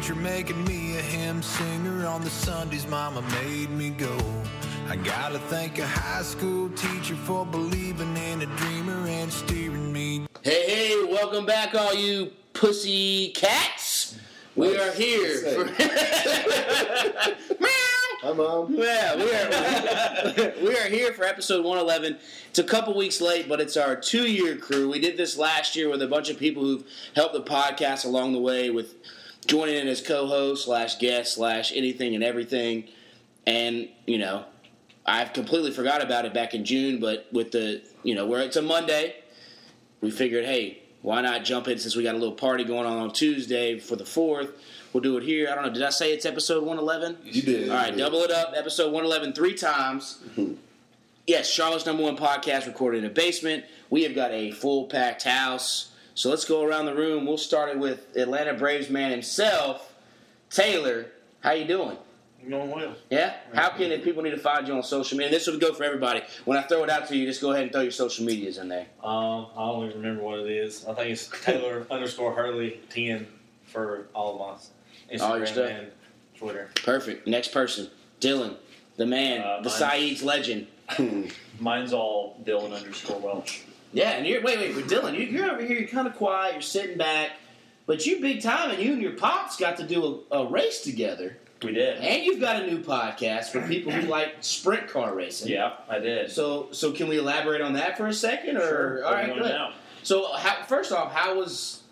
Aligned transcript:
preacher 0.00 0.14
making 0.14 0.64
me 0.64 0.96
a 0.96 1.02
hymn 1.02 1.42
singer 1.42 2.06
on 2.06 2.22
the 2.22 2.30
Sundays 2.30 2.86
mama 2.86 3.20
made 3.42 3.68
me 3.68 3.90
go. 3.90 4.16
I 4.88 4.96
gotta 4.96 5.38
thank 5.38 5.78
a 5.78 5.86
high 5.86 6.22
school 6.22 6.70
teacher 6.70 7.14
for 7.14 7.44
believing 7.44 8.16
in 8.16 8.40
a 8.40 8.46
dreamer 8.56 9.06
and 9.06 9.30
steering 9.30 9.92
me. 9.92 10.26
Hey, 10.40 10.70
hey, 10.70 11.04
welcome 11.04 11.44
back, 11.44 11.74
all 11.74 11.94
you 11.94 12.32
pussy 12.54 13.32
cats. 13.36 14.16
We 14.56 14.74
are 14.78 14.90
here 14.92 15.36
for. 15.36 15.66
Hi, 18.22 18.32
Mom. 18.32 18.74
Yeah, 18.74 19.16
we 19.16 19.34
are 19.34 20.52
we 20.66 20.78
are 20.78 20.88
here 20.88 21.12
for 21.12 21.24
episode 21.24 21.62
111. 21.62 22.16
It's 22.48 22.58
a 22.58 22.64
couple 22.64 22.96
weeks 22.96 23.20
late, 23.20 23.50
but 23.50 23.60
it's 23.60 23.76
our 23.76 23.96
two-year 23.96 24.56
crew. 24.56 24.88
We 24.90 24.98
did 24.98 25.18
this 25.18 25.36
last 25.36 25.76
year 25.76 25.90
with 25.90 26.00
a 26.00 26.08
bunch 26.08 26.30
of 26.30 26.38
people 26.38 26.62
who've 26.62 26.84
helped 27.14 27.34
the 27.34 27.42
podcast 27.42 28.06
along 28.06 28.32
the 28.32 28.40
way 28.40 28.70
with 28.70 28.94
joining 29.46 29.76
in 29.76 29.88
as 29.88 30.00
co-host 30.00 30.64
slash 30.64 30.98
guest 30.98 31.34
slash 31.34 31.72
anything 31.74 32.14
and 32.14 32.24
everything. 32.24 32.88
And 33.46 33.88
you 34.06 34.18
know, 34.18 34.44
I've 35.06 35.32
completely 35.32 35.70
forgot 35.70 36.02
about 36.02 36.24
it 36.24 36.34
back 36.34 36.54
in 36.54 36.64
June, 36.64 37.00
but 37.00 37.26
with 37.32 37.52
the 37.52 37.82
you 38.02 38.14
know 38.14 38.26
where 38.26 38.42
it's 38.42 38.56
a 38.56 38.62
Monday, 38.62 39.16
we 40.00 40.10
figured, 40.10 40.44
hey, 40.44 40.82
why 41.02 41.20
not 41.22 41.44
jump 41.44 41.68
in 41.68 41.78
since 41.78 41.96
we 41.96 42.02
got 42.02 42.14
a 42.14 42.18
little 42.18 42.34
party 42.34 42.64
going 42.64 42.86
on 42.86 42.98
on 42.98 43.12
Tuesday 43.12 43.78
for 43.78 43.96
the 43.96 44.04
fourth. 44.04 44.50
We'll 44.92 45.02
do 45.02 45.16
it 45.16 45.22
here. 45.22 45.48
I 45.50 45.54
don't 45.54 45.64
know. 45.64 45.72
Did 45.72 45.82
I 45.82 45.90
say 45.90 46.12
it's 46.12 46.26
episode 46.26 46.64
111? 46.64 47.18
You 47.24 47.42
did. 47.42 47.68
All 47.70 47.76
right, 47.76 47.96
double 47.96 48.20
it 48.20 48.30
up. 48.30 48.52
Episode 48.56 48.92
111 48.92 49.32
three 49.34 49.54
times. 49.54 50.22
yes, 51.26 51.48
Charlotte's 51.48 51.86
number 51.86 52.02
one 52.02 52.16
podcast 52.16 52.66
recorded 52.66 53.04
in 53.04 53.10
a 53.10 53.12
basement. 53.12 53.64
We 53.88 54.02
have 54.02 54.14
got 54.14 54.32
a 54.32 54.50
full 54.50 54.86
packed 54.86 55.22
house. 55.22 55.89
So 56.20 56.28
let's 56.28 56.44
go 56.44 56.62
around 56.62 56.84
the 56.84 56.94
room. 56.94 57.24
We'll 57.24 57.38
start 57.38 57.70
it 57.70 57.78
with 57.78 58.14
Atlanta 58.14 58.52
Braves 58.52 58.90
man 58.90 59.10
himself, 59.10 59.94
Taylor. 60.50 61.06
How 61.40 61.52
you 61.52 61.64
doing? 61.64 61.96
Going 62.46 62.70
well. 62.70 62.94
Yeah? 63.08 63.36
How 63.54 63.70
can 63.70 63.90
if 63.90 64.04
people 64.04 64.22
need 64.22 64.32
to 64.32 64.36
find 64.36 64.68
you 64.68 64.74
on 64.74 64.82
social 64.82 65.16
media? 65.16 65.30
This 65.30 65.46
would 65.46 65.62
go 65.62 65.72
for 65.72 65.82
everybody. 65.82 66.20
When 66.44 66.58
I 66.58 66.62
throw 66.64 66.84
it 66.84 66.90
out 66.90 67.08
to 67.08 67.16
you, 67.16 67.24
just 67.24 67.40
go 67.40 67.52
ahead 67.52 67.62
and 67.62 67.72
throw 67.72 67.80
your 67.80 67.90
social 67.90 68.26
medias 68.26 68.58
in 68.58 68.68
there. 68.68 68.84
Um, 69.02 69.46
I 69.56 69.64
don't 69.68 69.86
even 69.86 70.02
remember 70.02 70.22
what 70.22 70.40
it 70.40 70.50
is. 70.50 70.84
I 70.84 70.92
think 70.92 71.08
it's 71.08 71.26
Taylor 71.42 71.86
underscore 71.90 72.34
Hurley 72.34 72.82
ten 72.90 73.26
for 73.64 74.08
all 74.14 74.34
of 74.44 74.60
my 75.10 75.24
All 75.24 75.38
your 75.38 75.46
stuff. 75.46 75.70
and 75.70 75.90
Twitter. 76.36 76.68
Perfect. 76.84 77.26
Next 77.26 77.50
person, 77.50 77.88
Dillon, 78.20 78.56
the 78.98 79.06
man, 79.06 79.40
Uh, 79.40 79.62
the 79.62 79.70
Saeed's 79.70 80.22
legend. 80.22 80.66
Mine's 81.58 81.94
all 81.94 82.38
Dillon 82.44 82.74
underscore 82.74 83.18
Welch. 83.20 83.62
Yeah, 83.92 84.10
and 84.10 84.26
you're 84.26 84.42
wait, 84.42 84.58
wait, 84.58 84.74
but 84.74 84.88
Dillon, 84.88 85.14
you, 85.14 85.22
you're 85.22 85.50
over 85.50 85.62
here. 85.64 85.78
You're 85.78 85.88
kind 85.88 86.06
of 86.06 86.14
quiet. 86.16 86.52
You're 86.54 86.62
sitting 86.62 86.96
back, 86.96 87.32
but 87.86 88.06
you 88.06 88.20
big 88.20 88.40
time, 88.42 88.70
and 88.70 88.80
you 88.82 88.92
and 88.92 89.02
your 89.02 89.12
pops 89.12 89.56
got 89.56 89.76
to 89.78 89.86
do 89.86 90.24
a, 90.30 90.38
a 90.42 90.46
race 90.46 90.82
together, 90.82 91.36
We 91.64 91.72
did. 91.72 91.98
and 91.98 92.22
you've 92.24 92.40
got 92.40 92.62
a 92.62 92.66
new 92.66 92.78
podcast 92.82 93.46
for 93.50 93.60
people 93.66 93.90
who 93.92 94.02
like 94.08 94.36
sprint 94.42 94.88
car 94.88 95.14
racing. 95.14 95.50
Yeah, 95.50 95.72
I 95.88 95.98
did. 95.98 96.30
So, 96.30 96.68
so 96.70 96.92
can 96.92 97.08
we 97.08 97.18
elaborate 97.18 97.60
on 97.62 97.72
that 97.74 97.96
for 97.96 98.06
a 98.06 98.14
second? 98.14 98.56
Or 98.58 98.60
Sure. 98.60 99.04
all 99.04 99.12
right, 99.12 99.34
good. 99.34 99.72
So, 100.02 100.32
how, 100.34 100.62
first 100.64 100.92
off, 100.92 101.12
how 101.12 101.36
was 101.36 101.82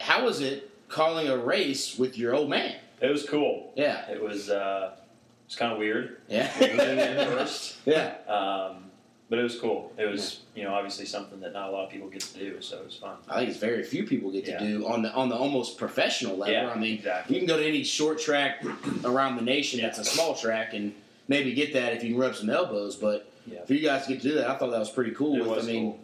how 0.00 0.24
was 0.24 0.40
it 0.40 0.70
calling 0.88 1.26
a 1.28 1.36
race 1.36 1.98
with 1.98 2.16
your 2.16 2.34
old 2.36 2.48
man? 2.48 2.76
It 3.00 3.10
was 3.10 3.24
cool. 3.28 3.72
Yeah, 3.76 4.08
It 4.10 4.22
was 4.22 4.48
uh, 4.48 4.92
it 4.94 5.46
was 5.48 5.56
kind 5.56 5.72
of 5.72 5.78
weird 5.78 6.18
yeah, 6.28 6.46
first, 6.48 7.76
yeah. 7.84 8.14
um, 8.28 8.87
but 9.28 9.38
it 9.38 9.42
was 9.42 9.58
cool. 9.58 9.92
It 9.98 10.06
was 10.06 10.40
you 10.54 10.64
know 10.64 10.74
obviously 10.74 11.04
something 11.06 11.40
that 11.40 11.52
not 11.52 11.68
a 11.68 11.72
lot 11.72 11.84
of 11.84 11.90
people 11.90 12.08
get 12.08 12.20
to 12.22 12.38
do, 12.38 12.60
so 12.60 12.78
it 12.78 12.84
was 12.86 12.96
fun. 12.96 13.16
I 13.28 13.38
think 13.38 13.50
it's 13.50 13.58
very 13.58 13.82
few 13.82 14.04
people 14.04 14.30
get 14.30 14.44
to 14.46 14.58
do 14.58 14.86
on 14.86 15.02
the 15.02 15.12
on 15.12 15.28
the 15.28 15.36
almost 15.36 15.78
professional 15.78 16.36
level. 16.36 16.54
Yeah, 16.54 16.70
I 16.70 16.78
mean, 16.78 16.94
exactly. 16.94 17.34
you 17.34 17.40
can 17.40 17.48
go 17.48 17.58
to 17.58 17.66
any 17.66 17.84
short 17.84 18.18
track 18.20 18.64
around 19.04 19.36
the 19.36 19.42
nation 19.42 19.80
that's 19.80 19.98
a 19.98 20.04
small 20.04 20.34
track 20.34 20.74
and 20.74 20.94
maybe 21.28 21.52
get 21.52 21.72
that 21.74 21.92
if 21.92 22.02
you 22.02 22.12
can 22.12 22.20
rub 22.20 22.34
some 22.34 22.48
elbows. 22.50 22.96
But 22.96 23.30
Yeah. 23.46 23.64
for 23.64 23.74
you 23.74 23.80
guys 23.80 24.06
to 24.06 24.12
get 24.14 24.22
to 24.22 24.28
do 24.28 24.34
that, 24.36 24.48
I 24.48 24.56
thought 24.56 24.70
that 24.70 24.78
was 24.78 24.90
pretty 24.90 25.12
cool. 25.12 25.36
It 25.36 25.46
with 25.46 25.64
I 25.64 25.66
mean, 25.66 25.92
cool. 25.92 26.00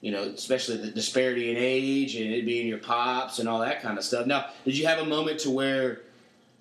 you 0.00 0.12
know, 0.12 0.22
especially 0.22 0.76
the 0.76 0.90
disparity 0.92 1.50
in 1.50 1.56
age 1.56 2.14
and 2.16 2.32
it 2.32 2.44
being 2.46 2.66
your 2.68 2.78
pops 2.78 3.38
and 3.40 3.48
all 3.48 3.60
that 3.60 3.82
kind 3.82 3.98
of 3.98 4.04
stuff. 4.04 4.26
Now, 4.26 4.46
did 4.64 4.76
you 4.78 4.86
have 4.86 4.98
a 5.00 5.04
moment 5.04 5.40
to 5.40 5.50
where 5.50 6.02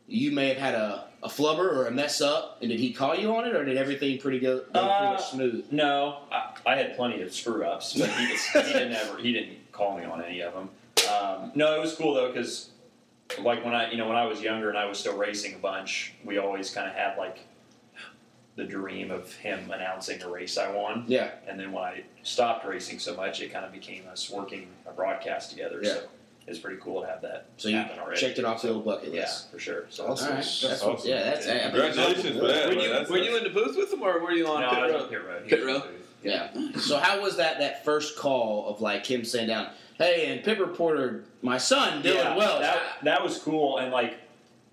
you 0.07 0.31
may 0.31 0.47
have 0.49 0.57
had 0.57 0.73
a, 0.73 1.05
a 1.21 1.27
flubber 1.27 1.71
or 1.73 1.87
a 1.87 1.91
mess 1.91 2.21
up, 2.21 2.57
and 2.61 2.69
did 2.69 2.79
he 2.79 2.93
call 2.93 3.15
you 3.15 3.35
on 3.35 3.45
it, 3.45 3.55
or 3.55 3.65
did 3.65 3.75
everything 3.77 4.17
pretty 4.19 4.39
go, 4.39 4.57
go 4.59 4.63
pretty 4.71 4.79
Uh, 4.87 5.11
much 5.13 5.25
smooth? 5.31 5.65
No, 5.71 6.19
I, 6.31 6.53
I 6.65 6.75
had 6.77 6.95
plenty 6.95 7.21
of 7.21 7.33
screw 7.33 7.63
ups, 7.65 7.93
but 7.97 8.09
he, 8.09 8.27
just, 8.27 8.47
he 8.67 8.73
didn't 8.73 8.93
ever 8.93 9.17
he 9.17 9.33
didn't 9.33 9.71
call 9.71 9.97
me 9.97 10.05
on 10.05 10.23
any 10.23 10.41
of 10.41 10.53
them. 10.53 10.69
Um, 11.11 11.51
no, 11.55 11.75
it 11.75 11.79
was 11.79 11.93
cool 11.95 12.13
though 12.13 12.27
because 12.31 12.69
like 13.39 13.63
when 13.65 13.73
I 13.75 13.91
you 13.91 13.97
know 13.97 14.07
when 14.07 14.17
I 14.17 14.25
was 14.25 14.41
younger 14.41 14.69
and 14.69 14.77
I 14.77 14.85
was 14.85 14.97
still 14.97 15.17
racing 15.17 15.55
a 15.55 15.57
bunch, 15.57 16.13
we 16.23 16.37
always 16.37 16.69
kind 16.73 16.87
of 16.87 16.95
had 16.95 17.17
like 17.17 17.39
the 18.55 18.65
dream 18.65 19.09
of 19.09 19.33
him 19.35 19.71
announcing 19.71 20.21
a 20.21 20.29
race 20.29 20.57
I 20.57 20.69
won. 20.71 21.05
Yeah, 21.07 21.31
And 21.47 21.57
then 21.57 21.71
when 21.71 21.83
I 21.83 22.03
stopped 22.23 22.65
racing 22.65 22.99
so 22.99 23.15
much, 23.15 23.41
it 23.41 23.53
kind 23.53 23.63
of 23.63 23.71
became 23.71 24.03
us 24.11 24.29
working 24.29 24.67
a 24.85 24.91
broadcast 24.91 25.49
together. 25.51 25.79
Yeah. 25.81 25.93
So 25.93 26.01
it's 26.49 26.59
pretty 26.59 26.79
cool 26.81 27.01
to 27.01 27.07
have 27.07 27.21
that 27.21 27.45
so 27.57 27.69
you 27.69 27.75
happen 27.77 27.99
already. 27.99 28.19
checked 28.19 28.39
it 28.39 28.45
off 28.45 28.61
the 28.61 28.69
old 28.73 28.83
bucket 28.85 29.13
Yeah, 29.13 29.21
list. 29.21 29.51
for 29.51 29.59
sure. 29.59 29.85
So 29.89 30.05
All 30.05 30.15
right, 30.15 30.17
That's 30.19 30.61
that's 30.61 30.81
awesome. 30.83 31.09
yeah, 31.09 31.23
that's 31.23 31.47
I 31.47 31.53
mean, 31.53 31.61
Congratulations 31.61 32.37
for 32.39 32.47
that. 32.47 32.67
Were 32.67 32.73
you, 32.73 32.89
That's- 32.89 33.09
were 33.09 33.17
you 33.17 33.37
in 33.37 33.43
the 33.43 33.49
booth 33.51 33.77
with 33.77 33.93
him, 33.93 34.01
or 34.01 34.19
were 34.19 34.31
you 34.31 34.47
on 34.47 34.61
no, 34.61 34.69
pit 34.69 34.77
I 34.79 34.85
was 34.87 34.93
road? 34.93 35.09
pit 35.09 35.23
road. 35.25 35.47
Pit 35.47 35.59
was 35.59 35.61
in 35.61 35.67
the 35.67 35.73
road? 35.73 35.83
booth. 35.83 35.95
Yeah. 36.21 36.79
So 36.81 36.97
how 36.97 37.21
was 37.21 37.37
that 37.37 37.59
that 37.59 37.85
first 37.85 38.17
call 38.17 38.67
of 38.67 38.81
like 38.81 39.05
him 39.05 39.23
saying 39.23 39.47
down, 39.47 39.69
"Hey, 39.97 40.31
and 40.33 40.43
pit 40.43 40.59
reporter, 40.59 41.23
my 41.41 41.57
son 41.57 42.01
Dillon 42.01 42.25
yeah, 42.25 42.35
Welch." 42.35 42.61
That, 42.61 42.81
that 43.03 43.23
was 43.23 43.37
cool, 43.37 43.77
and 43.77 43.91
like 43.93 44.17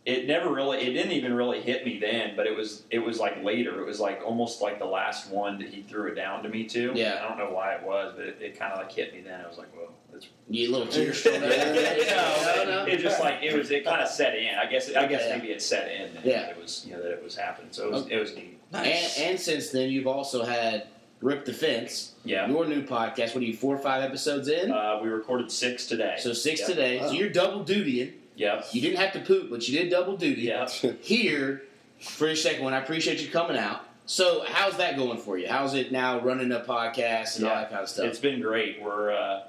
it 0.07 0.27
never 0.27 0.51
really, 0.55 0.79
it 0.79 0.93
didn't 0.93 1.13
even 1.13 1.35
really 1.35 1.61
hit 1.61 1.85
me 1.85 1.99
then, 1.99 2.35
but 2.37 2.47
it 2.47 2.57
was, 2.57 2.85
it 2.91 3.01
was 3.01 3.19
like 3.19 3.43
later. 3.43 3.81
It 3.83 3.87
was 3.87 3.99
like 4.01 4.23
almost 4.25 4.63
like 4.63 4.79
the 4.79 4.85
last 4.87 5.31
one 5.31 5.59
that 5.59 5.69
he 5.69 5.83
threw 5.83 6.07
it 6.11 6.15
down 6.15 6.43
to 6.45 6.49
me 6.49 6.65
to. 6.69 6.93
Yeah. 6.95 7.21
I 7.25 7.29
don't 7.29 7.37
know 7.39 7.51
why 7.53 7.75
it 7.75 7.83
was, 7.83 8.15
but 8.17 8.25
it, 8.27 8.39
it 8.41 8.59
kind 8.59 8.73
of 8.73 8.79
like 8.79 8.93
hit 8.93 9.13
me 9.13 9.21
then. 9.21 9.41
I 9.45 9.49
was 9.49 9.59
like, 9.59 9.75
whoa, 9.75 9.91
that's. 10.13 10.29
you 10.49 10.71
little 10.71 10.87
tear 10.87 11.13
strolling 11.13 11.41
down 11.43 11.51
there. 11.51 11.97
no, 12.07 12.65
No, 12.65 12.71
no. 12.71 12.87
it, 12.87 12.95
it 12.95 13.01
just 13.01 13.19
like 13.21 13.43
it 13.43 13.53
was. 13.57 13.71
It 13.73 13.85
kind 13.85 14.01
of 14.01 14.09
set 14.09 14.35
in. 14.37 14.55
I 14.55 14.67
guess. 14.71 14.89
I 14.95 15.07
guess 15.07 15.23
Yeah. 15.27 15.37
maybe 15.37 15.51
it 15.53 15.61
set 15.61 15.91
in. 15.91 16.15
That 16.15 16.25
Yeah. 16.25 16.47
It 16.51 16.57
was. 16.63 16.85
You 16.87 16.93
know 16.97 17.03
that 17.03 17.11
it 17.11 17.23
was 17.25 17.35
happening. 17.37 17.73
So 17.73 17.87
it 17.87 17.93
was. 17.93 18.03
Okay. 18.05 18.15
It 18.15 18.21
was 18.21 18.35
neat. 18.37 18.61
And, 18.73 19.13
and 19.19 19.41
since 19.41 19.71
then, 19.71 19.91
you've 19.91 20.07
also 20.07 20.45
had 20.45 20.87
Rip 21.21 21.45
the 21.47 21.53
Fence, 21.53 22.13
Yeah. 22.25 22.47
your 22.49 22.67
new 22.67 22.83
podcast. 22.85 23.35
What 23.35 23.43
are 23.43 23.47
you, 23.47 23.57
four 23.57 23.75
or 23.75 23.79
five 23.79 24.03
episodes 24.05 24.49
in? 24.49 24.71
Uh, 24.71 25.01
we 25.03 25.09
recorded 25.09 25.51
six 25.51 25.87
today. 25.87 26.17
so 26.19 26.33
six 26.33 26.61
Yep. 26.61 26.69
today. 26.69 26.99
So 27.01 27.11
you're 27.13 27.29
double 27.31 27.65
dutying. 27.65 28.13
Yep. 28.37 28.67
You 28.73 28.81
didn't 28.81 28.99
have 28.99 29.13
to 29.15 29.21
poop, 29.21 29.51
but 29.51 29.67
you 29.69 29.79
did 29.79 29.91
double 29.91 30.17
duty. 30.17 30.43
Yep. 30.43 30.71
Here, 31.03 31.63
for 32.01 32.27
your 32.27 32.37
second 32.37 32.63
one, 32.65 32.75
I 32.75 32.79
appreciate 32.79 33.21
you 33.21 33.31
coming 33.31 33.57
out. 33.57 33.83
So 34.07 34.45
how's 34.47 34.77
that 34.77 34.97
going 34.97 35.19
for 35.19 35.37
you? 35.37 35.49
How's 35.49 35.75
it 35.75 35.91
now 35.91 36.21
running 36.21 36.53
a 36.53 36.61
podcast 36.61 37.37
and 37.39 37.47
all 37.47 37.55
that 37.57 37.71
kind 37.71 37.83
of 37.83 37.89
stuff? 37.89 38.07
It's 38.07 38.21
been 38.21 38.41
great. 38.41 38.81
We're 38.81 39.11
uh, 39.11 39.41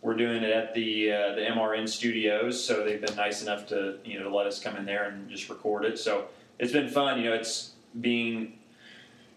we're 0.00 0.14
doing 0.16 0.42
it 0.42 0.50
at 0.50 0.72
the 0.74 1.12
uh, 1.12 1.34
the 1.34 1.42
MRN 1.42 1.86
studios, 1.88 2.62
so 2.64 2.82
they've 2.84 3.00
been 3.00 3.14
nice 3.16 3.42
enough 3.42 3.66
to 3.68 3.98
you 4.04 4.18
know 4.18 4.34
let 4.34 4.46
us 4.46 4.58
come 4.58 4.76
in 4.76 4.86
there 4.86 5.04
and 5.08 5.28
just 5.28 5.50
record 5.50 5.84
it. 5.84 5.98
So 5.98 6.26
it's 6.58 6.72
been 6.72 6.88
fun. 6.88 7.18
You 7.20 7.26
know, 7.30 7.34
it's 7.36 7.72
being 8.00 8.54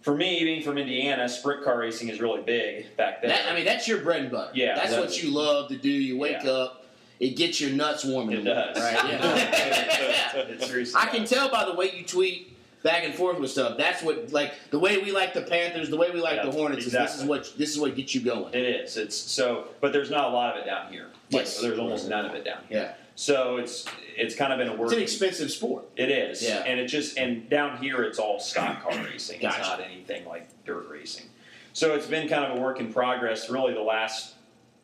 for 0.02 0.16
me 0.16 0.44
being 0.46 0.62
from 0.64 0.78
Indiana, 0.78 1.28
sprint 1.28 1.64
car 1.64 1.78
racing 1.80 2.08
is 2.08 2.22
really 2.22 2.42
big 2.42 2.96
back 2.96 3.22
then. 3.22 3.32
That, 3.32 3.52
I 3.52 3.56
mean, 3.56 3.66
that's 3.66 3.86
your 3.86 4.00
bread 4.00 4.22
and 4.22 4.32
butter. 4.32 4.52
Yeah, 4.54 4.76
that's 4.76 4.92
that 4.92 5.02
what 5.02 5.22
you 5.22 5.32
love 5.32 5.68
to 5.70 5.78
do. 5.78 5.90
You 5.90 6.18
wake 6.18 6.44
Yeah. 6.46 6.52
up, 6.52 6.86
it 7.20 7.36
gets 7.36 7.60
your 7.60 7.72
nuts 7.72 8.06
warm. 8.06 8.30
in 8.30 8.40
it 8.40 8.44
the 8.44 8.54
morning, 8.54 8.74
does. 8.74 8.84
right? 8.84 9.20
Yeah. 9.20 10.90
I 10.96 11.08
can 11.08 11.26
tell 11.26 11.50
by 11.50 11.66
the 11.66 11.74
way 11.74 11.92
you 11.96 12.04
tweet 12.06 12.56
back 12.84 13.04
and 13.04 13.14
forth 13.14 13.40
with 13.40 13.52
stuff. 13.52 13.78
That's 13.78 14.02
what 14.02 14.32
like 14.32 14.54
the 14.72 14.80
way 14.80 14.98
we 15.00 15.12
like 15.12 15.34
the 15.34 15.42
Panthers, 15.42 15.90
the 15.90 15.98
way 15.98 16.12
we 16.12 16.22
like 16.22 16.38
Yeah, 16.38 16.46
the 16.46 16.52
Hornets. 16.52 16.86
Is 16.86 16.92
this 16.94 17.18
is 17.18 17.24
what 17.24 17.52
this 17.58 17.70
is 17.72 17.80
what 17.80 17.96
gets 17.96 18.16
you 18.16 18.22
going. 18.22 18.54
It 18.54 18.64
is. 18.64 18.98
It's 18.98 19.16
so, 19.18 19.68
but 19.82 19.92
there's 19.94 20.10
not 20.10 20.26
a 20.26 20.30
lot 20.34 20.56
of 20.56 20.64
it 20.64 20.66
down 20.66 20.92
here. 20.92 21.08
Like, 21.32 21.42
Yes. 21.44 21.62
there's 21.62 21.78
almost 21.80 22.08
none 22.10 22.26
of 22.26 22.34
it 22.36 22.44
down 22.46 22.62
here. 22.70 22.80
Yeah, 22.82 22.94
So 23.16 23.58
it's 23.58 23.86
it's 24.16 24.36
kind 24.36 24.52
of 24.54 24.60
been 24.60 24.70
a 24.70 24.76
work. 24.76 24.88
it's 24.88 24.94
an 24.98 25.02
expensive 25.02 25.52
sport. 25.52 25.86
It 25.98 26.10
is. 26.10 26.42
Yeah. 26.44 26.64
And 26.66 26.80
it 26.80 26.88
just 26.88 27.18
and 27.18 27.50
down 27.50 27.78
here 27.78 28.02
it's 28.04 28.20
all 28.20 28.40
stock 28.40 28.82
car 28.84 28.94
racing. 29.04 29.42
Gotcha. 29.42 29.60
It's 29.60 29.68
not 29.68 29.82
anything 29.82 30.26
like 30.26 30.48
dirt 30.66 30.88
racing. 30.90 31.26
So 31.74 31.94
it's 31.96 32.08
been 32.08 32.28
kind 32.30 32.46
of 32.46 32.58
a 32.58 32.62
work 32.62 32.80
in 32.80 32.92
progress 32.94 33.50
really 33.50 33.74
the 33.74 33.82
last 33.82 34.34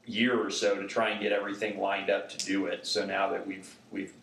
year 0.05 0.39
or 0.39 0.49
so 0.49 0.75
to 0.81 0.87
try 0.87 1.09
and 1.09 1.21
get 1.21 1.31
everything 1.31 1.79
lined 1.79 2.09
up 2.09 2.29
to 2.29 2.37
do 2.45 2.67
it. 2.67 2.85
So 2.85 3.05
now 3.05 3.29
that 3.29 3.45
we've 3.45 3.73
we've 3.91 4.13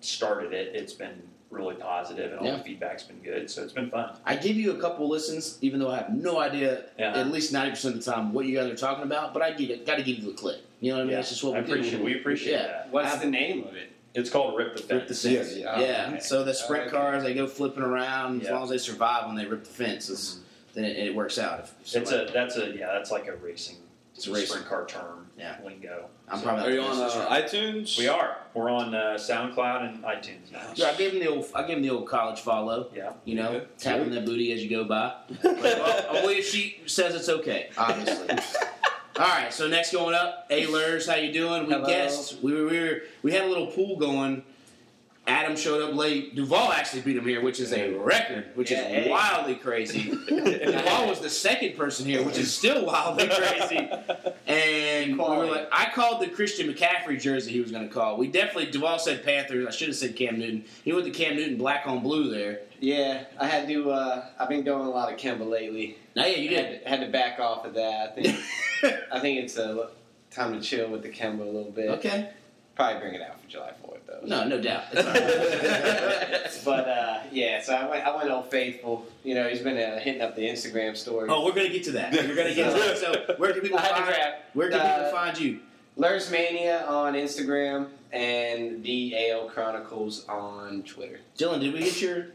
started 0.00 0.52
it, 0.52 0.74
it's 0.74 0.92
been 0.92 1.22
really 1.50 1.74
positive 1.74 2.30
and 2.30 2.40
all 2.40 2.46
Yeah. 2.46 2.56
the 2.58 2.62
feedback's 2.64 3.02
been 3.02 3.18
good. 3.22 3.50
So 3.50 3.62
it's 3.64 3.72
been 3.72 3.90
fun. 3.90 4.16
I 4.24 4.36
give 4.36 4.56
you 4.56 4.70
a 4.72 4.80
couple 4.80 5.08
listens, 5.08 5.58
even 5.62 5.80
though 5.80 5.90
I 5.90 5.96
have 5.98 6.14
no 6.14 6.38
idea 6.38 6.84
Yeah. 6.98 7.16
at 7.16 7.30
least 7.30 7.52
ninety 7.52 7.70
percent 7.72 7.96
of 7.96 8.04
the 8.04 8.10
time 8.12 8.32
what 8.32 8.46
you 8.46 8.56
guys 8.56 8.70
are 8.70 8.76
talking 8.76 9.04
about. 9.04 9.32
But 9.34 9.42
I 9.42 9.52
give 9.52 9.84
got 9.84 9.96
to 9.96 10.02
give 10.02 10.18
you 10.18 10.30
a 10.30 10.34
clip. 10.34 10.64
You 10.80 10.92
know 10.92 10.96
what 10.98 11.02
I 11.02 11.04
mean? 11.04 11.10
Yeah. 11.12 11.16
That's 11.16 11.30
just 11.30 11.42
what 11.44 11.56
I 11.56 11.60
we 11.60 11.66
do. 11.66 11.72
appreciate 11.72 12.02
we 12.04 12.14
appreciate 12.20 12.52
Yeah. 12.52 12.66
that. 12.66 12.88
What's 12.90 13.16
the 13.18 13.26
name 13.30 13.64
of 13.64 13.74
it? 13.74 13.92
It's 14.12 14.28
called 14.30 14.56
Rip 14.58 14.74
the 14.76 14.82
Fence. 14.82 14.90
Rip 14.92 15.08
the 15.08 15.14
fence. 15.14 15.54
Yeah, 15.56 15.62
Yeah. 15.62 15.74
Oh, 15.76 15.80
yeah. 16.14 16.18
So 16.18 16.42
the 16.44 16.52
sprint 16.54 16.84
oh, 16.84 16.86
Okay. 16.88 16.96
cars, 16.96 17.22
they 17.22 17.32
go 17.34 17.46
flipping 17.46 17.82
around. 17.84 18.42
As 18.42 18.50
long 18.50 18.64
as 18.64 18.70
they 18.70 18.78
survive 18.78 19.26
when 19.26 19.36
they 19.36 19.46
rip 19.46 19.62
the 19.62 19.70
fence, 19.70 20.08
it's, 20.10 20.34
mm-hmm. 20.34 20.42
then 20.74 20.84
it, 20.84 20.96
it 20.98 21.14
works 21.14 21.38
out. 21.38 21.60
If, 21.60 21.96
It's 21.96 22.10
a 22.12 22.28
that's 22.32 22.56
a 22.56 22.74
yeah 22.76 22.92
that's 22.92 23.10
like 23.12 23.26
a 23.28 23.36
racing 23.36 23.76
It's 24.16 24.26
a 24.26 24.32
race. 24.32 24.48
sprint 24.50 24.66
car 24.66 24.84
term 24.86 25.28
Yeah. 25.40 25.56
lingo. 25.64 26.06
I'm 26.28 26.38
So- 26.38 26.44
probably 26.44 26.64
Are 26.64 26.70
you 26.74 26.82
on 26.82 27.00
uh, 27.00 27.28
iTunes? 27.30 27.98
We 27.98 28.06
are. 28.08 28.36
We're 28.54 28.70
on 28.70 28.94
uh, 28.94 29.14
SoundCloud 29.18 29.88
and 29.88 30.04
iTunes 30.04 30.52
now. 30.52 30.60
Yeah, 30.74 30.88
I 30.88 30.94
gave 30.94 31.12
him 31.14 31.20
the 31.20 31.28
old. 31.28 31.46
I 31.54 31.62
gave 31.66 31.78
him 31.78 31.82
the 31.82 31.90
old 31.90 32.06
college 32.08 32.40
follow. 32.40 32.88
Yeah. 32.94 33.12
You 33.24 33.36
know, 33.36 33.48
Okay. 33.50 33.66
tapping 33.78 34.10
that 34.10 34.26
booty 34.26 34.52
as 34.52 34.62
you 34.62 34.68
go 34.70 34.84
by. 34.84 35.14
But, 35.42 35.54
well, 35.62 36.16
only 36.18 36.34
if 36.38 36.46
she 36.48 36.80
says 36.86 37.14
it's 37.14 37.28
okay, 37.28 37.70
obviously. 37.78 38.28
All 39.18 39.26
right, 39.26 39.52
so 39.52 39.66
next 39.68 39.92
going 39.92 40.14
up, 40.14 40.46
A. 40.50 40.66
Lurs, 40.66 41.06
how 41.06 41.16
you 41.16 41.32
doing? 41.32 41.66
We 41.66 41.72
Hello. 41.74 41.86
guessed 41.86 42.40
we 42.42 42.54
were, 42.54 42.64
we 42.68 42.80
were 42.80 43.02
we 43.22 43.32
had 43.32 43.44
a 43.44 43.48
little 43.48 43.66
pool 43.66 43.96
going. 43.96 44.44
Adam 45.26 45.54
showed 45.56 45.80
up 45.82 45.94
late. 45.94 46.34
Duvall 46.34 46.72
actually 46.72 47.02
beat 47.02 47.16
him 47.16 47.24
here, 47.24 47.40
which 47.40 47.60
is 47.60 47.72
a 47.72 47.92
record, 47.94 48.46
which 48.54 48.70
Yeah, 48.70 48.88
is 48.88 49.04
hey. 49.04 49.10
wildly 49.10 49.54
crazy. 49.54 50.10
Duvall 50.28 51.08
was 51.08 51.20
the 51.20 51.30
second 51.30 51.76
person 51.76 52.06
here, 52.06 52.22
which 52.24 52.38
is 52.38 52.52
still 52.52 52.84
wildly 52.86 53.28
crazy. 53.32 53.88
And 54.46 55.12
we 55.12 55.24
were 55.24 55.46
like, 55.46 55.68
I 55.70 55.90
called 55.94 56.20
the 56.22 56.28
Christian 56.28 56.72
McCaffrey 56.72 57.20
jersey 57.20 57.52
he 57.52 57.60
was 57.60 57.70
going 57.70 57.86
to 57.86 57.92
call. 57.94 58.16
We 58.16 58.26
definitely 58.28 58.70
Duvall 58.72 58.98
said 58.98 59.22
Panthers. 59.24 59.66
I 59.66 59.70
should 59.70 59.88
have 59.88 59.96
said 59.96 60.16
Cam 60.16 60.38
Newton. 60.38 60.64
He 60.84 60.92
went 60.92 61.04
to 61.04 61.10
Cam 61.12 61.36
Newton 61.36 61.56
black 61.58 61.86
on 61.86 62.00
blue 62.02 62.30
there. 62.30 62.60
Yeah, 62.80 63.24
I 63.38 63.46
had 63.46 63.68
to. 63.68 63.90
Uh, 63.90 64.24
I've 64.38 64.48
been 64.48 64.64
going 64.64 64.86
a 64.86 64.90
lot 64.90 65.12
of 65.12 65.18
Kemba 65.18 65.48
lately. 65.48 65.98
Now, 66.16 66.24
yeah, 66.24 66.36
you 66.38 66.56
had 66.56 66.70
did. 66.70 66.82
to, 66.82 66.88
had 66.88 67.00
to 67.00 67.08
back 67.08 67.38
off 67.38 67.66
of 67.66 67.74
that. 67.74 68.10
I 68.10 68.12
think. 68.22 68.38
I 69.12 69.20
think 69.20 69.44
it's 69.44 69.58
a 69.58 69.90
time 70.30 70.54
to 70.54 70.60
chill 70.60 70.88
with 70.90 71.02
the 71.02 71.10
Kemba 71.10 71.40
a 71.42 71.44
little 71.44 71.70
bit. 71.70 71.90
okay. 71.90 72.30
Probably 72.80 73.00
bring 73.00 73.14
it 73.14 73.22
out 73.22 73.40
for 73.40 73.48
July 73.48 73.72
Fourth 73.84 74.00
though. 74.06 74.20
No, 74.24 74.46
no 74.48 74.60
doubt. 74.60 74.84
It's 74.94 76.64
but 76.64 76.88
uh, 76.88 77.20
yeah, 77.32 77.62
so 77.62 77.74
I 77.74 77.88
went. 77.88 78.06
I 78.06 78.16
went 78.16 78.30
Old 78.30 78.50
Faithful. 78.50 79.06
You 79.24 79.34
know, 79.34 79.48
he's 79.48 79.60
been 79.60 79.76
uh, 79.76 79.98
hitting 80.00 80.22
up 80.22 80.34
the 80.36 80.42
Instagram 80.42 80.96
story. 80.96 81.28
oh, 81.30 81.44
we're 81.44 81.52
gonna 81.52 81.68
get 81.68 81.84
to 81.84 81.92
that. 81.92 82.12
We're 82.12 82.34
gonna 82.34 82.54
get 82.54 82.72
to 82.72 82.78
that. 82.78 82.98
So, 82.98 83.34
where 83.38 83.52
can 83.52 83.60
people 83.62 83.78
I 83.78 83.82
to 83.82 83.88
find? 83.94 84.04
grab 84.06 84.34
Where 84.54 84.70
can 84.70 84.80
uh, 84.80 84.94
people 84.96 85.10
find 85.10 85.38
you? 85.38 85.60
Lurs 85.96 86.30
Mania 86.30 86.84
on 86.86 87.14
Instagram 87.14 87.88
and 88.12 88.82
the 88.82 89.30
AL 89.30 89.48
Chronicles 89.50 90.26
on 90.28 90.82
Twitter. 90.82 91.20
Dillon, 91.36 91.60
did 91.60 91.72
we 91.72 91.80
get 91.80 92.00
your 92.00 92.26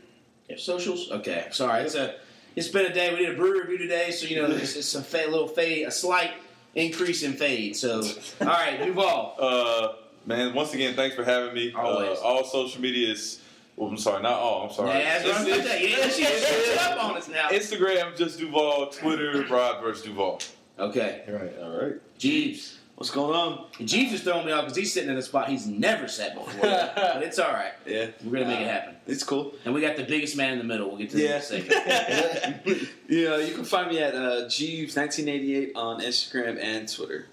socials? 0.57 1.11
Okay, 1.11 1.47
sorry. 1.51 1.81
It's 1.83 1.95
a. 1.95 2.15
It's 2.55 2.69
been 2.69 2.85
a 2.85 2.93
day. 2.93 3.13
We 3.13 3.25
did 3.25 3.33
a 3.33 3.37
brew 3.37 3.59
review 3.59 3.77
today, 3.77 4.11
so 4.11 4.27
you 4.27 4.37
know 4.37 4.45
it's, 4.49 4.75
it's 4.77 4.95
a 4.95 5.01
fa- 5.03 5.27
little 5.29 5.47
fade, 5.47 5.87
a 5.87 5.91
slight 5.91 6.31
increase 6.73 7.23
in 7.23 7.33
fade. 7.33 7.75
So, 7.75 8.01
all 8.41 8.47
right, 8.47 8.79
Duvall. 8.81 9.35
Uh, 9.39 9.93
man, 10.25 10.53
once 10.53 10.73
again, 10.73 10.95
thanks 10.95 11.15
for 11.15 11.23
having 11.23 11.53
me. 11.53 11.71
Always. 11.73 12.17
Uh, 12.19 12.21
all 12.21 12.43
social 12.43 12.81
media 12.81 13.11
is. 13.11 13.41
Well, 13.75 13.89
I'm 13.89 13.97
sorry, 13.97 14.23
not 14.23 14.33
all. 14.39 14.67
I'm 14.67 14.73
sorry. 14.73 14.91
Yeah, 14.99 15.19
that's 15.19 15.25
what 15.25 15.35
I'm 15.41 15.47
It's- 15.47 15.67
saying. 15.67 15.91
Yeah, 15.91 16.07
she 16.09 16.23
it's- 16.23 16.65
switched 16.65 16.81
up 16.91 17.03
on 17.03 17.17
us 17.17 17.27
now. 17.27 17.49
Instagram 17.49 18.15
just 18.17 18.39
Duvall. 18.39 18.87
Twitter 18.87 19.45
Rod 19.49 19.81
versus 19.81 20.05
Duvall. 20.05 20.39
Okay, 20.79 21.23
Right, 21.27 21.53
all 21.61 21.77
right. 21.77 21.95
Jeebs. 22.17 22.75
What's 22.95 23.11
going 23.11 23.35
on? 23.35 23.65
Jeebs 23.81 24.13
is 24.13 24.21
throwing 24.23 24.45
me 24.45 24.53
off 24.53 24.63
because 24.63 24.77
he's 24.77 24.93
sitting 24.93 25.09
in 25.09 25.17
a 25.17 25.21
spot 25.21 25.49
he's 25.49 25.67
never 25.67 26.07
sat 26.07 26.33
before. 26.33 26.53
but 26.61 27.21
it's 27.23 27.37
all 27.39 27.51
right. 27.51 27.73
Yeah, 27.85 28.07
We're 28.23 28.39
gonna 28.39 28.45
make 28.47 28.61
it 28.61 28.67
happen. 28.69 28.95
it's 29.05 29.23
cool. 29.25 29.53
And 29.65 29.73
we 29.73 29.81
got 29.81 29.97
the 29.97 30.03
biggest 30.05 30.37
man 30.37 30.53
in 30.53 30.59
the 30.59 30.63
middle. 30.63 30.87
We'll 30.87 30.97
get 30.97 31.09
to 31.09 31.17
that 31.17 31.51
in 31.51 31.61
a 31.61 31.69
second. 31.73 32.63
yeah, 33.09 33.37
you 33.39 33.53
can 33.53 33.65
find 33.65 33.91
me 33.91 33.99
at 33.99 34.15
uh, 34.15 34.45
Jeebs1988 34.45 35.71
on 35.75 35.99
Instagram 35.99 36.57
and 36.63 36.89
Twitter. 36.91 37.25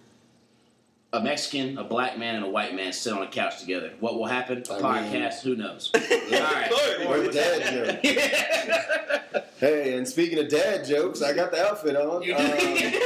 A 1.14 1.20
Mexican, 1.20 1.76
a 1.76 1.85
black 1.85 2.17
man, 2.19 2.37
and 2.37 2.44
a 2.44 2.49
white 2.49 2.75
man 2.75 2.91
sit 2.93 3.12
on 3.12 3.23
a 3.23 3.26
couch 3.26 3.61
together. 3.61 3.93
What 4.00 4.14
will 4.14 4.25
happen? 4.25 4.62
A 4.70 4.75
I 4.75 4.81
podcast? 4.81 5.43
Who 5.43 5.56
knows? 5.56 5.91
all 5.94 6.00
right. 6.00 7.05
Or 7.06 7.31
dad 7.31 8.03
joke. 8.03 9.44
Hey, 9.62 9.97
and 9.97 10.09
speaking 10.09 10.41
of 10.41 10.49
dad 10.49 10.85
jokes, 10.85 11.23
I 11.23 11.32
got 11.32 11.53
the 11.53 11.64
outfit 11.64 11.94
on. 11.94 12.23
You 12.25 12.35
Um, 12.35 12.44
did. 12.47 13.00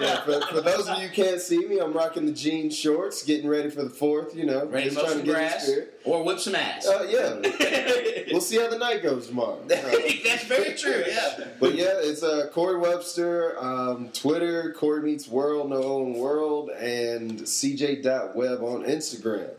Yeah, 0.00 0.20
for, 0.24 0.40
for 0.48 0.60
those 0.60 0.88
of 0.88 0.98
you 0.98 1.08
who 1.08 1.14
can't 1.14 1.40
see 1.40 1.66
me, 1.66 1.78
I'm 1.78 1.92
rocking 1.92 2.26
the 2.26 2.32
jean 2.32 2.70
shorts, 2.70 3.22
getting 3.22 3.48
ready 3.48 3.70
for 3.70 3.82
the 3.82 3.90
fourth. 3.90 4.34
You 4.36 4.44
know, 4.46 4.66
Ready 4.66 4.90
just 4.90 4.98
trying 4.98 5.18
to 5.20 5.24
get 5.24 5.26
in 5.26 5.26
the 5.26 5.32
grass 5.32 5.66
spirit. 5.66 6.00
or 6.04 6.22
whip 6.22 6.38
some 6.38 6.54
ass. 6.54 6.86
Uh, 6.86 7.06
yeah, 7.08 8.22
we'll 8.32 8.40
see 8.40 8.58
how 8.58 8.68
the 8.68 8.78
night 8.78 9.02
goes 9.02 9.28
tomorrow. 9.28 9.58
Uh, 9.62 9.66
That's 10.24 10.44
very 10.44 10.74
true. 10.74 11.02
Yeah. 11.08 11.44
But 11.58 11.74
yeah, 11.74 11.94
it's 11.96 12.22
uh, 12.22 12.48
Corey 12.52 12.78
Webster, 12.78 13.58
um, 13.62 14.10
Twitter, 14.10 14.72
Corey 14.76 15.02
Meets 15.02 15.28
World, 15.28 15.70
No 15.70 15.82
Own 15.82 16.14
World, 16.14 16.70
and 16.70 17.40
CJ.web 17.40 18.62
on 18.62 18.84
Instagram. 18.84 19.50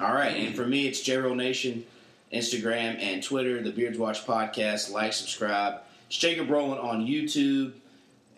All 0.00 0.12
right, 0.14 0.36
and 0.36 0.54
for 0.54 0.66
me, 0.66 0.86
it's 0.86 1.00
Gerald 1.00 1.36
Nation, 1.36 1.84
Instagram 2.32 2.98
and 3.00 3.22
Twitter. 3.22 3.62
The 3.62 3.70
Beards 3.70 3.98
Watch 3.98 4.26
podcast. 4.26 4.90
Like, 4.90 5.12
subscribe. 5.12 5.80
It's 6.08 6.16
Jacob 6.18 6.50
Rowland 6.50 6.80
on 6.80 7.06
YouTube, 7.06 7.72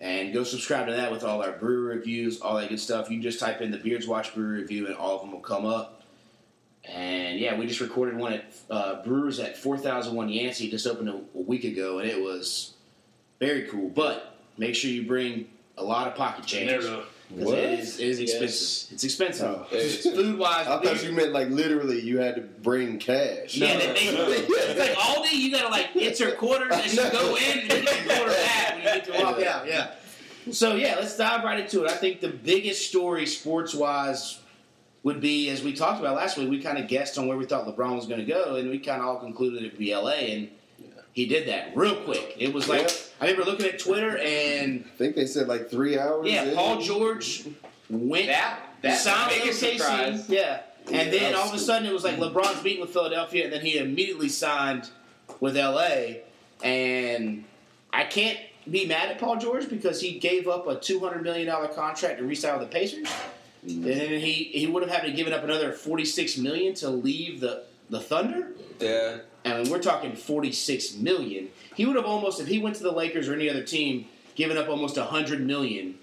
and 0.01 0.33
go 0.33 0.45
subscribe 0.45 0.87
to 0.87 0.93
that 0.93 1.11
with 1.11 1.25
all 1.25 1.43
our 1.43 1.53
brew 1.53 1.87
reviews, 1.87 2.41
all 2.41 2.57
that 2.57 2.69
good 2.69 2.81
stuff. 2.81 3.11
You 3.11 3.17
can 3.17 3.23
just 3.23 3.41
type 3.41 3.61
in 3.61 3.71
the 3.71 3.79
Beards 3.79 4.07
Watch 4.07 4.35
Brew 4.35 4.49
review, 4.49 4.87
and 4.87 4.97
all 4.97 5.17
of 5.17 5.23
them 5.23 5.33
will 5.33 5.41
come 5.41 5.65
up. 5.65 6.03
And 6.85 7.39
yeah, 7.39 7.59
we 7.59 7.67
just 7.67 7.81
recorded 7.81 8.17
one 8.17 8.35
at 8.35 8.55
uh, 8.71 9.03
Brewers 9.03 9.41
at 9.41 9.57
4001 9.57 10.29
Yancey, 10.29 10.71
just 10.71 10.87
opened 10.87 11.09
a, 11.09 11.15
a 11.15 11.41
week 11.41 11.65
ago, 11.65 11.99
and 11.99 12.09
it 12.09 12.21
was 12.21 12.75
very 13.41 13.67
cool. 13.69 13.89
But 13.89 14.39
make 14.57 14.75
sure 14.75 14.91
you 14.91 15.07
bring 15.07 15.49
a 15.77 15.83
lot 15.83 16.07
of 16.09 16.15
pocket 16.15 16.47
change. 16.47 16.71
Because 17.29 17.45
What? 17.47 17.59
it 17.59 17.79
is, 17.81 17.99
it 17.99 18.07
is 18.09 18.21
Yes. 18.21 18.31
expensive. 18.31 18.93
It's 18.93 19.05
expensive. 19.05 19.47
Oh. 19.47 20.15
Food 20.15 20.39
wise, 20.39 20.67
I 20.69 20.81
thought 20.83 21.05
you 21.05 21.13
meant 21.13 21.33
like 21.33 21.49
literally 21.51 22.01
you 22.01 22.19
had 22.19 22.37
to 22.37 22.41
bring 22.43 22.99
cash. 22.99 23.57
Yeah, 23.57 23.77
they, 23.79 23.87
they, 23.87 23.93
it's 24.09 24.79
like 24.79 24.93
Aldi. 24.97 25.33
You 25.33 25.51
gotta 25.53 25.69
like 25.69 25.89
enter 25.97 26.31
quarters 26.33 26.73
as 26.73 26.95
you 26.95 27.11
go 27.11 27.37
in, 27.37 27.59
and 27.61 27.71
then 27.71 27.79
you 27.81 27.85
get 27.87 28.07
quarter 28.17 28.33
back 28.33 28.69
when 28.75 28.79
you 28.79 28.85
get 28.85 29.05
to 29.07 29.23
walk 29.25 29.43
out. 29.43 29.67
Yeah. 29.67 29.91
So 30.53 30.77
yeah, 30.77 30.95
let's 30.97 31.17
dive 31.17 31.43
right 31.43 31.59
into 31.59 31.85
it. 31.85 31.91
I 31.91 31.97
think 31.97 32.21
the 32.21 32.29
biggest 32.29 32.89
story 32.89 33.27
sports 33.27 33.75
wise 33.75 34.39
would 35.03 35.21
be, 35.21 35.51
as 35.51 35.63
we 35.63 35.73
talked 35.73 35.99
about 36.01 36.15
last 36.17 36.37
week, 36.39 36.49
we 36.49 36.61
kind 36.63 36.79
of 36.79 36.87
guessed 36.89 37.19
on 37.19 37.27
where 37.27 37.37
we 37.37 37.45
thought 37.45 37.67
LeBron 37.67 37.97
was 37.97 38.07
going 38.07 38.21
to 38.21 38.27
go, 38.27 38.55
and 38.57 38.71
we 38.71 38.79
kind 38.79 39.01
of 39.03 39.09
all 39.09 39.19
concluded 39.19 39.63
it 39.63 39.73
would 39.73 39.79
be 39.79 39.95
LA, 39.95 40.11
and 40.11 40.49
he 41.17 41.25
did 41.25 41.49
that 41.49 41.75
real 41.75 41.97
quick. 42.03 42.37
It 42.39 42.53
was 42.53 42.69
like 42.69 42.83
Yep. 42.83 42.93
I 43.23 43.31
remember 43.31 43.51
looking 43.51 43.65
at 43.65 43.79
Twitter, 43.79 44.19
and 44.19 44.85
I 44.87 44.97
think 44.99 45.17
they 45.17 45.25
said 45.25 45.49
like 45.49 45.71
three 45.71 45.99
hours. 45.99 46.31
yeah, 46.31 46.45
in. 46.45 46.55
Paul 46.55 46.83
George 46.83 47.45
went 47.89 48.27
That 48.27 48.61
that's 48.83 49.03
signed 49.03 49.31
with 49.31 49.41
biggest 49.41 49.63
OKC. 49.63 49.79
surprise. 49.79 50.29
Yeah. 50.29 50.61
And 50.93 51.11
then 51.11 51.35
all 51.35 51.49
of 51.49 51.55
a 51.55 51.59
sudden 51.59 51.89
it 51.89 51.93
was 51.95 52.05
like 52.05 52.19
LeBron's 52.19 52.63
meeting 52.63 52.83
with 52.83 52.91
Philadelphia, 52.91 53.45
and 53.45 53.53
then 53.53 53.63
he 53.63 53.79
immediately 53.79 54.29
signed 54.29 54.91
with 55.41 55.57
LA. 55.57 56.19
And 56.63 57.45
I 57.95 58.05
can't 58.05 58.39
be 58.71 58.85
mad 58.85 59.11
at 59.11 59.19
Paul 59.19 59.39
George 59.39 59.71
because 59.71 60.03
he 60.03 60.19
gave 60.19 60.47
up 60.47 60.67
a 60.67 60.77
two 60.77 61.01
hundred 61.01 61.23
million 61.23 61.47
dollar 61.47 61.69
contract 61.69 62.19
to 62.19 62.25
re-sign 62.27 62.59
with 62.59 62.69
the 62.71 62.79
Pacers, 62.79 63.09
mm-hmm. 63.67 63.71
and 63.71 63.85
then 63.85 64.21
he 64.21 64.51
he 64.53 64.67
would 64.67 64.83
have 64.83 64.93
had 64.93 65.07
to 65.07 65.13
give 65.13 65.27
up 65.29 65.43
another 65.43 65.73
forty 65.73 66.05
six 66.05 66.37
million 66.37 66.75
to 66.75 66.91
leave 66.91 67.41
the 67.41 67.65
the 67.89 68.01
Thunder. 68.01 68.49
Yeah, 68.81 69.19
I 69.47 69.63
mean, 69.63 69.71
we're 69.71 69.79
talking 69.81 70.15
forty 70.15 70.53
six 70.53 70.95
million. 70.97 71.49
He 71.75 71.87
would 71.87 71.97
have 71.97 72.05
almost, 72.05 72.41
if 72.41 72.47
he 72.49 72.59
went 72.59 72.77
to 72.77 72.83
the 72.83 72.93
Lakers 72.93 73.29
or 73.29 73.35
any 73.35 73.49
other 73.49 73.63
team, 73.63 74.07
given 74.35 74.57
up 74.57 74.69
almost 74.69 74.97
a 74.97 75.05
hundred 75.05 75.41
million 75.47 75.95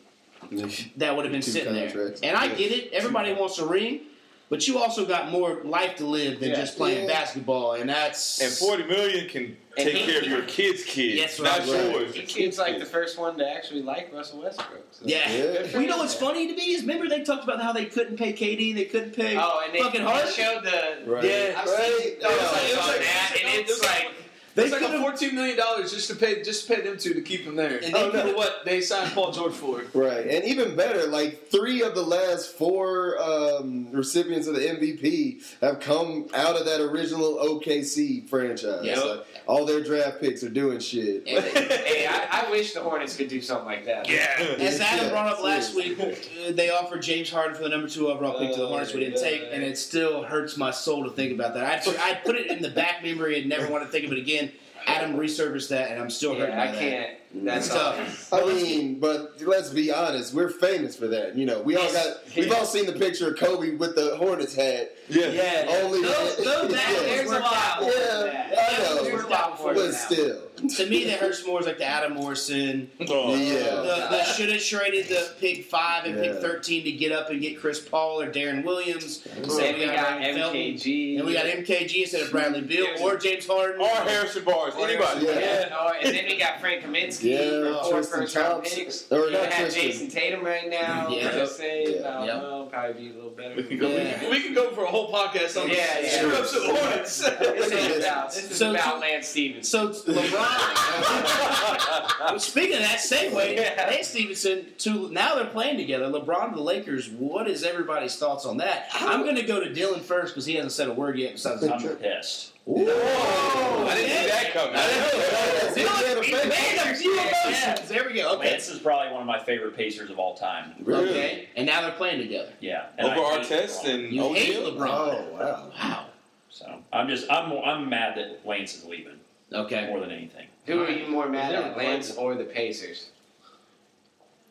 that 0.97 1.15
would 1.15 1.25
have 1.25 1.31
been 1.31 1.41
Two 1.41 1.51
sitting 1.51 1.73
there. 1.73 2.13
And 2.23 2.37
I 2.37 2.47
get 2.47 2.71
it. 2.71 2.91
Everybody 2.93 3.33
wants 3.33 3.59
a 3.59 3.65
ring, 3.67 4.01
but 4.49 4.67
you 4.67 4.77
also 4.79 5.05
got 5.05 5.29
more 5.31 5.61
life 5.63 5.97
to 5.97 6.05
live 6.05 6.39
than 6.39 6.49
Yeah. 6.49 6.55
just 6.55 6.77
playing 6.77 7.01
Yeah. 7.07 7.13
basketball, 7.19 7.73
and 7.73 7.89
that's 7.89 8.41
And 8.41 8.51
forty 8.51 8.83
million 8.83 9.27
can 9.29 9.57
And 9.75 9.87
take 9.87 9.97
he- 9.97 10.05
care 10.11 10.21
of 10.21 10.27
your 10.27 10.41
kids' 10.43 10.83
kids, 10.83 11.15
Yes, 11.15 11.39
not 11.39 11.59
right. 11.59 11.67
yours. 11.67 12.13
He 12.13 12.27
seems 12.27 12.59
like 12.59 12.77
the 12.77 12.85
first 12.85 13.17
one 13.17 13.37
to 13.39 13.47
actually 13.49 13.81
like 13.81 14.13
Russell 14.13 14.41
Westbrook. 14.43 14.83
so- 14.91 15.01
yeah. 15.03 15.31
Yeah. 15.31 15.67
Well, 15.73 15.81
you 15.81 15.87
know 15.87 15.97
what's 15.97 16.13
funny 16.13 16.47
to 16.47 16.53
me 16.55 16.75
is 16.75 16.81
remember 16.81 17.09
they 17.09 17.23
talked 17.23 17.43
about 17.43 17.59
how 17.59 17.71
they 17.73 17.85
couldn't 17.85 18.17
pay 18.17 18.33
KD, 18.33 18.73
they 18.75 18.85
couldn't 18.85 19.15
pay 19.15 19.35
Oh, 19.35 19.63
and 19.65 19.73
they, 19.73 19.79
fucking 19.81 20.03
they 20.03 20.07
Hart. 20.11 20.29
showed 20.29 20.63
the. 20.63 21.09
Right. 21.11 21.23
Yeah. 21.23 21.55
I've 21.59 21.67
Right. 21.67 21.91
seen 22.03 22.17
Yeah. 22.21 22.27
videos 22.27 22.29
It 22.29 22.39
was 22.39 22.51
like- 22.51 22.69
it 22.69 22.77
was 22.77 22.87
like- 22.87 23.45
and 23.45 23.59
it's 23.59 23.81
like- 23.81 23.89
like 24.05 24.12
They 24.55 24.63
it's 24.65 24.71
like 24.71 24.81
a 24.83 24.99
fourteen 25.01 25.33
million 25.33 25.57
dollars 25.57 25.91
just 25.91 26.07
to 26.09 26.15
pay 26.15 26.43
just 26.43 26.67
to 26.67 26.75
pay 26.75 26.81
them 26.81 26.97
two 26.97 27.13
to 27.15 27.21
keep 27.21 27.41
him 27.41 27.55
there. 27.55 27.77
And 27.77 27.85
And 27.85 27.93
they 27.95 28.03
they 28.11 28.21
could've- 28.21 28.35
what 28.35 28.61
they 28.65 28.81
signed 28.81 29.11
Paul 29.13 29.31
George 29.31 29.53
for. 29.53 29.81
Right, 29.93 30.27
and 30.27 30.43
even 30.45 30.75
better, 30.75 31.07
like 31.07 31.47
three 31.49 31.81
of 31.81 31.95
the 31.95 32.03
last 32.03 32.51
four 32.55 33.19
um, 33.21 33.87
recipients 33.91 34.47
of 34.47 34.55
the 34.55 34.61
MVP 34.61 35.43
have 35.61 35.79
come 35.79 36.27
out 36.35 36.55
of 36.55 36.65
that 36.65 36.81
original 36.81 37.35
OKC 37.37 38.27
franchise. 38.29 38.81
Yep. 38.83 39.03
Like, 39.05 39.25
all 39.47 39.65
their 39.65 39.81
draft 39.83 40.21
picks 40.21 40.43
are 40.43 40.49
doing 40.49 40.79
shit. 40.79 41.27
And- 41.27 41.43
hey, 41.83 42.07
I, 42.07 42.43
I 42.47 42.51
wish 42.51 42.73
the 42.73 42.79
Hornets 42.81 43.15
could 43.17 43.27
do 43.27 43.41
something 43.41 43.65
like 43.65 43.85
that. 43.85 44.07
Yeah, 44.09 44.27
as 44.59 44.79
Adam 44.79 45.05
Yeah, 45.05 45.11
brought 45.11 45.27
up 45.33 45.43
last 45.43 45.73
seriously. 45.73 46.05
week, 46.05 46.31
uh, 46.47 46.51
they 46.53 46.69
offered 46.69 47.01
James 47.01 47.29
Harden 47.31 47.55
for 47.55 47.63
the 47.63 47.69
number 47.69 47.87
two 47.89 48.07
overall 48.09 48.39
pick 48.39 48.51
to 48.51 48.57
the 48.57 48.63
Oh, 48.65 48.67
Hornets. 48.69 48.93
We 48.93 48.99
didn't 49.01 49.15
yeah. 49.21 49.29
take, 49.29 49.41
and 49.51 49.63
it 49.63 49.77
still 49.77 50.23
hurts 50.23 50.57
my 50.57 50.71
soul 50.71 51.03
to 51.05 51.09
think 51.09 51.33
about 51.33 51.53
that. 51.55 51.87
I'd, 51.87 51.95
I'd 51.97 52.23
put 52.23 52.35
it 52.35 52.47
in 52.51 52.61
the 52.61 52.69
back 52.69 53.03
memory 53.03 53.39
and 53.39 53.49
never 53.49 53.67
want 53.69 53.83
to 53.83 53.89
think 53.89 54.05
of 54.05 54.11
it 54.11 54.17
again. 54.19 54.42
Adam 54.87 55.15
resurfaced 55.15 55.69
that, 55.69 55.91
and 55.91 55.99
I'm 56.01 56.09
still 56.09 56.35
Yeah, 56.37 56.45
I 56.61 56.67
that. 56.67 56.75
can't. 56.79 57.17
That's 57.35 57.67
tough. 57.69 57.97
tough. 58.29 58.33
I 58.33 58.45
mean, 58.53 58.99
but 58.99 59.41
let's 59.41 59.69
be 59.69 59.91
honest, 59.91 60.33
we're 60.33 60.49
famous 60.49 60.95
for 60.95 61.07
that. 61.07 61.35
You 61.35 61.45
know, 61.45 61.61
we 61.61 61.75
all 61.75 61.91
got, 61.91 62.17
we've 62.35 62.51
all 62.51 62.65
seen 62.65 62.85
the 62.85 62.93
picture 62.93 63.29
of 63.31 63.37
Kobe 63.39 63.71
with 63.75 63.95
the 63.95 64.15
Hornets 64.17 64.53
hat. 64.55 64.91
Yeah. 65.09 65.27
Yeah. 65.27 65.65
Only 65.83 66.01
Those- 66.03 66.37
those 66.37 66.71
yeah. 66.71 66.77
battles 66.77 67.01
There's 67.05 67.27
a 67.29 67.33
worked 67.33 67.43
lot 67.43 67.81
more 67.81 67.91
than 67.91 67.99
Yeah, 67.99 68.49
that. 68.49 68.73
I 68.79 68.83
know. 68.95 69.03
There's 69.03 69.23
a 69.23 69.27
lot 69.27 69.59
more 69.59 69.73
But 69.73 69.93
still, 69.93 70.41
To 70.77 70.85
me, 70.89 71.03
that 71.05 71.19
hurts 71.19 71.45
more 71.45 71.59
is 71.59 71.65
like 71.65 71.77
the 71.79 71.85
Adam 71.85 72.13
Morrison. 72.13 72.89
Oh, 73.09 73.35
yeah. 73.35 73.63
The, 73.63 74.07
the 74.11 74.23
should 74.23 74.49
have 74.49 74.63
traded 74.63 75.07
the 75.07 75.33
pick 75.39 75.65
five 75.65 76.05
and 76.05 76.15
pick 76.15 76.35
thirteen 76.39 76.83
to 76.85 76.91
get 76.91 77.11
up 77.11 77.29
and 77.29 77.41
get 77.41 77.59
Chris 77.59 77.79
Paul 77.81 78.21
or 78.21 78.31
Deron 78.31 78.63
Williams. 78.63 79.25
And 79.35 79.45
we 79.45 79.85
got 79.85 80.17
Brandon 80.19 80.51
MKG. 80.53 81.17
And 81.17 81.25
we 81.25 81.33
got 81.33 81.45
MKG 81.45 82.01
instead 82.03 82.21
of 82.21 82.31
Bradley 82.31 82.61
Beal 82.61 82.87
or 83.01 83.17
James 83.17 83.45
Harden. 83.45 83.81
Or 83.81 83.87
Harrison 83.87 84.43
Barnes. 84.45 84.75
Or- 84.75 84.87
Anybody. 84.87 85.25
Yeah. 85.25 85.39
Yeah. 85.39 85.75
Oh, 85.77 85.91
and 86.01 86.15
then 86.15 86.25
we 86.27 86.37
got 86.37 86.59
Frank 86.61 86.83
Kaminsky. 86.83 87.22
Yeah, 87.23 87.81
four 87.83 87.91
Tristan 87.93 88.19
first 88.21 88.35
round 88.35 88.63
Thompson. 88.65 89.17
Or 89.17 89.25
You 89.25 89.31
not 89.31 89.45
have 89.51 89.71
Tristan. 89.73 89.83
Jayson 89.83 90.09
Tatum 90.11 90.43
right 90.43 90.69
now. 90.69 91.07
Yeah. 91.09 91.31
Just 91.31 91.57
say, 91.57 91.99
Yeah. 91.99 92.07
I 92.07 92.11
don't 92.17 92.27
Yep. 92.27 92.41
know, 92.41 92.67
probably 92.71 92.93
be 93.03 93.09
a 93.11 93.13
little 93.13 93.29
better. 93.31 93.55
We 93.55 93.63
can 93.63 93.77
go. 93.79 93.87
Yeah. 93.89 94.19
can, 94.19 94.29
we 94.31 94.41
can 94.41 94.53
go 94.53 94.71
for 94.71 94.83
a 94.83 94.87
whole 94.87 95.11
podcast 95.11 95.61
on 95.61 95.69
Yeah, 95.69 95.99
yeah. 96.01 96.09
screw 96.09 96.33
ups 96.35 96.53
of 96.55 96.63
Hornets. 96.63 97.19
This 97.19 97.71
is 97.71 97.97
about, 98.05 98.33
this 98.33 98.51
is 98.51 98.57
So- 98.57 98.71
about 98.71 98.99
Lance 98.99 99.27
Stevens. 99.27 99.69
So 99.69 99.89
LeBron. 99.89 100.03
speaking 102.39 102.75
of 102.77 102.81
that 102.83 102.99
segue, 102.99 103.55
Yeah. 103.55 103.87
Lance 103.89 104.07
Stevenson. 104.09 104.65
To 104.79 105.09
now 105.11 105.35
they're 105.35 105.45
playing 105.45 105.77
together. 105.77 106.05
LeBron 106.05 106.49
to 106.51 106.55
the 106.55 106.61
Lakers. 106.61 107.09
What 107.09 107.47
is 107.47 107.63
everybody's 107.63 108.15
thoughts 108.17 108.45
on 108.45 108.57
that? 108.57 108.87
I'm 108.93 109.23
going 109.23 109.35
to 109.35 109.43
go 109.43 109.59
to 109.59 109.73
Dillon 109.73 110.01
first 110.01 110.33
because 110.33 110.45
he 110.45 110.55
hasn't 110.55 110.73
said 110.73 110.87
a 110.87 110.93
word 110.93 111.17
yet. 111.17 111.33
Besides, 111.33 111.63
I'm 111.63 111.79
pissed. 111.97 112.52
Ooh. 112.67 112.73
I 112.75 113.95
didn't 113.95 114.17
see 114.17 114.27
that 114.27 114.53
coming. 114.53 114.75
I 114.75 114.87
didn't 114.87 115.01
know 115.01 115.19
that. 115.19 115.43
Dillon, 115.75 116.49
man, 116.49 116.93
a 116.93 116.95
few 116.95 117.11
emotions. 117.13 117.33
Yeah. 117.49 117.75
There 117.87 118.05
we 118.07 118.13
go. 118.15 118.35
Okay. 118.35 118.51
Lance 118.51 118.69
is 118.69 118.79
probably 118.79 119.11
one 119.11 119.21
of 119.21 119.27
my 119.27 119.39
favorite 119.43 119.75
Pacers 119.75 120.09
of 120.09 120.19
all 120.19 120.35
time. 120.35 120.73
Really? 120.83 121.09
Okay. 121.09 121.49
And 121.55 121.65
now 121.65 121.81
they're 121.81 121.91
playing 121.91 122.21
together. 122.21 122.53
Yeah. 122.59 122.85
And 122.97 123.07
Over 123.07 123.19
I 123.21 123.37
hate 123.39 123.51
Artest 123.51 123.85
and 123.93 124.13
You 124.13 124.33
hate 124.33 124.55
LeBron. 124.57 124.87
Oh 124.89 125.27
wow. 125.33 125.71
Wow. 125.77 126.05
So 126.49 126.79
I'm 126.93 127.07
just 127.07 127.29
I'm 127.31 127.51
I'm 127.51 127.89
mad 127.89 128.17
that 128.17 128.45
Lance 128.45 128.75
is 128.77 128.85
leaving 128.85 129.19
Okay. 129.51 129.87
more 129.87 129.99
than 129.99 130.11
anything. 130.11 130.47
Who 130.65 130.81
are 130.83 130.89
you 130.89 131.07
more 131.07 131.27
mad 131.27 131.53
at, 131.53 131.75
Lance 131.77 132.15
or 132.15 132.35
the 132.35 132.45
Pacers? 132.45 133.09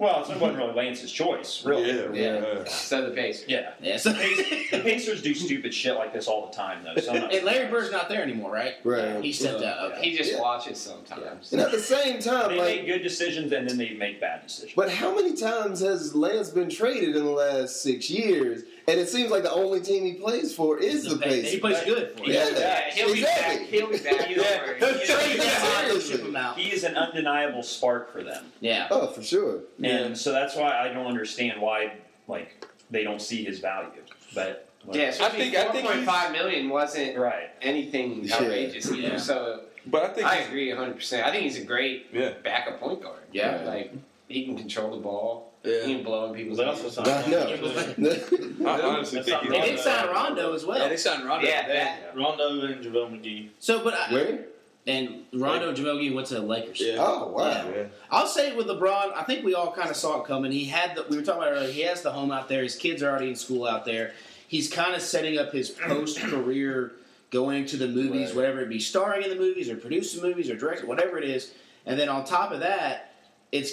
Well, 0.02 0.21
it 0.28 0.37
wasn't 0.40 0.59
really 0.59 0.75
Lance's 0.75 1.12
choice, 1.12 1.64
really. 1.64 1.87
Yeah, 1.88 2.02
uh, 2.02 2.12
Yeah. 2.12 2.54
yeah. 2.56 2.64
So 2.64 3.09
the 3.09 3.14
Pacers. 3.14 3.44
Yeah. 3.47 3.71
Yeah. 3.80 3.97
So, 3.99 4.11
The 4.12 4.80
Pacers 4.82 5.23
do 5.23 5.32
stupid 5.32 5.73
shit 5.73 5.94
like 5.94 6.12
this 6.12 6.26
all 6.26 6.49
the 6.49 6.52
time, 6.52 6.82
though. 6.82 7.00
So 7.00 7.12
not 7.12 7.32
and 7.32 7.44
Larry 7.44 7.66
surprised. 7.66 7.71
Bird's 7.71 7.92
not 7.92 8.09
there 8.09 8.21
anymore, 8.21 8.50
right? 8.50 8.75
Right. 8.82 9.23
He 9.23 9.32
stepped 9.32 9.62
out. 9.62 9.92
Okay. 9.92 10.11
He 10.11 10.16
just 10.16 10.32
Yeah. 10.32 10.40
watches 10.40 10.78
sometimes. 10.78 11.52
And 11.52 11.62
at 11.62 11.71
the 11.71 11.78
same 11.78 12.18
time, 12.21 12.49
They 12.50 12.59
like, 12.59 12.76
make 12.78 12.87
good 12.87 13.02
decisions 13.04 13.52
and 13.52 13.68
then 13.68 13.78
they 13.78 13.90
make 13.90 14.21
bad 14.21 14.42
decisions. 14.42 14.73
but 14.75 14.90
how 14.90 15.14
many 15.14 15.37
times 15.37 15.78
has 15.78 16.16
Lance 16.16 16.50
been 16.50 16.68
traded 16.68 17.14
in 17.14 17.25
the 17.25 17.30
last 17.30 17.80
six 17.80 18.11
years? 18.11 18.64
And 18.88 18.98
it 18.98 19.08
seems 19.08 19.30
like 19.30 19.42
the 19.44 19.52
only 19.52 19.80
team 19.80 20.04
he 20.04 20.14
plays 20.14 20.54
for 20.54 20.78
is 20.78 21.04
the 21.04 21.10
He 21.10 21.20
Pacers. 21.20 21.52
He 21.52 21.58
plays 21.60 21.84
good 21.84 22.18
for 22.18 22.24
you. 22.24 22.32
Yeah. 22.34 22.48
Yeah, 22.50 22.90
he'll 22.90 23.06
be 23.12 23.20
Exactly. 23.20 23.56
back. 23.58 23.66
He'll 23.68 23.90
be 23.90 23.98
back. 23.98 24.28
Yeah. 24.30 24.74
Don't 24.80 24.92
worry. 24.92 25.06
Trade 25.06 25.06
Trade 25.06 25.40
him 25.40 25.94
him 25.94 26.00
ship 26.00 26.20
him 26.22 26.36
out. 26.36 26.58
he 26.58 26.72
is 26.72 26.84
an 26.84 26.96
undeniable 26.96 27.62
spark 27.62 28.12
for 28.12 28.22
them, 28.22 28.46
Yeah. 28.60 28.88
Oh, 28.90 29.06
for 29.08 29.22
sure. 29.22 29.60
and 29.82 30.16
so 30.18 30.32
that's 30.32 30.56
why 30.56 30.76
I 30.78 30.88
don't 30.92 31.06
understand 31.06 31.60
why 31.60 31.92
like 32.28 32.66
they 32.90 33.04
don't 33.04 33.20
see 33.22 33.44
his 33.44 33.58
value. 33.60 33.90
But 34.34 34.68
Yeah, 34.90 35.04
especially 35.04 35.42
I 35.42 35.50
think- 35.50 35.56
I 35.56 35.72
think 35.72 35.84
four 35.86 35.94
point 35.94 36.06
five 36.06 36.32
million 36.32 36.68
wasn't 36.68 37.16
right. 37.16 37.50
anything 37.60 38.24
Yeah. 38.24 38.34
outrageous 38.36 38.90
either. 38.90 39.00
Yeah. 39.00 39.16
So 39.18 39.60
But 39.86 40.02
I 40.04 40.08
think. 40.08 40.26
I 40.26 40.36
agree 40.38 40.68
100. 40.72 40.94
percent 40.96 41.26
I 41.26 41.30
think 41.30 41.44
he's 41.44 41.58
a 41.58 41.64
great 41.64 42.06
yeah. 42.12 42.30
backup 42.42 42.80
point 42.80 43.02
guard. 43.02 43.20
Yeah. 43.32 43.62
like 43.64 43.92
he 44.32 44.44
can 44.44 44.56
control 44.56 44.90
the 44.90 44.96
ball. 45.02 45.52
Yeah. 45.64 45.84
He 45.86 45.94
can 45.94 46.04
blow 46.04 46.26
in 46.26 46.34
people's 46.34 46.58
They 46.58 46.64
also 46.64 46.82
hands. 46.82 46.94
signed 46.94 47.08
I 47.08 47.22
Rondo. 47.22 47.96
know. 47.98 48.70
I 48.70 48.80
honestly 48.82 49.22
think 49.22 49.48
They 49.48 49.60
did 49.60 49.78
sign 49.78 50.08
Rondo 50.08 50.52
as 50.54 50.64
well. 50.64 50.78
Yeah, 50.78 50.88
they 50.88 50.96
signed 50.96 51.24
Rondo. 51.24 51.46
Yeah, 51.46 51.66
They- 51.68 51.72
that- 51.74 52.16
Rondo 52.16 52.60
and 52.66 52.84
JaVale 52.84 53.10
McGee. 53.22 53.48
So, 53.60 53.84
but 53.84 53.94
I, 53.94 54.12
Where? 54.12 54.44
and 54.88 55.22
Rondo 55.32 55.68
and 55.68 55.76
Jamal 55.76 55.94
McGee 55.94 56.12
went 56.12 56.26
to 56.28 56.34
the 56.34 56.40
Lakers. 56.42 56.80
Yeah. 56.80 56.96
Oh 56.98 57.28
wow. 57.28 57.70
Yeah. 57.72 57.84
I'll 58.10 58.26
say 58.26 58.56
with 58.56 58.66
LeBron, 58.66 59.12
I 59.14 59.22
think 59.22 59.44
we 59.44 59.54
all 59.54 59.70
kind 59.72 59.88
of 59.90 59.94
saw 59.96 60.20
it 60.20 60.26
coming. 60.26 60.50
He 60.50 60.64
had 60.64 60.96
the 60.96 61.04
we 61.08 61.16
were 61.16 61.22
talking 61.22 61.42
about 61.42 61.52
earlier. 61.52 61.70
He 61.70 61.82
has 61.82 62.02
the 62.02 62.10
home 62.10 62.32
out 62.32 62.48
there. 62.48 62.64
His 62.64 62.74
kids 62.74 63.00
are 63.02 63.10
already 63.10 63.28
in 63.28 63.36
school 63.36 63.64
out 63.66 63.84
there. 63.84 64.12
He's 64.48 64.68
kind 64.68 64.94
of 64.96 65.00
setting 65.02 65.38
up 65.38 65.52
his 65.52 65.70
post 65.70 66.18
career, 66.20 66.92
going 67.30 67.64
to 67.66 67.76
the 67.76 67.86
movies, 67.86 68.28
Right. 68.30 68.36
whatever 68.36 68.60
it 68.62 68.68
be, 68.68 68.80
starring 68.80 69.22
in 69.22 69.30
the 69.30 69.36
movies 69.36 69.70
or 69.70 69.76
producing 69.76 70.20
movies 70.22 70.50
or 70.50 70.56
directing, 70.56 70.88
whatever 70.88 71.16
it 71.16 71.24
is. 71.24 71.52
And 71.86 71.98
then 71.98 72.08
on 72.08 72.24
top 72.24 72.50
of 72.52 72.60
that, 72.60 73.12
it's 73.52 73.72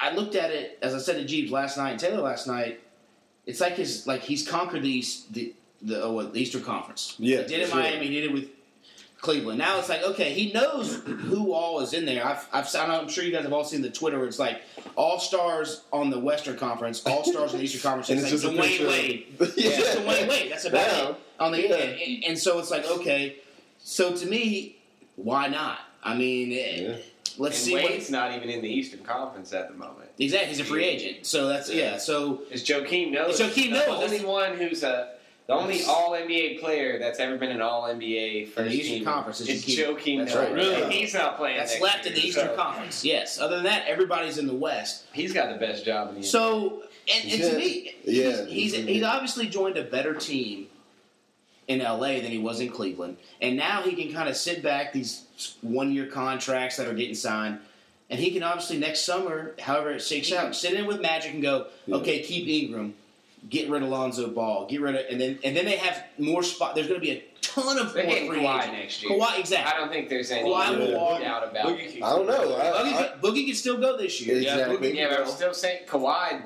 I 0.00 0.14
looked 0.14 0.34
at 0.34 0.50
it 0.50 0.78
as 0.82 0.94
I 0.94 0.98
said 0.98 1.16
to 1.16 1.24
Jeebs 1.34 1.50
last 1.50 1.76
night 1.76 1.90
and 1.92 2.00
Taylor 2.00 2.22
last 2.22 2.46
night. 2.46 2.80
It's 3.46 3.60
like 3.60 3.74
his 3.74 4.06
like 4.06 4.22
he's 4.22 4.46
conquered 4.46 4.82
the 4.82 4.90
East, 4.90 5.32
the 5.34 5.52
the, 5.82 6.02
oh, 6.02 6.12
what, 6.12 6.32
the 6.32 6.40
Eastern 6.40 6.62
Conference. 6.62 7.14
Yeah, 7.18 7.42
he 7.42 7.48
did 7.48 7.60
it 7.60 7.62
in 7.64 7.68
sure. 7.68 7.78
Miami. 7.78 8.06
He 8.06 8.14
did 8.14 8.24
it 8.24 8.32
with 8.32 8.48
Cleveland. 9.20 9.58
Now 9.58 9.78
it's 9.78 9.88
like 9.90 10.02
okay, 10.02 10.32
he 10.32 10.50
knows 10.52 10.96
who 11.04 11.52
all 11.52 11.80
is 11.80 11.92
in 11.92 12.06
there. 12.06 12.26
I've, 12.26 12.46
I've 12.52 12.74
I'm 12.74 13.08
sure 13.08 13.22
you 13.22 13.32
guys 13.32 13.42
have 13.44 13.52
all 13.52 13.64
seen 13.64 13.82
the 13.82 13.90
Twitter 13.90 14.18
where 14.18 14.26
it's 14.26 14.38
like 14.38 14.62
all 14.96 15.18
stars 15.18 15.82
on 15.92 16.08
the 16.10 16.18
Western 16.18 16.56
Conference, 16.56 17.02
all 17.06 17.22
stars 17.24 17.52
on 17.52 17.58
the 17.58 17.64
Eastern 17.64 17.82
Conference. 17.82 18.08
And 18.10 18.20
It's, 18.20 18.32
it's 18.32 18.44
like 18.44 18.56
just 18.56 18.80
a 18.80 18.84
Dwyane. 18.84 18.88
Wade. 18.88 19.26
Yeah. 19.38 19.46
It's 19.46 19.76
just 19.78 19.98
Dwyane 19.98 20.28
Wade. 20.28 20.50
That's 20.52 20.64
about 20.64 20.86
Wow. 21.04 21.10
it. 21.10 21.16
On 21.40 21.52
the 21.52 21.62
Yeah. 21.68 21.74
and, 21.76 22.24
and 22.24 22.38
so 22.38 22.58
it's 22.58 22.70
like 22.70 22.86
okay, 22.86 23.36
so 23.78 24.14
to 24.16 24.26
me, 24.26 24.76
why 25.16 25.48
not? 25.48 25.78
I 26.02 26.14
mean, 26.16 26.52
eh, 26.52 26.80
Yeah. 26.82 26.96
Let's 27.38 27.56
and 27.58 27.64
see 27.66 27.72
what 27.74 27.84
Wade's 27.84 28.10
not 28.10 28.34
even 28.34 28.48
in 28.50 28.62
the 28.62 28.68
Eastern 28.68 29.00
Conference 29.00 29.52
at 29.52 29.68
the 29.68 29.74
moment. 29.74 30.10
exactly. 30.18 30.48
He's 30.50 30.60
a 30.60 30.64
free 30.64 30.84
agent, 30.84 31.26
so 31.26 31.48
that's 31.48 31.70
yeah. 31.72 31.98
So 31.98 32.42
It's 32.50 32.62
Joakim 32.62 33.10
Noah. 33.12 33.28
It's 33.30 33.40
Joakim 33.40 33.70
Noah. 33.70 33.80
the 33.80 33.86
Noah, 33.86 33.94
only 33.96 34.08
that's- 34.18 34.24
one 34.24 34.56
who's 34.56 34.82
a 34.82 35.10
the 35.46 35.52
only 35.52 35.84
All 35.84 36.12
NBA 36.12 36.58
player 36.60 36.98
that's 36.98 37.18
ever 37.20 37.36
been 37.36 37.50
an 37.50 37.60
All 37.60 37.82
NBA 37.82 38.48
first 38.48 38.72
Eastern 38.74 38.94
team 38.96 39.04
Conference 39.04 39.40
is 39.42 39.48
is 39.48 39.64
Joakim. 39.66 39.96
Joakim 40.26 40.26
Noah. 40.26 40.42
right. 40.42 40.52
Really? 40.54 40.82
And 40.84 40.92
he's 40.92 41.12
not 41.12 41.36
playing. 41.36 41.58
that's 41.58 41.72
next 41.72 41.82
left 41.82 42.06
in 42.06 42.12
year, 42.12 42.22
the 42.22 42.28
Eastern 42.28 42.46
so 42.48 42.56
Conference. 42.56 43.04
Yes. 43.04 43.38
Other 43.38 43.56
than 43.56 43.64
that, 43.64 43.86
everybody's 43.86 44.38
in 44.38 44.46
the 44.46 44.54
West. 44.54 45.04
He's 45.12 45.34
got 45.34 45.50
the 45.52 45.58
best 45.58 45.84
job 45.84 46.08
in 46.08 46.14
the 46.14 46.22
So, 46.22 46.84
and, 47.14 47.30
and 47.30 47.42
to 47.42 47.58
me, 47.58 47.94
Yeah. 48.04 48.46
he's, 48.46 48.72
he's 48.72 48.86
he's 48.86 49.02
obviously 49.02 49.46
joined 49.46 49.76
a 49.76 49.84
better 49.84 50.14
team 50.14 50.68
in 51.68 51.78
LA 51.80 52.20
than 52.20 52.30
he 52.30 52.38
was 52.38 52.60
in 52.60 52.68
Cleveland, 52.70 53.16
and 53.40 53.56
now 53.56 53.82
he 53.82 53.94
can 53.94 54.12
kind 54.12 54.28
of 54.28 54.36
sit 54.36 54.62
back 54.62 54.92
these 54.92 55.22
one 55.62 55.92
year 55.92 56.06
contracts 56.06 56.76
that 56.76 56.86
are 56.86 56.94
getting 56.94 57.14
signed, 57.14 57.58
and 58.10 58.20
he 58.20 58.30
can 58.30 58.42
obviously 58.42 58.78
next 58.78 59.04
summer, 59.04 59.54
however 59.58 59.92
it 59.92 60.00
shakes 60.02 60.30
out, 60.32 60.54
sit 60.54 60.74
in 60.74 60.86
with 60.86 61.00
Magic 61.00 61.32
and 61.32 61.42
go, 61.42 61.66
Yeah. 61.86 61.96
okay, 61.96 62.20
keep 62.22 62.46
Ingram. 62.48 62.94
Get 63.50 63.68
rid 63.68 63.82
of 63.82 63.90
Lonzo 63.90 64.28
Ball. 64.30 64.66
Get 64.66 64.80
rid 64.80 64.94
of, 64.94 65.02
and 65.10 65.20
then 65.20 65.38
and 65.44 65.54
then 65.54 65.66
they 65.66 65.76
have 65.76 66.02
more 66.18 66.42
spot. 66.42 66.74
There's 66.74 66.86
going 66.86 66.98
to 66.98 67.04
be 67.06 67.10
a 67.12 67.22
ton 67.42 67.76
of 67.78 67.92
They're 67.92 68.06
more 68.06 68.16
free 68.34 68.38
Kawhi 68.42 68.54
agents. 68.62 68.72
next 68.72 69.02
year. 69.02 69.12
Kawhi, 69.12 69.38
exactly. 69.38 69.70
I 69.74 69.76
don't 69.78 69.90
think 69.90 70.08
there's 70.08 70.30
any 70.30 70.48
Kawhi 70.48 70.78
will 70.78 70.90
doubt 70.92 71.00
walk. 71.00 71.50
about 71.50 71.68
it. 71.78 71.78
Boogie 71.90 72.02
I 72.02 72.08
don't 72.16 72.26
know. 72.26 72.56
I, 72.56 72.62
Boogie, 72.64 72.94
I, 72.94 73.08
can- 73.08 73.18
Boogie 73.20 73.46
can 73.46 73.54
still 73.54 73.76
go 73.78 73.98
this 73.98 74.18
year. 74.22 74.38
exactly. 74.38 74.96
Yeah, 74.98 75.08
but 75.10 75.20
I'm 75.20 75.26
still 75.28 75.52
saying 75.52 75.86
Kawhi 75.86 76.42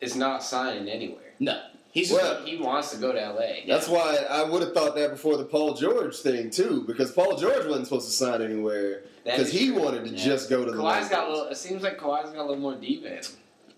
is 0.00 0.14
not 0.14 0.44
signing 0.44 0.88
anywhere. 0.88 1.32
No, 1.40 1.60
he's 1.96 2.12
Well, 2.12 2.44
He 2.44 2.56
wants 2.56 2.90
to 2.92 2.98
go 2.98 3.12
to 3.12 3.18
LA. 3.18 3.66
That's 3.66 3.88
why 3.88 4.16
I 4.30 4.44
would 4.44 4.62
have 4.62 4.72
thought 4.74 4.94
that 4.96 5.10
before 5.10 5.36
the 5.36 5.44
Paul 5.44 5.74
George 5.74 6.16
thing 6.16 6.50
too, 6.50 6.84
because 6.86 7.10
Paul 7.12 7.36
George 7.36 7.66
wasn't 7.66 7.86
supposed 7.86 8.06
to 8.06 8.12
sign 8.12 8.42
anywhere 8.42 9.02
because 9.24 9.50
he 9.50 9.68
true. 9.68 9.82
wanted 9.82 10.04
to 10.04 10.10
Yeah. 10.10 10.24
just 10.24 10.48
go 10.50 10.64
to 10.64 10.70
the. 10.70 10.76
Kawhi's 10.76 11.08
got 11.08 11.28
a 11.28 11.32
little. 11.32 11.48
It 11.48 11.56
seems 11.56 11.82
like 11.82 11.98
Kawhi's 11.98 12.30
got 12.30 12.40
a 12.40 12.46
little 12.48 12.56
more 12.58 12.74
diva 12.74 13.16
in. 13.18 13.22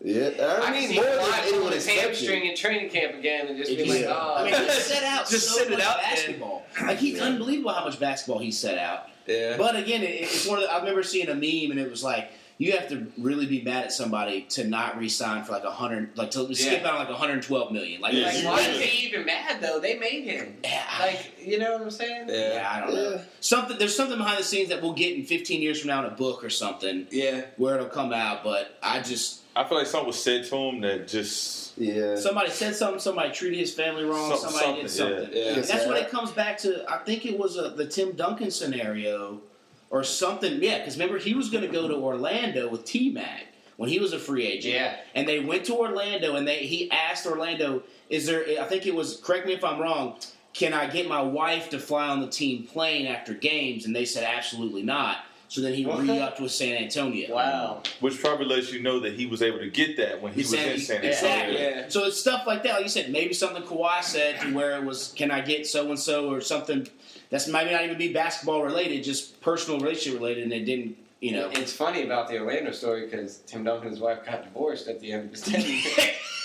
Yeah, 0.00 0.30
I, 0.40 0.68
I, 0.68 0.70
mean 0.70 0.82
can 0.82 0.90
see 0.90 0.94
more 0.96 1.04
than 1.06 1.18
Kawhi 1.18 1.40
pulling 1.40 1.54
anyone 1.54 1.72
his 1.72 1.86
hamstring 1.88 2.44
in 2.46 2.54
training 2.54 2.88
camp 2.90 3.14
again 3.14 3.48
and 3.48 3.56
just 3.58 3.68
be 3.70 3.82
If 3.82 3.88
like, 3.88 4.04
oh. 4.16 4.34
I 4.38 4.44
mean, 4.44 4.54
he 4.54 4.70
set 4.70 5.02
out 5.02 5.28
Just 5.28 5.48
so 5.48 5.54
sit 5.58 5.66
it 5.68 5.70
much 5.72 5.80
out, 5.80 5.96
man. 5.96 6.04
basketball. 6.14 6.62
Like 6.82 6.98
he's 6.98 7.20
unbelievable 7.20 7.72
how 7.72 7.84
much 7.84 7.98
basketball 7.98 8.38
he 8.38 8.52
set 8.52 8.78
out. 8.78 9.08
Yeah. 9.26 9.56
But 9.56 9.74
again, 9.74 10.02
it, 10.04 10.20
it's 10.22 10.46
one 10.46 10.58
of 10.58 10.64
the, 10.64 10.72
I 10.72 10.78
remember 10.78 11.02
seeing 11.02 11.28
a 11.28 11.34
meme 11.34 11.72
and 11.72 11.80
it 11.80 11.90
was 11.90 12.04
like 12.04 12.30
you 12.58 12.72
have 12.72 12.88
to 12.88 13.06
really 13.16 13.46
be 13.46 13.62
mad 13.62 13.84
at 13.84 13.92
somebody 13.92 14.42
to 14.50 14.64
not 14.64 14.98
re-sign 14.98 15.44
for 15.44 15.52
like 15.52 15.62
a 15.64 15.70
hundred, 15.70 16.16
like 16.18 16.32
to 16.32 16.52
skip 16.56 16.84
out 16.84 16.94
on 16.94 16.98
like 16.98 17.08
112 17.08 17.70
million. 17.72 18.00
Like, 18.00 18.12
Yeah, 18.14 18.26
like, 18.26 18.34
like, 18.34 18.44
why 18.44 18.60
you 18.62 18.68
is 18.70 18.80
he 18.82 19.06
even 19.06 19.24
mad 19.26 19.60
though? 19.60 19.78
They 19.78 19.96
made 19.98 20.24
him. 20.24 20.56
yeah, 20.64 20.82
Like, 21.00 21.34
you 21.40 21.58
know 21.58 21.72
what 21.74 21.82
I'm 21.82 21.90
saying? 21.92 22.28
Yeah. 22.28 22.54
yeah, 22.54 22.68
I 22.70 22.80
don't 22.80 22.94
know. 22.94 23.10
Yeah. 23.12 23.20
Something 23.40 23.78
there's 23.78 23.94
something 23.96 24.18
behind 24.18 24.38
the 24.40 24.44
scenes 24.44 24.70
that 24.70 24.82
we'll 24.82 24.92
get 24.92 25.14
in 25.16 25.24
15 25.24 25.62
years 25.62 25.80
from 25.80 25.88
now 25.88 26.04
in 26.04 26.12
a 26.12 26.14
book 26.16 26.42
or 26.42 26.50
something 26.50 27.06
Yeah. 27.12 27.42
where 27.58 27.76
it'll 27.76 27.86
come 27.86 28.12
out. 28.12 28.42
But 28.42 28.76
I 28.82 29.00
just 29.00 29.42
I 29.54 29.62
feel 29.64 29.78
like 29.78 29.86
something 29.86 30.08
was 30.08 30.22
said 30.22 30.44
to 30.46 30.56
him 30.56 30.80
that 30.82 31.06
just. 31.08 31.78
Yeah, 31.80 32.16
somebody 32.16 32.50
said 32.50 32.74
something, 32.74 32.98
somebody 32.98 33.30
treated 33.30 33.60
his 33.60 33.72
family 33.72 34.02
wrong, 34.02 34.36
Some- 34.36 34.50
somebody 34.50 34.82
did 34.82 34.90
something, 34.90 35.16
something. 35.26 35.36
yeah. 35.38 35.54
That's 35.54 35.68
sir. 35.70 35.86
when 35.88 35.96
it 35.96 36.10
comes 36.10 36.32
back 36.32 36.58
to. 36.58 36.84
I 36.90 36.98
think 36.98 37.24
it 37.24 37.38
was 37.38 37.56
a, 37.56 37.70
the 37.70 37.86
Tim 37.86 38.12
Duncan 38.16 38.50
scenario, 38.50 39.40
or 39.90 40.04
something. 40.04 40.62
Yeah, 40.62 40.78
because 40.78 40.96
remember 40.96 41.18
he 41.18 41.34
was 41.34 41.50
going 41.50 41.64
to 41.64 41.70
go 41.70 41.88
to 41.88 41.94
Orlando 41.94 42.68
with 42.68 42.84
T 42.84 43.10
Mac 43.10 43.46
when 43.76 43.88
he 43.88 43.98
was 43.98 44.12
a 44.12 44.18
free 44.18 44.44
agent. 44.46 44.74
Yeah. 44.74 44.96
and 45.14 45.28
they 45.28 45.40
went 45.40 45.64
to 45.66 45.74
Orlando, 45.76 46.36
and 46.36 46.46
they 46.46 46.58
he 46.66 46.90
asked 46.90 47.26
Orlando, 47.26 47.82
"Is 48.10 48.26
there?" 48.26 48.44
I 48.60 48.64
think 48.64 48.86
it 48.86 48.94
was. 48.94 49.16
Correct 49.22 49.46
me 49.46 49.52
if 49.54 49.64
I'm 49.64 49.80
wrong. 49.80 50.16
Can 50.54 50.72
I 50.74 50.86
get 50.86 51.06
my 51.06 51.22
wife 51.22 51.70
to 51.70 51.78
fly 51.78 52.08
on 52.08 52.20
the 52.20 52.26
team 52.26 52.64
plane 52.64 53.06
after 53.06 53.32
games? 53.34 53.84
And 53.86 53.94
they 53.94 54.04
said 54.04 54.24
absolutely 54.24 54.82
not. 54.82 55.18
So 55.50 55.60
then 55.62 55.72
he 55.72 55.86
What? 55.86 56.00
re-upped 56.02 56.40
with 56.40 56.50
San 56.52 56.76
Antonio. 56.76 57.34
Wow. 57.34 57.82
Which 58.00 58.20
probably 58.20 58.44
lets 58.46 58.70
you 58.72 58.82
know 58.82 59.00
that 59.00 59.14
he 59.14 59.24
was 59.26 59.40
able 59.40 59.58
to 59.60 59.70
get 59.70 59.96
that 59.96 60.20
when 60.20 60.32
he 60.34 60.40
was 60.42 60.52
in 60.52 60.78
San 60.78 60.96
Antonio. 60.96 61.10
Exactly. 61.10 61.58
Yeah. 61.58 61.88
So 61.88 62.04
it's 62.04 62.20
stuff 62.20 62.46
like 62.46 62.62
that. 62.64 62.72
Like 62.74 62.82
you 62.82 62.88
said, 62.90 63.10
maybe 63.10 63.32
something 63.32 63.62
Kawhi 63.62 64.02
said 64.02 64.40
to 64.40 64.52
where 64.52 64.76
it 64.76 64.84
was, 64.84 65.12
"Can 65.16 65.30
I 65.30 65.40
get 65.40 65.66
so 65.66 65.88
and 65.88 65.98
so?" 65.98 66.28
or 66.30 66.40
something 66.42 66.86
that's 67.30 67.48
maybe 67.48 67.70
not 67.70 67.84
even 67.84 67.98
be 67.98 68.12
basketball 68.12 68.62
related, 68.62 69.02
just 69.04 69.40
personal 69.40 69.80
relationship 69.80 70.20
related, 70.20 70.44
and 70.44 70.52
it 70.52 70.64
didn't. 70.64 70.96
You 71.20 71.32
know, 71.32 71.50
It's 71.52 71.72
funny 71.72 72.04
about 72.04 72.28
the 72.28 72.38
Orlando 72.38 72.70
story 72.70 73.06
because 73.06 73.38
Tim 73.38 73.64
Duncan 73.64 73.88
and 73.88 73.90
his 73.90 74.00
wife 74.00 74.24
got 74.24 74.44
divorced 74.44 74.86
at 74.86 75.00
the 75.00 75.10
end 75.10 75.24
of 75.24 75.30
his 75.32 75.40
tenure. 75.42 75.80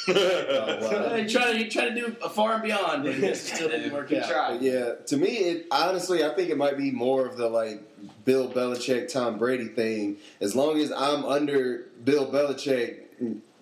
So 0.06 1.16
he 1.16 1.28
tried 1.30 1.52
to 1.54 1.58
he 1.58 1.70
tried 1.70 1.90
to 1.90 1.96
do 1.96 2.16
a 2.24 2.30
far 2.30 2.54
and 2.56 2.64
beyond, 2.64 3.04
but 3.04 3.14
it 3.14 3.38
still 3.38 3.70
didn't 3.70 3.94
work 3.94 4.10
He 4.10 4.18
out. 4.18 4.30
tried. 4.30 4.62
Yeah, 4.62 4.94
to 5.08 5.18
me, 5.18 5.28
it 5.30 5.68
honestly, 5.72 6.24
I 6.24 6.30
think 6.34 6.50
it 6.50 6.58
might 6.58 6.78
be 6.78 6.92
more 6.92 7.26
of 7.26 7.38
the 7.38 7.48
like 7.50 7.82
Bill 8.26 8.50
Belichick, 8.50 9.12
Tom 9.12 9.38
Brady 9.38 9.68
thing. 9.68 10.18
As 10.42 10.56
long 10.56 10.80
as 10.80 10.92
I'm 10.92 11.24
under 11.24 11.86
Bill 12.04 12.26
Belichick, 12.32 13.02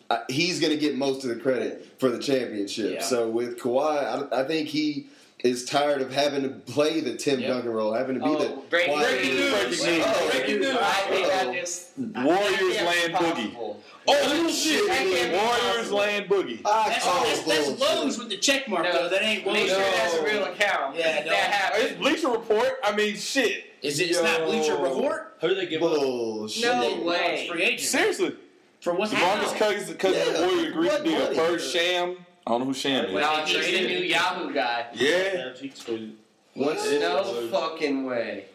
I, 0.10 0.22
he's 0.30 0.60
going 0.60 0.74
to 0.74 0.80
get 0.80 0.96
most 0.96 1.24
of 1.24 1.30
the 1.30 1.36
credit 1.36 1.94
for 2.00 2.10
the 2.10 2.20
championship. 2.20 2.94
Yeah. 2.96 3.02
So 3.04 3.30
with 3.30 3.60
Kawhi, 3.60 4.32
I, 4.34 4.42
I 4.42 4.44
think 4.46 4.68
he 4.70 5.08
is 5.44 5.66
tired 5.66 6.02
of 6.02 6.14
having 6.14 6.44
to 6.44 6.50
play 6.50 7.00
the 7.00 7.16
Tim 7.16 7.40
Yep. 7.40 7.50
Duncan 7.50 7.72
role, 7.72 7.94
having 7.94 8.16
to 8.20 8.22
be 8.24 8.30
Oh, 8.30 8.38
the 8.38 8.50
breaking 8.70 8.94
quiet- 8.94 9.24
news. 9.24 9.52
Breaking 9.52 9.86
news. 9.98 10.04
Oh, 10.08 10.30
Breaking 10.32 10.60
news. 10.60 10.78
I 10.80 10.92
think 11.10 11.28
that 11.28 11.56
is 11.56 11.88
Warriors 11.98 12.76
land 12.82 13.14
boogie. 13.14 13.54
possible. 13.54 13.84
Oh 14.08 14.50
shit! 14.50 14.88
That 14.88 15.32
Warriors 15.32 15.92
land 15.92 16.26
boogie. 16.28 16.62
Ah, 16.66 16.86
that's, 16.88 17.04
call 17.06 17.24
that's, 17.24 17.44
that's. 17.44 17.80
Lowe's 17.80 18.18
with 18.18 18.30
the 18.30 18.38
check 18.38 18.68
mark 18.68 18.84
No, 18.84 18.92
though. 18.94 19.10
That 19.10 19.22
ain't 19.24 19.46
Make 19.46 19.56
Lowe's. 19.56 19.70
sure 19.70 19.78
that's 19.80 20.14
a 20.16 20.24
real 20.24 20.44
account. 20.46 20.96
Yeah, 20.96 21.20
If 21.20 21.26
no. 21.26 21.32
that 21.32 21.52
happens. 21.52 21.84
It's 21.86 22.00
Bleacher 22.00 22.30
Report. 22.30 22.80
I 22.84 22.96
mean, 22.96 23.16
shit. 23.16 23.66
Is 23.82 24.00
it? 24.00 24.10
It's 24.12 24.22
not 24.22 24.40
Yo. 24.42 24.46
Bleacher 24.48 24.76
Report. 24.78 25.38
Who 25.42 25.48
do 25.50 25.56
they 25.56 25.66
give 25.68 25.82
up? 25.84 25.92
Bullshit. 25.94 26.64
No 26.66 26.82
They- 26.82 27.04
way. 27.04 27.42
It's 27.42 27.52
free 27.52 27.64
agent. 27.64 27.82
Seriously, 27.90 28.36
For 28.80 28.94
what's 28.96 29.14
DeMarcus 29.14 29.56
Cousins, 29.58 29.90
because 29.92 30.16
Yeah. 30.16 30.26
the 30.34 30.40
Warriors 30.48 30.66
agreed 30.68 30.88
to 30.90 30.94
What 30.96 31.04
do 31.04 31.12
money? 31.12 31.26
the 31.30 31.36
first 31.36 31.72
Sham. 31.74 32.18
I 32.46 32.52
don't 32.52 32.62
know 32.62 32.66
who 32.68 32.74
Sham 32.74 33.06
is. 33.06 33.14
No, 33.14 33.46
he's 33.46 33.66
the 33.66 33.88
new 33.88 34.00
Yahoo 34.00 34.54
guy. 34.54 34.88
Yeah. 34.94 35.54
What's 36.54 36.92
No 36.92 37.48
fucking 37.52 38.06
way. 38.06 38.46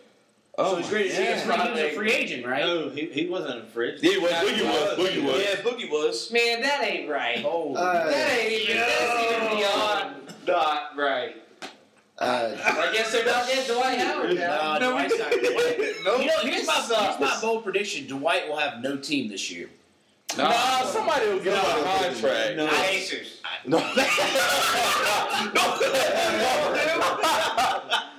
so 0.58 0.76
he's 0.76 0.90
ready 0.90 1.08
yeah. 1.08 1.36
a 1.36 1.38
free, 1.40 1.54
he 1.56 1.70
was 1.70 1.80
a 1.80 1.90
free 1.94 2.12
agent, 2.12 2.46
right? 2.46 2.60
No, 2.64 2.90
he, 2.90 3.06
he 3.06 3.26
wasn't 3.28 3.60
a 3.60 3.64
fridge. 3.66 4.02
Yeah, 4.02 4.18
well, 4.18 4.44
Boogie 4.44 4.64
was. 4.64 4.98
Boogie 4.98 5.24
was. 5.24 5.40
Yeah, 5.42 5.54
Boogie 5.62 5.90
was. 5.90 6.32
Man, 6.32 6.62
that 6.62 6.82
ain't 6.84 7.08
right. 7.08 7.42
Oh, 7.44 7.74
Uh, 7.74 8.06
That 8.10 8.38
ain't 8.38 8.52
even, 8.62 8.76
that's 8.76 9.32
even 9.32 9.56
beyond 9.56 10.16
not 10.46 10.96
right. 10.96 11.36
uh, 12.18 12.56
I 12.64 12.92
guess 12.92 13.12
they're 13.12 13.24
not 13.24 13.46
getting 13.46 13.74
Dwight 13.74 13.98
Howard 13.98 14.34
now. 14.36 14.78
no, 14.78 14.92
Dwight's 14.92 15.18
not. 15.18 15.30
No, 16.04 16.18
you 16.18 16.26
know, 16.26 16.38
here's 16.42 16.66
my, 16.66 16.74
sucks. 16.74 17.16
here's 17.18 17.20
my 17.20 17.38
bold 17.42 17.64
prediction: 17.64 18.06
Dwight 18.06 18.48
will 18.48 18.56
have 18.58 18.80
no 18.80 18.96
team 18.96 19.28
this 19.28 19.50
year. 19.50 19.68
Nah, 20.36 20.82
somebody 20.84 21.28
will 21.28 21.38
get 21.40 21.56
him 21.56 21.62
No. 21.62 21.80
a 21.80 21.84
contract. 22.04 22.56
No. 22.56 22.66
Pacers. 22.68 23.40
No. 23.66 23.78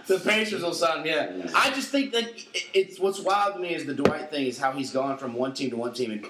The 0.08 0.20
Pacers 0.20 0.64
will 0.64 0.74
sign 0.74 1.00
him. 1.00 1.42
Yeah, 1.42 1.52
I 1.54 1.70
just 1.72 1.90
think 1.90 2.14
that 2.14 2.30
it's 2.74 2.98
what's 3.00 3.20
wild 3.20 3.56
to 3.56 3.60
me 3.60 3.74
is 3.76 3.86
the 3.86 3.94
Dwight 3.94 4.30
thing 4.32 4.46
is 4.48 4.58
how 4.58 4.72
he's 4.72 4.92
gone 4.92 5.18
from 5.18 5.34
one 5.34 5.54
team 5.54 5.70
to 5.72 5.76
one 5.78 5.94
team, 5.94 6.12
and 6.12 6.26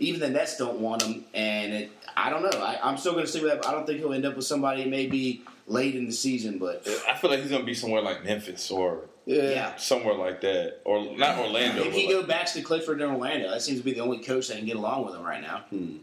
even 0.00 0.18
the 0.20 0.28
Nets 0.28 0.56
don't 0.56 0.80
want 0.80 1.02
him. 1.02 1.24
And 1.32 1.72
it, 1.72 1.92
I 2.16 2.28
don't 2.30 2.42
know. 2.42 2.58
I, 2.60 2.78
I'm 2.82 2.96
still 2.96 3.12
going 3.12 3.24
to 3.24 3.30
stick 3.30 3.42
with 3.42 3.52
that. 3.52 3.62
But 3.62 3.68
I 3.68 3.72
don't 3.72 3.86
think 3.86 4.00
he'll 4.00 4.12
end 4.12 4.24
up 4.24 4.34
with 4.34 4.46
somebody 4.46 4.84
maybe 4.84 5.42
late 5.68 5.94
in 5.94 6.06
the 6.06 6.12
season, 6.12 6.58
but 6.58 6.82
I 7.08 7.14
feel 7.14 7.30
like 7.30 7.40
he's 7.40 7.50
gonna 7.52 7.62
be 7.62 7.74
somewhere 7.74 8.02
like 8.02 8.24
Memphis 8.24 8.68
or 8.72 9.02
yeah. 9.26 9.42
yeah. 9.50 9.76
somewhere 9.76 10.14
like 10.14 10.40
that, 10.42 10.80
or 10.84 11.16
not 11.16 11.38
Orlando. 11.38 11.84
If 11.84 11.92
he 11.94 12.06
but 12.06 12.20
go 12.22 12.26
back 12.26 12.46
to 12.52 12.62
Clifford 12.62 13.00
in 13.00 13.08
Orlando, 13.10 13.50
that 13.50 13.62
seems 13.62 13.78
to 13.78 13.84
be 13.84 13.92
the 13.92 14.00
only 14.00 14.18
coach 14.18 14.48
that 14.48 14.56
can 14.56 14.66
get 14.66 14.76
along 14.76 15.06
with 15.06 15.14
him 15.14 15.22
right 15.22 15.40
now. 15.42 15.64
Hmm. 15.70 15.96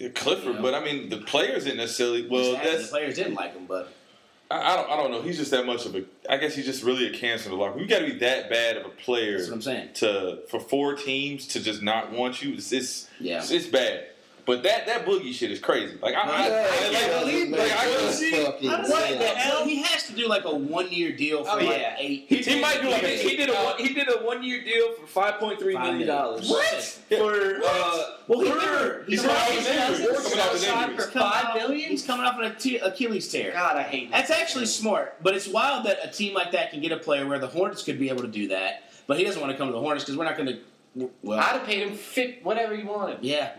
like 0.00 0.14
Clifford, 0.14 0.44
you 0.44 0.52
know. 0.54 0.62
but 0.62 0.74
I 0.74 0.84
mean 0.84 1.08
the 1.08 1.18
players 1.18 1.64
didn't 1.64 1.78
necessarily. 1.78 2.28
Well, 2.28 2.54
Exactly. 2.54 2.82
the 2.82 2.88
players 2.88 3.14
didn't 3.16 3.34
like 3.34 3.54
him, 3.54 3.66
but 3.66 3.92
I, 4.50 4.72
I 4.72 4.76
don't. 4.76 4.90
I 4.90 4.96
don't 4.96 5.10
know. 5.10 5.22
He's 5.22 5.38
just 5.38 5.50
that 5.52 5.64
much 5.66 5.86
of 5.86 5.94
a. 5.94 6.04
I 6.28 6.36
guess 6.36 6.54
he's 6.54 6.66
just 6.66 6.82
really 6.82 7.06
a 7.06 7.10
cancer 7.16 7.46
in 7.46 7.52
the 7.56 7.56
locker. 7.60 7.74
room. 7.74 7.82
You 7.82 7.88
got 7.88 8.00
to 8.00 8.06
be 8.06 8.18
that 8.18 8.50
bad 8.50 8.76
of 8.76 8.84
a 8.86 8.90
player 8.90 9.38
that's 9.38 9.48
what 9.48 9.54
I'm 9.56 9.62
saying. 9.62 9.88
to 9.94 10.40
for 10.48 10.60
four 10.60 10.94
teams 10.94 11.46
to 11.48 11.60
just 11.62 11.82
not 11.82 12.12
want 12.12 12.42
you. 12.42 12.54
It's 12.54 12.72
it's, 12.72 13.08
Yeah. 13.20 13.38
it's, 13.38 13.50
it's 13.50 13.66
bad. 13.66 14.06
But 14.44 14.64
that 14.64 14.86
that 14.86 15.06
boogie 15.06 15.32
shit 15.32 15.52
is 15.52 15.60
crazy. 15.60 15.96
Like 16.02 16.16
I, 16.16 16.22
I, 16.22 16.46
Yeah, 16.48 16.54
I, 16.54 16.58
I 16.58 16.88
like, 16.88 16.92
can't 16.92 17.20
believe 17.20 17.48
like, 17.50 17.60
I 17.60 17.66
that. 17.66 17.98
can 18.00 18.12
see. 18.12 18.44
fucking 18.44 18.70
What 18.70 18.86
the 18.88 19.24
hell? 19.26 19.64
He 19.64 19.82
has 19.82 20.06
to 20.08 20.14
do 20.14 20.26
like 20.26 20.44
a 20.44 20.52
one 20.54 20.90
year 20.90 21.12
deal 21.16 21.44
for 21.44 21.52
Oh, 21.52 21.56
like 21.56 21.78
yeah. 21.78 21.94
eight. 21.98 22.24
He, 22.28 22.36
he 22.38 22.60
might 22.60 22.82
do 22.82 22.88
like 22.90 23.04
a, 23.04 23.08
He 23.08 23.36
did 23.36 23.50
a 23.50 23.54
one, 23.54 23.78
he 23.78 23.94
did 23.94 24.08
a 24.08 24.24
one 24.24 24.42
year 24.42 24.64
deal 24.64 24.94
for 24.94 25.06
five 25.06 25.34
point 25.38 25.60
three 25.60 25.78
million 25.78 26.08
dollars. 26.08 26.48
What? 26.50 26.74
For 27.08 27.60
uh, 27.64 28.04
Well, 28.26 28.40
he 28.40 28.50
for- 28.50 28.56
never. 28.56 29.04
He's 29.06 29.22
He's, 29.22 29.30
coming 29.30 29.36
off 29.36 29.46
coming 29.48 29.66
an 29.66 29.90
injury. 29.92 30.06
He's 30.12 30.34
coming 30.34 30.40
off 30.40 30.88
an 30.88 30.96
for 30.96 31.02
he's 31.02 31.10
coming 31.12 31.30
five 31.30 31.44
off- 31.46 31.54
million? 31.56 31.90
He's 31.90 32.06
coming 32.06 32.26
off 32.26 32.38
an 32.40 32.80
Achilles 32.82 33.28
tear. 33.30 33.52
God, 33.52 33.76
I 33.76 33.82
hate 33.84 34.10
that. 34.10 34.26
That's 34.26 34.30
actually 34.40 34.66
smart, 34.66 35.22
but 35.22 35.36
it's 35.36 35.46
wild 35.46 35.86
that 35.86 35.98
a 36.02 36.10
team 36.10 36.34
like 36.34 36.50
that 36.52 36.70
can 36.72 36.80
get 36.80 36.90
a 36.90 36.96
player 36.96 37.26
where 37.28 37.38
the 37.38 37.46
Hornets 37.46 37.84
could 37.84 37.98
be 38.00 38.08
able 38.08 38.22
to 38.22 38.28
do 38.28 38.48
that, 38.48 38.90
but 39.06 39.18
he 39.18 39.24
doesn't 39.24 39.40
want 39.40 39.52
to 39.52 39.56
come 39.58 39.68
to 39.68 39.72
the 39.72 39.80
Hornets 39.80 40.04
because 40.04 40.16
we're 40.16 40.24
not 40.24 40.36
going 40.36 40.48
to. 40.48 40.58
Well, 41.22 41.38
I'd 41.38 41.42
have 41.56 41.64
paid 41.64 41.88
him 41.88 41.94
fit 41.94 42.44
whatever 42.44 42.76
he 42.76 42.82
wanted. 42.84 43.20
yeah, 43.22 43.52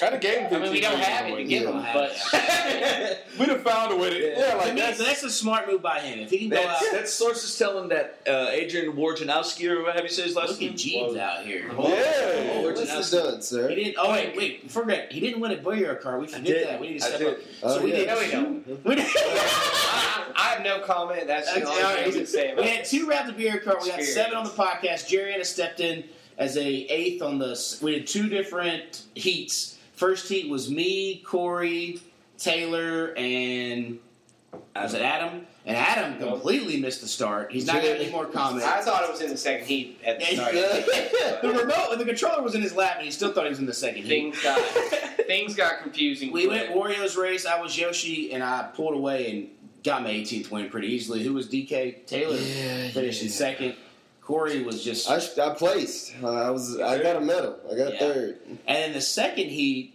I'd 0.00 0.12
have 0.12 0.20
gave 0.20 0.38
him 0.42 0.54
I 0.54 0.58
mean, 0.60 0.70
we 0.70 0.80
don't 0.80 0.96
15 0.96 1.10
have 1.12 1.26
it 1.26 1.28
to 1.30 1.36
million. 1.36 1.48
give 1.48 1.62
Yeah. 1.64 1.82
him, 1.82 1.92
but 1.92 3.18
We'd 3.40 3.48
have 3.48 3.62
found 3.62 3.92
a 3.92 3.96
way 3.96 4.10
to. 4.10 4.28
Yeah, 4.38 4.50
to 4.52 4.56
like 4.58 4.74
me, 4.74 4.80
that's. 4.80 4.98
that's 4.98 5.22
a 5.24 5.30
smart 5.30 5.66
move 5.66 5.82
by 5.82 5.98
him. 5.98 6.20
If 6.20 6.30
he 6.30 6.38
can 6.38 6.50
go 6.50 6.58
out, 6.58 6.78
That's, 6.80 6.90
that 6.92 7.08
source 7.08 7.42
is 7.42 7.58
telling 7.58 7.88
that 7.88 8.20
uh, 8.28 8.48
Adrian 8.50 8.92
Wojnarowski 8.92 9.68
or 9.68 9.82
whatever 9.82 10.04
you 10.04 10.08
say 10.08 10.22
his 10.22 10.36
last 10.36 10.50
look 10.50 10.60
name. 10.60 10.70
at 10.70 10.76
Jeebs 10.76 11.18
out 11.18 11.44
here. 11.44 11.66
yeah. 11.68 12.62
What's 12.62 13.10
the 13.10 13.22
done, 13.22 13.42
sir? 13.42 13.68
He 13.70 13.74
didn't. 13.74 13.96
Oh 13.98 14.12
wait, 14.12 14.36
wait. 14.36 14.70
Forget. 14.70 15.10
He 15.12 15.18
didn't 15.18 15.40
win 15.40 15.50
a 15.50 15.56
Boyer 15.56 15.96
car. 15.96 16.20
We 16.20 16.28
forget 16.28 16.64
that. 16.64 16.80
We 16.80 16.90
need 16.90 17.00
to 17.00 17.04
step 17.04 17.20
up. 17.28 17.38
Oh, 17.64 17.76
so 17.76 17.82
we 17.82 17.90
yeah. 17.90 17.96
did. 17.98 18.06
no, 18.06 18.18
we 18.20 18.30
don't. 18.30 18.84
We 18.84 18.94
did. 18.94 19.06
I, 19.16 20.32
I 20.36 20.42
have 20.54 20.62
no 20.62 20.78
comment. 20.80 21.26
That's 21.26 21.52
the 21.52 21.64
only 21.64 21.82
all 21.82 21.88
thing 21.90 21.96
right. 21.96 22.06
we 22.06 22.12
can 22.12 22.26
say 22.26 22.52
about 22.52 22.64
We 22.64 22.70
had 22.70 22.84
two 22.84 23.08
rounds 23.08 23.30
of 23.30 23.36
beer 23.36 23.58
card. 23.58 23.78
We 23.82 23.88
got 23.90 24.00
seven 24.02 24.36
on 24.36 24.44
the 24.44 24.50
podcast. 24.50 25.08
Jerry 25.08 25.34
Anna 25.34 25.44
stepped 25.44 25.80
in 25.80 26.04
as 26.38 26.56
a 26.56 26.66
eighth 26.66 27.20
on 27.20 27.38
the. 27.38 27.78
We 27.82 27.94
had 27.94 28.06
two 28.06 28.28
different 28.28 29.02
heats. 29.14 29.78
First 29.94 30.28
heat 30.28 30.48
was 30.48 30.70
me, 30.70 31.22
Corey, 31.26 32.00
Taylor, 32.38 33.12
and 33.16 33.98
was 34.74 34.94
it 34.94 35.02
Adam? 35.02 35.46
And 35.66 35.76
Adam 35.76 36.18
completely 36.18 36.80
missed 36.80 37.02
the 37.02 37.08
start. 37.08 37.52
He's 37.52 37.66
not 37.66 37.82
got 37.82 37.84
any 37.84 38.10
more 38.10 38.24
comments. 38.24 38.64
I 38.64 38.80
thought 38.80 39.04
it 39.04 39.10
was 39.10 39.20
in 39.20 39.28
the 39.28 39.36
second 39.36 39.66
heat 39.66 40.00
at 40.02 40.18
the 40.18 40.24
start. 40.24 40.52
the 41.42 41.48
remote, 41.48 41.98
the 41.98 42.04
controller 42.06 42.42
was 42.42 42.54
in 42.54 42.62
his 42.62 42.74
lap, 42.74 42.94
and 42.96 43.04
he 43.04 43.10
still 43.10 43.32
thought 43.32 43.44
he 43.44 43.50
was 43.50 43.58
in 43.58 43.66
the 43.66 43.74
second 43.74 44.04
heat. 44.04 44.08
things 44.08 44.42
got 44.42 44.60
things 45.26 45.54
got 45.54 45.82
confusing. 45.82 46.32
We 46.32 46.46
went 46.46 46.74
Warriors 46.74 47.16
race. 47.16 47.44
I 47.44 47.60
was 47.60 47.76
Yoshi, 47.76 48.32
and 48.32 48.42
I 48.42 48.70
pulled 48.74 48.94
away 48.94 49.30
and 49.30 49.48
got 49.84 50.02
my 50.02 50.10
18th 50.10 50.50
win 50.50 50.70
pretty 50.70 50.88
easily. 50.88 51.22
Who 51.22 51.34
was 51.34 51.48
DK 51.48 52.06
Taylor? 52.06 52.36
Yeah, 52.36 52.88
finished 52.90 53.22
in 53.22 53.28
second. 53.28 53.74
Corey 54.28 54.62
was 54.62 54.84
just. 54.84 55.08
I, 55.10 55.20
sh- 55.20 55.38
I 55.38 55.54
placed. 55.54 56.12
Uh, 56.22 56.28
I 56.30 56.50
was. 56.50 56.78
I 56.78 57.02
got 57.02 57.16
a 57.16 57.20
medal. 57.22 57.56
I 57.72 57.74
got 57.74 57.94
Yeah. 57.94 57.98
third. 57.98 58.38
and 58.66 58.84
in 58.84 58.92
the 58.92 59.00
second 59.00 59.46
heat, 59.48 59.94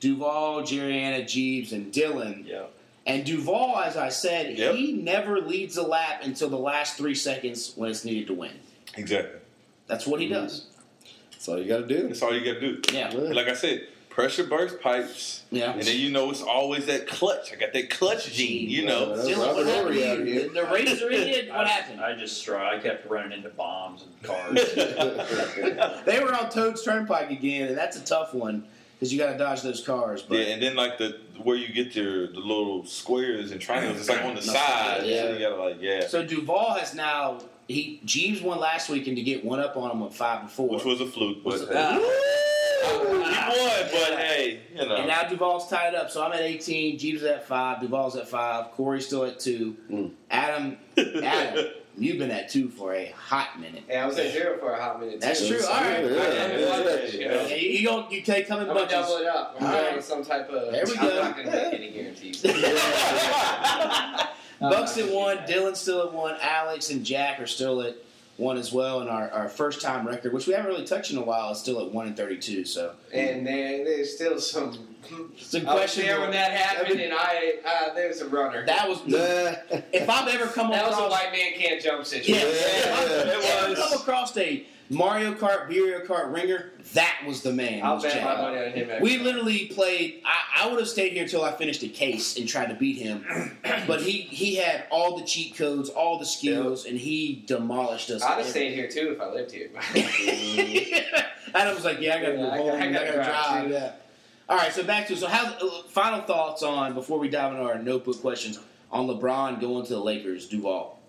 Duvall, 0.00 0.62
Jerriana, 0.62 1.24
Jeebs, 1.24 1.72
and 1.72 1.92
Dillon. 1.92 2.46
Yeah. 2.48 2.62
And 3.06 3.26
Duvall, 3.26 3.76
as 3.80 3.98
I 3.98 4.08
said, 4.08 4.56
Yep. 4.56 4.74
he 4.76 4.94
never 4.94 5.42
leads 5.42 5.76
a 5.76 5.82
lap 5.82 6.22
until 6.24 6.48
the 6.48 6.56
last 6.58 6.96
three 6.96 7.14
seconds 7.14 7.74
when 7.76 7.90
it's 7.90 8.02
needed 8.02 8.26
to 8.28 8.34
win. 8.34 8.52
Exactly. 8.96 9.38
That's 9.88 10.06
what 10.06 10.22
he 10.22 10.28
does. 10.28 10.68
That's 11.32 11.46
all 11.46 11.58
you 11.60 11.68
got 11.68 11.86
to 11.86 11.86
do. 11.86 12.08
That's 12.08 12.22
all 12.22 12.34
you 12.34 12.42
got 12.50 12.58
to 12.58 12.60
do. 12.60 12.80
Yeah. 12.96 13.12
Yeah. 13.14 13.32
Like 13.34 13.48
I 13.48 13.54
said, 13.54 13.86
pressure 14.16 14.44
burst 14.44 14.80
pipes, 14.80 15.42
Yeah. 15.50 15.72
and 15.72 15.82
then 15.82 15.98
you 15.98 16.10
know 16.10 16.30
it's 16.30 16.40
always 16.42 16.86
that 16.86 17.06
clutch. 17.06 17.52
I 17.52 17.56
got 17.56 17.74
that 17.74 17.90
clutch 17.90 18.32
gene. 18.32 18.70
You 18.70 18.86
know. 18.86 19.14
That's 19.14 19.28
Dylan, 19.28 19.38
what 19.38 19.66
happened 19.66 19.70
Horry 19.70 20.08
out 20.10 20.18
here. 20.26 20.48
The 20.48 20.64
Raiders 20.64 21.02
are. 21.02 21.10
What 21.10 21.66
I, 21.66 21.68
happened? 21.68 22.00
I 22.00 22.16
just 22.16 22.38
struck. 22.38 22.62
I 22.62 22.78
kept 22.78 23.08
running 23.10 23.32
into 23.36 23.50
bombs 23.50 24.04
and 24.04 24.22
cars. 24.22 24.72
They 26.06 26.18
were 26.24 26.34
on 26.34 26.48
Toad's 26.48 26.82
Turnpike 26.82 27.30
again, 27.30 27.68
and 27.68 27.76
that's 27.76 27.98
a 27.98 28.04
tough 28.04 28.32
one 28.32 28.64
because 28.94 29.12
you 29.12 29.18
got 29.18 29.32
to 29.32 29.38
dodge 29.38 29.60
those 29.60 29.84
cars. 29.84 30.22
But 30.22 30.38
Yeah, 30.38 30.44
and 30.54 30.62
then 30.62 30.74
like 30.76 30.96
the 30.96 31.18
where 31.42 31.56
you 31.58 31.68
get 31.68 31.94
your 31.94 32.26
the 32.28 32.40
little 32.40 32.86
squares 32.86 33.50
and 33.52 33.60
triangles, 33.60 34.00
it's 34.00 34.08
like 34.08 34.22
on 34.24 34.34
the 34.34 34.40
No, 34.46 34.52
side. 34.54 35.02
yeah. 35.04 35.22
So 35.24 35.32
you 35.34 35.38
gotta 35.40 35.62
like 35.62 35.76
yeah, 35.82 36.08
So 36.08 36.24
Duvall 36.24 36.72
has 36.78 36.94
now 36.94 37.40
he 37.68 38.00
Jeebs 38.06 38.40
won 38.42 38.60
last 38.60 38.88
week 38.88 39.06
and 39.08 39.16
to 39.18 39.22
get 39.22 39.44
one 39.44 39.60
up 39.60 39.76
on 39.76 39.90
him 39.90 40.00
with 40.00 40.14
five 40.14 40.40
to 40.42 40.48
four. 40.48 40.68
which 40.70 40.84
was 40.86 41.02
a 41.02 41.06
fluke, 41.06 41.44
but 41.44 41.52
Was 41.52 41.62
it- 41.62 41.68
hey, 41.68 42.12
He 42.86 43.08
won. 43.08 43.20
But 43.20 44.18
hey, 44.18 44.60
you 44.70 44.76
know. 44.76 44.82
and 44.96 45.06
know, 45.06 45.06
now 45.06 45.22
Duvall's 45.24 45.68
tied 45.68 45.94
up. 45.94 46.10
So 46.10 46.24
I'm 46.24 46.32
at 46.32 46.40
18. 46.40 46.98
Jeebs 46.98 47.22
at 47.22 47.46
five. 47.46 47.80
Duval's 47.80 48.16
at 48.16 48.28
five. 48.28 48.72
Corey's 48.72 49.06
still 49.06 49.24
at 49.24 49.38
two. 49.40 49.76
Mm. 49.90 50.10
Adam, 50.30 50.76
Adam, 51.22 51.66
you've 51.96 52.18
been 52.18 52.30
at 52.30 52.48
two 52.48 52.68
for 52.68 52.94
a 52.94 53.06
hot 53.16 53.60
minute. 53.60 53.84
Yeah, 53.88 54.04
I 54.04 54.06
was 54.06 54.18
at 54.18 54.32
zero 54.32 54.58
for 54.58 54.72
a 54.72 54.82
hot 54.82 55.00
minute. 55.00 55.14
Too. 55.14 55.20
That's 55.26 55.46
true. 55.46 55.60
All 55.64 55.80
right. 55.80 56.04
Yeah, 56.04 56.10
Yeah, 56.12 56.58
yeah, 56.58 57.46
Yeah, 57.46 57.54
you, 57.54 57.68
you 57.70 57.86
don't 57.86 58.10
you 58.12 58.22
take 58.22 58.48
come 58.48 58.60
in 58.60 58.68
I'm 58.68 58.76
gonna 58.76 58.90
double 58.90 59.16
it 59.16 59.26
up. 59.26 59.56
I'm 59.58 59.66
All 59.66 59.72
going 59.72 59.84
right. 59.86 59.96
with 59.96 60.04
some 60.04 60.24
type 60.24 60.48
of. 60.50 60.72
There 60.72 60.84
we 60.86 60.94
go. 60.96 61.00
I'm 61.02 61.08
go. 61.08 61.22
not 61.22 61.36
gonna 61.36 61.50
make 61.50 61.74
any 61.74 61.90
guarantees. 61.92 62.42
Bucks 64.60 64.96
at 64.98 65.10
one. 65.12 65.38
Dillon's 65.46 65.78
still 65.80 66.02
at 66.06 66.12
one. 66.12 66.36
Alex 66.40 66.90
and 66.90 67.04
Jack 67.04 67.40
are 67.40 67.46
still 67.46 67.82
at 67.82 67.96
one 68.36 68.56
as 68.58 68.72
well, 68.72 69.00
and 69.00 69.08
our, 69.08 69.30
our 69.30 69.48
first 69.48 69.80
time 69.80 70.06
record, 70.06 70.32
which 70.32 70.46
we 70.46 70.52
haven't 70.52 70.70
really 70.70 70.86
touched 70.86 71.10
in 71.10 71.18
a 71.18 71.22
while, 71.22 71.50
is 71.52 71.58
still 71.58 71.80
at 71.84 71.90
one 71.92 72.06
and 72.06 72.16
thirty 72.16 72.36
two. 72.38 72.64
So 72.64 72.92
And 73.12 73.46
there, 73.46 73.84
there's 73.84 74.14
still 74.14 74.38
some. 74.40 74.72
some 75.38 75.66
I 75.66 75.72
was 75.72 75.80
questions. 75.80 76.06
there 76.06 76.20
when 76.20 76.32
that 76.32 76.50
happened, 76.52 76.86
I 76.88 76.94
mean, 76.96 77.04
and 77.04 77.12
I 77.14 77.54
uh, 77.64 77.94
there's 77.94 78.20
a 78.20 78.28
runner. 78.28 78.66
that 78.66 78.88
was 78.88 78.98
Nah. 79.06 79.16
if 79.92 80.08
I've 80.08 80.28
ever 80.28 80.46
come 80.48 80.70
That 80.70 80.84
was 80.84 80.94
across 80.94 81.08
a 81.08 81.10
white 81.10 81.32
man 81.32 81.52
can't 81.54 81.80
jump 81.82 81.98
Yeah, 81.98 82.02
situation. 82.04 82.46
if 82.48 82.92
I've 82.98 83.10
Yeah, 83.10 83.16
ever 83.32 83.66
it 83.66 83.70
was. 83.70 83.78
come 83.78 84.00
across 84.00 84.36
a 84.36 84.66
Mario 84.88 85.32
Kart, 85.34 85.68
Mario 85.68 86.04
Kart 86.04 86.32
ringer, 86.32 86.70
that 86.94 87.20
was 87.26 87.42
the 87.42 87.52
man. 87.52 87.82
I'll 87.82 88.00
bet 88.00 88.22
my 88.22 88.40
money 88.40 88.58
on 88.58 88.70
him. 88.72 89.02
We 89.02 89.18
literally 89.18 89.66
played. 89.66 90.22
I, 90.24 90.62
I 90.64 90.70
would 90.70 90.78
have 90.78 90.88
stayed 90.88 91.12
here 91.12 91.24
until 91.24 91.42
I 91.44 91.52
finished 91.52 91.82
a 91.82 91.88
case 91.88 92.36
and 92.38 92.48
tried 92.48 92.66
to 92.68 92.74
beat 92.74 92.98
him, 92.98 93.24
but 93.86 94.00
he 94.02 94.12
he 94.22 94.54
had 94.56 94.84
all 94.90 95.18
the 95.18 95.24
cheat 95.24 95.56
codes, 95.56 95.88
all 95.88 96.18
the 96.18 96.26
skills, 96.26 96.86
and 96.86 96.96
he 96.98 97.42
demolished 97.46 98.10
us. 98.10 98.22
I'd 98.22 98.28
have 98.28 98.38
every- 98.40 98.50
stayed 98.50 98.74
here 98.74 98.88
too 98.88 99.12
if 99.12 99.20
I 99.20 99.28
lived 99.30 99.50
here. 99.52 99.70
Adam 101.54 101.74
was 101.74 101.84
like, 101.84 102.00
"Yeah, 102.00 102.16
I 102.16 102.20
got 102.20 102.26
to 102.28 102.32
Yeah, 102.36 102.56
go 102.56 102.70
home. 102.70 102.70
I 102.82 102.88
I 102.88 102.92
got 102.92 103.04
gotta 103.04 103.12
drive, 103.14 103.24
drive." 103.26 103.66
too. 103.66 103.72
Yeah. 103.72 103.92
All 104.48 104.56
right, 104.56 104.72
so 104.72 104.84
back 104.84 105.08
to 105.08 105.16
so 105.16 105.26
how 105.26 105.56
final 105.88 106.20
thoughts 106.20 106.62
on 106.62 106.94
before 106.94 107.18
we 107.18 107.28
dive 107.28 107.52
into 107.52 107.64
our 107.64 107.78
notebook 107.80 108.20
questions 108.20 108.60
on 108.92 109.08
LeBron 109.08 109.60
going 109.60 109.84
to 109.86 109.94
the 109.94 109.98
Lakers, 110.00 110.46
Duvall. 110.48 111.00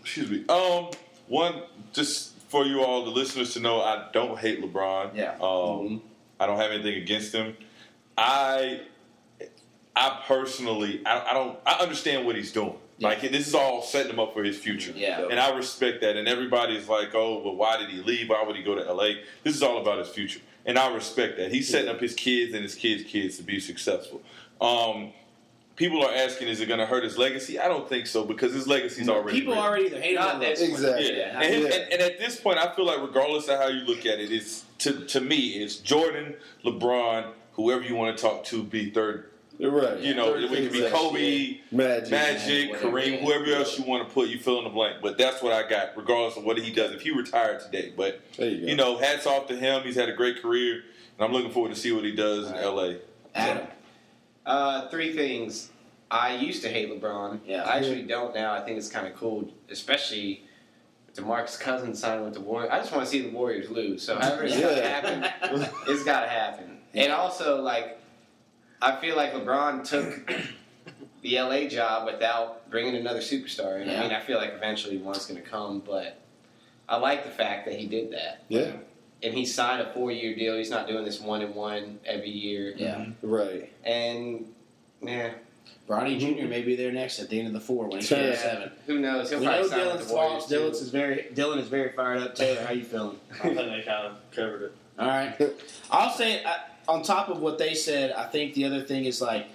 Excuse 0.00 0.30
me. 0.30 0.46
Um, 0.48 0.90
one 1.28 1.62
just 1.92 2.34
for 2.48 2.64
you 2.64 2.82
all, 2.82 3.04
the 3.04 3.10
listeners, 3.10 3.54
to 3.54 3.60
know, 3.60 3.80
I 3.80 4.08
don't 4.12 4.38
hate 4.38 4.62
LeBron. 4.62 5.14
Yeah. 5.14 5.36
Um, 5.40 6.02
I 6.40 6.46
don't 6.46 6.56
have 6.56 6.70
anything 6.70 6.94
against 6.94 7.34
him. 7.34 7.56
I, 8.16 8.80
I 9.94 10.22
personally, 10.26 11.02
I, 11.04 11.30
I 11.30 11.34
don't, 11.34 11.58
I 11.66 11.74
understand 11.74 12.26
what 12.26 12.36
he's 12.36 12.52
doing. 12.52 12.74
Yeah. 12.98 13.08
Like 13.08 13.20
this 13.20 13.46
is 13.46 13.54
all 13.54 13.82
setting 13.82 14.12
him 14.12 14.18
up 14.18 14.34
for 14.34 14.42
his 14.42 14.58
future. 14.58 14.92
Yeah. 14.94 15.28
And 15.30 15.38
I 15.38 15.54
respect 15.56 16.00
that. 16.00 16.16
And 16.16 16.26
everybody's 16.26 16.88
like, 16.88 17.14
oh, 17.14 17.42
well, 17.44 17.54
why 17.54 17.76
did 17.76 17.90
he 17.90 18.02
leave? 18.02 18.28
Why 18.28 18.42
would 18.42 18.56
he 18.56 18.62
go 18.62 18.74
to 18.74 18.92
LA? 18.92 19.20
This 19.44 19.54
is 19.54 19.62
all 19.62 19.80
about 19.80 19.98
his 19.98 20.08
future. 20.08 20.40
And 20.66 20.78
I 20.78 20.92
respect 20.92 21.36
that. 21.36 21.52
He's 21.52 21.68
setting 21.68 21.88
up 21.88 22.00
his 22.00 22.14
kids 22.14 22.54
and 22.54 22.62
his 22.62 22.74
kids' 22.74 23.04
kids 23.04 23.36
to 23.36 23.42
be 23.42 23.60
successful. 23.60 24.20
Um, 24.60 25.12
people 25.78 26.04
are 26.04 26.12
asking, 26.12 26.48
is 26.48 26.60
it 26.60 26.66
going 26.66 26.80
to 26.80 26.86
hurt 26.86 27.04
his 27.04 27.16
legacy? 27.16 27.58
I 27.58 27.68
don't 27.68 27.88
think 27.88 28.06
so 28.06 28.24
because 28.24 28.52
his 28.52 28.66
legacy's 28.66 29.08
already 29.08 29.38
People 29.38 29.54
written. 29.54 29.66
already 29.66 29.86
either 29.86 30.00
hate 30.00 30.18
on 30.18 30.26
Not 30.26 30.36
or 30.36 30.38
this 30.40 30.60
Exactly. 30.60 31.16
Yeah, 31.16 31.16
Yeah. 31.16 31.40
and, 31.40 31.62
Yeah. 31.62 31.74
and, 31.74 31.92
and 31.94 32.02
at 32.02 32.18
this 32.18 32.38
point, 32.38 32.58
I 32.58 32.74
feel 32.74 32.84
like 32.84 33.00
regardless 33.00 33.48
of 33.48 33.58
how 33.58 33.68
you 33.68 33.80
look 33.86 34.04
at 34.04 34.18
it, 34.18 34.30
it's 34.30 34.64
to 34.80 35.06
to 35.06 35.20
me, 35.20 35.62
it's 35.62 35.76
Jordan, 35.76 36.34
LeBron, 36.64 37.32
whoever 37.54 37.82
you 37.82 37.94
want 37.94 38.16
to 38.16 38.22
talk 38.22 38.44
to, 38.46 38.62
be 38.62 38.90
third. 38.90 39.30
Right. 39.60 39.98
You 39.98 40.14
know, 40.14 40.34
it 40.36 40.48
could 40.48 40.72
be 40.72 40.88
Kobe, 40.88 41.58
Magic. 41.72 42.10
Magic, 42.12 42.70
whatever. 42.70 42.90
Kareem, 42.92 43.20
whoever 43.20 43.44
else 43.54 43.76
you 43.76 43.84
want 43.84 44.06
to 44.06 44.14
put, 44.14 44.28
you 44.28 44.38
fill 44.38 44.58
in 44.58 44.64
the 44.64 44.70
blank. 44.70 44.98
But 45.02 45.18
that's 45.18 45.42
what 45.42 45.52
I 45.52 45.68
got, 45.68 45.96
regardless 45.96 46.36
of 46.36 46.44
what 46.44 46.58
he 46.58 46.70
does. 46.72 46.92
If 46.92 47.00
he 47.02 47.10
retired 47.10 47.60
today, 47.60 47.92
but 47.96 48.20
you 48.38 48.46
you 48.46 48.76
know, 48.76 48.98
hats 48.98 49.26
off 49.26 49.48
to 49.48 49.56
him. 49.56 49.82
He's 49.82 49.96
had 49.96 50.08
a 50.08 50.12
great 50.12 50.40
career, 50.42 50.74
and 51.18 51.24
I'm 51.26 51.32
looking 51.32 51.50
forward 51.50 51.74
to 51.74 51.80
see 51.80 51.90
what 51.90 52.04
he 52.04 52.12
does 52.14 52.48
in 52.48 52.54
LA. 52.54 52.94
Adam. 53.34 53.66
Uh, 54.48 54.88
three 54.88 55.12
things. 55.12 55.70
I 56.10 56.34
used 56.36 56.62
to 56.62 56.70
hate 56.70 56.90
LeBron. 56.90 57.40
Yeah. 57.44 57.64
I 57.64 57.76
actually 57.76 58.04
don't 58.04 58.34
now. 58.34 58.54
I 58.54 58.62
think 58.62 58.78
it's 58.78 58.88
kind 58.88 59.06
of 59.06 59.14
cool, 59.14 59.52
especially 59.68 60.42
DeMarcus 61.14 61.60
Cousins 61.60 62.00
signing 62.00 62.24
with 62.24 62.32
the 62.32 62.40
Warriors. 62.40 62.70
I 62.72 62.78
just 62.78 62.90
want 62.90 63.04
to 63.04 63.10
see 63.10 63.20
the 63.20 63.30
Warriors 63.30 63.68
lose. 63.68 64.02
So 64.02 64.18
however 64.18 64.44
it's 64.46 64.58
got 64.58 64.74
to 64.74 64.88
happen, 64.88 65.70
it's 65.86 66.02
got 66.02 66.22
to 66.22 66.28
happen. 66.28 66.78
And 66.94 67.12
also, 67.12 67.60
like, 67.60 68.00
I 68.80 68.96
feel 68.96 69.16
like 69.16 69.34
LeBron 69.34 69.84
took 69.86 70.32
the 71.20 71.38
LA 71.40 71.68
job 71.68 72.06
without 72.06 72.70
bringing 72.70 72.96
another 72.96 73.20
superstar. 73.20 73.82
And 73.82 73.90
Yeah. 73.90 74.00
I 74.00 74.02
mean, 74.04 74.12
I 74.12 74.20
feel 74.20 74.38
like 74.38 74.54
eventually 74.54 74.96
one's 74.96 75.26
going 75.26 75.42
to 75.42 75.46
come, 75.46 75.80
but 75.80 76.18
I 76.88 76.96
like 76.96 77.24
the 77.24 77.30
fact 77.30 77.66
that 77.66 77.74
he 77.74 77.86
did 77.86 78.12
that. 78.12 78.44
Yeah. 78.48 78.72
And 79.22 79.34
he 79.34 79.44
signed 79.44 79.82
a 79.82 79.92
four-year 79.92 80.36
deal. 80.36 80.56
He's 80.56 80.70
not 80.70 80.86
doing 80.86 81.04
this 81.04 81.20
one 81.20 81.42
and 81.42 81.54
one 81.54 81.98
every 82.06 82.30
year. 82.30 82.72
Yeah. 82.76 82.96
Mm-hmm. 82.96 83.28
Right. 83.28 83.72
And 83.84 84.46
yeah, 85.02 85.30
Bronny 85.88 86.18
Jr. 86.20 86.46
may 86.46 86.62
be 86.62 86.76
there 86.76 86.92
next 86.92 87.18
at 87.18 87.28
the 87.28 87.38
end 87.38 87.48
of 87.48 87.52
the 87.54 87.60
four 87.60 87.86
when 87.88 87.98
he's 88.00 88.10
Yeah. 88.10 88.18
27. 88.18 88.72
who 88.86 88.98
knows? 89.00 89.30
He'll 89.30 89.40
We 89.40 89.46
probably 89.46 89.62
know 89.62 89.68
sign 89.68 89.78
with 89.78 89.86
Dillon's 89.88 90.06
the 90.08 90.14
Warriors 90.14 90.32
thoughts. 90.34 90.48
too. 90.48 90.54
Dillon's 90.58 90.80
is 90.80 90.90
very 90.90 91.26
Dillon 91.34 91.58
is 91.58 91.68
very 91.68 91.90
fired 91.92 92.22
up. 92.22 92.34
Taylor, 92.36 92.62
how 92.64 92.72
you 92.72 92.84
feeling? 92.84 93.18
I 93.32 93.36
think 93.38 93.56
they 93.56 93.82
kind 93.86 94.06
of 94.06 94.16
covered 94.34 94.62
it. 94.62 94.72
All 94.98 95.06
right. 95.08 95.36
I'll 95.90 96.10
say 96.12 96.44
I, 96.44 96.56
on 96.86 97.02
top 97.02 97.28
of 97.28 97.40
what 97.40 97.58
they 97.58 97.74
said, 97.74 98.12
I 98.12 98.26
think 98.26 98.54
the 98.54 98.64
other 98.66 98.82
thing 98.82 99.04
is 99.04 99.20
like 99.20 99.46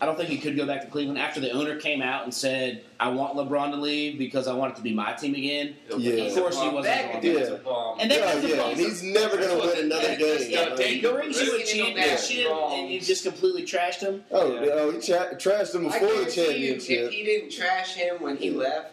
I 0.00 0.06
don't 0.06 0.16
think 0.16 0.28
he 0.28 0.38
could 0.38 0.56
go 0.56 0.66
back 0.66 0.80
to 0.82 0.86
Cleveland 0.88 1.18
after 1.18 1.40
the 1.40 1.50
owner 1.52 1.76
came 1.76 2.02
out 2.02 2.24
and 2.24 2.34
said 2.34 2.82
I 3.00 3.08
want 3.10 3.36
LeBron 3.36 3.70
to 3.70 3.76
leave 3.76 4.18
because 4.18 4.46
I 4.48 4.52
want 4.54 4.72
it 4.72 4.76
to 4.76 4.82
be 4.82 4.92
my 4.92 5.12
team 5.12 5.34
again. 5.34 5.76
Yeah. 5.96 6.24
Of 6.24 6.34
course 6.34 6.60
he 6.60 6.68
wasn't 6.68 6.84
That 6.84 7.10
going 7.12 7.20
dude's 7.22 7.48
to. 7.48 7.54
a 7.54 7.58
bum. 7.58 7.98
And 8.00 8.10
they 8.10 8.18
Yeah, 8.18 8.38
yeah. 8.40 8.56
ball. 8.56 8.70
And 8.70 8.80
he's 8.80 9.02
never 9.02 9.36
gonna 9.36 9.58
win 9.58 9.78
another 9.86 10.16
game. 10.16 10.38
Yeah, 10.50 10.60
Like, 10.74 10.80
he 10.80 11.00
brings 11.00 11.40
you 11.40 11.54
a 11.54 11.58
Risking 11.58 11.80
it 11.86 11.88
on 11.90 11.94
that 11.96 12.06
championship 12.18 12.50
and 12.52 12.90
you 12.90 13.00
just 13.00 13.24
completely 13.24 13.62
trashed 13.62 14.00
him. 14.00 14.24
Oh, 14.30 14.52
Yeah. 14.54 14.70
oh, 14.72 14.90
he 14.90 15.00
tra- 15.00 15.34
trashed 15.36 15.74
him 15.74 15.84
before 15.84 16.00
the 16.00 16.14
guarantee 16.14 16.40
you, 16.58 16.70
championship. 16.72 16.98
if 17.06 17.10
he 17.12 17.24
didn't 17.24 17.50
trash 17.50 17.94
him 17.94 18.16
when 18.20 18.36
he 18.36 18.50
left, 18.50 18.92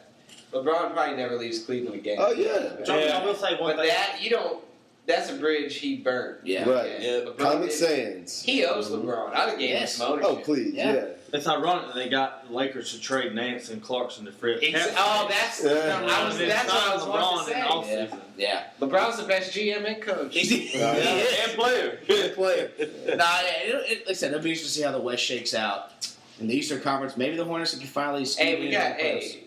LeBron 0.53 0.93
probably 0.93 1.15
never 1.15 1.37
leaves 1.37 1.59
Cleveland 1.59 1.95
again. 1.95 2.17
Oh 2.19 2.31
yeah. 2.33 2.83
John, 2.85 2.99
I 2.99 3.25
will 3.25 3.35
say 3.35 3.57
one 3.59 3.75
But 3.75 3.85
thing. 3.85 3.87
that 3.87 4.17
you 4.21 4.29
don't. 4.29 4.63
That's 5.07 5.29
a 5.31 5.35
bridge 5.35 5.75
he 5.77 5.97
burnt. 5.97 6.45
Yeah. 6.45 6.69
Right. 6.69 7.01
Yeah, 7.01 7.09
LeBron 7.25 7.37
Comic 7.37 7.69
did- 7.69 7.77
Sans. 7.77 8.41
He 8.43 8.63
owes 8.65 8.89
mm-hmm. 8.89 9.07
LeBron. 9.09 9.33
I'd 9.35 9.49
have 9.49 9.59
gave 9.59 9.69
Yes. 9.71 9.95
him 9.95 9.99
some 9.99 10.11
ownership. 10.13 10.31
Oh 10.31 10.35
please, 10.37 10.73
Yeah. 10.73 10.93
yeah. 10.93 11.05
It's 11.33 11.47
ironic 11.47 11.87
that 11.87 11.95
they 11.95 12.09
got 12.09 12.47
the 12.47 12.53
Lakers 12.53 12.91
to 12.93 12.99
trade 12.99 13.33
Nance 13.33 13.69
and 13.69 13.81
Clarkson 13.81 14.25
to 14.25 14.31
Fritz. 14.31 14.63
Ex- 14.63 14.93
oh, 14.97 15.27
that's 15.29 15.63
Yeah. 15.63 16.05
I 16.07 16.25
was, 16.27 16.37
that's 16.37 16.67
what 16.71 16.89
I 16.89 16.95
was 16.95 17.05
wanting 17.07 17.45
to 17.45 17.51
say. 17.51 17.59
LeBron 17.61 17.83
in 17.83 17.89
Yeah. 17.89 18.05
offseason. 18.07 18.19
Yeah. 18.37 18.63
LeBron's 18.79 19.17
the 19.17 19.23
best 19.23 19.53
GM 19.53 19.85
and 19.85 20.01
coach. 20.01 20.35
yeah. 20.35 20.91
and 20.93 21.51
player. 21.53 21.99
And 22.07 22.33
player. 22.33 22.71
nah, 23.15 23.39
it, 23.41 23.91
it, 23.91 23.97
like 23.99 24.09
I 24.09 24.13
said, 24.13 24.31
it'll 24.31 24.43
be 24.43 24.49
interesting 24.51 24.67
to 24.67 24.73
see 24.73 24.81
how 24.83 24.91
the 24.91 25.01
West 25.01 25.23
shakes 25.23 25.53
out 25.53 25.91
in 26.39 26.47
the 26.47 26.53
Eastern 26.55 26.81
Conference. 26.81 27.17
Maybe 27.17 27.37
the 27.37 27.45
Hornets 27.45 27.75
can 27.75 27.87
finally. 27.87 28.25
scoot 28.25 28.45
Hey, 28.45 28.59
we 28.59 28.69
got 28.69 28.91
on 28.91 28.97
the 28.97 29.03
playoffs. 29.03 29.21
hey, 29.21 29.43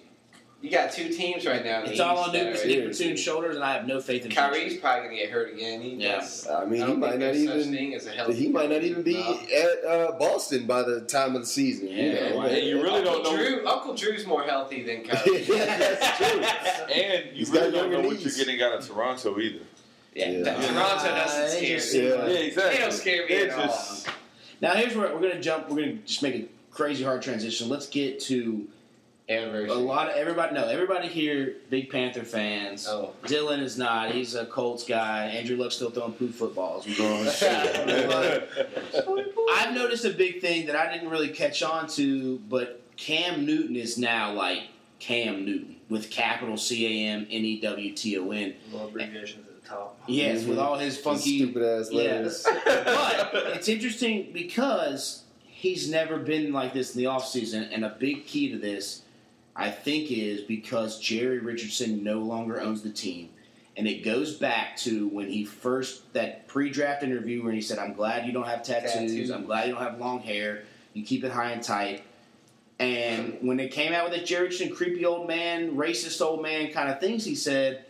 you 0.64 0.70
got 0.70 0.90
two 0.90 1.11
teams 1.11 1.44
right 1.44 1.62
now. 1.62 1.83
It's 1.83 2.00
all 2.00 2.16
on 2.20 2.33
that 2.33 2.42
Nick 2.42 2.64
are- 2.64 2.88
Batum's 2.88 3.20
shoulders, 3.20 3.55
and 3.55 3.62
I 3.62 3.74
have 3.74 3.87
no 3.87 4.00
faith 4.00 4.24
in 4.24 4.31
Kyrie's 4.31 4.79
probably 4.79 5.05
gonna 5.09 5.16
get 5.20 5.29
hurt 5.31 5.53
again. 5.53 5.83
He, 5.83 5.90
Yeah. 5.90 6.09
that's- 6.12 6.46
I 6.48 6.64
mean, 6.64 6.83
I 6.83 6.87
he 6.87 6.94
might 6.94 7.18
not 7.18 7.35
even. 7.35 7.92
as 7.94 8.07
a 8.07 8.33
He 8.33 8.48
might 8.48 8.70
not 8.70 8.83
even 8.83 9.03
be 9.03 9.12
No. 9.12 9.40
at 9.55 9.85
uh, 9.85 10.12
Boston 10.12 10.66
by 10.66 10.83
the 10.83 11.03
time 11.03 11.35
of 11.37 11.42
the 11.42 11.46
season. 11.46 11.88
you 11.88 11.96
Yeah, 11.96 12.31
know? 12.31 12.38
right. 12.40 12.53
And 12.53 12.66
you 12.66 12.83
really 12.83 13.05
don't 13.05 13.22
know. 13.22 13.37
Drew, 13.37 13.68
Uncle 13.68 13.92
Drew's 13.94 14.27
more 14.27 14.42
healthy 14.44 14.83
than 14.83 15.05
Kyrie. 15.07 15.42
yeah, 15.42 15.77
that's 15.79 16.16
true. 16.16 16.94
And 16.94 17.24
you 17.27 17.33
He's 17.40 17.50
really 17.50 17.70
got 17.70 17.77
don't 17.77 17.90
know 17.90 17.96
younger 17.98 18.09
what 18.09 18.20
you're 18.20 18.33
getting 18.33 18.62
out 18.62 18.72
of 18.72 18.87
Toronto 18.88 19.38
either. 19.38 19.59
Yeah, 20.14 20.31
Yeah. 20.31 20.42
that- 20.44 20.57
Toronto 20.62 21.09
Uh, 21.11 21.24
doesn't 21.24 21.61
they 21.61 21.77
scare 21.77 21.77
just 21.77 21.94
me. 21.94 22.00
Yeah. 22.00 22.27
Yeah, 22.27 22.38
exactly. 22.38 22.74
They 22.74 22.81
don't 22.81 22.92
scare 22.92 23.27
me 23.29 23.35
at 23.35 23.59
all. 23.59 23.96
Now 24.62 24.70
here's 24.77 24.96
where 24.96 25.12
we're 25.12 25.20
going 25.20 25.33
to 25.35 25.40
jump. 25.42 25.68
We're 25.68 25.77
going 25.77 25.98
to 25.98 26.05
just 26.07 26.22
make 26.22 26.35
a 26.37 26.44
crazy 26.70 27.05
hard 27.05 27.20
transition. 27.20 27.68
Let's 27.68 27.87
get 27.87 28.18
to 28.20 28.66
Anniversary. 29.27 29.71
a 29.71 29.75
lot 29.75 30.11
of 30.11 30.17
everybody. 30.17 30.55
No, 30.55 30.67
everybody 30.69 31.09
here, 31.09 31.57
big 31.71 31.89
Panther 31.89 32.25
fans. 32.25 32.87
Oh. 32.87 33.15
Dillon 33.27 33.61
is 33.61 33.79
not. 33.79 34.11
He's 34.13 34.35
a 34.35 34.45
Colts 34.45 34.85
guy. 34.85 35.27
Andrew 35.29 35.57
Luck's 35.57 35.77
still 35.77 35.91
throwing 35.91 36.13
poo 36.13 36.29
footballs. 36.29 36.87
I've 39.51 39.75
noticed 39.75 40.05
a 40.05 40.11
big 40.11 40.41
thing 40.41 40.67
that 40.67 40.77
I 40.77 40.93
didn't 40.93 41.09
really 41.11 41.29
catch 41.31 41.63
on 41.63 41.87
to, 41.89 42.39
but 42.51 42.83
Cam 42.97 43.47
Newton 43.47 43.77
is 43.77 43.97
now 43.99 44.33
like 44.33 44.65
Cam 44.99 45.45
Newton 45.45 45.77
with 45.89 46.11
capital 46.11 46.57
C 46.57 46.87
A 47.07 47.09
M 47.11 47.27
N 47.31 47.45
E 47.45 47.61
W 47.61 47.93
T 47.95 48.19
O 48.19 48.31
N. 48.31 48.55
Little 48.73 48.89
abbreviations 48.89 49.47
at 49.47 49.63
the 49.63 49.69
top. 49.69 49.99
Yes, 50.07 50.45
with 50.45 50.59
all 50.59 50.77
his 50.79 50.99
funky 50.99 51.39
stupid 51.39 51.63
ass 51.63 51.89
Yeah. 51.91 52.03
letters. 52.03 52.43
but 52.65 53.31
it's 53.55 53.69
interesting 53.69 54.31
because 54.33 55.23
he's 55.41 55.89
never 55.91 56.19
been 56.19 56.53
like 56.53 56.75
this 56.75 56.95
in 56.95 57.03
the 57.03 57.09
offseason, 57.09 57.69
and 57.73 57.85
a 57.87 57.97
big 57.99 58.27
key 58.27 58.51
to 58.51 58.59
this, 58.59 59.03
I 59.57 59.71
think, 59.71 60.11
is 60.11 60.43
because 60.43 60.99
Jerry 60.99 61.38
Richardson 61.38 62.03
no 62.03 62.19
longer 62.19 62.61
owns 62.61 62.83
the 62.83 62.90
team. 62.90 63.31
And 63.77 63.88
it 63.88 64.05
goes 64.05 64.35
back 64.37 64.77
to 64.79 65.09
when 65.09 65.29
he 65.29 65.45
first, 65.45 66.12
that 66.12 66.47
pre 66.47 66.71
draft 66.71 67.03
interview 67.03 67.43
where 67.43 67.53
he 67.53 67.61
said, 67.61 67.79
I'm 67.79 67.93
glad 67.93 68.27
you 68.27 68.33
don't 68.33 68.47
have 68.47 68.62
tattoos. 68.62 68.93
Tattoos. 68.93 69.31
I'm 69.31 69.45
glad 69.47 69.69
you 69.69 69.75
don't 69.75 69.83
have 69.83 69.99
long 69.99 70.21
hair. 70.21 70.62
You 70.93 71.05
keep 71.05 71.25
it 71.25 71.33
high 71.33 71.51
and 71.51 71.62
tight. 71.62 72.05
And 72.79 73.38
when 73.40 73.57
they 73.57 73.69
came 73.69 73.93
out 73.93 74.09
with 74.09 74.19
that 74.19 74.27
Jerry 74.27 74.45
Richardson, 74.45 74.75
creepy 74.75 75.05
old 75.05 75.29
man, 75.29 75.77
racist 75.77 76.21
old 76.21 76.43
man 76.43 76.73
kind 76.73 76.88
of 76.88 77.01
things, 77.01 77.25
he 77.25 77.35
said, 77.35 77.85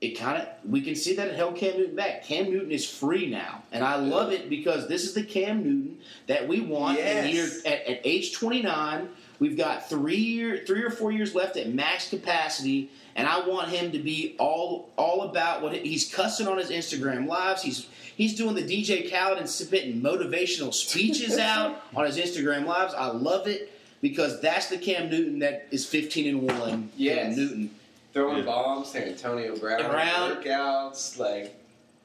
it 0.00 0.10
kind 0.10 0.42
of 0.42 0.48
we 0.70 0.82
can 0.82 0.94
see 0.94 1.16
that 1.16 1.28
it 1.28 1.36
held 1.36 1.56
Cam 1.56 1.78
Newton 1.78 1.96
back. 1.96 2.22
Cam 2.22 2.50
Newton 2.50 2.70
is 2.70 2.88
free 2.88 3.30
now, 3.30 3.62
and 3.72 3.82
I 3.82 3.96
love 3.96 4.30
it 4.30 4.50
because 4.50 4.88
this 4.88 5.04
is 5.04 5.14
the 5.14 5.22
Cam 5.22 5.64
Newton 5.64 5.98
that 6.26 6.46
we 6.46 6.60
want. 6.60 6.98
Yes. 6.98 7.64
at, 7.64 7.86
at 7.86 8.00
age 8.04 8.34
29, 8.34 9.08
we've 9.38 9.56
got 9.56 9.88
three 9.88 10.16
year, 10.16 10.62
three 10.66 10.82
or 10.82 10.90
four 10.90 11.12
years 11.12 11.34
left 11.34 11.56
at 11.56 11.72
max 11.72 12.08
capacity, 12.10 12.90
and 13.14 13.26
I 13.26 13.40
want 13.46 13.68
him 13.68 13.92
to 13.92 13.98
be 13.98 14.36
all 14.38 14.90
all 14.96 15.22
about 15.22 15.62
what 15.62 15.74
he's 15.74 16.12
cussing 16.12 16.46
on 16.48 16.58
his 16.58 16.70
Instagram 16.70 17.26
lives. 17.26 17.62
He's 17.62 17.86
he's 18.16 18.34
doing 18.34 18.54
the 18.54 18.62
DJ 18.62 19.10
Khaled 19.10 19.38
and 19.38 19.48
spitting 19.48 20.00
motivational 20.00 20.72
speeches 20.74 21.38
out 21.38 21.82
on 21.94 22.06
his 22.06 22.16
Instagram 22.18 22.66
lives. 22.66 22.94
I 22.94 23.06
love 23.06 23.46
it 23.46 23.72
because 24.02 24.40
that's 24.40 24.68
the 24.68 24.78
Cam 24.78 25.08
Newton 25.10 25.38
that 25.40 25.66
is 25.70 25.86
15 25.86 26.28
and 26.28 26.58
one. 26.60 26.90
Yeah, 26.96 27.30
Newton. 27.30 27.70
throwing 28.12 28.38
Yeah. 28.38 28.44
bombs 28.44 28.92
to 28.92 29.06
Antonio 29.08 29.56
Brown, 29.56 29.80
Around. 29.82 30.42
workouts, 30.42 31.18
like 31.18 31.54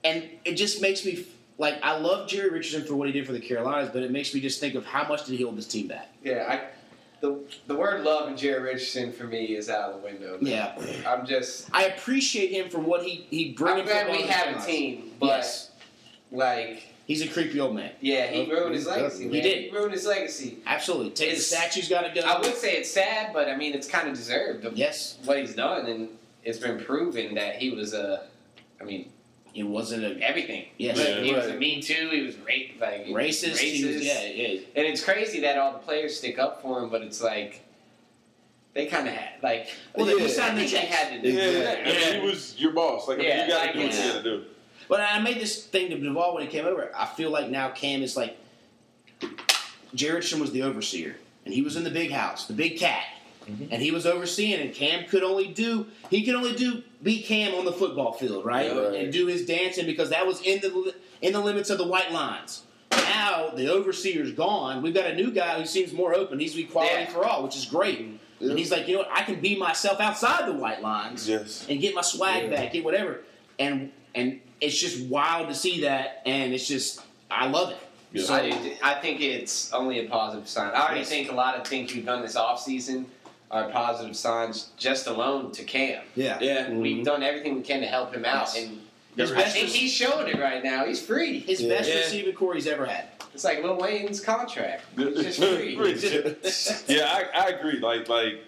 and 0.03 0.23
it 0.45 0.53
just 0.55 0.81
makes 0.81 1.05
me 1.05 1.25
like 1.57 1.75
I 1.83 1.97
love 1.99 2.27
Jerry 2.27 2.49
Richardson 2.49 2.87
for 2.87 2.95
what 2.95 3.07
he 3.07 3.13
did 3.13 3.25
for 3.27 3.33
the 3.33 3.39
Carolinas, 3.39 3.89
but 3.93 4.01
it 4.01 4.09
makes 4.11 4.33
me 4.33 4.39
just 4.41 4.59
think 4.59 4.73
of 4.75 4.85
how 4.85 5.07
much 5.07 5.25
did 5.25 5.37
he 5.37 5.43
hold 5.43 5.57
this 5.57 5.67
team 5.67 5.87
back? 5.87 6.09
yeah, 6.23 6.45
I. 6.49 6.61
The, 7.21 7.39
the 7.67 7.75
word 7.75 8.03
love 8.03 8.27
and 8.29 8.37
Jerry 8.37 8.61
Richardson 8.63 9.11
for 9.13 9.25
me 9.25 9.55
is 9.55 9.69
out 9.69 9.91
of 9.91 10.01
the 10.01 10.07
window. 10.07 10.37
Yeah, 10.41 10.75
I'm 11.07 11.25
just. 11.25 11.69
I 11.71 11.85
appreciate 11.85 12.51
him 12.51 12.69
for 12.69 12.79
what 12.79 13.03
he 13.03 13.27
he 13.29 13.53
brings. 13.53 13.79
I'm 13.81 13.85
glad 13.85 14.11
we 14.11 14.23
have 14.23 14.61
a 14.61 14.65
team, 14.65 15.11
but 15.19 15.27
yes, 15.27 15.71
like, 16.31 16.83
he's 17.05 17.21
a 17.21 17.27
creepy 17.27 17.59
old 17.59 17.75
man. 17.75 17.91
yeah, 18.01 18.25
he 18.27 18.51
Oh, 18.51 18.55
ruined 18.55 18.73
his 18.73 18.87
legacy. 18.87 19.25
Man. 19.25 19.33
He 19.35 19.41
did. 19.41 19.73
ruined 19.73 19.93
his 19.93 20.05
legacy. 20.05 20.57
Absolutely, 20.65 21.11
take 21.11 21.29
the 21.35 21.35
statue's 21.41 21.87
got 21.89 22.01
to 22.11 22.19
go. 22.21 22.27
I 22.27 22.39
would 22.39 22.55
say 22.55 22.73
it's 22.77 22.91
sad, 22.91 23.33
but 23.33 23.47
I 23.47 23.55
mean, 23.55 23.73
it's 23.75 23.87
kind 23.87 24.07
of 24.09 24.15
deserved 24.15 24.65
yes, 24.75 25.19
what 25.23 25.37
he's 25.37 25.53
done, 25.55 25.85
and 25.85 26.09
it's 26.43 26.57
been 26.57 26.79
proven 26.83 27.35
that 27.35 27.57
he 27.57 27.69
was 27.69 27.93
a. 27.93 28.23
I 28.79 28.83
mean, 28.83 29.11
it 29.53 29.63
wasn't 29.63 30.03
a 30.03 30.19
everything. 30.21 30.65
yes 30.77 30.97
Yeah. 30.97 31.21
He 31.21 31.33
was 31.33 31.45
a 31.45 31.49
Right. 31.49 31.59
Me 31.59 31.81
Too. 31.81 32.09
He 32.11 32.21
was 32.21 32.37
rape, 32.39 32.77
like 32.79 33.05
racist. 33.07 33.57
He 33.57 33.85
was, 33.85 34.05
yeah, 34.05 34.23
yeah. 34.25 34.47
And 34.75 34.85
it's 34.87 35.03
crazy 35.03 35.41
that 35.41 35.57
all 35.57 35.73
the 35.73 35.79
players 35.79 36.17
stick 36.17 36.39
up 36.39 36.61
for 36.61 36.81
him, 36.81 36.89
but 36.89 37.01
it's 37.01 37.21
like 37.21 37.61
they 38.73 38.85
kind 38.87 39.07
of 39.07 39.13
had 39.13 39.41
like. 39.43 39.67
Well, 39.95 40.07
Yeah. 40.09 40.17
he 40.19 40.23
I 40.25 40.27
signed 40.27 40.57
the 40.57 40.61
think 40.61 40.71
they 40.71 40.77
checks. 40.87 40.95
had 40.95 41.21
to 41.21 41.31
do 41.31 41.35
Yeah, 41.37 41.51
that. 41.63 41.79
I 41.87 42.11
mean, 42.13 42.21
he 42.21 42.27
was 42.27 42.55
your 42.57 42.71
boss. 42.71 43.07
Like, 43.07 43.17
I 43.17 43.21
mean, 43.21 43.27
Yeah, 43.29 43.43
you 43.45 43.51
got 43.51 43.59
to 43.59 43.65
like, 43.65 43.73
do 43.73 43.79
what 43.81 43.93
you 44.05 44.13
got 44.13 44.17
to 44.17 44.23
do. 44.23 44.43
But 44.87 45.01
I 45.01 45.19
made 45.19 45.39
this 45.39 45.65
thing 45.65 45.89
to 45.89 45.97
Duvall 45.97 46.33
when 46.35 46.43
he 46.45 46.49
came 46.49 46.65
over. 46.65 46.89
I 46.95 47.05
feel 47.05 47.29
like 47.29 47.49
now 47.49 47.69
Cam 47.69 48.01
is 48.03 48.15
like 48.17 48.37
Jaredson 49.93 50.39
was 50.39 50.51
the 50.51 50.63
overseer, 50.63 51.15
and 51.45 51.53
he 51.53 51.61
was 51.61 51.75
in 51.75 51.83
the 51.83 51.89
big 51.91 52.11
house, 52.11 52.47
the 52.47 52.53
big 52.53 52.77
cat, 52.77 53.03
Mm-hmm. 53.47 53.65
and 53.71 53.81
he 53.81 53.89
was 53.91 54.05
overseeing. 54.05 54.59
And 54.61 54.73
Cam 54.73 55.05
could 55.07 55.23
only 55.23 55.47
do 55.47 55.87
he 56.09 56.23
could 56.23 56.35
only 56.35 56.53
do 56.55 56.83
be 57.01 57.21
Cam 57.23 57.55
on 57.55 57.65
the 57.65 57.71
football 57.71 58.13
field, 58.13 58.45
right? 58.45 58.67
Yeah, 58.67 58.79
right. 58.79 58.93
And 59.03 59.11
do 59.13 59.25
his 59.27 59.45
dancing 59.45 59.85
because 59.87 60.09
that 60.11 60.25
was 60.27 60.41
in 60.41 60.59
the 60.61 60.93
in 61.21 61.33
the 61.33 61.39
limits 61.39 61.69
of 61.69 61.77
the 61.79 61.87
white 61.87 62.11
lines. 62.11 62.63
Now 62.91 63.49
the 63.55 63.67
overseer's 63.71 64.31
gone. 64.31 64.81
We've 64.81 64.93
got 64.93 65.05
a 65.07 65.15
new 65.15 65.31
guy 65.31 65.59
who 65.59 65.65
seems 65.65 65.91
more 65.93 66.13
open. 66.13 66.39
He's 66.39 66.55
equality 66.55 66.93
Yeah. 67.03 67.09
for 67.09 67.25
all, 67.25 67.43
which 67.43 67.55
is 67.55 67.65
great. 67.65 67.99
Yeah. 68.39 68.49
And 68.51 68.59
he's 68.59 68.71
like, 68.71 68.87
you 68.87 68.93
know 68.95 68.99
what? 69.01 69.09
I 69.11 69.23
can 69.23 69.39
be 69.39 69.55
myself 69.55 69.99
outside 69.99 70.47
the 70.47 70.53
white 70.53 70.81
lines 70.81 71.27
Yes. 71.29 71.65
and 71.69 71.79
get 71.79 71.93
my 71.95 72.01
swag 72.01 72.43
Yeah. 72.43 72.49
back, 72.49 72.73
get 72.73 72.83
whatever. 72.83 73.21
And 73.59 73.91
and 74.13 74.39
it's 74.59 74.77
just 74.79 75.07
wild 75.07 75.47
to 75.47 75.55
see 75.55 75.81
that, 75.81 76.21
and 76.25 76.53
it's 76.53 76.67
just 76.67 77.01
I 77.29 77.47
love 77.47 77.71
it. 77.71 77.77
Yeah. 78.13 78.23
So 78.23 78.33
I, 78.35 78.77
I 78.83 78.93
think 78.95 79.21
it's 79.21 79.71
only 79.71 80.05
a 80.05 80.09
positive 80.09 80.47
sign. 80.49 80.71
I 80.73 80.81
already 80.81 80.99
Yes. 80.99 81.09
think 81.09 81.31
a 81.31 81.35
lot 81.35 81.55
of 81.55 81.65
things 81.65 81.93
we've 81.93 82.05
done 82.05 82.21
this 82.21 82.35
offseason 82.35 83.05
are 83.51 83.69
positive 83.69 84.15
signs 84.15 84.69
just 84.77 85.07
alone 85.07 85.51
to 85.51 85.63
Cam. 85.63 86.03
yeah, 86.15 86.37
Yeah. 86.41 86.69
We've 86.71 86.95
mm-hmm. 86.97 87.03
done 87.03 87.21
everything 87.23 87.55
we 87.55 87.61
can 87.61 87.81
to 87.81 87.87
help 87.87 88.13
him 88.15 88.25
out, 88.25 88.49
Yes. 88.55 88.57
and 88.57 88.79
His 89.17 89.31
I 89.33 89.43
think 89.43 89.67
he's 89.67 89.91
showing 89.91 90.29
it 90.29 90.39
right 90.39 90.63
now. 90.63 90.85
He's 90.85 91.01
free. 91.05 91.39
his 91.39 91.61
Yeah. 91.61 91.77
best 91.77 91.89
Yeah. 91.89 91.95
receiving 91.97 92.33
corps 92.33 92.53
he's 92.55 92.67
ever 92.67 92.85
had. 92.85 93.09
It's 93.33 93.43
like 93.43 93.61
Lil 93.63 93.77
Wayne's 93.77 94.21
contract. 94.21 94.83
It's 94.97 95.37
just 95.37 95.39
free. 95.39 95.75
yeah, 96.95 97.05
I, 97.05 97.45
I 97.45 97.49
agree. 97.49 97.79
Like, 97.79 98.07
like 98.09 98.41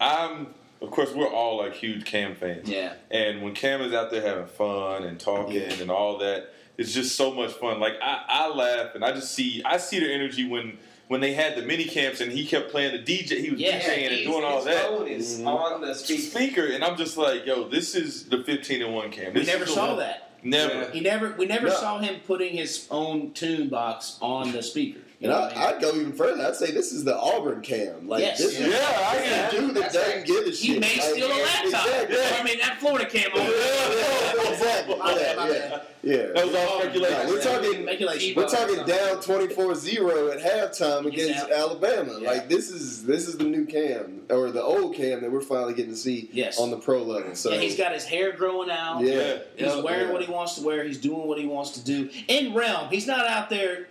I'm. 0.00 0.54
Of 0.80 0.92
course, 0.92 1.12
we're 1.12 1.26
all 1.26 1.58
like 1.58 1.74
huge 1.74 2.04
Cam 2.04 2.36
fans. 2.36 2.68
Yeah, 2.68 2.92
And 3.10 3.42
when 3.42 3.52
Cam 3.52 3.80
is 3.82 3.92
out 3.92 4.12
there 4.12 4.22
having 4.22 4.46
fun 4.46 5.02
and 5.02 5.18
talking 5.18 5.56
Yeah. 5.56 5.72
and 5.80 5.90
all 5.90 6.18
that, 6.18 6.54
it's 6.76 6.92
just 6.94 7.16
so 7.16 7.34
much 7.34 7.50
fun. 7.54 7.80
Like 7.80 7.94
I, 8.00 8.22
I 8.28 8.48
laugh 8.48 8.94
and 8.94 9.04
I 9.04 9.10
just 9.10 9.34
see 9.34 9.60
I 9.64 9.78
see 9.78 9.98
the 9.98 10.10
energy 10.12 10.48
when 10.48 10.78
when 11.08 11.20
they 11.20 11.32
had 11.32 11.56
the 11.56 11.62
mini 11.62 11.84
camps 11.84 12.20
and 12.20 12.30
he 12.30 12.46
kept 12.46 12.70
playing 12.70 12.92
the 12.92 12.98
DJ. 13.02 13.40
He 13.40 13.50
was 13.50 13.60
Yeah, 13.60 13.80
DJing 13.80 14.06
and 14.08 14.24
doing 14.24 14.44
all 14.44 14.56
his 14.56 14.64
that. 14.66 14.84
phone 14.84 15.08
is 15.08 15.40
Mhm. 15.40 15.46
on 15.46 15.80
the 15.80 15.94
speaker. 15.94 16.22
Speaker 16.22 16.66
and 16.66 16.84
I'm 16.84 16.96
just 16.96 17.16
like, 17.16 17.44
yo, 17.46 17.68
this 17.68 17.94
is 17.94 18.28
the 18.28 18.44
15 18.44 18.82
and 18.82 18.94
one 18.94 19.10
Cam. 19.10 19.32
we 19.34 19.42
never 19.44 19.66
saw 19.66 19.88
one. 19.88 19.98
that. 19.98 20.24
Never. 20.42 20.90
He 20.92 21.00
never, 21.00 21.34
we 21.36 21.46
never 21.46 21.68
No. 21.68 21.74
saw 21.74 21.98
him 21.98 22.20
putting 22.26 22.56
his 22.56 22.86
own 22.90 23.32
tune 23.32 23.68
box 23.68 24.16
on 24.20 24.52
the 24.52 24.62
speaker. 24.62 25.00
You 25.20 25.28
And 25.28 25.36
know 25.36 25.42
I, 25.42 25.46
what 25.48 25.56
I 25.56 25.58
mean? 25.66 25.74
I'd 25.74 25.80
go 25.82 25.94
even 25.96 26.12
further. 26.12 26.46
I'd 26.46 26.54
say 26.54 26.70
this 26.70 26.92
is 26.92 27.02
the 27.02 27.18
Auburn 27.18 27.60
cam. 27.60 28.06
Like 28.06 28.20
Yes. 28.20 28.38
this 28.38 28.52
is 28.58 28.68
Yeah, 28.68 28.76
I 28.76 29.16
this 29.18 29.28
can- 29.28 29.48
a 29.48 29.50
dude 29.66 29.74
that 29.74 29.80
That's 29.80 29.94
doesn't 29.94 30.16
right. 30.18 30.26
give 30.26 30.46
a 30.46 30.52
shit. 30.52 30.56
he 30.74 30.78
may 30.78 30.80
Like, 30.92 31.02
steal 31.02 31.26
a 31.26 31.28
laptop. 31.42 31.86
Exactly. 31.86 32.16
I 32.38 32.42
mean, 32.44 32.58
that 32.60 32.76
Florida 32.78 33.06
cam 33.10 33.32
on. 33.32 33.38
Yeah, 33.38 33.48
yeah, 33.50 34.50
exactly. 34.52 34.96
My 34.96 35.14
bad, 35.14 35.36
my 35.36 35.48
Yeah, 35.48 35.80
yeah. 36.04 36.16
That 36.34 36.46
was 36.46 36.54
all 36.54 36.80
speculation. 36.80 37.18
No, 37.26 37.28
we're 37.34 37.42
talking 37.42 37.82
Speculation. 37.82 38.34
We're 38.36 38.48
talking 38.48 38.76
down 38.86 39.16
24-0 39.20 40.32
at 40.36 40.40
halftime 40.72 41.06
against 41.06 41.40
out. 41.44 41.50
Alabama. 41.52 42.18
Yeah. 42.20 42.28
Like 42.30 42.48
this 42.48 42.70
is 42.70 43.04
this 43.04 43.26
is 43.26 43.36
the 43.38 43.44
new 43.44 43.66
Cam 43.66 44.22
or 44.30 44.52
the 44.52 44.62
old 44.62 44.94
Cam 44.94 45.20
that 45.22 45.32
we're 45.32 45.40
finally 45.40 45.74
getting 45.74 45.90
to 45.90 45.96
see 45.98 46.30
Yes. 46.32 46.60
on 46.60 46.70
the 46.70 46.76
pro 46.76 47.02
level. 47.02 47.34
So 47.34 47.50
yeah, 47.50 47.58
he's 47.58 47.76
got 47.76 47.92
his 47.92 48.04
hair 48.04 48.30
growing 48.32 48.70
out. 48.70 49.00
yeah. 49.02 49.14
Yeah. 49.14 49.38
He's 49.56 49.66
Yeah. 49.74 49.80
wearing 49.80 50.06
Yeah. 50.06 50.12
what 50.12 50.22
he 50.22 50.30
wants 50.30 50.54
to 50.54 50.62
wear. 50.62 50.84
He's 50.84 50.98
doing 50.98 51.26
what 51.26 51.38
he 51.38 51.46
wants 51.46 51.70
to 51.72 51.80
do. 51.84 52.08
In 52.28 52.54
realm, 52.54 52.88
he's 52.88 53.06
not 53.08 53.26
out 53.26 53.50
there 53.50 53.88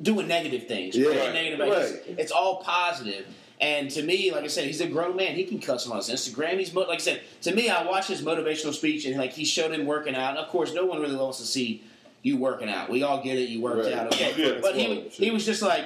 doing 0.00 0.28
negative 0.28 0.66
things. 0.68 0.96
Yeah. 0.96 1.08
Right. 1.08 1.32
negative. 1.32 1.60
It's, 1.60 1.92
Right. 1.92 2.18
it's 2.18 2.32
all 2.32 2.56
positive. 2.62 3.26
And 3.60 3.90
to 3.92 4.02
me, 4.02 4.30
like 4.32 4.44
I 4.44 4.48
said, 4.48 4.64
he's 4.66 4.82
a 4.82 4.86
grown 4.86 5.16
man. 5.16 5.34
He 5.34 5.44
can 5.44 5.58
cuss 5.58 5.88
on 5.88 5.96
his 5.96 6.10
Instagram. 6.10 6.58
He's 6.58 6.74
mo- 6.74 6.82
like 6.82 6.96
I 6.98 7.02
said 7.02 7.22
to 7.42 7.54
me. 7.54 7.70
I 7.70 7.86
watched 7.86 8.08
his 8.08 8.20
motivational 8.20 8.74
speech 8.74 9.06
and 9.06 9.16
like 9.16 9.32
he 9.32 9.44
showed 9.46 9.72
him 9.72 9.86
working 9.86 10.14
out. 10.14 10.30
And 10.30 10.38
of 10.38 10.48
course, 10.48 10.74
no 10.74 10.84
one 10.84 11.00
really 11.00 11.16
wants 11.16 11.38
to 11.38 11.46
see 11.46 11.82
you 12.22 12.36
working 12.36 12.68
out. 12.68 12.90
We 12.90 13.02
all 13.02 13.22
get 13.22 13.38
it. 13.38 13.48
You 13.48 13.62
worked 13.62 13.84
Right. 13.86 13.94
out, 13.94 14.12
okay? 14.12 14.34
Yeah. 14.36 14.58
But 14.60 14.74
he 14.76 14.88
was- 14.88 15.16
he 15.16 15.30
was 15.30 15.46
just 15.46 15.62
like, 15.62 15.84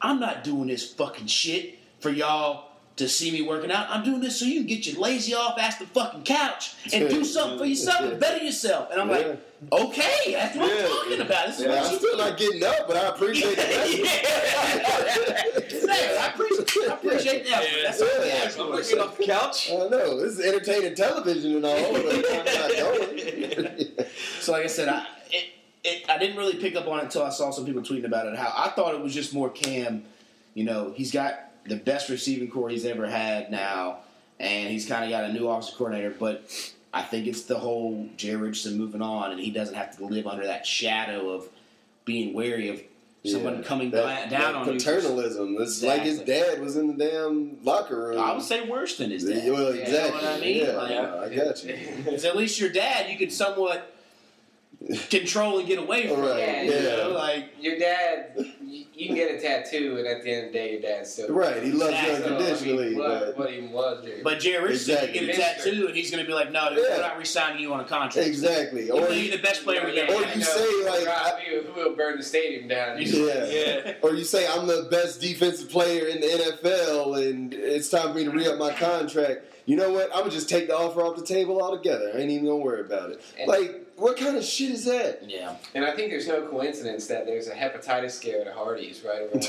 I'm 0.00 0.20
not 0.20 0.44
doing 0.44 0.68
this 0.68 0.92
fucking 0.92 1.26
shit 1.26 1.78
for 1.98 2.10
y'all 2.10 2.66
to 2.96 3.08
see 3.08 3.32
me 3.32 3.42
working 3.42 3.72
out. 3.72 3.88
I'm 3.90 4.04
doing 4.04 4.20
this 4.20 4.38
so 4.38 4.44
you 4.44 4.60
can 4.60 4.66
get 4.66 4.86
your 4.86 5.00
lazy 5.00 5.34
off 5.34 5.58
ass 5.58 5.78
the 5.78 5.86
fucking 5.86 6.22
couch 6.22 6.72
and 6.92 7.08
do 7.08 7.24
something 7.34 7.58
for 7.58 7.64
yourself 7.64 8.00
and 8.02 8.20
better 8.20 8.44
yourself. 8.44 8.90
And 8.92 9.00
I'm 9.00 9.08
like, 9.08 9.26
Yeah. 9.26 9.34
Okay, 9.72 10.32
that's 10.32 10.56
what 10.56 10.68
Yeah. 10.68 10.84
I'm 10.84 10.88
talking 10.88 11.20
about. 11.20 11.46
This 11.48 11.58
is 11.58 11.64
Yeah, 11.64 11.70
what 11.70 11.78
I'm 11.86 11.92
you 11.92 11.98
still 11.98 12.16
not 12.18 12.36
getting 12.38 12.64
up, 12.64 12.86
but 12.86 12.96
I 12.96 13.08
appreciate 13.08 13.56
the 13.56 13.62
Exactly. 15.64 16.16
I 16.16 16.26
appreciate, 16.32 16.90
I 16.90 16.94
appreciate 16.94 17.44
that. 17.48 17.64
That's 17.82 18.00
all 18.02 18.08
we 18.20 18.28
Yeah. 18.28 18.34
ask 18.44 18.58
I'm 18.58 18.66
for. 18.66 18.72
looking 18.76 18.98
off 19.00 19.16
the 19.18 19.24
couch. 19.26 19.70
I 19.72 19.74
know 19.88 20.20
this 20.20 20.38
is 20.38 20.44
entertaining 20.46 20.94
television 20.94 21.56
and 21.56 21.64
all, 21.64 21.92
but 21.92 22.14
I'm 22.14 22.44
not 22.44 22.70
going. 22.76 23.88
So, 24.40 24.52
like 24.52 24.64
I 24.64 24.68
said, 24.68 24.88
I 24.88 25.04
it, 25.30 25.44
it, 25.84 26.08
I 26.08 26.16
didn't 26.18 26.36
really 26.36 26.54
pick 26.56 26.74
up 26.76 26.86
on 26.86 27.00
it 27.00 27.04
until 27.04 27.24
I 27.24 27.30
saw 27.30 27.50
some 27.50 27.66
people 27.66 27.82
tweeting 27.82 28.04
about 28.04 28.26
it. 28.26 28.36
How 28.38 28.52
I 28.56 28.68
thought 28.70 28.94
it 28.94 29.00
was 29.02 29.12
just 29.12 29.34
more 29.34 29.50
Cam. 29.50 30.04
You 30.54 30.64
know, 30.64 30.92
he's 30.96 31.10
got 31.12 31.34
the 31.66 31.76
best 31.76 32.08
receiving 32.08 32.48
corps 32.50 32.70
he's 32.70 32.86
ever 32.86 33.06
had 33.06 33.50
now, 33.50 33.98
and 34.40 34.70
he's 34.70 34.86
kind 34.86 35.04
of 35.04 35.10
got 35.10 35.24
a 35.28 35.32
new 35.32 35.46
offensive 35.48 35.76
coordinator. 35.76 36.14
But 36.18 36.48
I 36.98 37.02
think 37.02 37.26
it's 37.26 37.42
the 37.42 37.58
whole 37.58 38.08
Jay 38.16 38.34
Richardson 38.34 38.76
moving 38.76 39.02
on, 39.02 39.30
and 39.30 39.40
he 39.40 39.50
doesn't 39.50 39.74
have 39.74 39.96
to 39.98 40.04
live 40.04 40.26
under 40.26 40.46
that 40.46 40.66
shadow 40.66 41.30
of 41.30 41.48
being 42.04 42.34
wary 42.34 42.68
of 42.70 42.82
someone 43.24 43.56
Yeah. 43.58 43.62
coming 43.62 43.90
That- 43.92 44.30
down 44.30 44.52
that 44.52 44.54
on 44.56 44.66
you. 44.66 44.72
paternalism. 44.74 45.56
It's 45.60 45.82
like 45.82 46.02
his 46.02 46.18
dad 46.20 46.60
was 46.60 46.76
in 46.76 46.96
the 46.96 47.04
damn 47.04 47.62
locker 47.62 48.08
room. 48.08 48.18
I 48.18 48.32
would 48.32 48.42
say 48.42 48.62
worse 48.66 48.96
than 48.96 49.10
his 49.10 49.24
dad. 49.24 49.44
Yeah, 49.44 49.50
well, 49.52 49.74
Yeah, 49.74 49.82
exactly. 49.82 50.16
you 50.16 50.22
know 50.22 50.30
what 50.30 50.36
I 50.36 50.40
mean? 50.40 50.56
Yeah, 50.56 50.72
Like- 50.76 50.90
no, 50.90 51.20
I 51.42 51.46
got 51.46 51.64
you. 51.64 51.78
Because 52.04 52.24
at 52.24 52.36
least 52.36 52.58
your 52.60 52.70
dad, 52.70 53.10
you 53.10 53.16
could 53.18 53.32
somewhat 53.32 53.94
control 55.10 55.58
and 55.58 55.68
get 55.68 55.78
away 55.78 56.08
from. 56.08 56.20
Right, 56.20 56.38
it, 56.38 56.64
you 56.66 56.72
yeah. 56.88 56.96
know, 56.96 57.10
like 57.10 57.50
Your 57.60 57.78
dad, 57.78 58.44
you, 58.98 59.04
you 59.04 59.06
can 59.06 59.16
get 59.16 59.34
a 59.34 59.40
tattoo, 59.40 59.96
and 59.98 60.06
at 60.06 60.22
the 60.22 60.30
end 60.30 60.46
of 60.46 60.52
the 60.52 60.58
day, 60.58 60.72
your 60.72 60.80
dad's 60.80 61.10
still 61.12 61.28
Right, 61.32 61.62
he 61.62 61.70
loves 61.72 61.92
you 62.02 62.10
Exactly. 62.10 62.32
unconditionally, 62.32 62.86
I 62.86 62.88
mean, 62.90 62.98
what, 62.98 63.20
but 63.20 63.38
what 63.38 63.52
even 63.52 63.70
was 63.72 64.04
Jerry? 64.04 64.22
But 64.22 64.40
Jerry 64.40 64.62
Richardson 64.64 64.94
Exactly. 64.94 65.18
could 65.18 65.26
get 65.28 65.34
a 65.36 65.40
tattoo, 65.40 65.86
and 65.88 65.96
he's 65.96 66.10
going 66.10 66.22
to 66.24 66.26
be 66.26 66.34
like, 66.34 66.50
"No, 66.52 66.68
dude, 66.70 66.84
Yeah. 66.88 66.96
we're 66.96 67.02
not 67.02 67.18
re-signing 67.18 67.62
you 67.62 67.72
on 67.72 67.80
a 67.80 67.84
contract." 67.84 68.26
exactly. 68.28 68.84
Even 68.84 68.96
Or 68.96 69.00
though 69.06 69.12
you're 69.12 69.36
the 69.36 69.42
best 69.42 69.64
player 69.64 69.82
we've 69.84 69.94
or 70.08 70.24
had. 70.24 70.36
you 70.36 70.42
say, 70.42 70.84
like, 70.84 71.04
God, 71.04 71.32
we, 71.50 71.58
we 71.60 71.70
will 71.84 71.94
burn 71.96 72.16
the 72.16 72.22
stadium 72.22 72.68
down. 72.68 73.00
yeah. 73.00 73.44
Yeah. 73.46 73.92
Or 74.02 74.14
you 74.14 74.24
say 74.24 74.46
I'm 74.46 74.66
the 74.66 74.88
best 74.90 75.20
defensive 75.20 75.68
player 75.70 76.06
in 76.08 76.20
the 76.20 76.26
NFL, 76.26 77.14
and 77.28 77.54
it's 77.54 77.88
time 77.88 78.08
for 78.12 78.14
me 78.14 78.24
to 78.24 78.30
re-up 78.30 78.58
my 78.58 78.72
contract. 78.72 79.44
You 79.66 79.76
know 79.76 79.92
what? 79.92 80.10
I'm 80.14 80.20
gonna 80.20 80.30
just 80.30 80.48
take 80.48 80.68
the 80.68 80.76
offer 80.76 81.02
off 81.02 81.16
the 81.16 81.24
table 81.24 81.60
altogether. 81.62 82.10
I 82.14 82.18
ain't 82.20 82.30
even 82.30 82.46
gonna 82.46 82.56
worry 82.56 82.80
about 82.80 83.10
it. 83.10 83.20
And- 83.38 83.48
Like, 83.48 83.82
what 83.98 84.16
kind 84.16 84.36
of 84.36 84.44
shit 84.44 84.70
is 84.70 84.84
that? 84.84 85.28
Yeah. 85.28 85.56
And 85.74 85.84
I 85.84 85.94
think 85.94 86.10
there's 86.10 86.28
no 86.28 86.46
coincidence 86.48 87.06
that 87.08 87.26
there's 87.26 87.48
a 87.48 87.54
hepatitis 87.54 88.12
scare 88.12 88.42
at 88.48 88.54
Hardee's 88.54 89.02
right 89.04 89.22
around. 89.22 89.42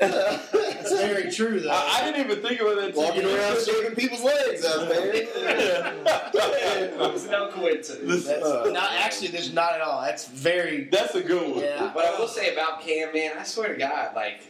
That's 0.00 0.92
very 0.92 1.30
true, 1.30 1.60
though. 1.60 1.70
I, 1.70 2.00
I 2.00 2.04
didn't 2.10 2.30
even 2.30 2.42
think 2.42 2.60
about 2.60 2.76
that. 2.76 2.94
Walking 2.94 3.22
you 3.22 3.28
around 3.36 3.54
mentioned 3.54 3.76
shaving 3.76 3.94
people's 3.96 4.22
legs 4.22 4.64
out 4.64 4.88
there. 4.88 5.12
There's 6.98 7.28
no 7.28 7.48
coincidence. 7.48 8.24
That's 8.26 8.42
Uh, 8.44 8.70
not 8.72 8.92
actually. 8.92 9.28
There's 9.28 9.52
not 9.52 9.74
at 9.74 9.80
all. 9.82 10.00
That's 10.02 10.26
very. 10.28 10.84
That's 10.84 11.14
a 11.14 11.22
good 11.22 11.50
one. 11.54 11.64
Yeah. 11.64 11.90
But 11.94 12.06
I 12.06 12.18
will 12.18 12.28
say 12.28 12.52
about 12.52 12.80
Cam, 12.82 13.12
man, 13.12 13.32
I 13.38 13.42
swear 13.42 13.74
to 13.74 13.78
God, 13.78 14.14
like 14.14 14.40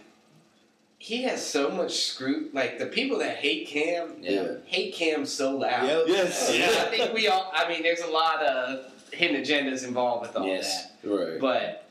he 1.03 1.23
has 1.23 1.45
so 1.45 1.71
much 1.71 2.03
screw. 2.05 2.51
Like 2.53 2.79
the 2.79 2.85
people 2.87 3.19
that 3.21 3.37
hate 3.39 3.67
Cam, 3.67 4.17
Yeah. 4.21 4.57
hate 4.67 4.95
Cam 4.95 5.25
so 5.25 5.57
loud. 5.57 5.87
Yep. 5.89 6.05
Yes. 6.09 6.51
And 6.51 6.63
I 6.63 6.85
think 6.91 7.15
we 7.15 7.27
all. 7.27 7.51
I 7.55 7.67
mean, 7.69 7.83
there's 7.83 8.03
a 8.03 8.07
lot 8.11 8.43
of 8.43 8.93
hidden 9.11 9.43
agendas 9.43 9.83
involved 9.83 10.27
with 10.29 10.37
all 10.37 10.47
Yes. 10.47 10.89
that. 11.03 11.09
Right. 11.11 11.41
But 11.41 11.90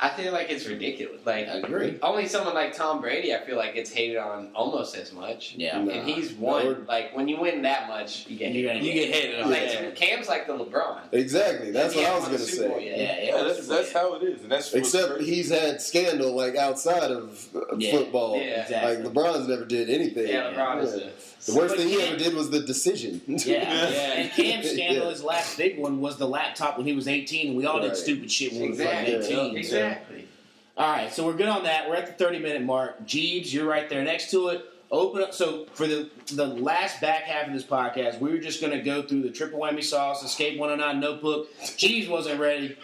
I 0.00 0.10
feel 0.10 0.32
like 0.32 0.48
it's 0.48 0.64
ridiculous. 0.66 1.26
Like 1.26 1.48
I 1.48 1.54
agree. 1.58 1.98
only 2.02 2.28
someone 2.28 2.54
like 2.54 2.72
Tom 2.72 3.00
Brady, 3.00 3.34
I 3.34 3.40
feel 3.40 3.56
like 3.56 3.74
gets 3.74 3.90
hated 3.90 4.16
on 4.16 4.50
almost 4.54 4.96
as 4.96 5.12
much. 5.12 5.54
Yeah. 5.56 5.82
Nah. 5.82 5.90
And 5.92 6.08
he's 6.08 6.32
won. 6.34 6.66
Or- 6.66 6.74
like 6.86 7.16
when 7.16 7.26
you 7.26 7.40
win 7.40 7.62
that 7.62 7.88
much, 7.88 8.26
you 8.28 8.38
get 8.38 8.52
You 8.52 8.68
hated. 8.68 8.84
you 8.84 8.92
get 8.92 9.12
hated 9.12 9.40
on. 9.40 9.50
Like 9.50 9.62
Yeah. 9.72 9.90
Cam's 9.96 10.28
like 10.28 10.46
the 10.46 10.52
LeBron. 10.56 11.00
Exactly. 11.10 11.72
That's 11.72 11.96
what 11.96 12.04
I 12.06 12.14
was 12.14 12.24
gonna 12.26 12.38
the 12.38 12.68
Bowl 12.68 12.78
say. 12.78 12.84
yet. 12.86 12.98
Yeah, 13.24 13.36
Yeah, 13.38 13.42
that's 13.42 13.66
that's 13.66 13.92
how 13.92 14.14
it 14.14 14.22
is, 14.22 14.42
and 14.42 14.52
that's 14.52 14.72
Except 14.72 15.14
crazy. 15.16 15.34
he's 15.34 15.50
had 15.50 15.82
scandal 15.82 16.32
like 16.36 16.54
outside 16.54 17.10
of 17.10 17.48
uh, 17.56 17.60
Yeah. 17.76 17.90
football. 17.90 18.36
Yeah. 18.36 18.62
Exactly. 18.62 19.02
Like 19.02 19.12
LeBron's 19.12 19.48
never 19.48 19.64
did 19.64 19.90
anything. 19.90 20.28
Yeah, 20.28 20.52
LeBron 20.52 20.84
is 20.84 20.94
Yeah. 20.96 21.06
a. 21.08 21.10
The 21.46 21.54
worst 21.54 21.74
But 21.76 21.78
thing 21.84 21.88
he 21.88 22.02
ever 22.02 22.16
did 22.16 22.34
was 22.34 22.50
the 22.50 22.60
decision. 22.60 23.20
Yeah, 23.26 23.36
yeah. 23.46 24.12
And 24.14 24.30
Cam's 24.32 24.70
scandal, 24.70 25.04
Yeah. 25.04 25.10
his 25.10 25.22
last 25.22 25.56
big 25.56 25.78
one 25.78 26.00
was 26.00 26.16
the 26.16 26.26
laptop 26.28 26.76
when 26.76 26.86
he 26.86 26.92
was 26.94 27.06
18, 27.08 27.48
and 27.48 27.56
we 27.56 27.64
all 27.64 27.80
did 27.80 27.96
stupid 27.96 28.30
shit 28.30 28.52
when 28.52 28.62
Exactly. 28.64 29.12
we 29.12 29.16
were 29.18 29.22
fucking 29.22 29.38
18. 29.46 29.56
Exactly. 29.56 30.28
All 30.76 30.92
right, 30.92 31.12
so 31.12 31.24
we're 31.26 31.32
good 31.34 31.48
on 31.48 31.62
that. 31.64 31.88
We're 31.88 31.96
at 31.96 32.06
the 32.06 32.12
30 32.12 32.38
minute 32.40 32.62
mark. 32.62 33.04
Jeebs, 33.06 33.52
you're 33.52 33.66
right 33.66 33.88
there 33.88 34.02
next 34.04 34.30
to 34.32 34.48
it. 34.48 34.64
Open 34.90 35.22
up. 35.22 35.34
So 35.34 35.66
for 35.74 35.86
the 35.86 36.08
the 36.32 36.46
last 36.46 37.00
back 37.00 37.22
half 37.24 37.46
of 37.46 37.52
this 37.52 37.64
podcast, 37.64 38.20
we 38.20 38.30
were 38.30 38.38
just 38.38 38.60
going 38.60 38.72
to 38.72 38.80
go 38.82 39.02
through 39.02 39.22
the 39.22 39.30
triple 39.30 39.60
whammy 39.60 39.82
sauce, 39.84 40.22
Escape 40.24 40.58
109 40.58 41.00
notebook. 41.00 41.48
Jeebs 41.60 42.08
wasn't 42.08 42.40
ready. 42.40 42.76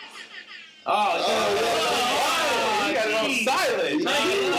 Oh, 0.86 0.92
Oh, 1.26 2.86
You 2.88 2.94
got 2.94 3.08
it 3.08 3.14
on 3.14 3.30
Jeebs. 3.30 3.44
silent. 3.44 4.02
No, 4.04 4.10
he 4.12 4.50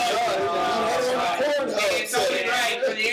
Oh, 0.58 1.78
It's 1.98 2.14
only 2.14 2.48
right 2.48 2.82
for 2.84 2.94
the 2.94 3.08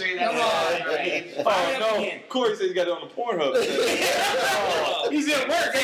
anniversary. 0.00 0.16
That's 0.16 0.32
Come 0.32 0.40
all 0.40 0.90
on, 0.90 0.94
right. 0.94 1.34
Oh 1.38 1.76
no. 2.00 2.18
Corey 2.28 2.56
said 2.56 2.68
he 2.68 2.74
got 2.74 2.88
it 2.88 2.92
on 2.92 3.08
the 3.08 3.14
Pornhub. 3.14 3.56
He's 5.12 5.28
at 5.28 5.48
work. 5.48 5.74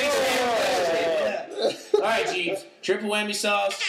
All 1.95 2.01
right, 2.01 2.27
Jeebs. 2.27 2.65
Triple 2.83 3.11
whammy 3.11 3.35
sauce. 3.35 3.81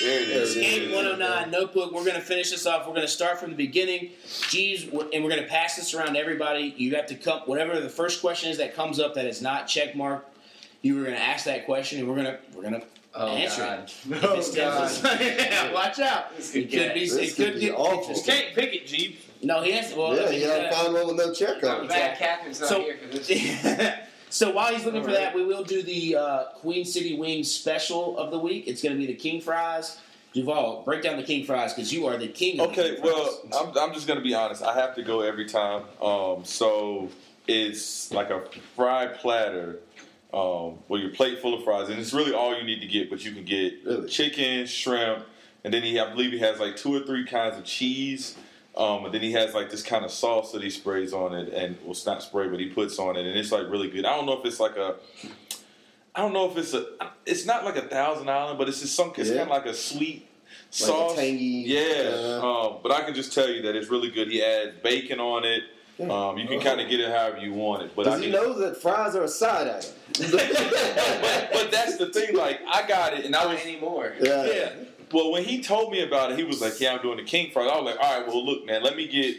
there 0.00 0.20
it 0.20 0.28
is. 0.28 0.56
Escape 0.56 0.94
109 0.94 1.50
notebook. 1.50 1.92
We're 1.92 2.04
going 2.04 2.16
to 2.16 2.20
finish 2.20 2.50
this 2.50 2.66
off. 2.66 2.86
We're 2.86 2.92
going 2.94 3.06
to 3.06 3.12
start 3.12 3.40
from 3.40 3.50
the 3.50 3.56
beginning. 3.56 4.10
Jeebs, 4.26 4.90
and 4.90 5.24
we're 5.24 5.30
going 5.30 5.42
to 5.42 5.48
pass 5.48 5.76
this 5.76 5.94
around 5.94 6.14
to 6.14 6.20
everybody. 6.20 6.74
You 6.76 6.94
have 6.96 7.06
to 7.06 7.14
come, 7.14 7.40
whatever 7.46 7.80
the 7.80 7.88
first 7.88 8.20
question 8.20 8.50
is 8.50 8.58
that 8.58 8.74
comes 8.74 9.00
up 9.00 9.14
that 9.14 9.26
is 9.26 9.40
not 9.40 9.66
check 9.66 9.96
marked. 9.96 10.36
You 10.82 10.96
were 10.96 11.04
going 11.04 11.16
to 11.16 11.22
ask 11.22 11.46
that 11.46 11.64
question, 11.64 11.98
and 11.98 12.08
we're 12.08 12.16
going 12.16 12.26
to 12.26 12.38
we're 12.54 12.62
going 12.62 12.80
to 12.80 12.86
Oh, 13.18 13.28
answer 13.28 13.62
God. 13.62 13.78
it. 13.80 14.24
Oh, 14.24 14.32
If 14.34 14.40
it 14.40 14.42
stems- 14.52 15.02
yeah, 15.20 15.72
watch 15.72 15.98
out. 16.00 16.36
This 16.36 16.54
It 16.54 16.70
could 16.70 16.70
could 16.70 16.94
be. 16.94 17.00
This 17.00 17.14
It 17.14 17.36
could 17.36 17.44
could 17.46 17.54
be 17.54 17.60
get 17.60 17.74
awful. 17.74 18.00
interesting. 18.00 18.34
Can't 18.34 18.54
pick 18.54 18.74
it, 18.74 18.86
Jeep. 18.86 19.20
No, 19.42 19.62
he 19.62 19.72
has. 19.72 19.94
Well, 19.94 20.16
yeah, 20.16 20.26
I 20.26 20.30
mean, 20.30 20.40
you 20.40 20.46
gotta 20.46 20.72
find 20.74 20.94
one 20.94 21.06
with 21.08 21.16
no 21.16 21.32
check 21.32 21.62
on 21.64 21.70
I'm 21.78 21.84
it. 21.84 21.88
glad 21.88 22.18
Catherine's 22.18 22.60
not 22.60 22.68
So- 22.68 22.80
here 22.80 22.96
for 22.98 23.16
this. 23.18 23.92
so 24.30 24.50
while 24.50 24.72
he's 24.74 24.84
looking 24.84 25.02
for 25.02 25.08
Alright. 25.10 25.24
that, 25.26 25.34
we 25.34 25.44
will 25.44 25.64
do 25.64 25.82
the 25.82 26.16
uh, 26.16 26.44
Queen 26.60 26.84
City 26.84 27.16
Wings 27.18 27.50
special 27.50 28.18
of 28.18 28.30
the 28.30 28.38
week. 28.38 28.64
It's 28.66 28.82
going 28.82 28.94
to 28.94 28.98
be 28.98 29.06
the 29.06 29.14
King 29.14 29.40
Fries. 29.40 29.98
Duvall, 30.34 30.82
break 30.84 31.02
down 31.02 31.16
the 31.16 31.22
King 31.22 31.46
Fries 31.46 31.72
because 31.72 31.90
you 31.92 32.06
are 32.06 32.18
the 32.18 32.28
king. 32.28 32.60
Of 32.60 32.74
the 32.74 32.82
Okay, 32.82 32.94
King 32.96 33.04
well, 33.04 33.40
I'm, 33.58 33.78
I'm 33.78 33.94
just 33.94 34.06
gonna 34.06 34.20
be 34.20 34.34
honest. 34.34 34.62
I 34.62 34.74
have 34.74 34.94
to 34.96 35.02
go 35.02 35.22
every 35.22 35.46
time. 35.46 35.84
Um, 36.02 36.44
so 36.44 37.08
it's 37.48 38.12
like 38.12 38.28
a 38.28 38.42
fried 38.74 39.14
platter, 39.14 39.78
um, 40.40 40.78
with 40.88 41.00
your 41.00 41.10
plate 41.10 41.40
full 41.40 41.54
of 41.54 41.64
fries, 41.64 41.88
and 41.88 41.98
it's 41.98 42.12
really 42.12 42.34
all 42.34 42.54
you 42.56 42.62
need 42.62 42.80
to 42.80 42.86
get. 42.86 43.08
But 43.08 43.24
you 43.24 43.32
can 43.32 43.44
get 43.44 43.74
Really? 43.84 44.08
chicken, 44.08 44.66
shrimp, 44.66 45.24
and 45.64 45.72
then 45.72 45.82
he, 45.82 45.98
I 45.98 46.10
believe, 46.10 46.30
he 46.32 46.38
has 46.40 46.60
like 46.60 46.76
two 46.76 46.94
or 46.94 47.00
three 47.00 47.24
kinds 47.24 47.56
of 47.56 47.64
cheese. 47.64 48.36
Um, 48.76 49.06
and 49.06 49.14
then 49.14 49.22
he 49.22 49.32
has 49.32 49.54
like 49.54 49.70
this 49.70 49.82
kind 49.82 50.04
of 50.04 50.10
sauce 50.10 50.52
that 50.52 50.62
he 50.62 50.68
sprays 50.68 51.14
on 51.14 51.32
it, 51.34 51.50
and 51.54 51.78
well, 51.80 51.92
it's 51.92 52.04
not 52.04 52.22
spray, 52.22 52.48
but 52.48 52.60
he 52.60 52.66
puts 52.66 52.98
on 52.98 53.16
it, 53.16 53.24
and 53.26 53.38
it's 53.38 53.50
like 53.50 53.70
really 53.70 53.88
good. 53.88 54.04
I 54.04 54.14
don't 54.14 54.26
know 54.26 54.38
if 54.38 54.44
it's 54.44 54.60
like 54.60 54.76
a, 54.76 54.96
I 56.14 56.20
don't 56.20 56.34
know 56.34 56.50
if 56.50 56.58
it's 56.58 56.74
a, 56.74 56.84
it's 57.24 57.46
not 57.46 57.64
like 57.64 57.76
a 57.76 57.88
Thousand 57.88 58.28
Island, 58.28 58.58
but 58.58 58.68
it's 58.68 58.80
just 58.82 58.94
some, 58.94 59.12
it's 59.16 59.30
Yeah. 59.30 59.36
kind 59.38 59.50
of 59.50 59.56
like 59.56 59.64
a 59.64 59.72
sweet 59.72 60.26
Like 60.28 60.70
a 60.70 60.74
sauce, 60.74 61.14
tangy, 61.16 61.64
yeah. 61.66 62.10
uh, 62.42 62.42
um, 62.74 62.76
but 62.82 62.92
I 62.92 63.00
can 63.04 63.14
just 63.14 63.32
tell 63.32 63.48
you 63.48 63.62
that 63.62 63.74
it's 63.74 63.88
really 63.88 64.10
good. 64.10 64.28
He 64.30 64.42
adds 64.44 64.72
bacon 64.82 65.20
on 65.20 65.44
it. 65.46 65.62
Yeah. 65.98 66.08
Um, 66.28 66.36
you 66.36 66.46
can 66.46 66.60
kind 66.60 66.80
of 66.80 66.90
get 66.90 67.00
it 67.00 67.08
however 67.08 67.38
you 67.38 67.52
want 67.54 67.82
it, 67.84 67.92
but 67.96 68.04
Does 68.04 68.14
I 68.14 68.18
he 68.18 68.22
can, 68.24 68.32
know 68.32 68.52
that 68.58 68.76
fries 68.82 69.16
are 69.16 69.22
a 69.24 69.28
side 69.28 69.66
item? 69.68 69.90
but, 70.30 71.48
but 71.52 71.70
that's 71.70 71.96
the 71.96 72.10
thing. 72.12 72.36
Like 72.36 72.60
I 72.70 72.86
got 72.86 73.14
it, 73.14 73.24
and 73.24 73.34
I 73.34 73.44
Not 73.44 73.54
was 73.54 73.62
anymore. 73.62 74.14
yeah. 74.20 74.44
yeah. 74.46 74.72
Well, 75.12 75.30
when 75.32 75.44
he 75.44 75.62
told 75.62 75.92
me 75.92 76.02
about 76.02 76.32
it, 76.32 76.38
he 76.38 76.44
was 76.44 76.60
like, 76.60 76.78
"Yeah, 76.80 76.94
I'm 76.94 77.02
doing 77.02 77.16
the 77.16 77.22
king 77.24 77.50
fries." 77.50 77.70
I 77.72 77.76
was 77.80 77.84
like, 77.94 77.98
"All 78.04 78.18
right, 78.18 78.26
well, 78.26 78.44
look, 78.44 78.66
man, 78.66 78.82
let 78.82 78.96
me 78.96 79.06
get 79.06 79.36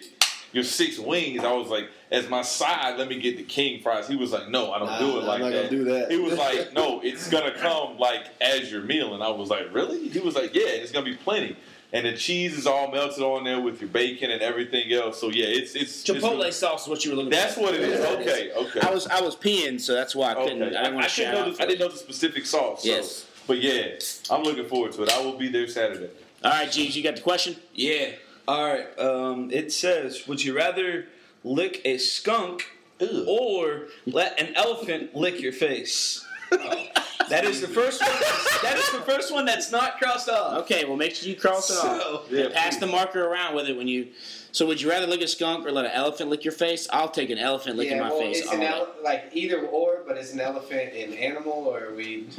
your 0.53 0.63
six 0.63 0.97
wings." 0.97 1.43
I 1.43 1.51
was 1.51 1.67
like, 1.67 1.89
"As 2.09 2.27
my 2.29 2.41
side, 2.41 2.97
let 2.97 3.07
me 3.09 3.19
get 3.19 3.37
the 3.37 3.43
king 3.43 3.81
fries." 3.83 4.07
He 4.07 4.15
was 4.15 4.31
like, 4.31 4.47
"No, 4.49 4.71
I 4.71 4.79
don't 4.79 4.87
Nah, 4.87 4.99
do 4.99 5.17
it 5.19 5.23
like 5.25 5.35
I'm 5.35 5.41
not 5.41 5.51
that." 5.51 5.69
gonna 5.69 5.69
do 5.69 5.83
that. 5.85 6.09
He 6.11 6.17
was 6.17 6.37
like, 6.37 6.73
"No, 6.73 7.01
it's 7.01 7.29
gonna 7.29 7.51
come 7.51 7.97
like 7.99 8.23
as 8.41 8.71
your 8.71 8.81
meal," 8.81 9.13
and 9.13 9.21
I 9.21 9.29
was 9.29 9.49
like, 9.49 9.73
"Really?" 9.73 10.07
He 10.07 10.19
was 10.19 10.35
like, 10.35 10.55
"Yeah, 10.55 10.63
it's 10.67 10.91
gonna 10.91 11.05
be 11.05 11.15
plenty." 11.15 11.55
And 11.93 12.05
the 12.05 12.17
cheese 12.17 12.57
is 12.57 12.67
all 12.67 12.91
melted 12.91 13.23
on 13.23 13.45
there 13.45 13.61
with 13.61 13.79
your 13.79 13.89
bacon 13.89 14.29
and 14.29 14.41
everything 14.41 14.91
else. 14.91 15.21
So 15.21 15.29
yeah, 15.29 15.45
it's 15.45 15.73
it's 15.73 16.07
it's 16.09 16.21
Chipotle 16.21 16.31
really- 16.31 16.51
sauce 16.51 16.83
is 16.83 16.87
what 16.89 17.05
you 17.05 17.11
were 17.11 17.17
looking 17.17 17.31
for. 17.31 17.37
that's 17.37 17.53
for. 17.55 17.61
what 17.61 17.75
it 17.75 17.81
is. 17.81 17.99
Yeah. 17.99 18.07
Okay, 18.19 18.51
okay. 18.53 18.79
I 18.81 18.91
was 18.91 19.07
I 19.07 19.21
was 19.21 19.35
peeing, 19.37 19.79
so 19.79 19.93
that's 19.93 20.13
why 20.13 20.31
I 20.31 20.33
couldn't. 20.33 20.61
Okay. 20.63 20.75
I, 20.75 20.79
I, 20.79 20.83
didn't 20.83 20.95
want 20.95 21.05
I 21.05 21.09
to 21.09 21.15
didn't 21.15 21.33
shout 21.33 21.33
know 21.45 21.51
out 21.51 21.57
the, 21.57 21.63
I 21.63 21.65
didn't 21.67 21.79
know 21.79 21.87
the 21.89 21.97
specific 21.97 22.45
sauce. 22.45 22.83
So. 22.83 22.89
Yes. 22.89 23.25
But 23.47 23.59
yeah, 23.61 23.97
I'm 24.29 24.43
looking 24.43 24.65
forward 24.65 24.91
to 24.93 25.03
it. 25.03 25.09
I 25.09 25.21
will 25.21 25.37
be 25.37 25.47
there 25.47 25.67
Saturday. 25.67 26.09
All 26.43 26.51
right, 26.51 26.67
Jeebs, 26.67 26.95
you 26.95 27.01
got 27.03 27.15
the 27.15 27.21
question? 27.21 27.55
Yeah. 27.73 28.09
All 28.47 28.65
right. 28.65 28.99
Um, 28.99 29.49
it 29.51 29.71
says, 29.71 30.27
would 30.27 30.43
you 30.43 30.55
rather 30.55 31.05
lick 31.45 31.81
a 31.85 31.97
skunk 31.97 32.67
or 32.99 33.87
let 34.05 34.39
an 34.41 34.53
elephant 34.55 35.15
lick 35.15 35.39
your 35.41 35.53
face? 35.53 36.25
that 37.29 37.45
is 37.45 37.61
the 37.61 37.67
first 37.67 38.01
one. 38.01 38.11
That 38.63 38.75
is 38.77 38.91
the 38.91 39.01
first 39.01 39.33
one 39.33 39.45
that's 39.45 39.71
not 39.71 39.97
crossed 39.99 40.29
off. 40.29 40.61
Okay, 40.63 40.85
well, 40.85 40.97
make 40.97 41.15
sure 41.15 41.29
you 41.29 41.35
cross 41.35 41.69
it 41.69 41.77
off. 41.77 42.01
So, 42.01 42.21
Yeah, 42.29 42.49
Pass 42.53 42.75
please. 42.75 42.79
the 42.81 42.87
marker 42.87 43.25
around 43.25 43.55
with 43.55 43.67
it 43.69 43.77
when 43.77 43.87
you. 43.87 44.09
So, 44.53 44.65
would 44.65 44.81
you 44.81 44.89
rather 44.89 45.05
lick 45.05 45.21
a 45.21 45.27
skunk 45.27 45.67
or 45.67 45.71
let 45.71 45.85
an 45.85 45.91
elephant 45.91 46.29
lick 46.31 46.43
your 46.43 46.53
face? 46.53 46.87
I'll 46.91 47.09
take 47.09 47.29
an 47.29 47.37
elephant 47.37 47.75
licking 47.77 47.97
yeah, 47.97 48.03
my 48.03 48.09
well, 48.09 48.19
face. 48.19 48.39
it's 48.39 48.47
all 48.47 48.53
an 48.55 48.59
day. 48.61 48.67
ele- 48.67 48.87
like 49.03 49.29
either 49.33 49.59
or, 49.67 50.01
but 50.07 50.17
it's 50.17 50.33
an 50.33 50.39
elephant 50.39 50.93
an 50.95 51.13
animal, 51.13 51.51
or 51.53 51.85
are 51.89 51.93
we? 51.95 52.27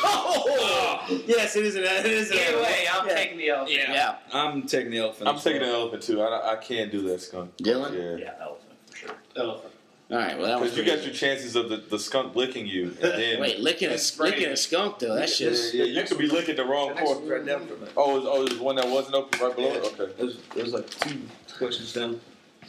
Oh, 0.00 1.04
yes, 1.26 1.56
it 1.56 1.66
is 1.66 1.74
an. 1.76 1.82
It 1.84 2.06
is 2.06 2.30
an 2.30 2.38
Either 2.38 2.62
way, 2.62 2.86
I'm 2.90 3.06
yeah. 3.06 3.14
taking 3.14 3.38
the 3.38 3.48
elephant. 3.50 3.78
Yeah. 3.88 4.16
I'm 4.32 4.62
taking 4.62 4.90
the 4.90 4.98
elephant. 4.98 5.28
I'm 5.28 5.36
as 5.36 5.44
taking 5.44 5.60
the 5.62 5.68
elephant 5.68 6.02
too. 6.02 6.22
I, 6.22 6.52
I 6.52 6.56
can't 6.56 6.90
do 6.90 7.02
that 7.08 7.20
skunk. 7.20 7.56
Dillon? 7.58 7.92
Yeah. 7.94 8.16
Yeah, 8.16 8.32
elephant 8.40 8.72
for 8.90 8.96
sure. 8.96 9.10
Elephant. 9.36 9.72
All 10.10 10.16
right. 10.16 10.38
Well, 10.38 10.46
that 10.46 10.58
was 10.60 10.70
Because 10.74 10.86
you 10.90 10.96
got 10.96 11.04
your 11.04 11.12
chances 11.14 11.54
of 11.54 11.68
the, 11.68 11.76
the 11.76 11.98
skunk 11.98 12.34
licking 12.34 12.66
you, 12.66 12.84
and 12.84 12.96
then 13.12 13.40
Wait, 13.40 13.58
licking 13.60 13.90
a 13.90 13.98
licking 14.18 14.46
a 14.46 14.56
skunk 14.56 14.98
though. 15.00 15.14
That's 15.14 15.38
yeah, 15.40 15.48
just. 15.50 15.74
yeah, 15.74 15.84
you 15.84 16.02
could 16.04 16.16
be 16.18 16.28
licking 16.28 16.56
the 16.56 16.64
wrong 16.64 16.88
The 16.88 16.94
next 16.94 17.20
right 17.22 17.44
down 17.44 17.66
from 17.66 17.82
it. 17.82 17.92
Oh, 17.96 18.18
is- 18.18 18.24
oh, 18.26 18.46
there's 18.46 18.58
one 18.60 18.76
that 18.76 18.88
wasn't 18.88 19.16
open 19.16 19.38
right 19.40 19.54
below 19.54 19.72
it. 19.72 19.84
Okay. 20.00 20.12
There's, 20.18 20.38
there's 20.54 20.72
like 20.72 20.88
two 20.88 21.20
questions 21.58 21.92
down. 21.92 22.20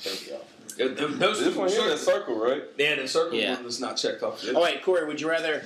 There 0.04 0.13
we 0.13 0.28
go. 0.32 0.39
Th- 0.78 0.97
th- 0.97 1.19
Those 1.19 1.39
This 1.43 1.54
two 1.54 1.60
one 1.60 1.69
here, 1.69 1.80
circle- 1.97 1.97
circle, 1.97 2.39
right? 2.39 2.63
Yeah, 2.78 2.95
the 2.95 3.08
circle 3.08 3.38
Yeah. 3.38 3.54
one 3.56 3.63
that's 3.63 3.80
not 3.80 3.95
checked 3.97 4.21
off. 4.23 4.43
Oh 4.54 4.62
wait, 4.62 4.84
Corey, 4.84 5.06
would 5.06 5.19
you 5.21 5.30
rather 5.30 5.63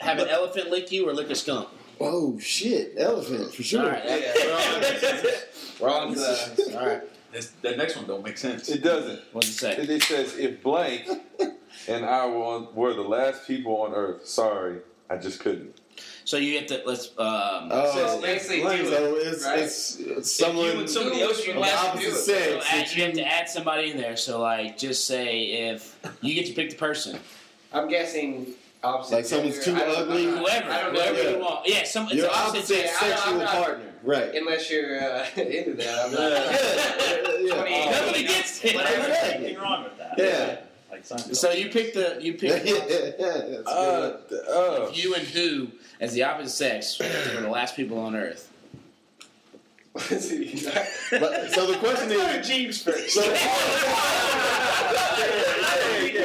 have 0.00 0.18
an 0.18 0.28
elephant 0.28 0.70
lick 0.70 0.90
you 0.92 1.08
or 1.08 1.12
lick 1.14 1.30
a 1.30 1.34
skunk? 1.36 1.68
Oh 2.00 2.36
shit, 2.40 2.94
elephant 2.96 3.54
for 3.54 3.62
sure. 3.62 3.82
All 3.82 3.88
right. 3.90 4.02
that- 4.04 5.48
We're 5.80 5.88
all 5.88 6.00
on. 6.08 6.16
All 6.18 6.86
right. 6.86 7.02
This, 7.32 7.52
that 7.62 7.78
next 7.78 7.96
one 7.96 8.06
don't 8.06 8.24
make 8.24 8.36
sense. 8.36 8.68
It 8.68 8.82
doesn't. 8.82 9.20
What's 9.32 9.48
it 9.48 9.52
say? 9.52 9.72
It, 9.76 9.88
it 9.90 10.02
says 10.02 10.36
if 10.36 10.62
blank 10.62 11.08
and 11.88 12.04
I 12.04 12.26
were, 12.26 12.44
on, 12.44 12.74
were 12.74 12.92
the 12.94 13.02
last 13.02 13.46
people 13.46 13.76
on 13.82 13.94
Earth. 13.94 14.26
Sorry, 14.26 14.80
I 15.08 15.16
just 15.16 15.40
couldn't. 15.40 15.80
So 16.24 16.36
you 16.36 16.58
have 16.58 16.66
to 16.68 16.82
let's. 16.84 17.08
Um, 17.18 17.68
Oh, 17.70 17.92
So 17.94 18.14
it's 18.14 18.22
basically 18.22 18.62
like, 18.64 18.80
do 18.80 18.88
so 18.90 19.14
it's, 19.16 19.44
right? 19.44 19.58
it's, 19.58 19.96
it's 19.98 20.32
someone 20.32 20.66
you 20.66 20.80
and 20.80 20.90
somebody 20.90 21.22
else 21.22 21.38
would 21.38 21.46
you 21.46 21.52
of 21.52 21.56
the 21.56 21.60
last 21.62 21.82
do 21.82 21.88
opposite 22.08 22.32
it? 22.36 22.62
So 22.62 22.68
add, 22.68 22.86
that 22.86 22.96
you 22.96 23.02
have 23.04 23.12
to 23.14 23.26
add 23.26 23.48
somebody 23.48 23.90
in 23.90 23.96
there. 23.96 24.16
So 24.16 24.40
like, 24.40 24.76
just 24.78 25.06
say 25.06 25.68
if 25.70 25.98
you 26.20 26.34
get 26.34 26.46
to 26.46 26.52
pick 26.52 26.70
the 26.70 26.76
person, 26.76 27.18
I'm 27.72 27.88
guessing 27.88 28.54
opposite. 28.84 29.14
Like 29.14 29.24
someone's 29.26 29.64
too 29.64 29.74
I 29.76 29.80
ugly? 29.82 30.26
I'm 30.26 30.34
not- 30.34 30.38
whoever, 30.40 30.70
I 30.70 30.80
don't 30.82 30.92
know. 30.94 31.00
whoever 31.00 31.22
Yeah. 31.22 31.30
you 31.30 31.38
want. 31.38 31.66
Yeah, 31.68 31.84
some 31.84 32.08
your 32.08 32.26
the 32.26 32.32
opposite 32.32 32.58
opposite 32.58 32.88
sex. 32.88 33.02
I- 33.02 33.06
I'm 33.06 33.12
sexual 33.16 33.38
not- 33.38 33.52
partner. 33.52 33.84
Right. 34.04 34.34
Unless 34.34 34.68
you're 34.70 35.00
uh, 35.00 35.26
into 35.36 35.74
that, 35.74 36.04
I'm 36.06 36.10
not. 36.12 36.20
Yeah, 36.20 37.40
yeah, 37.40 37.54
Twenty-eight. 37.54 37.84
yeah. 37.84 38.00
Nobody 38.00 38.22
gets 38.26 38.64
it. 38.64 38.72
There's 38.76 38.90
Exactly. 39.06 39.42
nothing 39.52 39.58
wrong 39.58 39.84
with 39.84 39.98
that. 39.98 40.14
Yeah. 40.18 40.56
Like 40.90 41.04
Seinfeld. 41.04 41.36
So 41.36 41.50
you 41.52 41.68
pick 41.70 41.94
the 41.94 42.18
you 42.20 42.32
Yeah, 42.40 42.58
pick 42.58 42.66
yeah, 42.66 42.72
yeah, 43.18 43.46
that's 43.48 43.68
Uh, 43.68 44.20
good. 44.28 44.48
uh, 44.48 44.90
you 44.92 45.14
and 45.14 45.22
who 45.28 45.68
as 46.00 46.12
the 46.14 46.24
opposite 46.24 46.50
sex 46.50 46.98
were 47.34 47.40
the 47.42 47.48
last 47.48 47.76
people 47.76 47.98
on 48.00 48.16
Earth. 48.16 48.48
But- 49.94 50.10
so 50.10 50.10
the 51.70 51.76
question 51.78 52.10
is, 52.10 52.48
Jeebs 52.48 52.82
first. 52.82 53.10
so, 53.10 53.22
you 56.02 56.18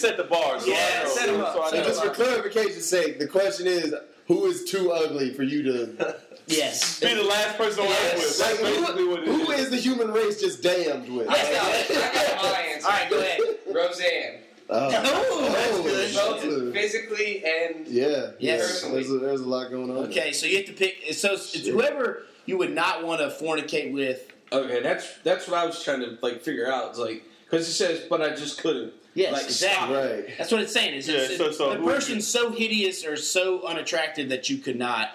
can 0.00 0.08
set 0.08 0.16
the 0.16 0.24
bar. 0.24 0.60
So 0.60 0.66
Yeah, 0.66 0.76
I 1.00 1.02
know. 1.04 1.08
set 1.10 1.28
'em 1.28 1.40
up. 1.40 1.54
So 1.54 1.70
so 1.70 1.82
just 1.84 2.02
for 2.04 2.10
clarification's 2.10 2.84
sake, 2.84 3.18
the 3.18 3.26
question 3.26 3.66
is, 3.66 3.94
who 4.26 4.46
is 4.46 4.64
too 4.64 4.92
ugly 4.92 5.32
for 5.32 5.42
you 5.42 5.62
to? 5.62 6.16
Yes. 6.48 7.00
Be 7.00 7.12
the 7.12 7.24
last 7.24 7.58
person 7.58 7.80
on 7.80 7.88
Earth 7.90 8.14
with. 8.14 8.38
Like, 8.40 8.60
That's 8.60 8.62
basically 8.62 9.02
who, 9.02 9.10
what 9.10 9.22
it 9.24 9.26
who 9.26 9.50
is 9.50 9.68
the 9.68 9.78
human 9.78 10.12
race 10.12 10.40
just 10.40 10.62
damned 10.62 11.12
with? 11.12 11.28
I 11.28 11.32
got, 11.32 11.44
I 11.90 12.14
got 12.14 12.44
my 12.44 12.60
answer. 12.60 12.86
All 12.86 12.92
right, 12.92 13.10
go 13.10 13.18
ahead. 13.18 13.40
Roseanne. 13.74 14.38
Oh, 14.70 14.90
that's 14.90 15.10
oh, 15.12 15.82
good. 15.82 16.14
Both 16.14 16.72
physically 16.72 17.42
and 17.44 17.88
Yeah, 17.88 18.30
Yes. 18.38 18.84
yeah. 18.84 18.92
There's 18.92 19.10
a, 19.10 19.18
there's 19.18 19.40
a 19.40 19.48
lot 19.48 19.72
going 19.72 19.90
on. 19.90 19.96
Okay, 20.06 20.30
so 20.32 20.46
you 20.46 20.58
have 20.58 20.66
to 20.66 20.72
pick. 20.72 21.12
So 21.14 21.32
it's 21.32 21.66
whoever 21.66 22.22
you 22.44 22.56
would 22.58 22.72
not 22.72 23.04
want 23.04 23.20
to 23.22 23.44
fornicate 23.44 23.92
with. 23.92 24.32
Okay, 24.52 24.80
that's 24.80 25.18
that's 25.24 25.48
what 25.48 25.58
I 25.58 25.66
was 25.66 25.82
trying 25.82 25.98
to 25.98 26.16
like 26.22 26.42
figure 26.42 26.70
out. 26.70 26.90
It's 26.90 26.98
like 27.00 27.24
because 27.44 27.68
it 27.68 27.72
says, 27.72 28.06
but 28.08 28.22
I 28.22 28.30
just 28.30 28.60
couldn't. 28.60 28.92
Yes, 29.16 29.32
like, 29.32 29.44
exactly. 29.46 29.94
stop. 29.96 30.04
Right. 30.04 30.38
That's 30.38 30.52
what 30.52 30.60
it's 30.60 30.72
saying. 30.72 30.94
Is 30.94 31.08
it's, 31.08 31.32
Yeah, 31.32 31.36
so- 31.38 31.50
so 31.50 31.70
the 31.70 31.76
who 31.76 31.84
would 31.86 31.94
person's 31.94 32.26
so 32.26 32.50
hideous 32.52 33.04
or 33.04 33.16
so 33.16 33.62
unattractive 33.66 34.28
that 34.28 34.48
you 34.50 34.58
could 34.58 34.76
not 34.78 35.10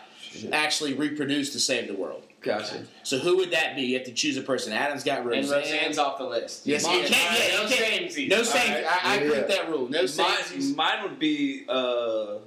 actually 0.52 0.94
reproduce 0.94 1.52
to 1.54 1.60
save 1.60 1.88
the 1.88 1.94
world. 1.94 2.24
Gotcha. 2.42 2.86
So 3.04 3.20
who 3.20 3.38
would 3.38 3.52
that 3.52 3.76
be? 3.76 3.84
You 3.84 3.98
have 4.00 4.08
to 4.08 4.14
choose 4.14 4.36
a 4.38 4.42
person. 4.42 4.74
Adam's 4.74 5.04
got 5.04 5.20
and 5.20 5.28
Roseanne. 5.28 5.60
Roseanne's 5.60 6.00
off 6.00 6.18
the 6.18 6.24
list. 6.24 6.66
Yes, 6.66 6.84
you 6.84 6.90
can't. 7.04 7.12
Yeah, 7.12 7.58
no 7.58 7.64
you 7.70 7.76
can't. 7.76 8.12
samesies. 8.12 8.30
No 8.30 8.38
All 8.38 8.44
right. 8.44 8.86
I, 8.86 9.00
I 9.04 9.16
agree 9.18 9.30
with 9.30 9.38
Yeah. 9.50 9.56
that 9.58 9.70
rule. 9.70 9.88
No 9.88 10.06
Mine, 10.18 10.76
mine 10.76 11.04
would 11.04 11.20
be 11.20 11.66
uh, 11.70 12.38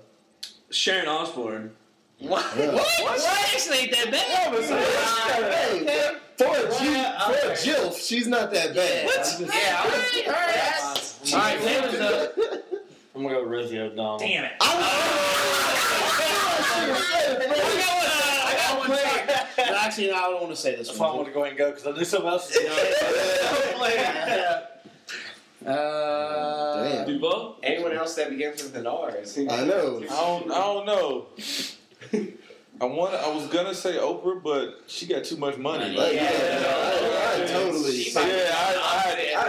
Sharon 0.70 1.06
Osbourne. 1.06 1.70
What? 2.18 2.44
Yeah. 2.58 2.74
What? 2.74 2.86
What? 3.02 3.38
Actually, 3.54 3.78
ain't 3.78 3.92
that 3.92 4.10
bad. 4.10 4.54
Hey, 5.86 6.16
for 6.38 6.44
a, 6.44 6.78
G, 6.78 6.88
Well, 6.90 7.20
for 7.30 7.32
a 7.32 7.50
okay. 7.52 7.54
Jilf, 7.54 7.96
she's 8.04 8.26
not 8.26 8.52
that 8.52 8.74
bad. 8.74 9.06
What? 9.06 9.36
Yeah, 9.40 9.46
I 9.52 9.84
would- 10.16 10.26
All 10.26 10.32
right. 10.32 10.93
All 11.32 11.38
right. 11.40 11.58
Taylor's 11.60 12.00
up. 12.00 12.34
I'm 13.14 13.22
gonna 13.22 13.34
go 13.34 13.42
with 13.42 13.50
Rosie 13.52 13.78
O'Donnell. 13.78 14.18
Damn 14.18 14.44
it! 14.44 14.52
I 14.60 14.64
got 18.56 18.78
one. 18.78 18.88
But 18.88 19.00
Actually, 19.76 20.08
no, 20.08 20.14
I 20.16 20.30
don't 20.30 20.40
want 20.42 20.54
to 20.54 20.60
say 20.60 20.74
this 20.76 20.88
That's 20.88 20.98
why 20.98 21.06
I 21.06 21.08
one. 21.10 21.16
want 21.18 21.28
to 21.28 21.34
go 21.34 21.40
ahead 21.40 21.50
and 21.52 21.58
go 21.58 21.70
because 21.70 21.86
I 21.86 21.92
knew 21.92 22.04
something 22.04 22.28
else. 22.30 22.56
was 23.78 23.92
Uh, 25.66 26.82
Damn. 26.84 27.06
Duvall. 27.06 27.56
Anyone 27.62 27.92
else 27.92 28.14
that 28.16 28.28
begins 28.28 28.62
with 28.62 28.76
an 28.76 28.86
R? 28.86 29.16
is- 29.16 29.38
I 29.38 29.64
know. 29.64 29.98
I 30.02 30.06
don't, 30.06 30.50
I 30.52 30.58
don't 30.58 30.84
know. 30.84 31.26
I 32.82 32.84
want. 32.84 33.14
I 33.14 33.32
was 33.34 33.46
gonna 33.46 33.72
say 33.74 33.94
Oprah, 33.94 34.42
but 34.42 34.82
she 34.88 35.06
got 35.06 35.24
too 35.24 35.36
much 35.38 35.56
money. 35.56 35.96
Like, 35.96 36.12
Yeah. 36.14 36.30
yeah, 36.32 37.36
I, 37.38 37.44
I 37.44 37.46
totally. 37.46 38.10
Yeah, 38.10 38.20
I, 38.20 38.74
I, 38.76 39.34
I, 39.38 39.43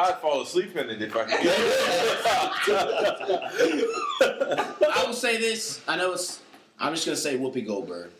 I'd 0.00 0.18
fall 0.18 0.42
asleep 0.42 0.76
in 0.76 0.90
it 0.90 1.00
if 1.02 1.16
I 1.16 1.24
could. 1.24 1.40
I 4.88 5.04
will 5.06 5.12
say 5.14 5.36
this. 5.38 5.80
I 5.86 5.96
know 5.96 6.12
it's. 6.12 6.40
I'm 6.78 6.94
just 6.94 7.04
gonna 7.06 7.16
say 7.16 7.36
Whoopi 7.38 7.66
Goldberg. 7.66 8.10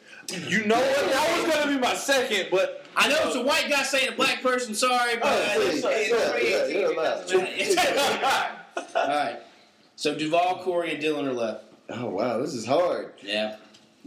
you 0.48 0.64
know 0.66 0.76
what? 0.76 1.12
That 1.12 1.42
was 1.46 1.54
gonna 1.54 1.72
be 1.72 1.78
my 1.80 1.94
second, 1.94 2.48
but 2.50 2.84
I 2.96 3.08
know 3.08 3.16
it's 3.24 3.36
a 3.36 3.42
white 3.42 3.68
guy 3.70 3.82
saying 3.82 4.12
a 4.12 4.16
black 4.16 4.42
person. 4.42 4.74
Sorry, 4.74 5.16
but 5.16 5.32
Oh, 5.32 5.52
please. 5.56 5.82
Yeah, 5.82 6.36
yeah, 6.36 6.66
you're 6.66 6.92
allowed. 6.92 7.32
all 8.94 9.08
right. 9.08 9.38
So 9.96 10.14
Duvall, 10.16 10.62
Corey, 10.62 10.92
and 10.92 11.00
Dillon 11.00 11.26
are 11.26 11.32
left. 11.32 11.64
Oh 11.88 12.06
wow, 12.06 12.38
this 12.38 12.54
is 12.54 12.64
hard 12.66 13.14
Yeah. 13.22 13.56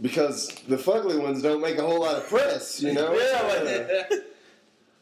because 0.00 0.48
the 0.68 0.76
fugly 0.76 1.20
ones 1.20 1.42
don't 1.42 1.60
make 1.60 1.76
a 1.78 1.82
whole 1.82 2.00
lot 2.00 2.16
of 2.16 2.26
press, 2.28 2.80
you 2.80 2.92
know. 2.94 3.12
Yeah, 3.14 4.04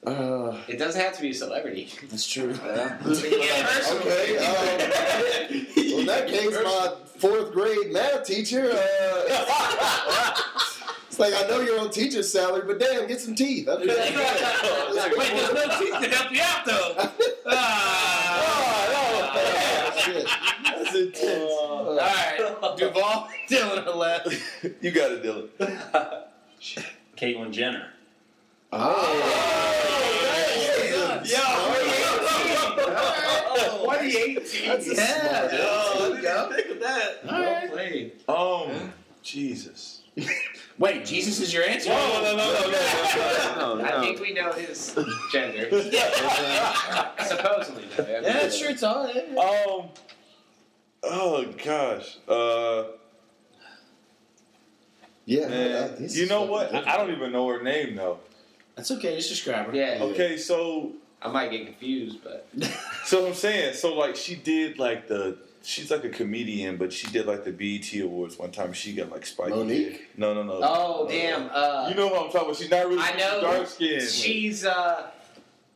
Uh, 0.04 0.56
It 0.66 0.78
doesn't 0.78 1.00
have 1.00 1.14
to 1.16 1.22
be 1.22 1.30
a 1.30 1.34
celebrity. 1.34 1.88
That's 2.10 2.26
true. 2.26 2.50
okay. 2.64 2.88
Um, 4.38 4.56
well, 5.76 6.00
in 6.00 6.06
that 6.06 6.26
case, 6.26 6.50
my 6.50 6.94
fourth 7.18 7.52
grade 7.52 7.92
math 7.92 8.24
teacher. 8.24 8.62
Uh, 8.72 8.74
it's 11.06 11.18
like 11.20 11.32
I 11.34 11.46
know 11.48 11.60
you're 11.60 11.78
on 11.78 11.90
teacher's 11.90 12.32
salary, 12.32 12.62
but 12.66 12.80
damn, 12.80 13.06
get 13.06 13.20
some 13.20 13.34
teeth. 13.36 13.68
Okay. 13.68 13.86
Wait, 13.86 13.94
there's 13.94 15.52
no 15.54 15.78
teeth 15.78 16.00
to 16.00 16.08
help 16.16 16.32
you 16.32 16.42
out 16.42 16.64
though. 16.66 16.94
Ah. 17.46 18.38
Oh, 18.94 19.98
shit. 19.98 20.26
That's 20.64 20.94
intense. 20.96 21.50
All 21.52 21.96
right, 21.96 22.76
Duvall, 22.76 23.28
Dillon 23.48 23.84
are 23.86 23.94
left. 23.94 24.28
you 24.80 24.90
got 24.90 25.12
it, 25.12 25.22
Dillon. 25.22 25.48
Caitlyn 27.16 27.52
Jenner. 27.52 27.88
Oh, 28.72 29.52
2018. 34.02 34.68
That's 34.68 34.88
a 34.88 34.94
Yeah. 34.94 35.48
Oh, 35.52 36.22
that. 36.80 38.28
Um, 38.28 38.92
Jesus. 39.22 40.02
Wait, 40.78 41.04
Jesus 41.04 41.40
is 41.40 41.52
your 41.52 41.64
answer? 41.64 41.90
No, 41.90 42.22
no, 42.22 42.36
no, 42.36 42.52
no, 43.56 43.76
no, 43.78 43.84
I 43.84 44.00
think 44.00 44.20
we 44.20 44.32
know 44.32 44.52
his 44.52 44.94
gender. 45.32 45.68
Supposedly, 47.26 47.84
though. 47.96 48.06
Yeah, 48.08 48.20
that's 48.20 48.58
true. 48.58 48.68
It's 48.68 48.82
all. 48.82 49.10
Yeah. 49.12 49.22
Um. 49.38 49.88
Oh 51.02 51.44
gosh. 51.64 52.18
Uh. 52.28 52.84
Yeah, 55.24 55.48
Man, 55.48 56.08
you 56.10 56.26
know 56.26 56.42
what? 56.42 56.74
I 56.74 56.96
don't 56.96 57.10
even 57.12 57.32
know 57.32 57.48
her 57.48 57.62
name 57.62 57.94
though. 57.94 58.18
That's 58.76 58.90
okay. 58.92 59.16
Just 59.16 59.28
describe 59.28 59.66
her. 59.66 59.74
Yeah. 59.76 59.98
Okay, 60.00 60.36
so 60.36 60.92
I 61.20 61.28
might 61.30 61.50
get 61.50 61.66
confused, 61.66 62.18
but 62.24 62.46
so 63.04 63.26
I'm 63.26 63.34
saying 63.34 63.74
so 63.74 63.94
like 63.94 64.16
she 64.16 64.34
did 64.34 64.78
like 64.78 65.08
the 65.08 65.36
she's 65.62 65.90
like 65.90 66.04
a 66.04 66.08
comedian, 66.08 66.76
but 66.76 66.92
she 66.92 67.06
did 67.08 67.26
like 67.26 67.44
the 67.44 67.52
BET 67.52 67.92
Awards 68.00 68.38
one 68.38 68.50
time. 68.50 68.72
She 68.72 68.92
got 68.94 69.10
like 69.10 69.26
spiky. 69.26 69.50
Mo'Nique? 69.52 69.90
hair. 69.92 70.00
No, 70.16 70.34
no, 70.34 70.42
no. 70.42 70.58
oh 70.62 71.06
damn. 71.08 71.48
Uh, 71.52 71.86
You 71.88 71.94
know 71.94 72.08
what 72.08 72.16
I'm 72.26 72.32
talking 72.32 72.40
about? 72.48 72.56
She's 72.56 72.70
not 72.70 72.86
really 72.88 73.02
I 73.02 73.16
know. 73.16 73.40
dark 73.40 73.66
skinned. 73.68 74.02
she's 74.08 74.64
uh, 74.64 75.10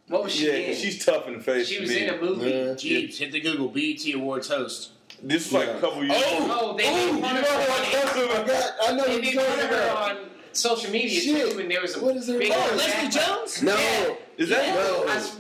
what 0.08 0.22
was 0.24 0.32
she 0.34 0.46
yeah, 0.46 0.52
in? 0.70 0.76
she's 0.76 1.04
tough 1.04 1.26
in 1.28 1.34
the 1.34 1.40
face. 1.40 1.68
she 1.68 1.80
was 1.80 1.90
me. 1.90 2.06
in 2.06 2.14
a 2.14 2.20
movie. 2.20 2.50
Yeah. 2.50 2.56
Jeebs, 2.74 3.18
hit 3.18 3.32
the 3.32 3.40
Google. 3.40 3.68
BET 3.68 4.04
Awards 4.14 4.48
host. 4.48 4.90
This 5.22 5.46
was 5.46 5.52
like 5.54 5.66
Yeah. 5.68 5.76
a 5.76 5.80
couple 5.80 6.04
years. 6.04 6.16
Ago. 6.22 6.26
Oh, 6.50 6.76
they 6.76 6.84
made 6.92 7.06
you 7.06 7.12
know 7.12 7.16
of 7.18 7.22
what 7.22 7.34
I'm 7.34 7.84
her. 7.84 8.02
talking 8.02 8.22
I 8.22 8.24
about? 8.34 8.46
got. 8.46 8.72
I 8.82 8.92
know 8.92 9.04
They 9.04 9.12
what 9.14 9.20
made 9.22 9.34
you're 9.34 9.42
fun 9.42 9.58
talking 9.58 9.64
of 9.64 9.70
her 9.70 9.82
about. 9.90 10.10
on 10.10 10.16
social 10.56 10.90
media 10.90 11.20
Shit. 11.20 11.52
too, 11.52 11.58
and 11.60 11.70
there 11.70 11.80
was 11.80 11.96
a 11.96 12.02
What 12.04 12.16
is 12.16 12.26
her 12.28 12.38
big 12.38 12.50
name? 12.50 12.58
Oh, 12.60 12.74
Leslie 12.76 13.08
backlash. 13.08 13.26
Jones? 13.26 13.62
No, 13.62 13.76
Yeah. 13.76 14.14
Is 14.38 14.48
that 14.50 14.74
no. 14.74 15.04
I 15.08 15.16
s- 15.16 15.36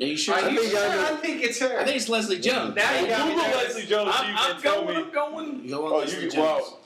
Are 0.00 0.04
you 0.06 0.16
sure? 0.16 0.34
Are 0.34 0.40
I 0.44 0.48
you 0.48 0.60
think 0.60 0.72
sure? 0.72 0.88
I 1.04 1.16
think 1.16 1.42
it's 1.42 1.58
her. 1.60 1.78
I 1.80 1.84
think 1.84 1.96
it's 1.96 2.08
Leslie 2.08 2.40
Jones. 2.40 2.74
Now 2.74 3.00
you 3.00 3.06
got 3.08 3.26
me 3.28 3.34
Google 3.34 3.48
nervous. 3.48 3.64
Leslie 3.74 3.86
Jones 3.86 4.14
so 4.14 4.22
you 4.22 4.28
I'm, 4.30 4.36
can 4.36 4.56
I'm 4.56 4.62
tell 4.62 4.82
going. 4.84 4.96
me. 4.96 5.02
I'm 5.02 5.10
going. 5.12 5.64
You 5.64 5.70
go 5.70 5.86
on 5.86 5.92
Oh, 5.92 5.98
Leslie 5.98 6.24
you 6.24 6.30
Jones. 6.30 6.36
wow. 6.36 6.76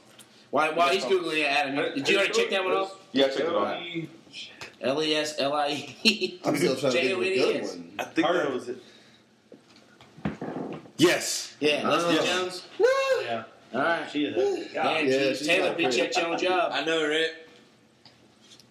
While, 0.51 0.75
while 0.75 0.89
he's 0.91 1.05
googling 1.05 1.39
it, 1.39 1.47
Adam, 1.47 1.77
did 1.95 2.09
you 2.09 2.17
already 2.19 2.33
check 2.35 2.51
that 2.51 2.63
one 2.65 2.75
off? 2.75 2.99
Yeah, 3.13 3.29
check 3.29 3.41
it 3.41 3.47
out. 3.47 3.79
L 4.83 5.03
e 5.03 5.15
s 5.15 5.37
l 5.39 5.53
i 5.55 5.69
e. 6.03 6.41
I'm 6.45 6.57
still 6.57 6.77
trying 6.77 6.93
to 6.93 6.99
think 6.99 7.13
of 7.13 7.23
a 7.23 7.35
good 7.37 7.63
one. 7.63 7.93
I 7.99 8.05
think 8.05 8.27
that 8.29 8.53
was 8.53 8.69
it. 8.69 8.79
Yes. 10.97 11.57
Yeah, 11.61 11.89
Leslie 11.89 12.15
Yeah. 12.17 12.23
Jones. 12.27 12.63
Yeah, 12.79 13.45
All 13.75 13.81
right. 13.81 14.11
she 14.11 14.25
is. 14.25 14.35
a- 14.37 14.75
Man, 14.83 15.09
Yeah, 15.09 15.33
Taylor 15.35 15.69
not 15.69 15.77
beat 15.79 15.99
at 15.99 16.17
your 16.17 16.27
own 16.27 16.39
job. 16.39 16.73
I 16.75 16.85
know, 16.85 17.09
right? 17.09 17.31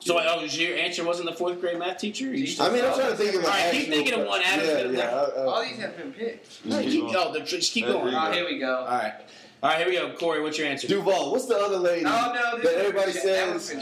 So, 0.04 0.20
oh, 0.20 0.42
your 0.46 0.78
answer 0.78 1.04
wasn't 1.06 1.30
the 1.30 1.36
fourth 1.36 1.62
grade 1.62 1.78
math 1.78 2.00
teacher? 2.00 2.26
You 2.26 2.48
I 2.60 2.70
mean, 2.72 2.84
I'm 2.84 2.94
trying 2.96 3.12
to 3.12 3.16
think 3.16 3.36
of. 3.36 3.46
All 3.46 3.52
an 3.52 3.72
keep 3.72 3.88
thinking 3.90 4.14
of 4.20 4.26
one. 4.28 4.42
person. 4.42 4.96
Yeah, 4.96 5.00
yeah. 5.04 5.10
I- 5.16 5.42
I- 5.42 5.46
All 5.46 5.62
these 5.64 5.78
have 5.78 5.96
been 5.96 6.12
picked. 6.12 6.66
No, 6.66 6.82
keep, 6.82 7.04
oh, 7.16 7.32
the, 7.34 7.42
just 7.42 7.72
keep 7.72 7.86
going. 7.86 8.06
There 8.12 8.20
All 8.20 8.28
Oh, 8.30 8.32
here 8.32 8.46
we 8.46 8.58
go. 8.58 8.78
All 8.80 8.86
right. 8.88 9.14
All 9.62 9.70
right, 9.70 9.78
here 9.78 9.88
we 9.88 9.94
go. 9.94 10.18
Corey, 10.18 10.42
what's 10.42 10.58
your 10.58 10.68
answer? 10.68 10.88
Duvall, 10.88 11.32
what's 11.32 11.46
the 11.46 11.56
other 11.56 11.78
lady 11.78 12.04
Oh 12.08 12.34
no, 12.34 12.58
this 12.58 12.66
that 12.72 12.80
everybody 12.80 13.12
was 13.14 13.24
That 13.24 13.50
one's 13.50 13.64
says 13.64 13.78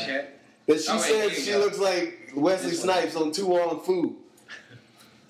that 0.67 0.81
she 0.81 0.89
Oh, 0.89 0.95
wait, 0.97 1.31
says 1.33 1.45
she 1.45 1.51
go. 1.51 1.59
looks 1.59 1.79
like 1.79 2.31
Wesley 2.35 2.71
This 2.71 2.85
one. 2.85 2.95
Snipes 2.97 3.15
on 3.15 3.31
To 3.31 3.45
Wong 3.45 3.79
Foo? 3.79 4.17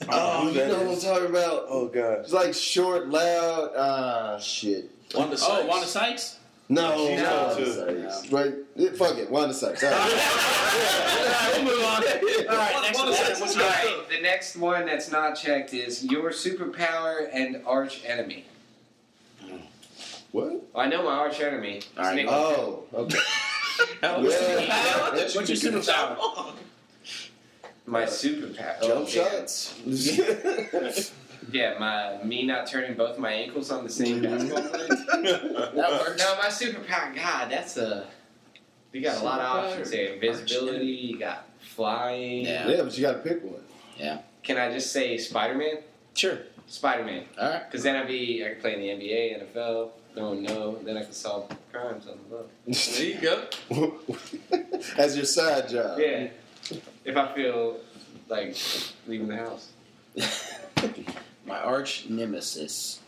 Oh, 0.10 0.42
who 0.42 0.48
you 0.48 0.54
that 0.56 0.68
know 0.70 0.84
what 0.86 0.96
I'm 0.96 1.00
talking 1.02 1.30
about? 1.30 1.66
Oh 1.70 1.88
god. 1.88 2.20
It's 2.22 2.34
like 2.34 2.56
short, 2.56 3.10
loud. 3.10 3.72
Ah, 3.78 4.40
shit. 4.40 4.90
Wanda 5.14 5.34
Oh, 5.36 5.38
Sykes. 5.38 5.68
Wanda 5.68 5.88
Sykes? 5.88 6.39
No, 6.72 7.08
She's 7.08 7.20
no, 7.20 7.26
on 7.36 7.48
Wanda 7.48 7.66
too. 7.66 8.10
Sykes. 8.12 8.32
Right? 8.32 8.54
Yeah, 8.76 8.92
fuck 8.92 9.18
it, 9.18 9.30
Wanda 9.32 9.54
Sykes. 9.56 9.84
All 9.84 9.90
right. 9.90 10.00
All 10.00 10.08
right, 11.26 11.52
we'll 11.56 11.66
move 11.66 11.84
on. 11.84 12.04
All 12.48 12.58
right, 12.58 12.82
next 12.84 13.00
one. 13.00 13.14
Adam, 13.14 13.42
What's 13.42 13.56
All 13.58 14.04
the 14.10 14.22
next 14.22 14.56
one 14.56 14.86
that's 14.86 15.12
not 15.12 15.36
checked 15.36 15.74
is 15.74 16.04
your 16.06 16.30
superpower 16.30 17.28
and 17.34 17.64
arch 17.66 18.02
enemy. 18.06 18.46
what? 20.32 20.52
Well, 20.52 20.62
I 20.76 20.86
know 20.88 21.02
my 21.04 21.14
arch 21.16 21.40
enemy. 21.40 21.82
All 21.98 22.04
right. 22.04 22.26
Oh, 22.30 22.84
okay. 22.94 23.18
What's 24.02 24.40
Yeah. 24.42 24.68
superpower? 24.68 25.36
What's 25.36 25.64
your 25.64 25.72
superpower? 25.74 26.54
My 27.88 28.04
superpower. 28.04 28.82
Jump 28.84 28.94
Oh, 28.94 29.06
shots. 29.08 29.74
Yeah, 31.52 31.78
my 31.80 32.24
me 32.24 32.46
not 32.46 32.68
turning 32.68 32.96
both 32.96 33.18
my 33.18 33.32
ankles 33.32 33.72
on 33.72 33.84
the 33.84 33.90
same 33.90 34.22
basketball 34.24 34.70
player. 34.70 34.88
That 34.88 35.92
works. 35.92 36.18
No, 36.18 36.36
my 36.38 36.48
superpower. 36.48 37.16
God, 37.16 37.50
that's 37.50 37.78
a. 37.78 38.08
You 38.92 39.02
got 39.02 39.22
a 39.22 39.24
lot 39.24 39.40
of 39.40 39.66
options 39.66 39.92
there. 39.92 40.14
Invisibility. 40.14 40.86
You 40.86 41.20
got 41.20 41.46
flying. 41.60 42.46
Yeah. 42.46 42.68
yeah, 42.68 42.82
but 42.82 42.98
you 42.98 43.04
got 43.04 43.14
to 43.14 43.20
pick 43.20 43.44
one. 43.44 43.62
Yeah. 43.98 44.20
Can 44.42 44.58
I 44.58 44.72
just 44.72 44.92
say 44.92 45.18
Spider 45.18 45.56
Man? 45.56 45.78
Sure. 46.16 46.40
Spider 46.68 47.04
Man. 47.04 47.26
All 47.40 47.50
right. 47.50 47.66
Because 47.66 47.84
then 47.84 47.96
I'd 47.96 48.08
be. 48.08 48.44
I 48.46 48.50
could 48.50 48.62
play 48.62 48.74
in 48.74 48.80
the 48.80 49.06
NBA, 49.08 49.54
NFL. 49.54 49.92
No 50.16 50.30
one 50.30 50.44
know. 50.44 50.80
Then 50.84 50.98
I 50.98 51.04
could 51.04 51.14
solve 51.14 51.50
crimes 51.72 52.08
on 52.08 52.18
the 52.18 52.36
boat. 52.36 52.50
There 52.66 53.06
you 53.06 53.22
go. 53.22 54.00
As 54.98 55.16
your 55.16 55.26
side 55.26 55.70
job. 55.70 56.00
Yeah. 56.00 56.30
If 57.06 57.16
I 57.16 57.34
feel 57.34 57.78
like 58.28 58.56
leaving 59.08 59.28
the 59.28 59.38
house. 59.38 59.72
My 61.50 61.60
arch 61.60 62.06
nemesis. 62.10 63.00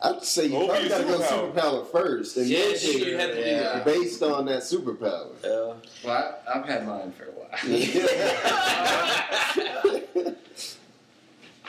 I'd 0.00 0.22
say 0.24 0.46
you 0.46 0.54
What 0.54 0.60
would 0.62 0.68
probably 0.70 0.84
be 0.84 0.88
got 0.88 0.98
to 1.02 1.06
your 1.06 1.18
go 1.18 1.24
superpower? 1.24 1.52
superpower 1.54 1.86
first, 1.92 2.36
and 2.38 2.46
Yeah, 2.48 2.58
then 2.64 2.78
sure, 2.78 2.92
you 2.92 3.16
have 3.18 3.30
to 3.30 3.44
do 3.44 3.50
yeah. 3.50 3.60
that. 3.74 3.84
based 3.84 4.22
on 4.22 4.46
that 4.46 4.62
superpower. 4.62 5.28
Yeah. 5.44 5.74
Well, 6.04 6.38
I, 6.48 6.58
I've 6.58 6.64
had 6.64 6.86
mine 6.86 7.12
for 7.12 7.24
a 7.24 7.30
while. 7.30 7.50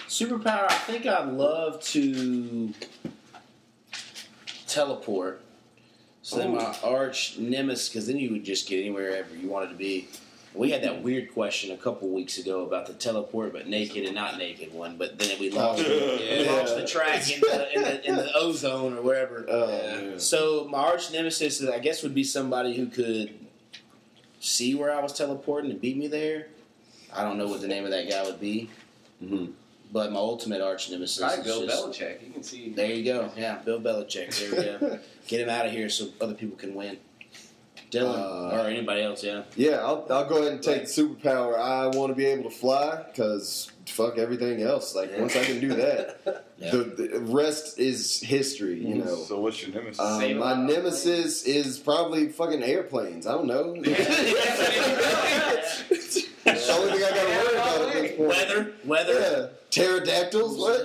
Superpower, 0.07 0.65
I 0.69 0.73
think 0.85 1.05
I'd 1.05 1.29
love 1.33 1.81
to 1.85 2.73
teleport. 4.67 5.41
So 6.21 6.37
then 6.37 6.55
my 6.55 6.75
arch 6.83 7.37
nemesis, 7.37 7.89
because 7.89 8.07
then 8.07 8.17
you 8.17 8.31
would 8.31 8.45
just 8.45 8.67
get 8.69 8.79
anywhere 8.79 9.17
ever 9.17 9.35
you 9.35 9.49
wanted 9.49 9.69
to 9.69 9.75
be. 9.75 10.07
We 10.55 10.69
had 10.69 10.83
that 10.83 11.01
weird 11.01 11.33
question 11.33 11.71
a 11.71 11.77
couple 11.77 12.09
weeks 12.09 12.37
ago 12.37 12.63
about 12.63 12.85
the 12.85 12.93
teleport, 12.93 13.53
but 13.53 13.67
naked 13.67 14.05
and 14.05 14.13
not 14.13 14.37
naked 14.37 14.71
one. 14.73 14.97
But 14.97 15.17
then 15.17 15.39
we 15.39 15.49
lost, 15.49 15.83
Oh, 15.85 16.17
we 16.19 16.43
yeah. 16.45 16.51
lost 16.51 16.75
the 16.75 16.85
track 16.85 17.27
in 17.31 17.41
the, 17.41 17.73
in, 17.75 17.81
the, 17.81 18.07
in 18.07 18.15
the 18.15 18.31
ozone 18.35 18.95
or 18.97 19.01
wherever. 19.01 19.45
Oh, 19.49 19.67
man. 19.67 20.19
So 20.19 20.67
my 20.69 20.77
arch 20.79 21.11
nemesis, 21.11 21.63
I 21.67 21.79
guess, 21.79 22.03
would 22.03 22.13
be 22.13 22.23
somebody 22.23 22.75
who 22.75 22.85
could 22.85 23.33
see 24.39 24.75
where 24.75 24.93
I 24.93 25.01
was 25.01 25.13
teleporting 25.13 25.71
and 25.71 25.81
beat 25.81 25.97
me 25.97 26.07
there. 26.07 26.47
I 27.11 27.23
don't 27.23 27.37
know 27.37 27.47
what 27.47 27.61
the 27.61 27.67
name 27.67 27.85
of 27.85 27.91
that 27.91 28.09
guy 28.09 28.23
would 28.23 28.39
be, 28.39 28.69
Mhm. 29.23 29.53
but 29.91 30.11
my 30.11 30.19
ultimate 30.19 30.61
arch 30.61 30.89
nemesis 30.91 31.19
Probably 31.19 31.39
is 31.39 31.45
Bill 31.45 31.65
just 31.67 31.99
Belichick. 31.99 32.27
You 32.27 32.33
can 32.33 32.43
see. 32.43 32.69
there. 32.69 32.91
You 32.91 33.03
go, 33.05 33.31
yeah, 33.37 33.59
Bill 33.63 33.79
Belichick. 33.79 34.37
There 34.39 34.51
we 34.79 34.87
go. 34.87 34.99
Get 35.27 35.39
him 35.41 35.49
out 35.49 35.65
of 35.65 35.71
here 35.71 35.89
so 35.89 36.09
other 36.21 36.33
people 36.33 36.57
can 36.57 36.75
win. 36.75 36.97
Dillon 37.93 38.19
Uh, 38.19 38.57
or 38.63 38.67
anybody 38.67 39.01
else, 39.03 39.23
yeah. 39.23 39.43
Yeah, 39.55 39.77
I'll, 39.85 40.05
I'll 40.09 40.25
go 40.27 40.37
ahead 40.39 40.53
and 40.53 40.63
take 40.63 40.83
superpower. 40.83 41.57
I 41.57 41.87
want 41.95 42.09
to 42.09 42.15
be 42.15 42.25
able 42.25 42.49
to 42.49 42.55
fly 42.55 43.03
because 43.07 43.71
fuck 43.85 44.17
everything 44.17 44.61
else. 44.63 44.95
Like 44.95 45.11
once 45.17 45.35
I 45.35 45.43
can 45.45 45.59
do 45.59 45.69
that, 45.75 46.45
Yeah. 46.57 46.71
the, 46.71 46.83
the 47.13 47.19
rest 47.19 47.77
is 47.79 48.19
history. 48.21 48.79
You 48.85 48.95
know. 49.03 49.15
So 49.15 49.39
what's 49.39 49.61
your 49.61 49.75
nemesis? 49.75 49.99
Um, 49.99 50.37
my 50.39 50.55
nemesis 50.55 51.43
is 51.43 51.77
probably 51.77 52.29
fucking 52.29 52.63
airplanes. 52.63 53.27
I 53.27 53.33
don't 53.33 53.47
know. 53.47 53.75
It's 56.45 56.67
the 56.67 56.73
only 56.73 56.91
thing 56.91 57.03
I 57.03 57.09
got 57.09 57.23
to 57.23 57.29
worry 57.29 57.55
about 57.55 57.81
at 57.81 57.93
this 58.01 58.17
point. 58.17 58.29
Weather, 58.29 58.73
weather. 58.85 59.13
Yeah. 59.13 59.47
Pterodactyls? 59.69 60.57
What? 60.57 60.81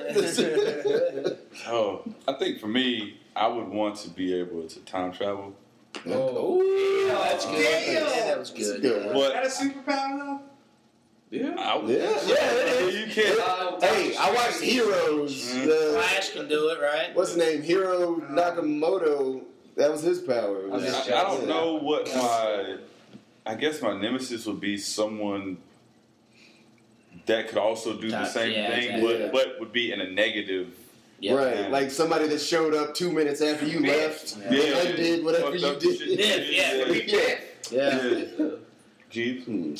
oh, 1.67 2.03
I 2.29 2.33
think 2.35 2.61
for 2.61 2.69
me, 2.69 3.19
I 3.35 3.49
would 3.49 3.69
want 3.69 3.97
to 3.97 4.11
be 4.11 4.35
able 4.39 4.67
to 4.69 4.81
time 4.81 5.13
travel. 5.13 5.55
Oh, 6.15 7.25
that's 7.25 7.45
good. 7.47 7.63
Damn. 7.63 7.95
Yeah, 7.95 8.25
that 8.27 8.39
was 8.39 8.51
good. 8.51 8.83
good 8.83 9.07
one. 9.07 9.15
But 9.15 9.33
Got 9.33 9.45
a 9.45 9.49
superpower 9.49 10.19
though? 10.19 10.41
yeah, 11.31 11.55
I 11.59 11.77
would. 11.77 11.89
Yeah, 11.91 11.97
yeah, 12.27 12.35
it 12.35 12.95
is. 12.95 13.17
You 13.17 13.23
can't. 13.23 13.41
Uh, 13.41 13.69
Hey, 13.81 14.17
I 14.17 14.33
watched 14.33 14.61
Heroes. 14.61 15.53
Mhm. 15.53 15.67
The, 15.67 15.93
Flash 15.95 16.31
can 16.31 16.49
do 16.49 16.69
it, 16.71 16.81
right? 16.81 17.15
what's 17.15 17.35
his 17.35 17.39
name? 17.39 17.63
Hiro 17.63 18.17
Nakamura. 18.17 19.43
That 19.77 19.93
was 19.93 20.03
his 20.03 20.21
power. 20.21 20.65
I 20.65 20.69
was 20.77 21.09
I, 21.09 21.21
I 21.21 21.23
don't 21.23 21.47
know 21.47 21.75
what 21.77 22.07
my. 22.15 22.79
I 23.47 23.55
guess 23.55 23.81
my 23.81 23.97
nemesis 23.99 24.45
would 24.47 24.61
be 24.61 24.77
someone 24.77 25.59
that 27.27 27.49
could 27.49 27.59
also 27.59 27.97
do 27.99 28.11
the 28.11 28.27
same 28.27 28.53
yeah, 28.53 28.71
thing, 28.71 28.91
exactly. 28.97 29.19
but 29.19 29.33
but 29.33 29.61
would 29.61 29.73
be 29.73 29.93
in 29.93 30.01
a 30.01 30.11
negative. 30.11 30.75
Yeah. 31.21 31.35
Right, 31.35 31.71
like 31.71 31.91
somebody 31.91 32.29
that 32.29 32.39
showed 32.41 32.75
up 32.75 32.95
two 32.95 33.11
minutes 33.11 33.41
after 33.41 33.67
you 33.67 33.81
left, 33.81 34.37
Yeah. 34.51 34.61
and 34.61 34.89
undid 34.91 35.25
whatever 35.25 35.47
Fucked 35.51 35.61
you 35.61 35.67
up 35.67 35.81
the 35.81 35.87
did. 35.99 35.99
shit. 36.21 36.53
Yeah, 36.53 36.75
yeah. 36.85 37.39
Yeah. 37.71 38.01
Yeah. 38.39 38.47
Jeebs. 39.11 39.45
Hmm. 39.45 39.75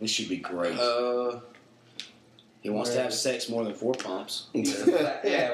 This 0.00 0.10
should 0.10 0.28
be 0.28 0.36
great. 0.36 0.78
Uh, 0.78 1.40
he 2.60 2.68
wants 2.70 2.90
to 2.90 3.00
have 3.00 3.14
sex 3.14 3.48
more 3.48 3.64
than 3.64 3.74
four 3.74 3.94
pumps. 3.94 4.48
Yeah, 4.54 4.64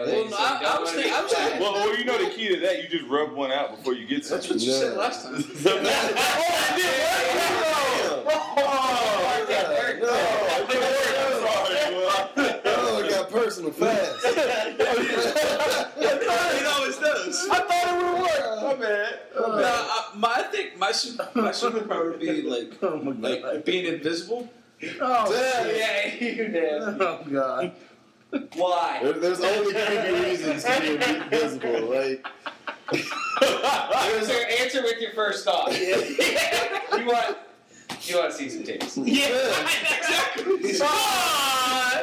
well, 0.00 0.06
Well, 0.06 0.30
said 0.30 0.38
I- 0.40 0.74
I 0.76 0.80
was 0.80 0.90
thinking- 0.92 1.12
I 1.12 1.22
was 1.22 1.32
fat. 1.32 1.42
thinking- 1.44 1.60
Well, 1.62 1.72
well, 1.74 1.96
you 1.96 2.04
know 2.04 2.18
the 2.18 2.30
key 2.30 2.48
to 2.48 2.60
that, 2.60 2.82
you 2.82 2.88
just 2.88 3.08
rub 3.10 3.32
one 3.32 3.52
out 3.52 3.76
before 3.76 3.94
you 3.94 4.06
get 4.08 4.24
that's 4.26 4.46
some. 4.48 4.56
what 4.56 4.62
you 4.64 4.72
No. 4.72 4.78
said 4.80 4.96
last 4.96 5.24
time. 5.24 5.44
Oh, 8.44 9.46
it 9.48 10.51
got 13.62 13.76
personal 13.76 13.94
fast. 13.94 14.24
it 15.96 16.66
always 16.66 16.96
does. 16.98 17.48
I 17.50 17.58
thought 17.60 17.86
it 17.88 18.02
would 18.02 18.22
work. 18.22 18.62
My 18.62 18.74
bad. 18.86 19.18
No, 19.36 19.44
I, 19.56 20.10
my, 20.16 20.34
I 20.36 20.42
think 20.44 20.78
my 20.78 20.92
super, 20.92 21.28
my 21.34 21.50
superpower 21.50 22.10
would 22.12 22.20
be 22.20 22.42
like 22.54 22.82
oh 22.82 22.96
like 23.20 23.64
being 23.64 23.86
invisible. 23.92 24.48
Oh, 25.00 25.74
Yeah, 25.76 26.14
you 26.14 26.48
did. 26.48 26.82
oh 26.82 27.24
God. 27.30 27.72
Why? 28.54 29.00
There- 29.02 29.12
There's 29.12 29.40
only 29.40 29.72
creepy 29.74 30.12
reasons 30.24 30.64
to 30.64 30.80
be 30.80 30.88
invisible. 31.14 31.90
Like, 31.94 32.26
Answer, 33.42 34.46
answer 34.60 34.82
with 34.82 35.00
your 35.00 35.12
first 35.12 35.44
thought. 35.44 35.72
you 35.78 37.06
want 37.06 37.36
you 38.02 38.18
want 38.18 38.30
to 38.32 38.36
see 38.36 38.48
some 38.48 38.62
titties. 38.64 38.96
Yeah, 39.06 39.26
exactly. 40.00 40.44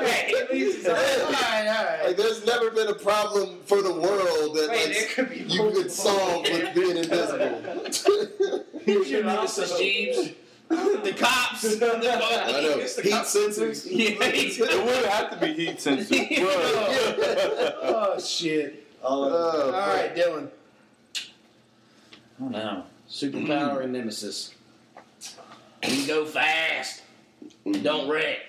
Right, 0.01 0.33
at 0.41 0.51
least 0.53 0.79
it's 0.79 0.87
All 0.87 0.95
all- 0.95 1.31
right, 1.31 1.67
all 1.67 1.85
right. 1.85 2.05
like, 2.07 2.17
there's 2.17 2.45
never 2.45 2.71
been 2.71 2.87
a 2.87 2.93
problem 2.95 3.59
for 3.65 3.81
the 3.81 3.91
world 3.93 4.55
that 4.55 4.69
Wait, 4.69 4.87
like, 4.95 5.09
could 5.29 5.51
you 5.51 5.71
could 5.71 5.91
solve 5.91 6.43
with 6.43 6.73
being 6.73 6.97
invisible. 6.97 7.61
Here's 8.85 9.11
your 9.11 9.23
nemesis, 9.23 9.73
Jeebs. 9.73 10.35
The 10.69 11.13
cops. 11.17 11.65
I 11.81 11.87
know. 12.61 12.77
Heat 12.79 13.25
sensors. 13.25 13.85
Yeah. 13.89 14.15
It 14.21 14.85
would 14.85 15.05
have 15.05 15.31
to 15.31 15.37
be 15.45 15.53
heat 15.53 15.77
sensors. 15.77 16.09
but- 16.09 17.79
oh 17.83 18.19
shit. 18.19 18.85
Oh, 19.03 19.23
oh 19.31 19.65
All 19.73 19.87
right, 19.95 20.13
Dillon. 20.15 20.49
I 21.17 22.41
don't 22.43 22.51
know. 22.51 22.83
Superpower 23.09 23.83
and 23.83 23.91
nemesis. 23.93 24.53
You 25.88 26.07
go 26.07 26.25
fast. 26.25 27.01
Don't 27.82 28.09
wreck. 28.09 28.39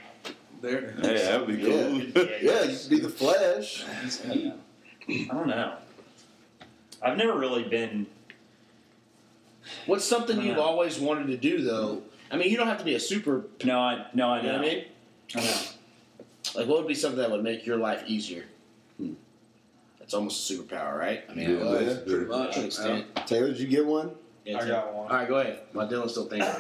There. 0.61 0.93
Hey, 1.01 1.15
that 1.19 1.47
would 1.47 1.57
be 1.57 1.63
cool. 1.65 2.25
Yeah, 2.43 2.65
you 2.65 2.77
could 2.79 2.91
be 2.91 2.99
the 3.01 3.09
Flash. 3.09 3.85
I 4.29 4.53
don't 5.33 5.47
know. 5.47 5.75
I've 7.03 7.17
never 7.17 7.39
really 7.39 7.65
been. 7.65 8.07
What's 9.87 10.05
something 10.05 10.41
you've 10.43 10.57
know. 10.57 10.63
always 10.63 10.99
wanted 10.99 11.29
to 11.29 11.37
do 11.37 11.63
though? 11.63 12.03
I 12.31 12.37
mean, 12.37 12.51
you 12.51 12.57
don't 12.57 12.67
have 12.67 12.79
to 12.79 12.85
be 12.85 12.95
a 12.95 13.01
super. 13.01 13.45
No, 13.65 13.79
I 13.79 14.07
no, 14.13 14.29
I 14.29 14.39
You 14.39 14.43
know 14.49 14.53
don't. 14.53 14.61
what 14.63 14.71
I 14.71 14.75
mean? 14.75 14.85
I 15.37 15.41
know. 15.43 15.57
Like, 16.57 16.67
what 16.69 16.79
would 16.79 16.89
be 16.89 16.95
something 16.95 17.19
that 17.21 17.31
would 17.31 17.43
make 17.43 17.65
your 17.65 17.77
life 17.77 18.03
easier? 18.07 18.45
Hmm. 18.99 19.13
That's 19.99 20.13
almost 20.15 20.51
a 20.51 20.55
superpower, 20.55 20.99
right? 20.99 21.25
I 21.31 21.35
mean, 21.35 21.51
Yeah, 21.59 21.65
uh, 21.65 21.79
yeah. 21.79 21.97
Pretty 22.07 22.25
much. 22.27 22.55
to 22.55 22.61
an 22.61 22.67
extent. 22.67 23.07
Taylor, 23.27 23.49
did 23.49 23.61
you 23.61 23.67
get 23.69 23.87
one? 23.87 24.11
Yeah, 24.45 24.57
I 24.57 24.61
Tim. 24.61 24.69
got 24.69 24.93
one. 24.95 25.11
All 25.11 25.17
right, 25.17 25.29
go 25.29 25.37
ahead. 25.37 25.61
My 25.73 25.87
Dillon's 25.87 26.11
still 26.13 26.27
thinking. 26.27 26.51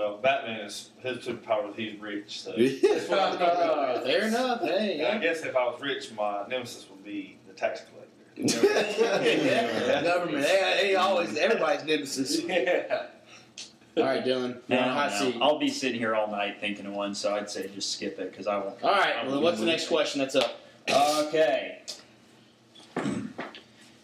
Well, 0.00 0.16
Batman 0.16 0.60
is 0.60 0.88
his 1.00 1.18
superpower 1.18 1.68
is 1.68 1.76
he's 1.76 2.00
rich. 2.00 2.40
So 2.40 2.52
Uh, 3.10 4.00
fair 4.00 4.28
enough. 4.28 4.62
Hey, 4.62 5.04
I 5.06 5.12
yeah. 5.12 5.18
guess 5.18 5.42
if 5.42 5.54
I 5.54 5.64
was 5.64 5.78
rich, 5.82 6.10
my 6.16 6.46
nemesis 6.48 6.86
would 6.88 7.04
be 7.04 7.36
the 7.46 7.52
tax 7.52 7.82
collector. 7.82 8.66
yeah. 8.98 10.02
Government. 10.02 10.42
Hey, 10.46 10.78
hey, 10.80 10.94
always 10.94 11.36
everybody's 11.36 11.84
nemesis. 11.84 12.42
yeah. 12.46 13.08
All 13.98 14.04
right, 14.04 14.24
Dillon. 14.24 14.62
No, 14.68 14.76
You're 14.76 14.84
on 14.86 14.88
a 14.88 14.94
hot 14.94 15.12
seat. 15.12 15.36
I'll 15.38 15.58
be 15.58 15.68
sitting 15.68 15.98
here 15.98 16.14
all 16.14 16.30
night 16.30 16.60
thinking 16.60 16.86
of 16.86 16.94
one, 16.94 17.14
so 17.14 17.34
I'd 17.34 17.50
say 17.50 17.68
just 17.68 17.92
skip 17.92 18.18
it 18.18 18.30
because 18.30 18.46
I 18.46 18.56
won't. 18.56 18.82
All 18.82 18.92
right. 18.92 19.26
Well, 19.26 19.42
what's 19.42 19.60
the 19.60 19.66
next 19.66 19.88
question 19.88 20.20
that's 20.20 20.34
up? 20.34 20.60
Okay. 20.88 21.82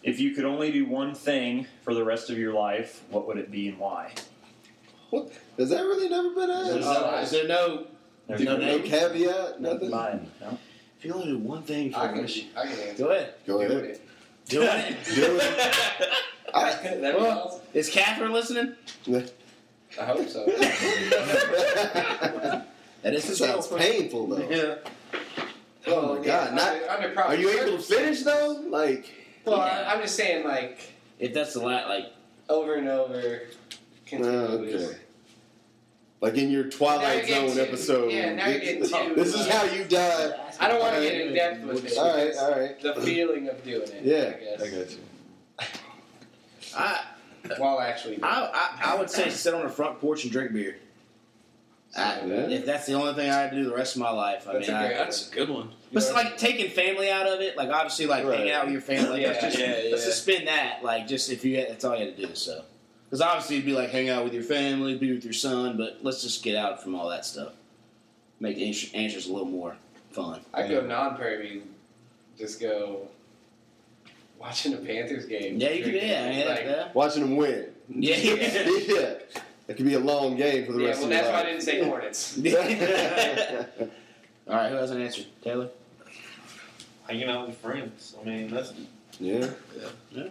If 0.03 0.21
you 0.21 0.33
could 0.33 0.45
only 0.45 0.71
do 0.71 0.85
one 0.85 1.15
thing 1.15 1.67
for 1.83 1.95
the 1.95 2.05
rest 2.05 2.29
of 2.29 2.37
your 2.37 2.53
life, 2.53 3.03
what 3.09 3.27
would 3.27 3.39
it 3.39 3.51
be 3.51 3.69
and 3.69 3.79
why? 3.79 4.13
Has 5.13 5.71
that 5.71 5.83
really 5.83 6.09
never 6.09 6.31
been 6.31 6.51
Is 6.51 6.87
asked? 6.87 6.99
Uh, 6.99 7.21
is 7.23 7.31
there 7.31 7.49
no? 7.49 7.87
There's 8.29 8.41
No 8.41 8.57
No 8.57 8.79
caveat, 8.81 9.61
nothing. 9.61 9.91
Mine. 9.91 10.31
No? 10.41 10.59
If 10.99 11.05
you 11.05 11.13
only 11.15 11.27
do 11.29 11.39
one 11.39 11.63
thing 11.63 11.93
for 11.93 11.99
I 11.99 12.09
can, 12.09 12.23
rest, 12.23 12.45
I 12.57 12.63
can 12.67 12.79
answer. 12.79 13.05
go 13.05 13.11
ahead. 13.11 13.35
Go 13.47 13.69
Do 13.69 13.77
it. 13.77 14.01
Do 14.49 14.63
it. 14.63 14.97
Do 15.15 15.39
it. 15.41 16.09
I, 16.55 16.71
That'd 16.73 17.01
be 17.01 17.21
Well- 17.21 17.39
awesome. 17.47 17.61
Is 17.75 17.89
Catherine 17.91 18.33
listening? 18.33 18.75
I 20.01 20.05
hope 20.05 20.29
so. 20.29 20.47
That 23.03 23.15
is 23.15 23.29
the 23.29 23.37
sounds 23.37 23.69
painful 23.69 24.27
though. 24.27 24.49
Yeah. 24.49 24.75
Oh 25.87 26.15
my 26.15 26.19
oh, 26.19 26.23
God, 26.23 26.55
not- 26.55 26.69
under, 26.75 26.91
under 26.91 27.09
proper 27.11 27.33
Are 27.33 27.37
you 27.37 27.51
able 27.51 27.77
to 27.77 27.83
finish 27.83 28.23
though? 28.23 28.65
Like, 28.69 29.13
Well, 29.45 29.59
Yeah. 29.59 29.65
I, 29.89 29.95
I'm 29.95 30.01
just 30.01 30.17
saying, 30.17 30.45
like 30.45 30.81
If 31.21 31.33
that's 31.33 31.55
a 31.55 31.61
lot, 31.61 31.89
like, 31.89 32.07
over 32.49 32.75
and 32.75 32.89
over. 32.89 33.43
Uh, 34.13 34.17
okay. 34.17 34.97
Like 36.21 36.35
in 36.35 36.51
your 36.51 36.65
Twilight 36.65 37.29
you're 37.29 37.47
Zone 37.49 37.55
too- 37.57 37.61
episode. 37.63 38.11
yeah, 38.13 38.35
now 38.35 38.49
you're 38.49 38.61
getting 38.61 38.83
too, 38.85 39.15
This 39.15 39.35
is 39.35 39.47
uh, 39.47 39.51
how 39.53 39.65
you 39.65 39.85
die. 39.85 40.33
I 40.59 40.69
don't 40.69 40.81
want 40.81 40.95
to 40.97 41.03
get 41.03 41.21
in 41.21 41.35
depth 41.35 41.63
with 41.65 41.85
it. 41.85 41.99
All 41.99 42.17
right, 42.17 42.37
all 42.39 42.51
right. 42.59 42.81
The 42.81 42.95
feeling 43.03 43.49
of 43.49 43.63
doing 43.63 43.89
it. 43.93 44.03
Yeah. 44.03 44.65
I 44.65 44.69
guess. 44.69 44.73
I 44.73 44.77
got 44.77 44.91
you. 44.91 44.99
I, 46.77 47.01
While 47.59 47.81
actually. 47.81 48.19
I, 48.23 48.51
I, 48.53 48.93
I 48.93 48.99
would 48.99 49.11
say 49.11 49.29
sit 49.31 49.55
on 49.55 49.63
the 49.63 49.69
front 49.69 50.01
porch 50.01 50.25
and 50.25 50.33
drink 50.33 50.53
beer. 50.53 50.77
I, 51.97 52.21
Yeah. 52.27 52.35
if 52.49 52.67
that's 52.67 52.87
the 52.87 52.95
only 52.95 53.15
thing 53.15 53.31
I 53.31 53.35
had 53.35 53.51
to 53.51 53.57
do 53.57 53.65
the 53.69 53.75
rest 53.75 53.95
of 53.97 54.03
my 54.03 54.11
life, 54.11 54.47
I 54.49 54.55
That's 54.55 54.69
mean, 54.69 54.77
a 54.77 54.81
I, 54.81 54.87
great- 54.89 54.99
That's 54.99 55.31
a 55.31 55.35
good 55.35 55.49
one. 55.51 55.71
But 55.93 56.03
it's 56.03 56.13
like 56.13 56.37
taking 56.37 56.71
family 56.71 57.11
out 57.11 57.27
of 57.27 57.41
it, 57.41 57.57
like 57.57 57.69
obviously, 57.71 58.07
like 58.07 58.25
Right. 58.25 58.39
hanging 58.39 58.53
out 58.53 58.65
with 58.65 58.73
your 58.73 58.83
family. 58.83 59.25
Like, 59.25 59.41
let's 59.41 59.43
Yeah, 59.43 59.49
just 59.51 59.59
yeah, 59.59 59.67
let's 59.91 60.03
yeah. 60.03 60.09
just 60.11 60.23
spend 60.23 60.49
that. 60.49 60.83
Like, 60.83 61.07
just 61.07 61.31
if 61.31 61.45
you, 61.45 61.57
that's 61.57 61.85
all 61.85 61.97
you 61.97 62.07
had 62.07 62.17
to 62.17 62.27
do. 62.27 62.35
So, 62.35 62.65
because 63.07 63.21
obviously, 63.21 63.57
it'd 63.57 63.67
be 63.67 63.73
like 63.73 63.91
hang 63.91 64.09
out 64.09 64.25
with 64.25 64.35
your 64.35 64.43
family, 64.43 64.99
be 64.99 65.15
with 65.15 65.25
your 65.25 65.33
son, 65.33 65.77
but 65.77 65.99
let's 66.03 66.23
just 66.23 66.43
get 66.43 66.57
out 66.57 66.83
from 66.83 66.95
all 66.95 67.09
that 67.09 67.25
stuff. 67.25 67.53
Make 68.41 68.57
the 68.57 68.69
answers 68.95 69.29
a 69.29 69.33
little 69.33 69.49
more 69.49 69.77
fun. 70.11 70.41
I 70.53 70.67
go 70.69 70.81
non-Prairie, 70.81 71.63
just 72.37 72.61
go 72.61 73.09
watching 74.39 74.75
a 74.75 74.79
Panthers 74.79 75.27
game. 75.27 75.59
Yeah, 75.59 75.71
you 75.71 75.85
could. 75.85 75.95
Yeah, 75.95 76.31
yeah, 76.31 76.49
like, 76.49 76.65
yeah. 76.65 76.89
Watching 76.95 77.23
them 77.23 77.37
win. 77.37 77.67
Yeah. 77.89 78.17
yeah. 78.27 79.15
It 79.69 79.77
could 79.77 79.87
be 79.87 79.95
a 79.95 80.01
long 80.01 80.37
game 80.37 80.67
for 80.67 80.73
the 80.73 80.85
rest. 80.85 81.01
Yeah, 81.01 81.01
rest 81.01 81.01
well, 81.01 81.05
of 81.05 81.11
that's 81.11 81.25
your 81.25 81.33
why 81.33 81.41
I 81.41 81.45
didn't 81.45 81.63
say 81.63 81.85
Hornets. 81.85 82.39
all 84.49 84.55
right, 84.55 84.71
who 84.71 84.77
has 84.77 84.91
an 84.91 85.03
answer? 85.03 85.23
Taylor. 85.43 85.69
Hanging 87.09 87.29
out 87.29 87.49
with 87.49 87.57
friends. 87.59 88.15
I 88.21 88.25
mean, 88.25 88.49
that's 88.49 88.73
Yeah. 89.19 89.51
yeah. 89.77 89.89
Yeah. 90.13 90.29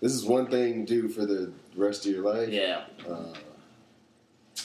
This 0.00 0.12
is 0.12 0.24
one 0.24 0.46
thing 0.46 0.86
to 0.86 1.02
do 1.02 1.08
for 1.08 1.26
the 1.26 1.52
rest 1.76 2.06
of 2.06 2.12
your 2.12 2.22
life. 2.24 2.48
Yeah, 2.50 2.84
Uh, 3.08 3.34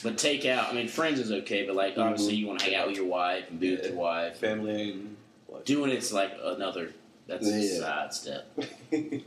but 0.02 0.16
take 0.18 0.44
out. 0.46 0.68
I 0.70 0.72
mean, 0.74 0.88
friends 0.88 1.18
is 1.18 1.32
okay, 1.32 1.66
but 1.66 1.74
like 1.74 1.98
obviously, 1.98 2.34
you 2.34 2.46
want 2.46 2.60
to 2.60 2.66
hang 2.66 2.74
out 2.74 2.86
with 2.88 2.96
your 2.96 3.06
wife 3.06 3.44
and 3.50 3.58
be 3.58 3.74
with 3.76 3.86
your 3.86 3.94
wife. 3.96 4.36
Family 4.38 4.90
and 4.92 5.16
Doing 5.64 5.90
it's 5.92 6.12
like 6.12 6.32
another. 6.42 6.90
That's 7.26 7.46
a 7.46 7.58
Yeah. 7.60 7.78
side 7.80 8.12
step. 8.14 8.64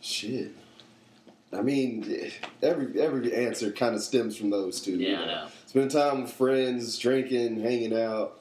shit. 0.00 0.52
I 1.52 1.60
mean, 1.62 2.30
every 2.62 3.00
every 3.00 3.32
answer 3.34 3.70
kind 3.72 3.94
of 3.94 4.02
stems 4.02 4.36
from 4.36 4.50
those 4.50 4.80
two. 4.80 4.92
you 4.92 5.08
Yeah, 5.08 5.20
I 5.22 5.26
know. 5.26 5.46
Spend 5.66 5.90
time 5.90 6.22
with 6.22 6.32
friends, 6.32 6.98
drinking, 6.98 7.60
hanging 7.62 7.98
out. 7.98 8.40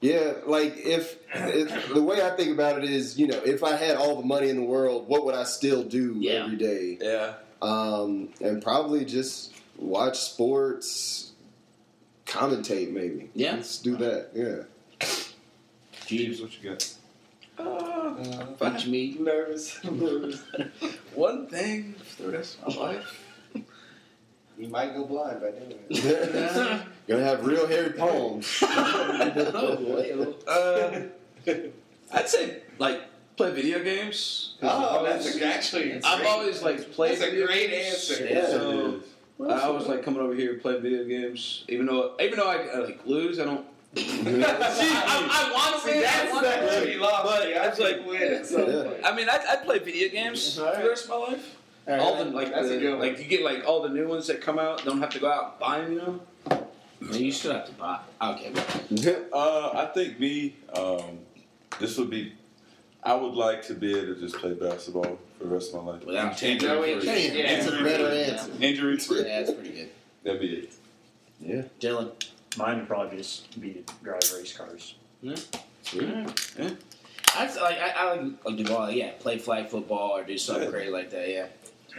Yeah, 0.00 0.34
like 0.46 0.74
if, 0.76 1.16
if 1.34 1.92
the 1.94 2.02
way 2.02 2.20
I 2.22 2.30
think 2.36 2.50
about 2.52 2.78
it 2.78 2.84
is, 2.90 3.18
you 3.18 3.26
know, 3.26 3.38
if 3.44 3.64
I 3.64 3.76
had 3.76 3.96
all 3.96 4.16
the 4.20 4.26
money 4.26 4.50
in 4.50 4.56
the 4.56 4.62
world, 4.62 5.08
what 5.08 5.24
would 5.24 5.34
I 5.34 5.44
still 5.44 5.82
do 5.82 6.14
Yeah. 6.18 6.44
every 6.44 6.56
day? 6.56 6.98
yeah. 7.00 7.34
Um, 7.62 8.28
and 8.42 8.62
probably 8.62 9.04
just 9.06 9.54
watch 9.78 10.18
sports, 10.18 11.32
commentate 12.26 12.92
maybe. 12.92 13.30
Yeah. 13.34 13.54
let's 13.54 13.78
do 13.78 13.96
that. 13.96 14.28
Yeah. 14.34 15.06
Jeebs, 16.06 16.40
what 16.42 16.62
you 16.62 16.70
got? 16.70 16.92
Uh, 17.58 18.46
Watch 18.60 18.86
me. 18.86 19.16
nervous. 19.18 19.82
nervous. 19.82 20.42
one 21.14 21.46
thing 21.46 21.94
for 21.94 22.24
the 22.24 22.32
rest 22.32 22.58
of 22.62 22.76
my 22.76 22.82
life. 22.82 23.22
You 24.58 24.68
might 24.68 24.94
go 24.94 25.04
blind 25.04 25.42
by 25.42 25.50
doing 25.50 25.74
it. 25.90 26.82
Gonna 27.08 27.22
have 27.22 27.46
real 27.46 27.66
hairy 27.66 27.90
palms. 27.92 28.62
Uh, 30.46 31.02
I'd 32.12 32.28
say 32.28 32.62
like 32.78 33.02
play 33.36 33.50
video 33.52 33.82
games. 33.82 34.54
'Cause 34.60 34.70
I've 34.70 34.82
Oh, 34.82 34.86
always- 34.98 35.24
that's 35.24 35.36
a, 35.36 35.46
actually. 35.46 35.94
I've 36.02 36.18
great. 36.18 36.28
always 36.28 36.62
like 36.62 36.92
played. 36.92 37.12
That's 37.12 37.22
a 37.22 37.30
video 37.30 37.46
great 37.46 37.70
games. 37.70 38.10
answer. 38.10 38.26
Yeah. 38.28 38.46
So 38.46 39.00
I 39.48 39.60
always 39.62 39.86
like 39.86 40.02
coming 40.02 40.20
over 40.20 40.34
here 40.34 40.54
playing 40.54 40.82
video 40.82 41.04
games, 41.04 41.64
even 41.68 41.86
though 41.86 42.14
even 42.20 42.38
though 42.38 42.48
I, 42.48 42.56
I 42.56 42.78
like 42.78 43.00
lose, 43.06 43.38
I 43.38 43.44
don't. 43.44 43.66
See, 43.96 44.04
I, 44.24 45.28
I 45.30 45.52
want 45.52 45.74
to 45.82 45.88
See, 45.88 45.94
win. 45.96 45.98
I 45.98 46.02
that's 46.02 46.32
want 46.32 46.44
to 46.44 46.50
that's 46.50 46.70
win. 46.74 46.80
what 46.80 46.88
he 46.88 46.96
lost. 46.96 47.24
But 47.24 47.46
me. 47.48 47.54
I 47.54 47.66
it's 47.66 47.78
think 47.78 47.98
like- 47.98 48.06
win 48.06 48.22
at 48.34 48.46
some 48.46 48.68
Yeah. 48.70 48.92
I 49.04 49.14
mean, 49.16 49.28
I'd, 49.28 49.40
I'd 49.48 49.62
play 49.64 49.78
video 49.78 50.08
games 50.08 50.54
for 50.56 50.60
the 50.62 50.88
rest 50.88 51.04
of 51.04 51.10
my 51.10 51.16
life. 51.16 51.56
all 51.88 52.16
the 52.24 52.24
like 52.30 52.50
That's 52.52 52.66
a 52.66 52.70
the, 52.70 52.78
good 52.78 52.98
one. 52.98 53.00
like 53.08 53.18
you 53.18 53.24
get 53.26 53.42
like 53.42 53.64
all 53.66 53.82
the 53.82 53.88
new 53.90 54.08
ones 54.08 54.26
that 54.28 54.40
come 54.40 54.58
out. 54.58 54.84
Don't 54.84 55.00
have 55.00 55.10
to 55.10 55.18
go 55.20 55.30
out 55.30 55.44
and 55.52 55.60
buy 55.60 55.80
them, 55.80 55.92
you 55.92 55.98
know. 55.98 56.20
Man, 57.10 57.22
you 57.22 57.32
still 57.32 57.52
have 57.52 57.66
to 57.66 57.72
buy. 57.72 58.00
Okay, 58.20 58.52
Uh, 59.32 59.70
I 59.74 59.90
think 59.94 60.18
me. 60.20 60.56
Um, 60.74 61.18
this 61.80 61.96
would 61.98 62.10
be. 62.10 62.32
I 63.02 63.14
would 63.14 63.34
like 63.34 63.64
to 63.66 63.74
be 63.74 63.96
able 63.96 64.14
to 64.14 64.20
just 64.20 64.36
play 64.36 64.54
basketball 64.54 65.18
for 65.38 65.44
the 65.44 65.50
rest 65.50 65.72
of 65.74 65.84
my 65.84 65.92
life. 65.92 66.04
Without 66.04 66.42
Injury 66.42 66.68
No 66.68 66.82
free. 66.82 66.92
injury. 66.92 67.38
Yeah. 67.40 67.54
that's 67.56 67.66
a 67.68 67.82
better 67.84 68.08
answer. 68.08 68.50
Injury 68.60 68.96
free. 68.98 69.18
yeah, 69.26 69.38
that's 69.42 69.52
pretty 69.52 69.70
good. 69.72 69.88
That'd 70.24 70.40
be 70.40 70.46
it. 70.54 70.72
Yeah. 71.40 71.62
Dillon. 71.78 72.10
Mine 72.56 72.78
would 72.78 72.88
probably 72.88 73.18
just 73.18 73.60
be 73.60 73.74
to 73.74 73.82
drive 74.02 74.20
race 74.34 74.56
cars. 74.56 74.94
Yeah. 75.22 75.36
Yeah. 75.92 76.30
Yeah. 76.58 76.70
I 77.34 77.44
like 77.60 77.78
I, 77.78 77.90
I 77.96 78.14
like, 78.14 78.44
like 78.44 78.56
do 78.64 78.74
all 78.74 78.90
yeah, 78.90 79.10
play 79.20 79.36
flag 79.38 79.68
football 79.68 80.16
or 80.16 80.24
do 80.24 80.38
something 80.38 80.70
crazy 80.70 80.90
like 80.90 81.10
that. 81.10 81.28
Yeah, 81.28 81.46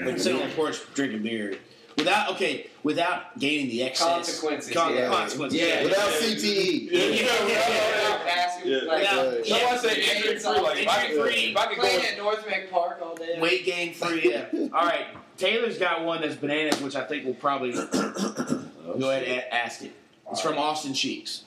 like 0.04 0.18
sit 0.20 0.34
on 0.36 0.50
the 0.50 0.56
porch 0.56 0.80
drinking 0.96 1.22
beer 1.24 1.58
without 1.98 2.32
okay 2.32 2.68
without 2.84 3.38
gaining 3.40 3.68
the 3.68 3.84
excess 3.84 4.08
Consequences, 4.08 4.74
Con- 4.74 4.94
yeah. 4.96 5.10
consequences. 5.10 5.60
Yeah. 5.60 5.84
Without 5.84 6.10
CTE. 6.10 6.90
Yeah, 6.92 7.00
yeah, 7.00 7.10
yeah, 7.10 7.48
yeah. 7.48 8.02
Without 8.04 8.28
passing, 8.28 8.72
Yeah. 8.72 8.78
like, 8.86 9.00
Without- 9.02 9.28
Right. 9.34 9.46
yeah. 9.48 9.58
Someone 9.60 9.80
say 9.80 10.16
injury 10.18 10.40
free. 10.40 10.62
Like 10.62 10.78
if 10.78 10.88
I 10.88 11.02
could, 11.02 11.12
Injury-free. 11.12 11.52
if 11.52 11.58
I 11.58 11.66
could 11.68 11.76
go. 11.76 11.82
playing 11.82 12.06
at 12.06 12.18
Northbank 12.18 12.70
Park 12.72 13.00
all 13.04 13.16
day. 13.16 13.40
Weight 13.40 13.66
gain 13.66 13.94
free. 13.94 14.22
Yeah. 14.32 14.46
All 14.74 14.86
right, 14.86 15.08
Taylor's 15.38 15.78
got 15.78 16.04
one 16.04 16.22
that's 16.22 16.36
bananas, 16.36 16.80
which 16.82 16.96
I 16.96 17.04
think 17.04 17.26
will 17.26 17.34
probably 17.34 17.72
go 17.74 19.10
ahead 19.10 19.24
and 19.24 19.44
ask 19.52 19.82
it. 19.84 19.92
It's 20.32 20.42
from 20.42 20.58
Austin 20.58 20.94
Cheeks. 20.94 21.44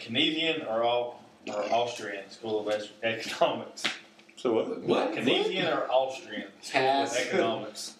Canadian 0.00 0.62
or 0.62 0.82
all 0.82 1.22
or 1.48 1.62
Austrian 1.72 2.30
School 2.30 2.68
of 2.68 2.82
Economics. 3.02 3.84
So 4.36 4.52
what? 4.52 4.80
What? 4.82 5.12
Canadian 5.14 5.66
or 5.66 5.86
Austrian 5.90 6.44
School 6.62 6.80
Pass. 6.80 7.16
of 7.18 7.26
Economics. 7.26 7.94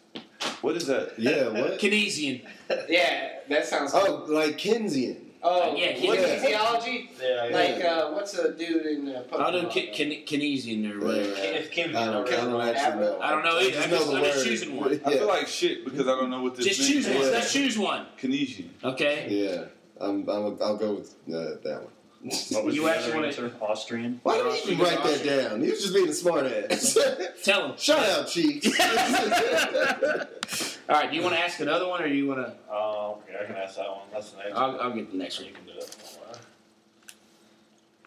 What 0.63 0.77
is 0.77 0.87
that? 0.87 1.19
Yeah, 1.19 1.49
what? 1.61 1.79
Keynesian. 1.79 2.43
Yeah, 2.89 3.39
that 3.49 3.67
sounds. 3.67 3.93
Oh, 3.95 4.25
like 4.29 4.59
Keynesian. 4.59 5.17
oh 5.43 5.75
Yeah, 5.77 6.07
What 6.07 6.19
yeah. 6.21 6.27
kinesiology? 6.27 7.09
Yeah, 7.21 7.47
yeah. 7.49 7.57
Like, 7.57 7.85
uh, 7.85 8.11
what's 8.11 8.35
a 8.39 8.53
dude 8.55 8.87
in 8.87 9.09
uh, 9.09 9.23
I'll 9.33 9.53
do 9.53 9.67
Pokemon? 9.69 9.71
Ke- 9.71 9.95
Ke- 9.95 10.27
Keynesian 10.29 10.91
or 10.93 11.05
whatever. 11.05 11.33
It's 11.37 11.69
Kim. 11.71 11.97
I 11.97 12.07
don't, 12.07 12.29
I 12.29 12.37
don't 12.37 12.61
actually 12.61 13.01
know. 13.05 13.21
I 13.21 13.31
don't 13.31 13.45
know 13.45 13.59
either. 13.59 13.79
I 13.79 13.83
I'm 13.85 13.91
just 13.91 13.91
just, 13.91 14.11
know 14.11 14.17
I'm 14.17 14.23
the 14.23 14.29
just 14.31 14.45
choosing 14.45 14.77
one. 14.77 14.93
I 15.07 15.11
feel 15.11 15.27
like 15.29 15.47
shit 15.47 15.85
because 15.85 16.01
I 16.09 16.15
don't 16.19 16.31
know 16.31 16.43
what 16.43 16.57
this 16.57 16.67
is. 16.67 16.77
Just 16.77 16.91
means. 16.91 17.07
choose 17.07 17.15
one. 17.17 17.25
Yeah. 17.25 17.31
Let's 17.33 17.53
choose 17.53 17.79
one. 17.79 18.07
Keynesian. 18.21 18.69
Okay. 18.85 19.27
Yeah, 19.31 19.65
I'm, 20.01 20.29
I'm, 20.29 20.59
I'll 20.61 20.77
go 20.77 20.95
with 20.95 21.15
uh, 21.29 21.57
that 21.65 21.81
one. 21.85 21.93
What 22.21 22.65
was 22.65 22.75
You 22.75 22.83
the 22.83 22.89
actually 22.91 23.05
other 23.13 23.15
wanna- 23.17 23.27
answer? 23.29 23.53
Austrian. 23.61 24.21
Why 24.25 24.39
don't 24.39 24.65
you 24.67 24.73
even 24.73 24.85
write 24.85 25.03
that 25.05 25.25
down? 25.25 25.63
He 25.63 25.71
was 25.71 25.81
just 25.83 25.95
being 25.95 26.09
a 26.09 26.13
smart 26.13 26.47
ass. 26.47 26.99
Tell 27.45 27.69
him. 27.71 27.77
Shut 27.79 28.01
up, 28.01 28.27
Cheeks. 28.29 28.67
All 30.89 30.97
right. 30.97 31.11
Do 31.11 31.17
you 31.17 31.23
want 31.23 31.35
to 31.37 31.41
ask 31.41 31.61
another 31.61 31.87
one, 31.87 32.03
or 32.03 32.09
do 32.09 32.15
you 32.15 32.27
want 32.27 32.41
to? 32.47 32.55
Oh, 32.71 33.19
okay, 33.23 33.39
I 33.41 33.45
can 33.47 33.55
ask 33.57 33.77
that 33.77 33.89
one. 33.89 34.01
That's 34.13 34.31
the 34.33 34.39
next 34.39 34.53
I'll, 34.57 34.73
one. 34.73 34.81
I'll 34.81 34.93
get 34.93 35.13
the 35.13 35.19
next 35.19 35.39
one. 35.39 35.49
You 35.49 35.55
can 35.55 35.65
do 35.67 35.73
it. 35.79 35.97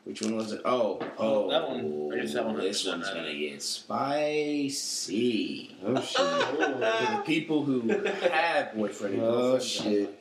Which 0.03 0.19
one 0.23 0.35
was 0.35 0.51
it? 0.51 0.61
Oh, 0.65 0.99
oh, 1.19 1.47
that 1.51 1.69
one- 1.69 2.09
I 2.11 2.15
guess 2.21 2.33
that 2.33 2.41
oh, 2.43 2.47
one 2.47 2.57
This 2.57 2.85
one's 2.87 3.05
one's 3.05 3.15
gonna 3.15 3.35
get 3.35 3.61
spicy. 3.61 5.75
oh 5.85 6.01
shit. 6.01 6.17
For 6.17 6.57
the 6.57 7.21
people 7.23 7.63
who 7.63 7.81
have 7.87 8.73
boyfriend 8.73 9.13
and 9.15 9.23
Oh 9.23 9.51
girlfriend. 9.51 9.63
shit. 9.63 10.20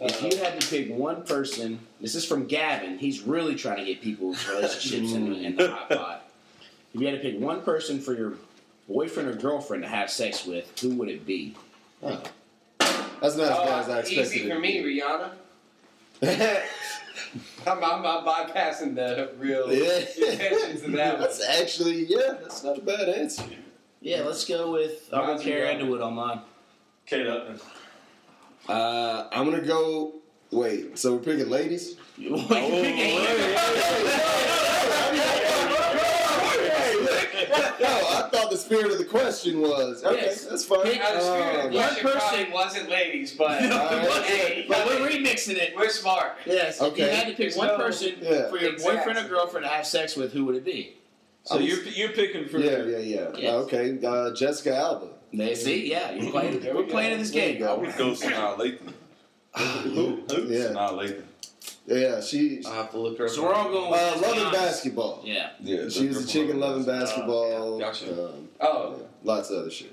If 0.00 0.22
you 0.22 0.38
had 0.38 0.60
to 0.60 0.66
pick 0.68 0.90
one 0.90 1.22
person, 1.24 1.80
this 2.00 2.14
is 2.14 2.24
from 2.24 2.46
Gavin. 2.46 2.98
He's 2.98 3.22
really 3.22 3.54
trying 3.56 3.78
to 3.78 3.84
get 3.84 4.00
people's 4.00 4.46
relationships 4.48 5.12
in, 5.12 5.34
in 5.34 5.56
the 5.56 5.70
hot 5.70 5.88
pot. 5.90 6.30
If 6.94 7.00
you 7.00 7.06
had 7.08 7.20
to 7.20 7.30
pick 7.30 7.40
one 7.40 7.62
person 7.62 8.00
for 8.00 8.14
your 8.14 8.34
boyfriend 8.88 9.28
or 9.28 9.34
girlfriend 9.34 9.82
to 9.82 9.88
have 9.88 10.10
sex 10.10 10.46
with, 10.46 10.72
who 10.80 10.90
would 10.96 11.08
it 11.08 11.26
be? 11.26 11.54
That's 12.00 12.22
not 12.80 13.22
as 13.22 13.36
bad 13.36 13.80
as 13.80 13.88
I 13.88 13.96
Oh, 13.96 13.98
expected. 13.98 14.12
easy 14.12 14.40
it 14.40 14.48
for 14.48 14.54
to 14.54 14.60
me, 14.60 14.82
be. 14.82 15.00
Rihanna. 15.00 15.30
I'm, 17.66 17.84
I'm, 17.84 18.06
I'm 18.06 18.24
bypassing 18.24 18.94
the 18.94 19.32
real 19.38 19.70
Yeah. 19.72 19.98
intentions 20.16 20.84
of 20.84 20.92
that 20.92 21.12
one. 21.18 21.22
That's 21.22 21.44
actually, 21.44 22.06
yeah, 22.06 22.34
that's 22.40 22.62
not 22.62 22.78
a 22.78 22.80
bad 22.80 23.08
answer. 23.08 23.42
Yeah, 24.00 24.22
let's 24.22 24.44
go 24.44 24.72
with. 24.72 25.10
I'll 25.12 25.26
go 25.26 25.32
Roger 25.32 25.42
Carrie 25.44 25.60
Brown. 25.62 25.74
Underwood 25.80 26.00
on 26.02 26.14
mine. 26.14 26.40
Kate 27.04 27.26
Upton. 27.26 27.60
Uh, 28.68 29.28
I'm 29.32 29.44
gonna 29.50 29.60
go. 29.64 30.14
Wait, 30.50 30.98
so 30.98 31.14
we're 31.14 31.20
picking 31.20 31.50
ladies? 31.50 31.96
You 32.16 32.32
want 32.34 32.48
to 32.48 32.54
pick 32.54 32.64
a- 32.98 34.28
No, 37.80 37.86
I 37.88 38.28
thought 38.32 38.50
the 38.50 38.56
spirit 38.56 38.90
of 38.90 38.98
the 38.98 39.04
question 39.04 39.60
was 39.60 40.02
okay. 40.04 40.22
Yes. 40.22 40.44
That's 40.46 40.64
fine. 40.64 40.82
Pick- 40.82 40.98
Now, 41.00 41.12
the 41.14 41.20
spirit 41.20 41.66
Um, 41.66 41.72
one 41.74 41.94
person- 41.96 42.50
wasn't 42.52 42.90
ladies, 42.90 43.32
but 43.34 43.62
No, 43.62 43.78
All 43.78 43.94
it 43.98 44.08
wasn't. 44.08 44.26
Hey, 44.26 44.64
but 44.68 44.86
we're 44.86 45.06
hey. 45.08 45.18
remixing 45.22 45.56
it. 45.56 45.74
we're 45.76 45.88
smart. 45.90 46.32
Yes. 46.46 46.80
Okay. 46.80 47.04
you 47.04 47.10
had 47.16 47.26
to 47.28 47.34
pick 47.34 47.54
one 47.56 47.68
No. 47.68 47.76
person 47.76 48.14
Yeah. 48.20 48.48
for 48.48 48.58
your 48.58 48.72
boyfriend 48.78 49.18
or 49.18 49.28
girlfriend 49.28 49.64
to 49.64 49.70
have 49.70 49.86
sex 49.86 50.16
with, 50.16 50.32
who 50.32 50.44
would 50.46 50.56
it 50.56 50.64
be? 50.64 50.94
So 51.44 51.58
you're 51.58 51.82
you're 51.84 52.10
picking 52.10 52.46
for 52.48 52.58
yeah, 52.58 52.82
yeah, 52.84 52.98
yeah. 52.98 53.28
Yes. 53.36 53.52
Okay, 53.54 53.98
uh, 54.04 54.34
Jessica 54.34 54.74
Alba. 54.76 55.08
They 55.32 55.54
see, 55.54 55.90
yeah, 55.90 56.12
you're 56.12 56.30
playing. 56.30 56.62
We're 56.64 56.76
we 56.82 56.90
playing 56.90 57.12
in 57.12 57.18
this 57.18 57.30
game. 57.30 57.58
go. 57.58 57.74
I 57.74 57.78
would 57.78 57.96
go 57.96 58.12
Sanaa 58.12 58.56
Lathan. 58.56 58.92
Who? 59.84 60.22
Who? 60.30 60.42
Yeah, 60.48 60.64
Sanaa 60.68 60.90
Lathan. 60.98 61.22
yeah. 61.86 62.20
She 62.20 62.62
I 62.66 62.74
have 62.76 62.90
to 62.92 62.98
look 62.98 63.18
her. 63.18 63.24
up. 63.26 63.30
So 63.30 63.42
we're 63.44 63.52
all 63.54 63.70
going. 63.70 63.92
Uh, 63.92 64.18
loving 64.22 64.50
basketball. 64.52 65.20
Yeah. 65.24 65.50
Yeah, 65.60 65.88
She 65.90 66.08
was 66.08 66.24
a 66.24 66.26
chick 66.26 66.48
in 66.48 66.58
loving 66.60 66.84
basketball. 66.84 67.78
Gotcha. 67.78 68.28
Um, 68.30 68.48
Oh. 68.60 68.96
yeah, 68.98 69.04
lots 69.22 69.50
of 69.50 69.58
other 69.58 69.70
shit. 69.70 69.92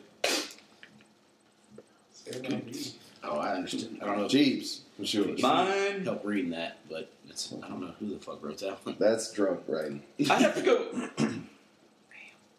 Oh, 3.23 3.37
I 3.37 3.55
understand. 3.55 3.99
I 4.01 4.05
don't 4.05 4.17
know. 4.19 4.25
Jeebs, 4.25 4.59
Jeebs, 4.61 4.79
for 4.97 5.05
sure. 5.05 5.25
Mine. 5.39 6.03
help 6.05 6.23
reading 6.23 6.51
that, 6.51 6.77
but 6.89 7.09
That's, 7.27 7.53
I 7.61 7.67
don't 7.67 7.81
know 7.81 7.93
who 7.99 8.07
the 8.09 8.19
fuck 8.19 8.43
wrote 8.43 8.59
that 8.59 8.85
one. 8.85 8.95
That's 8.99 9.31
drunk 9.31 9.61
writing. 9.67 10.01
I 10.29 10.35
have 10.35 10.55
to 10.55 10.61
go. 10.61 11.09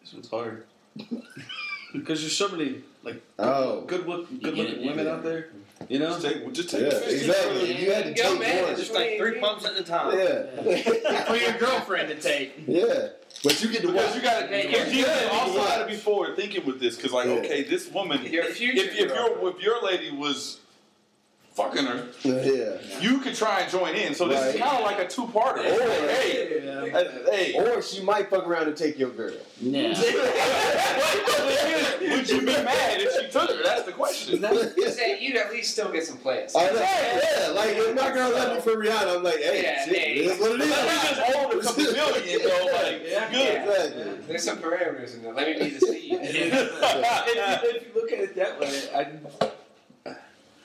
this 0.01 0.13
one's 0.13 0.29
hard 0.29 0.65
because 1.93 2.21
there's 2.21 2.35
so 2.35 2.49
many 2.49 2.83
like 3.03 3.21
Oh. 3.39 3.81
good 3.81 4.07
look, 4.07 4.27
good 4.41 4.55
looking 4.57 4.85
women 4.85 5.05
yeah. 5.05 5.11
out 5.13 5.23
there. 5.23 5.49
You 5.89 5.99
know, 5.99 6.19
Just 6.19 6.21
take, 6.25 6.53
just 6.53 6.69
take 6.71 6.81
Yeah, 6.81 6.89
the 6.89 6.95
fish. 6.95 7.21
exactly. 7.27 7.83
You 7.85 7.91
had 7.93 8.05
to 8.05 8.13
Go, 8.21 8.31
take 8.31 8.39
man. 8.39 8.63
one. 8.65 8.75
Just 8.75 8.93
like 8.95 9.17
three 9.17 9.39
pumps 9.39 9.63
at 9.63 9.77
a 9.77 9.83
time. 9.83 10.17
Yeah. 10.17 11.23
For 11.25 11.35
your 11.35 11.53
girlfriend 11.59 12.09
to 12.09 12.15
take. 12.19 12.53
yeah. 12.67 13.09
But 13.43 13.61
you 13.61 13.69
get 13.71 13.81
to 13.81 13.87
Because 13.91 14.07
watch. 14.07 14.15
you 14.15 14.21
got 14.21 14.51
Yeah, 14.51 14.61
to 14.63 14.95
yeah. 14.95 15.23
you 15.23 15.29
also 15.29 15.59
Yeah. 15.59 15.65
got 15.67 15.77
to 15.77 15.85
be 15.85 15.95
forward 15.95 16.35
thinking 16.35 16.65
with 16.65 16.79
this 16.79 16.95
because 16.95 17.11
like 17.11 17.27
Yeah. 17.27 17.33
okay 17.33 17.63
this 17.63 17.89
woman 17.91 18.23
Your 18.25 18.45
if, 18.45 18.57
future 18.57 18.81
if 18.89 18.95
your 19.11 19.49
if 19.49 19.61
your 19.61 19.81
lady 19.83 20.09
was 20.11 20.59
fucking 21.57 21.85
her 21.85 22.07
Yeah. 22.21 22.77
you 23.01 23.17
could 23.19 23.33
try 23.35 23.61
and 23.61 23.71
join 23.71 23.95
in 23.95 24.13
so 24.13 24.27
this 24.27 24.53
is 24.53 24.59
kind 24.61 24.77
of 24.77 24.83
like 24.83 24.99
a 24.99 25.07
two 25.07 25.25
parter 25.27 25.65
Or- 25.65 26.07
hey 26.07 26.61
Yeah. 26.63 26.97
uh, 26.97 27.31
hey 27.31 27.53
Or 27.57 27.81
she 27.81 28.01
might 28.03 28.29
fuck 28.29 28.45
around 28.47 28.67
and 28.67 28.77
take 28.77 28.99
your 28.99 29.09
girl. 29.09 29.33
Yeah. 29.59 29.89
would 31.99 32.29
you 32.29 32.39
be 32.41 32.45
mad 32.45 33.01
if 33.01 33.11
she 33.19 33.31
took 33.31 33.49
her 33.49 33.63
that's 33.63 33.83
the 33.83 33.91
question 33.91 34.41
You 34.77 34.89
say 34.99 35.19
you'd 35.19 35.35
at 35.35 35.51
least 35.51 35.71
still 35.71 35.91
get 35.91 36.05
some 36.05 36.17
plays. 36.17 36.55
I 36.55 36.67
know. 36.67 36.73
Yeah, 36.79 37.47
like 37.55 37.71
if 37.75 37.95
my 37.95 38.11
girl 38.11 38.29
left 38.31 38.53
me 38.55 38.61
for 38.73 38.77
Rihanna, 38.79 39.17
I'm 39.17 39.23
like, 39.23 39.37
hey, 39.37 39.63
Yeah, 39.63 39.85
shit, 39.85 39.97
hey. 39.97 40.13
it 40.13 40.17
is 40.31 40.39
what 40.39 40.51
it 40.51 40.59
Let 40.59 40.69
me 40.69 41.09
just 41.09 41.21
hold 41.35 41.53
a 41.53 41.59
couple 41.59 41.83
million 41.83 42.39
though 42.43 42.65
like 42.73 43.01
Yeah. 43.09 43.31
good 43.31 43.57
Exactly. 43.67 44.27
There's 44.27 44.43
some 44.43 44.57
parameters 44.59 45.15
in 45.15 45.23
there. 45.23 45.33
Let 45.33 45.47
me 45.47 45.53
be 45.63 45.69
the 45.75 45.79
seed. 45.79 46.11
if, 46.21 46.35
you, 46.35 46.41
if 46.51 47.87
you 47.87 48.01
look 48.01 48.11
at 48.11 48.19
it 48.19 48.35
that 48.35 48.59
way, 48.59 48.89
I'd, 48.95 49.19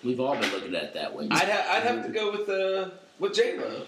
We've 0.04 0.18
all 0.20 0.34
been 0.36 0.50
looking 0.50 0.74
at 0.74 0.84
it 0.84 0.94
that 0.94 1.14
way. 1.14 1.28
I'd, 1.30 1.48
ha- 1.48 1.66
I'd 1.76 1.82
have 1.84 2.04
to 2.06 2.10
go 2.12 2.32
with 2.32 2.48
uh, 2.48 2.90
with 3.18 3.34
J 3.34 3.56
Lo. 3.58 3.82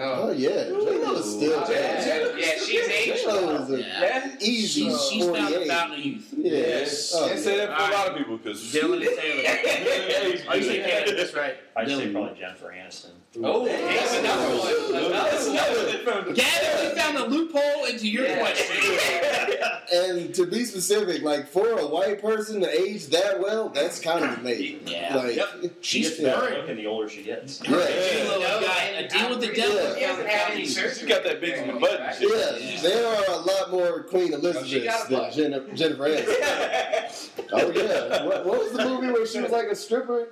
Oh 0.00 0.30
yeah, 0.30 0.64
J 0.64 0.70
Lo 0.72 1.14
is 1.14 1.24
still 1.34 1.60
Oh, 1.60 1.66
J 1.66 1.72
yeah. 1.74 2.36
Yeah, 2.36 2.64
she's 2.64 2.88
aged 2.88 3.16
J 3.24 3.26
Lo 3.26 3.56
is 3.56 3.70
a 3.70 3.80
Yeah. 3.80 4.00
Yeah. 4.00 4.36
easy 4.40 4.84
She's, 4.84 5.08
she's 5.08 5.24
found 5.24 5.36
the 5.48 5.64
48. 5.66 5.68
fountain 5.68 5.98
of 5.98 6.04
youth. 6.06 6.34
Yeah. 6.38 6.52
yes 6.52 7.12
Oh, 7.16 7.26
can't 7.26 7.40
say 7.40 7.56
that 7.56 7.76
for 7.76 7.90
a 7.90 7.92
lot 7.94 8.08
of 8.08 8.16
people 8.16 8.36
because 8.38 8.70
Dillon 8.72 9.02
and 9.02 9.10
Taylor. 9.16 10.44
Oh, 10.48 10.54
you 10.54 10.62
say 10.62 10.82
Taylor, 10.82 11.16
that's 11.16 11.34
right. 11.34 11.56
I'd 11.78 11.88
say 11.88 11.94
Dillon. 11.98 12.12
probably 12.12 12.38
Jennifer 12.38 12.74
Aniston. 12.76 13.10
Oh, 13.42 13.64
that's 13.66 14.14
another 14.18 14.48
one. 14.58 15.12
That's 15.12 15.46
another 15.46 16.22
one. 16.24 16.34
Gavin, 16.34 16.90
we 16.90 16.98
found 17.00 17.16
a 17.18 17.26
loophole 17.26 17.84
into 17.84 18.08
your 18.08 18.24
Yeah. 18.26 18.38
question. 18.40 19.64
And 19.90 20.34
to 20.34 20.44
be 20.46 20.66
specific, 20.66 21.22
like 21.22 21.48
for 21.48 21.66
a 21.78 21.86
white 21.86 22.20
person 22.20 22.60
to 22.60 22.68
age 22.70 23.06
that 23.06 23.40
well, 23.40 23.70
that's 23.70 23.98
kind 24.00 24.22
of 24.22 24.38
amazing. 24.38 24.80
Yeah. 24.86 25.16
Like, 25.16 25.36
Yep. 25.36 25.48
She's 25.62 25.74
She 25.80 26.02
gets 26.02 26.20
better 26.20 26.58
looking 26.60 26.76
the 26.76 26.86
older 26.86 27.08
she 27.08 27.22
gets. 27.22 27.62
Yeah. 27.62 27.70
J-Lo 27.70 28.40
has 28.42 28.60
got 28.60 29.04
a 29.04 29.08
deal 29.08 29.30
with 29.30 29.40
the 29.40 29.54
devil. 29.54 29.94
He 29.94 30.02
hasn't 30.02 30.28
had 30.28 30.52
any 30.52 30.66
She's 30.66 31.02
got 31.04 31.24
that 31.24 31.40
Benjamin 31.40 31.78
Button 31.80 32.06
shit. 32.18 32.30
Yeah, 32.30 32.80
there 32.82 33.06
are 33.06 33.24
a 33.30 33.36
lot 33.38 33.70
more 33.70 34.02
Queen 34.02 34.34
Elizabeths 34.34 35.06
a 35.06 35.08
than. 35.08 35.32
Jennifer, 35.32 35.74
Jennifer 35.74 36.02
Aniston. 36.04 37.30
oh 37.52 37.70
yeah, 37.70 38.24
what, 38.26 38.44
what 38.44 38.58
was 38.58 38.72
the 38.72 38.84
movie 38.84 39.06
where 39.10 39.26
she 39.26 39.40
was 39.40 39.50
like 39.52 39.68
a 39.68 39.74
stripper? 39.74 40.28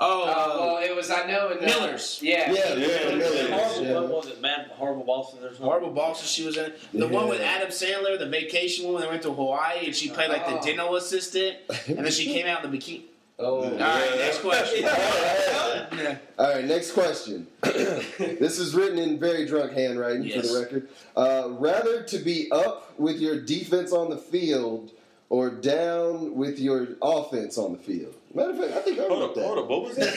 Oh, 0.00 0.22
Uh, 0.22 0.56
well, 0.60 0.76
it 0.78 0.94
was 0.94 1.10
I 1.10 1.26
know 1.26 1.50
in 1.50 1.58
the, 1.58 1.66
Millers. 1.66 2.20
Yeah. 2.22 2.52
Yeah, 2.52 2.74
Yeah. 2.74 3.16
Millers, 3.16 3.50
Horrible, 3.50 3.84
yeah. 3.84 3.92
what 4.00 4.08
was 4.10 4.26
it? 4.28 4.40
Mad 4.40 4.70
Horrible 4.76 5.04
Boston 5.04 5.40
or 5.40 5.48
something? 5.48 5.64
Horrible 5.66 5.90
Bosses 5.90 6.30
she 6.30 6.44
was 6.46 6.56
in. 6.56 6.72
The 6.94 7.08
one 7.08 7.28
with 7.28 7.40
Adam 7.40 7.68
Sandler, 7.70 8.16
the 8.18 8.28
vacation 8.28 8.84
one, 8.84 8.94
when 8.94 9.02
they 9.02 9.08
went 9.08 9.22
to 9.22 9.32
Hawaii 9.32 9.86
and 9.86 9.94
she 9.96 10.08
played 10.10 10.30
like 10.30 10.46
the 10.46 10.58
Oh. 10.58 10.62
dental 10.62 10.94
assistant, 10.96 11.56
and 11.88 11.98
then 11.98 12.12
she 12.12 12.26
came 12.32 12.46
out 12.46 12.64
in 12.64 12.70
the 12.70 12.78
bikini. 12.78 13.02
Oh. 13.40 13.62
All 13.64 13.70
right, 13.70 14.16
next 14.18 14.38
question. 14.40 14.82
Yeah. 14.82 16.16
All 16.38 16.50
right, 16.54 16.64
next 16.64 16.90
question. 16.92 17.46
this 17.62 18.58
is 18.58 18.74
written 18.74 18.98
in 18.98 19.18
very 19.18 19.46
drunk 19.46 19.72
handwriting 19.72 20.28
for 20.30 20.42
the 20.46 20.60
record. 20.60 20.88
Uh, 21.16 21.48
rather 21.58 22.02
to 22.02 22.18
be 22.18 22.48
up 22.50 22.98
with 22.98 23.18
your 23.20 23.40
defense 23.40 23.92
on 23.92 24.10
the 24.10 24.16
field 24.16 24.90
or 25.30 25.50
down 25.50 26.34
with 26.34 26.58
your 26.58 26.88
offense 27.02 27.58
on 27.58 27.72
the 27.72 27.78
field. 27.78 28.14
Matter 28.34 28.50
of 28.52 28.58
fact, 28.58 28.72
I 28.74 28.80
think 28.80 28.98
I 28.98 29.02
Hold 29.06 29.20
wrote 29.20 29.28
up, 29.30 29.34
that. 29.34 29.44
hold 29.46 29.58
up, 29.58 29.68
what 29.68 29.82
was 29.84 29.96
that? 29.96 30.16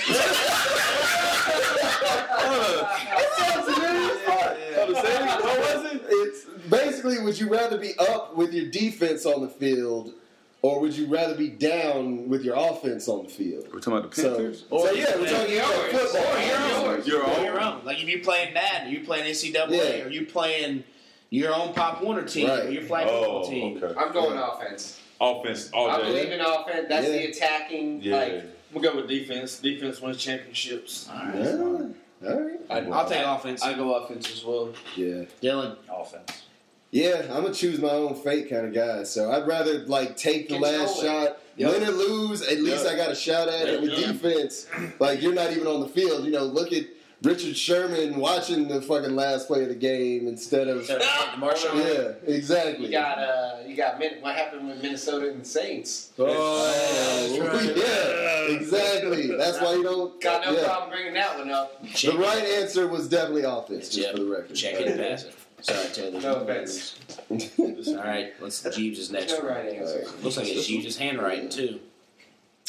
Hold 3.61 4.95
up, 4.95 5.03
say 5.05 5.15
it. 5.15 5.43
What 5.43 5.59
was 5.83 5.91
it? 5.93 6.01
It's 6.07 6.45
basically, 6.69 7.19
would 7.19 7.39
you 7.39 7.49
rather 7.49 7.77
be 7.77 7.93
up 7.99 8.35
with 8.35 8.53
your 8.53 8.65
defense 8.69 9.25
on 9.25 9.41
the 9.41 9.47
field, 9.49 10.13
or 10.61 10.79
would 10.79 10.95
you 10.95 11.07
rather 11.07 11.35
be 11.35 11.49
down 11.49 12.29
with 12.29 12.43
your 12.43 12.55
offense 12.55 13.07
on 13.07 13.23
the 13.23 13.29
field? 13.29 13.67
We're 13.73 13.79
talking 13.79 13.97
about 13.99 14.11
the 14.11 14.21
So, 14.21 14.35
Panthers? 14.35 14.65
so 14.69 14.91
yeah, 14.91 15.15
we're 15.17 15.29
talking 15.29 15.57
about 15.57 15.91
yours. 15.91 16.11
football. 16.11 16.33
Or 16.33 16.91
yours. 16.95 17.07
You're 17.07 17.23
On 17.25 17.43
your 17.45 17.61
own. 17.61 17.81
Like 17.85 18.01
if 18.01 18.07
you're 18.09 18.19
playing 18.23 18.53
Madden, 18.53 18.91
you're 18.91 19.01
you 19.01 19.05
playing 19.05 19.25
NCAA, 19.25 19.69
Yeah. 19.69 20.05
or 20.05 20.09
you're 20.09 20.25
playing 20.25 20.83
your 21.29 21.53
own 21.53 21.73
Pop 21.73 22.01
Warner 22.03 22.23
team, 22.23 22.49
or 22.49 22.57
Right. 22.57 22.71
your 22.71 22.83
flag 22.83 23.07
Oh, 23.09 23.19
football 23.21 23.47
team. 23.49 23.81
okay. 23.83 23.93
I'm 23.99 24.11
going 24.13 24.37
offense. 24.37 24.97
Offense 25.21 25.69
all 25.71 25.89
I 25.89 26.01
believe 26.01 26.31
in 26.31 26.41
offense. 26.41 26.87
That's 26.89 27.05
Yeah. 27.07 27.11
the 27.13 27.25
attacking. 27.27 28.01
Yeah. 28.01 28.15
Like, 28.17 28.45
We'll 28.73 28.81
go 28.81 28.95
with 28.95 29.07
defense. 29.09 29.59
Defense 29.59 30.01
wins 30.01 30.17
championships. 30.17 31.09
All 31.11 31.25
right. 31.25 31.35
Yeah. 31.35 32.29
All 32.29 32.39
right. 32.41 32.59
I'd, 32.69 32.89
I'll 32.89 33.07
take 33.09 33.25
offense. 33.25 33.61
I 33.61 33.73
go 33.73 33.93
offense 33.95 34.31
as 34.31 34.45
well. 34.45 34.73
Yeah. 34.95 35.23
Dillon. 35.41 35.75
Offense. 35.89 36.43
Yeah, 36.91 37.21
I'm 37.31 37.43
gonna 37.43 37.53
choose 37.53 37.79
my 37.79 37.89
own 37.89 38.15
fate 38.15 38.49
kind 38.49 38.65
of 38.65 38.73
guy. 38.73 39.03
So 39.03 39.31
I'd 39.31 39.45
rather 39.47 39.79
like 39.87 40.17
take 40.17 40.47
the 40.49 40.55
Control 40.55 40.71
last 40.79 40.99
it. 40.99 41.05
shot, 41.05 41.37
Yep. 41.57 41.71
win 41.71 41.83
or 41.87 41.91
lose. 41.91 42.41
At 42.41 42.59
least 42.61 42.83
Yep. 42.85 42.93
I 42.93 42.97
got 42.97 43.11
a 43.11 43.15
shot 43.15 43.47
at 43.49 43.67
it. 43.69 43.81
With 43.81 43.91
Yep. 43.91 44.07
defense, 44.13 44.67
like 44.99 45.21
you're 45.21 45.33
not 45.33 45.51
even 45.51 45.67
on 45.67 45.79
the 45.81 45.87
field. 45.87 46.25
You 46.25 46.31
know, 46.31 46.43
look 46.43 46.71
at 46.73 46.83
Richard 47.23 47.55
Sherman 47.55 48.15
watching 48.17 48.67
the 48.67 48.81
fucking 48.81 49.15
last 49.15 49.45
play 49.47 49.61
of 49.63 49.69
the 49.69 49.75
game 49.75 50.27
instead 50.27 50.67
of. 50.67 50.85
So, 50.85 50.99
Marshall. 51.37 51.71
Yeah, 51.81 52.13
exactly. 52.25 52.85
you 52.87 52.91
got 52.91 53.17
uh, 53.19 53.57
you 53.65 53.75
got 53.75 53.99
Min- 53.99 54.21
what 54.21 54.35
happened 54.35 54.67
with 54.67 54.81
Minnesota 54.81 55.31
and 55.31 55.45
Saints. 55.45 56.11
Oh, 56.17 57.29
yeah, 57.75 58.55
exactly. 58.55 59.27
That's 59.35 59.59
why 59.61 59.75
you 59.75 59.83
don't. 59.83 60.19
Got 60.21 60.45
no 60.45 60.53
yeah. 60.53 60.65
problem 60.65 60.89
bringing 60.89 61.13
that 61.13 61.37
one 61.37 61.49
up. 61.51 61.81
The 61.83 62.17
right 62.17 62.43
answer 62.43 62.87
was 62.87 63.07
definitely 63.07 63.43
offense, 63.43 63.89
just 63.89 63.99
Yep. 63.99 64.11
for 64.11 64.19
the 64.23 64.25
record. 64.29 64.55
Check 64.55 64.79
it 64.79 64.87
and 64.87 64.99
pass 64.99 65.23
it. 65.23 65.35
Sorry, 65.61 65.87
Taylor. 65.93 66.21
No 66.21 66.35
offense. 66.37 66.95
All 67.29 67.95
right, 67.97 68.33
let's 68.41 68.61
Jeebs' 68.63 69.11
next 69.11 69.31
No 69.33 69.47
right 69.47 69.73
answer. 69.73 70.05
Looks 70.23 70.37
like 70.37 70.47
it's 70.47 70.67
Jeebs' 70.67 70.97
handwriting 70.97 71.49
too. 71.49 71.79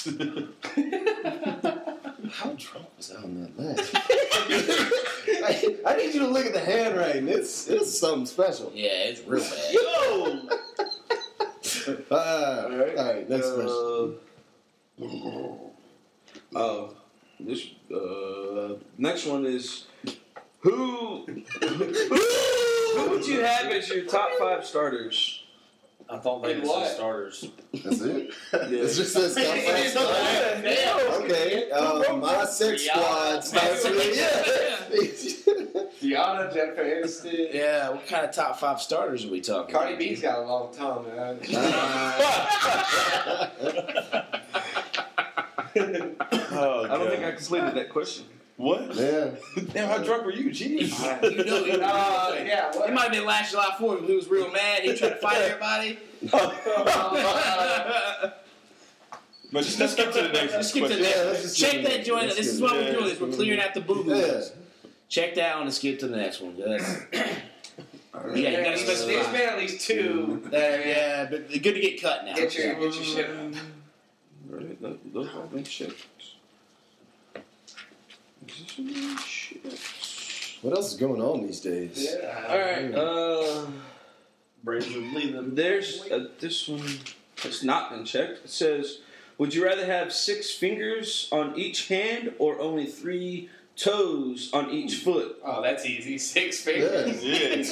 How 2.31 2.55
drunk 2.57 2.87
was 2.97 3.11
I 3.13 3.23
on 3.23 3.41
that 3.43 3.59
last? 3.59 3.91
I, 5.45 5.77
I 5.87 5.97
need 5.97 6.15
you 6.15 6.21
to 6.21 6.27
look 6.29 6.47
at 6.47 6.53
the 6.53 6.61
handwriting. 6.61 7.29
It's 7.29 7.67
it's 7.69 7.99
something 7.99 8.27
special. 8.27 8.71
Yeah, 8.75 8.91
it's 8.93 9.21
real 9.27 9.43
bad. 9.43 9.73
Yo! 9.73 10.49
Uh, 12.11 12.15
all 12.71 12.77
right. 12.77 12.97
All 12.97 13.13
right. 13.15 13.29
Next 13.29 13.47
Uh, 13.49 13.55
question. 13.55 14.15
Oh, 16.55 16.95
this 17.41 17.67
uh, 17.93 18.75
next 18.99 19.27
one 19.27 19.47
is 19.47 19.87
who 20.61 21.25
who 21.61 23.11
would 23.11 23.27
you 23.27 23.41
have 23.41 23.67
as 23.73 23.89
your 23.89 24.05
top 24.05 24.31
five 24.39 24.65
starters? 24.65 25.42
I 26.11 26.19
thought 26.19 26.43
they 26.43 26.55
In 26.55 26.61
was 26.61 26.69
what? 26.69 26.89
starters. 26.91 27.45
That's 27.73 28.01
it. 28.03 28.31
It 28.53 28.95
just 28.95 29.13
says 29.13 29.35
top 29.35 29.45
It 29.45 29.67
five 29.67 29.85
is 29.85 29.93
stars. 29.93 30.63
the- 30.63 31.23
Okay. 31.25 31.71
Um, 31.71 32.21
my 32.21 32.45
sex 32.45 32.85
squad 32.87 33.41
starts 33.45 33.85
with 33.85 34.17
yeah. 34.17 34.43
Gianna, 36.01 36.51
Jennifer 36.53 36.83
Aniston. 36.85 37.55
Yeah, 37.55 37.91
what 37.91 38.07
kind 38.07 38.25
of 38.27 38.33
top 38.35 38.59
five 38.59 38.81
starters 38.81 39.25
are 39.25 39.31
we 39.31 39.41
talking? 39.41 39.73
Cardi 39.73 39.91
about? 39.93 39.99
B's 40.01 40.21
got 40.21 40.39
a 40.41 40.43
long 40.43 40.73
tongue, 40.75 41.07
man. 41.07 41.39
Oh, 45.75 46.85
I 46.85 46.99
don't 46.99 47.09
think 47.09 47.23
God. 47.23 47.33
I 47.33 47.37
completed 47.37 47.75
that 47.75 47.91
question. 47.91 48.27
What? 48.57 48.95
Yeah. 48.95 49.31
Damn, 49.73 49.89
how 49.89 49.99
drunk 49.99 50.25
were 50.25 50.33
you? 50.33 50.51
Jeez. 50.51 50.91
You 51.23 51.45
know, 51.45 51.65
you 51.65 51.73
Uh, 51.83 52.35
yeah, 52.47 52.71
what? 52.77 52.89
It 52.89 52.93
might 52.93 53.05
have 53.05 53.13
been 53.13 53.25
last 53.25 53.51
July 53.53 53.75
4th 53.79 54.01
when 54.01 54.05
he 54.05 54.15
was 54.15 54.29
real 54.29 54.51
mad. 54.53 54.83
He 54.83 54.95
tried 54.95 55.11
to 55.11 55.17
fight 55.17 55.37
everybody. 55.39 55.99
But 59.53 59.65
just 59.65 59.79
let's 59.81 59.93
skip 59.93 60.13
to 60.13 60.23
the 60.23 60.29
next 60.29 60.53
Let's 60.55 60.69
skip 60.71 60.85
to 60.89 60.97
the 60.97 61.03
question. 61.03 61.27
Yeah, 61.27 61.33
next. 61.33 61.57
Check 61.57 61.83
that 61.83 61.93
it. 62.01 62.05
joint. 62.07 62.25
Let's 62.27 62.37
This 62.37 62.47
is 62.49 62.57
skip 62.59 62.71
why 62.71 62.77
we're 62.77 62.93
doing 62.93 63.05
this. 63.07 63.21
We're 63.21 63.33
clearing 63.33 63.61
out 63.61 63.75
the 63.75 63.81
boo 63.83 64.05
Yeah. 64.07 64.15
boos. 64.15 64.53
Check 65.09 65.35
that 65.35 65.57
one 65.57 65.65
and 65.65 65.75
skip 65.75 65.99
to 65.99 66.09
the 66.09 66.17
next 66.17 66.41
one. 66.41 66.57
That's, 66.57 67.01
yeah, 67.13 67.27
you 68.15 68.43
gotta 68.45 68.63
There's 68.63 68.81
specify. 68.81 69.33
been 69.33 69.49
at 69.49 69.59
least 69.59 69.87
two. 69.87 70.43
There, 70.51 70.87
yeah, 70.89 71.27
but 71.31 71.51
good 71.51 71.75
to 71.75 71.81
get 71.81 72.01
cut 72.01 72.25
now. 72.25 72.35
Get 72.35 72.57
your, 72.57 72.75
get 72.75 72.81
your 72.83 72.93
shit 73.05 73.29
up. 73.31 73.37
Right, 74.49 74.81
those- 74.81 74.99
those 75.13 75.29
are 75.35 75.43
big 75.47 75.67
shit. 75.67 75.93
What 80.63 80.77
else 80.77 80.93
is 80.93 80.99
going 80.99 81.21
on 81.21 81.47
these 81.47 81.61
days? 81.61 82.09
Yeah. 82.09 82.45
All 82.49 82.59
right. 82.59 82.95
Uh, 82.95 83.67
Braves 84.65 84.95
would 84.95 85.13
lead 85.13 85.35
them. 85.35 85.55
there's 85.55 86.03
uh, 86.11 86.29
this 86.39 86.69
one. 86.69 86.87
It's 87.45 87.65
not 87.65 87.91
been 87.91 88.05
checked. 88.05 88.45
It 88.45 88.51
says, 88.51 88.99
"Would 89.39 89.55
you 89.55 89.65
rather 89.65 89.85
have 89.85 90.13
six 90.13 90.53
fingers 90.53 91.29
on 91.33 91.59
each 91.59 91.89
hand 91.89 92.33
or 92.39 92.61
only 92.61 92.87
three 92.87 93.51
toes 93.77 94.51
on 94.53 94.71
each 94.71 94.97
foot. 94.97 95.39
Oh, 95.45 95.63
that's 95.63 95.87
easy. 95.87 96.19
Six 96.19 96.61
fingers. 96.63 97.25
Yeah. 97.25 97.63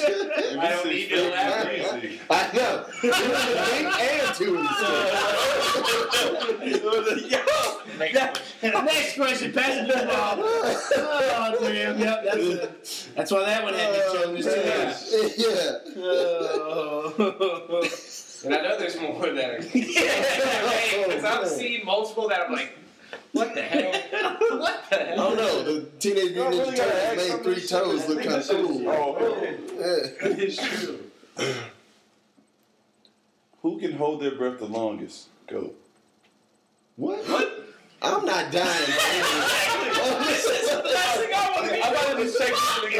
I 0.59 0.69
don't 0.71 0.87
need 0.87 1.09
to 1.09 1.27
elaborate. 1.27 2.19
I 2.29 2.51
know. 2.53 2.85
It 3.03 3.09
was 3.09 3.21
a 3.21 3.65
big 3.71 3.85
and 3.85 4.35
two 4.35 4.55
in 4.57 4.63
the 4.63 4.69
Next 8.63 9.15
question, 9.15 9.53
pass 9.53 9.77
it 9.77 9.87
to 9.87 10.07
Bob. 10.07 10.39
Oh, 11.43 11.57
damn. 11.61 11.99
Yep, 11.99 12.23
that's 12.23 12.37
it. 12.37 13.11
That's 13.15 13.31
why 13.31 13.45
that 13.45 13.63
one 13.63 13.73
had 13.73 13.91
me 13.91 13.99
choking 14.13 14.35
his 14.37 14.45
two 14.45 14.63
guys. 14.63 15.35
Yeah. 15.37 15.79
Oh. 15.97 17.13
And 18.43 18.53
I 18.55 18.61
know 18.61 18.77
there's 18.79 18.99
more 18.99 19.31
that 19.31 19.49
are. 19.49 19.61
Because 19.61 21.23
I've 21.23 21.47
seen 21.47 21.85
multiple 21.85 22.27
that 22.29 22.47
I'm 22.47 22.53
like, 22.53 22.77
what 23.31 23.53
the 23.53 23.61
hell? 23.61 24.37
What 24.59 24.89
the 24.89 24.95
hell? 24.95 25.19
I 25.21 25.35
don't 25.35 25.37
know. 25.37 25.63
The 25.63 25.89
Teenage 25.99 26.33
Mutant 26.33 26.55
really 26.55 26.71
Ninja 26.71 26.77
Turtles 26.77 27.29
made 27.29 27.43
three 27.43 27.67
toes 27.67 28.09
look 28.09 28.23
kind 28.23 28.35
of 28.35 28.47
cool. 28.47 28.89
Oh, 28.89 29.17
yeah. 29.43 30.27
It's 30.37 30.57
true. 30.57 30.99
Who 33.61 33.79
can 33.79 33.93
hold 33.93 34.21
their 34.21 34.35
breath 34.35 34.59
the 34.59 34.65
longest? 34.65 35.27
Go. 35.47 35.71
What? 36.95 37.19
What? 37.27 37.61
I'm 38.03 38.25
not 38.25 38.51
dying. 38.51 38.65
I 38.67 40.11
want 40.11 41.63
to 41.63 41.73
be. 41.73 41.81
I'm 41.81 41.93
about 41.93 42.17
to 42.17 42.25
check 42.25 42.49
this 42.49 42.99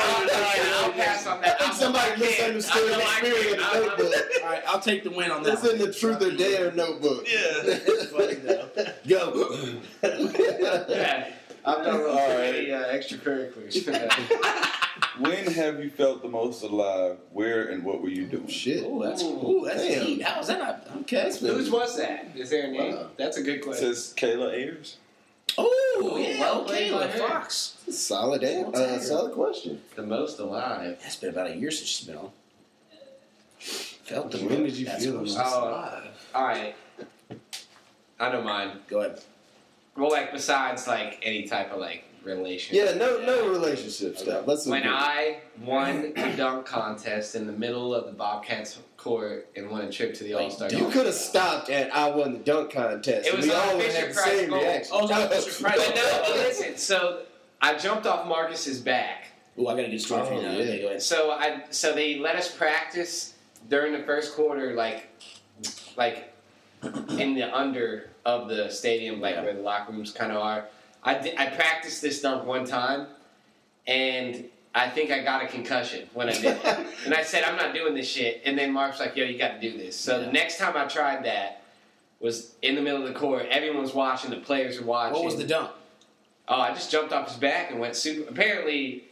I'll 0.79 0.91
pass 0.91 1.27
on 1.27 1.41
that. 1.41 1.59
I 1.59 1.63
think 1.63 1.73
somebody 1.73 2.21
misunderstood 2.21 2.89
the 2.89 3.01
spirit 3.17 3.59
of 3.59 3.73
the 3.73 3.79
notebook. 3.79 4.13
All 4.43 4.49
right, 4.49 4.63
I'll 4.67 4.79
take 4.79 5.03
the 5.03 5.09
win 5.09 5.31
on 5.31 5.43
that. 5.43 5.53
It's 5.53 5.67
in 5.67 5.79
the 5.79 5.91
Truth 5.91 6.21
or 6.21 6.31
Dare 6.35 6.71
notebook. 6.73 7.27
Yeah. 7.27 7.79
Go. 9.07 9.79
Yeah. 10.03 11.31
I've 11.65 11.83
done 11.85 12.01
All 12.01 12.15
right. 12.15 12.51
many 12.51 12.71
uh, 12.71 12.85
extracurriculars 12.87 13.83
for 13.83 13.91
that. 13.91 14.77
When 15.19 15.45
have 15.53 15.83
you 15.83 15.89
felt 15.89 16.21
the 16.21 16.27
most 16.29 16.63
alive? 16.63 17.17
Where 17.31 17.67
and 17.67 17.83
what 17.83 18.01
were 18.01 18.09
you 18.09 18.25
doing? 18.25 18.47
Shit. 18.47 18.83
Oh, 18.85 19.01
that's 19.03 19.21
ooh, 19.23 19.63
that's 19.65 19.81
Damn. 19.87 20.05
deep. 20.05 20.21
How 20.23 20.37
was 20.39 20.47
that 20.47 20.59
not 20.59 20.87
okay? 21.01 21.23
Whose 21.39 21.69
was 21.69 21.97
that? 21.97 22.27
Is 22.35 22.49
there 22.49 22.65
a 22.67 22.71
name? 22.71 22.95
Wow. 22.95 23.07
That's 23.17 23.37
a 23.37 23.43
good 23.43 23.61
question. 23.61 23.85
It 23.85 23.89
question. 23.89 23.93
says 23.95 24.13
Kayla 24.17 24.53
Ayers. 24.53 24.97
Oh, 25.57 26.17
yeah, 26.17 26.39
well 26.39 26.61
okay, 26.61 26.89
played 26.91 27.11
by. 27.11 27.17
Fox. 27.19 27.77
Solid, 27.89 28.41
an- 28.43 28.73
uh, 28.73 28.99
solid 28.99 29.33
question. 29.33 29.81
The 29.95 30.03
most 30.03 30.39
alive. 30.39 30.97
That's 31.01 31.17
been 31.17 31.29
about 31.31 31.47
a 31.51 31.55
year 31.55 31.71
since 31.71 31.89
she's 31.89 32.07
been 32.07 32.17
on. 32.17 32.31
Felt 33.59 34.31
the 34.31 34.37
When 34.39 34.63
did 34.63 34.77
you 34.77 34.85
feel 34.87 35.13
the 35.13 35.19
was 35.19 35.35
most? 35.37 35.53
alive. 35.55 36.03
All 36.33 36.43
right. 36.45 36.75
I 38.19 38.31
know 38.31 38.41
mine. 38.43 38.79
Go 38.87 38.99
ahead. 39.01 39.19
Well, 39.95 40.09
like 40.09 40.31
besides 40.31 40.87
like 40.87 41.19
any 41.23 41.47
type 41.47 41.71
of 41.71 41.79
like 41.79 42.03
relationship. 42.23 42.85
Yeah, 42.85 42.97
no, 42.97 43.19
no 43.25 43.49
relationship 43.49 44.17
stuff. 44.17 44.45
Let's 44.47 44.65
When 44.65 44.81
agree. 44.83 44.91
I 44.93 45.37
won 45.61 46.13
the 46.13 46.33
dunk 46.37 46.65
contest 46.65 47.35
in 47.35 47.45
the 47.47 47.51
middle 47.53 47.93
of 47.93 48.05
the 48.05 48.11
Bobcats 48.11 48.79
court 48.97 49.49
and 49.55 49.69
won 49.69 49.81
a 49.81 49.91
trip 49.91 50.13
to 50.15 50.23
the 50.23 50.33
All 50.35 50.49
Star 50.49 50.69
dunk? 50.69 50.81
You 50.81 50.89
could 50.89 51.07
have 51.07 51.15
stopped 51.15 51.69
at 51.69 51.93
I 51.95 52.09
won 52.09 52.33
the 52.33 52.39
dunk 52.39 52.71
contest. 52.71 53.27
It 53.27 53.35
was 53.35 53.45
we 53.47 53.51
all 53.51 53.75
would 53.75 53.85
Fisher 53.85 54.05
have 54.05 54.15
the 54.15 54.21
same 54.21 54.49
Gold. 54.49 54.61
reaction. 54.61 54.91
Oh, 54.95 55.05
no, 55.07 55.27
Fisher 55.29 55.63
Price. 55.63 55.77
But 55.87 55.95
no, 55.95 56.23
but 56.27 56.35
listen. 56.37 56.77
So 56.77 57.23
I 57.61 57.75
jumped 57.77 58.05
off 58.07 58.27
Marcus's 58.27 58.79
back. 58.79 59.25
Ooh, 59.59 59.67
I 59.67 59.75
got 59.75 59.85
a 59.85 59.89
good 59.89 59.99
story 60.01 60.25
for 60.25 60.33
you 60.33 60.39
Oh, 60.39 60.43
now. 60.43 60.51
yeah. 60.53 60.59
Okay, 60.63 60.81
go 60.81 60.87
ahead. 60.87 61.01
So 61.01 61.31
I 61.31 61.63
so 61.71 61.93
they 61.93 62.19
let 62.19 62.35
us 62.37 62.55
practice 62.55 63.33
during 63.69 63.91
the 63.93 64.03
first 64.03 64.35
quarter, 64.35 64.73
like 64.75 65.07
like 65.97 66.30
in 66.83 67.35
the 67.35 67.55
under 67.55 68.09
of 68.25 68.47
the 68.49 68.69
stadium, 68.69 69.19
like 69.21 69.35
Yeah. 69.35 69.43
where 69.43 69.53
the 69.53 69.61
locker 69.61 69.91
rooms 69.91 70.11
kind 70.11 70.31
of 70.31 70.37
are. 70.37 70.65
I 71.03 71.15
di- 71.15 71.35
I 71.37 71.47
practiced 71.47 72.01
this 72.01 72.21
dunk 72.21 72.45
one 72.45 72.65
time, 72.65 73.07
and 73.87 74.45
I 74.73 74.89
think 74.89 75.11
I 75.11 75.21
got 75.23 75.43
a 75.43 75.47
concussion 75.47 76.07
when 76.13 76.29
I 76.29 76.33
did 76.33 76.57
it. 76.63 76.87
and 77.05 77.13
I 77.13 77.23
said 77.23 77.43
I'm 77.43 77.55
not 77.57 77.73
doing 77.73 77.93
this 77.93 78.07
shit. 78.07 78.41
And 78.45 78.57
then 78.57 78.71
Mark's 78.71 78.99
like, 78.99 79.15
Yo, 79.15 79.25
you 79.25 79.37
got 79.37 79.59
to 79.59 79.59
do 79.59 79.77
this. 79.77 79.95
So 79.95 80.17
Yeah. 80.19 80.25
the 80.27 80.31
next 80.31 80.57
time 80.57 80.75
I 80.77 80.85
tried 80.85 81.25
that 81.25 81.63
was 82.19 82.53
in 82.61 82.75
the 82.75 82.81
middle 82.81 83.01
of 83.01 83.07
the 83.11 83.19
court. 83.19 83.47
Everyone's 83.49 83.93
watching. 83.93 84.29
The 84.29 84.37
players 84.37 84.79
are 84.79 84.85
watching. 84.85 85.13
What 85.15 85.25
was 85.25 85.37
the 85.37 85.43
dunk? 85.47 85.71
Oh, 86.47 86.59
I 86.59 86.69
just 86.73 86.91
jumped 86.91 87.13
off 87.13 87.29
his 87.29 87.37
back 87.37 87.71
and 87.71 87.79
went 87.79 87.95
super. 87.95 88.29
Apparently, 88.29 89.05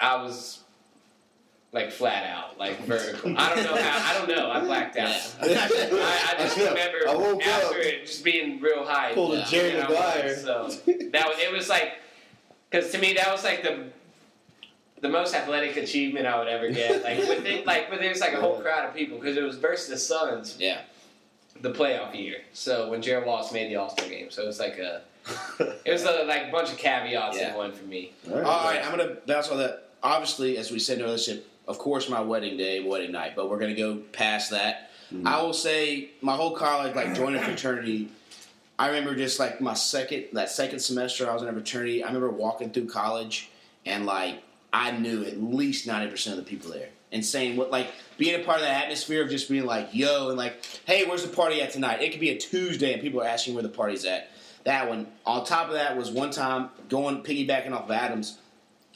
I 0.00 0.22
was 0.22 0.60
like 1.74 1.90
flat 1.90 2.24
out, 2.24 2.56
like 2.58 2.78
vertical. 2.86 3.34
I 3.36 3.54
don't 3.54 3.64
know 3.64 3.76
how. 3.82 4.10
I 4.10 4.18
don't 4.18 4.28
know. 4.34 4.50
I 4.50 4.60
blacked 4.60 4.96
out. 4.96 5.08
Yeah. 5.44 5.68
I, 5.72 6.34
I 6.38 6.42
just 6.42 6.56
Yeah. 6.56 6.68
remember 6.68 6.98
I 7.08 7.14
woke 7.14 7.46
after 7.46 7.66
up, 7.66 7.74
it 7.84 8.06
just 8.06 8.24
being 8.24 8.60
real 8.60 8.84
high. 8.84 9.12
pulled 9.12 9.34
a 9.34 9.38
Yeah. 9.38 9.44
Jerry 9.44 9.70
You 9.72 9.78
know, 9.78 9.88
Maguire. 9.88 10.36
So 10.36 10.68
that 10.86 11.26
was, 11.28 11.38
it 11.38 11.52
was 11.52 11.68
like, 11.68 11.94
because 12.70 12.90
to 12.92 12.98
me 12.98 13.12
that 13.14 13.30
was 13.30 13.44
like 13.44 13.62
the 13.62 13.86
the 15.00 15.08
most 15.10 15.34
athletic 15.34 15.76
achievement 15.76 16.26
I 16.26 16.38
would 16.38 16.48
ever 16.48 16.70
get. 16.70 17.02
Like 17.04 17.18
within, 17.18 17.64
like 17.66 17.90
but 17.90 17.98
there's 18.00 18.20
like 18.20 18.32
a 18.32 18.40
whole 18.40 18.58
crowd 18.60 18.88
of 18.88 18.94
people 18.94 19.18
because 19.18 19.36
it 19.36 19.42
was 19.42 19.56
versus 19.58 19.88
the 19.88 19.98
Suns 19.98 20.56
Yeah. 20.58 20.80
the 21.60 21.72
playoff 21.72 22.14
year. 22.18 22.36
So 22.54 22.88
when 22.88 23.02
Gerald 23.02 23.26
Wallace 23.26 23.52
made 23.52 23.68
the 23.70 23.76
All 23.76 23.90
Star 23.90 24.08
game, 24.08 24.30
so 24.30 24.42
it 24.44 24.46
was 24.46 24.60
like 24.60 24.78
a 24.78 25.02
it 25.84 25.90
was 25.92 26.04
a, 26.04 26.22
like 26.24 26.48
a 26.48 26.52
bunch 26.52 26.70
of 26.70 26.78
caveats 26.78 27.36
Yeah. 27.36 27.50
in 27.50 27.56
one 27.56 27.72
for 27.72 27.84
me. 27.84 28.12
All 28.30 28.36
right. 28.36 28.44
All 28.44 28.64
right, 28.70 28.84
I'm 28.84 28.96
gonna 28.96 29.16
bounce 29.26 29.48
on 29.48 29.58
that. 29.58 29.88
Obviously, 30.02 30.56
as 30.58 30.70
we 30.70 30.78
said 30.78 30.94
in 30.94 30.98
the 31.00 31.04
relationship, 31.06 31.46
of 31.66 31.78
course, 31.78 32.08
my 32.08 32.20
wedding 32.20 32.56
day, 32.56 32.80
wedding 32.80 33.12
night, 33.12 33.34
but 33.36 33.48
we're 33.48 33.58
gonna 33.58 33.74
go 33.74 33.96
past 34.12 34.50
that. 34.50 34.90
Mm-hmm. 35.12 35.26
I 35.26 35.42
will 35.42 35.52
say, 35.52 36.10
my 36.20 36.34
whole 36.34 36.56
college, 36.56 36.94
like 36.94 37.14
joining 37.14 37.40
a 37.40 37.44
fraternity. 37.44 38.08
I 38.78 38.88
remember 38.88 39.14
just 39.14 39.38
like 39.38 39.60
my 39.60 39.74
second 39.74 40.26
that 40.32 40.50
second 40.50 40.80
semester 40.80 41.30
I 41.30 41.34
was 41.34 41.42
in 41.42 41.48
a 41.48 41.52
fraternity. 41.52 42.02
I 42.02 42.08
remember 42.08 42.30
walking 42.30 42.70
through 42.70 42.86
college 42.86 43.50
and 43.86 44.04
like 44.04 44.42
I 44.72 44.90
knew 44.90 45.24
at 45.24 45.40
least 45.40 45.86
ninety 45.86 46.10
percent 46.10 46.38
of 46.38 46.44
the 46.44 46.50
people 46.50 46.72
there, 46.72 46.88
and 47.12 47.24
saying 47.24 47.56
what 47.56 47.70
like 47.70 47.88
being 48.18 48.40
a 48.40 48.44
part 48.44 48.58
of 48.58 48.64
that 48.64 48.84
atmosphere 48.84 49.22
of 49.22 49.30
just 49.30 49.48
being 49.48 49.64
like 49.64 49.90
yo 49.92 50.28
and 50.28 50.36
like 50.36 50.64
hey 50.86 51.04
where's 51.04 51.22
the 51.22 51.34
party 51.34 51.62
at 51.62 51.70
tonight? 51.70 52.02
It 52.02 52.10
could 52.10 52.20
be 52.20 52.30
a 52.30 52.36
Tuesday 52.36 52.92
and 52.92 53.00
people 53.00 53.22
are 53.22 53.26
asking 53.26 53.54
where 53.54 53.62
the 53.62 53.68
party's 53.68 54.04
at. 54.04 54.30
That 54.64 54.88
one. 54.88 55.06
On 55.24 55.44
top 55.44 55.68
of 55.68 55.74
that 55.74 55.96
was 55.96 56.10
one 56.10 56.30
time 56.30 56.70
going 56.88 57.22
piggybacking 57.22 57.70
off 57.70 57.84
of 57.84 57.90
Adams. 57.92 58.38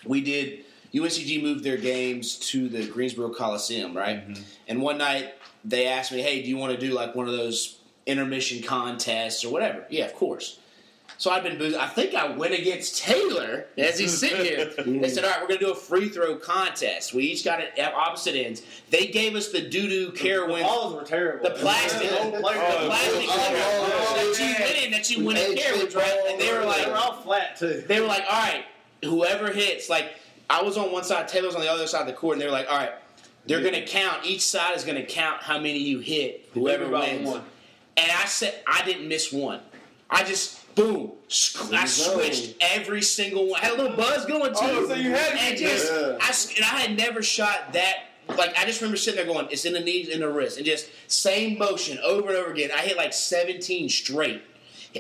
We 0.05 0.23
did 0.23 0.65
UNCG 0.95 1.43
moved 1.43 1.65
their 1.65 1.77
games 1.77 2.37
to 2.51 2.69
the 2.69 2.87
Greensboro 2.87 3.31
Coliseum, 3.31 3.97
right? 3.97 4.27
Mm-hmm. 4.29 4.43
And 4.69 4.83
one 4.83 4.99
night 4.99 5.35
they 5.65 5.87
asked 5.87 6.13
me, 6.13 6.23
"Hey, 6.23 6.43
do 6.43 6.49
you 6.49 6.57
want 6.57 6.73
to 6.79 6.79
do 6.87 6.93
like 6.95 7.15
one 7.15 7.27
of 7.27 7.33
those 7.33 7.79
intermission 8.07 8.63
contests 8.63 9.45
or 9.45 9.53
whatever?" 9.53 9.85
Yeah, 9.91 10.07
of 10.07 10.15
course. 10.15 10.59
So 11.21 11.33
I've 11.33 11.43
been 11.43 11.59
boozing. 11.59 11.81
I 11.81 11.89
think 11.89 12.15
I 12.15 12.29
went 12.37 12.55
against 12.55 13.03
Taylor 13.03 13.67
as 13.77 13.99
he's 13.99 14.17
sitting 14.17 14.45
here. 14.45 14.67
they 15.01 15.09
said, 15.09 15.25
"All 15.25 15.31
right, 15.31 15.41
we're 15.41 15.49
going 15.49 15.59
to 15.61 15.67
do 15.67 15.73
a 15.73 15.75
free 15.75 16.09
throw 16.09 16.37
contest. 16.37 17.13
We 17.13 17.25
each 17.25 17.45
got 17.45 17.61
it 17.61 17.77
at 17.77 17.93
opposite 17.93 18.37
ends." 18.37 18.63
They 18.91 19.09
gave 19.09 19.35
us 19.35 19.49
the 19.51 19.61
doo 19.61 19.89
doo 19.89 20.13
Carowinds, 20.13 20.63
Balls 20.63 20.95
were 20.95 21.03
terrible. 21.05 21.49
the 21.49 21.57
plastic, 21.57 22.09
The 22.09 22.23
old 22.23 22.35
players- 22.41 22.73
the 22.83 22.87
plastic 22.87 23.25
Oh, 23.29 24.15
that 24.15 24.25
you 24.39 24.47
oh, 24.47 24.69
yeah. 24.77 24.85
in, 24.85 24.91
that 24.93 25.11
you 25.11 25.25
win 25.25 25.37
at 25.37 25.43
Hey, 25.43 25.57
Carowinds, 25.57 25.97
right? 25.97 26.19
And 26.29 26.41
they 26.41 26.53
were 26.53 26.65
like, 26.65 26.85
they 26.85 26.91
were 26.91 26.97
all 26.97 27.13
flat 27.23 27.57
too. 27.59 27.85
they 27.89 28.01
were 28.01 28.07
like, 28.07 28.25
all 28.31 28.41
right, 28.41 28.65
whoever 29.05 29.51
hits, 29.53 29.91
like, 29.91 30.13
I 30.51 30.63
was 30.63 30.77
on 30.77 30.93
one 30.93 31.05
side, 31.05 31.29
Taylor 31.29 31.47
was 31.47 31.55
on 31.55 31.61
the 31.61 31.71
other 31.71 31.87
side 31.87 32.03
of 32.03 32.07
the 32.07 32.13
court, 32.15 32.35
and 32.35 32.43
they 32.43 32.47
were 32.47 32.53
like, 32.53 32.71
all 32.71 32.79
right, 32.79 32.93
they're 33.47 33.61
going 33.61 33.75
to 33.75 33.85
count, 33.85 34.25
each 34.25 34.43
side 34.43 34.77
is 34.77 34.85
going 34.85 34.97
to 34.97 35.07
count 35.07 35.43
how 35.43 35.57
many 35.59 35.79
you 35.79 35.99
hit, 35.99 36.49
whoever 36.53 36.89
wins. 36.89 37.27
one. 37.27 37.43
And 37.97 38.11
I 38.11 38.27
said, 38.27 38.63
I 38.67 38.85
didn't 38.85 39.09
miss 39.09 39.33
one. 39.33 39.61
I 40.11 40.25
just, 40.25 40.75
boom, 40.75 41.13
sc- 41.29 41.73
I 41.73 41.87
switched 41.87 42.57
every 42.61 43.03
single 43.03 43.49
one. 43.49 43.61
I 43.61 43.67
had 43.67 43.75
a 43.79 43.83
little 43.83 43.97
buzz 43.97 44.25
going 44.27 44.53
oh, 44.55 44.61
too. 44.61 44.85
Oh, 44.85 44.89
so 44.89 44.95
you 44.95 45.11
had 45.11 45.35
and 45.35 45.59
just, 45.59 45.93
that. 45.93 46.19
I, 46.23 46.55
and 46.57 46.65
I 46.65 46.81
had 46.81 46.97
never 46.97 47.23
shot 47.23 47.73
that. 47.73 48.05
Like 48.29 48.59
I 48.59 48.67
just 48.67 48.83
remember 48.83 48.99
sitting 48.99 49.17
there 49.17 49.33
going, 49.33 49.49
"It's 49.51 49.65
in 49.65 49.73
the 49.73 49.81
knees, 49.81 50.11
in 50.11 50.21
the 50.21 50.29
wrist," 50.29 50.59
and 50.59 50.67
just 50.67 50.91
same 51.07 51.57
motion 51.57 51.99
over 52.05 52.29
and 52.29 52.37
over 52.37 52.53
again. 52.53 52.71
I 52.77 52.83
hit 52.83 52.99
like 52.99 53.15
17 53.15 53.89
straight. 53.89 54.43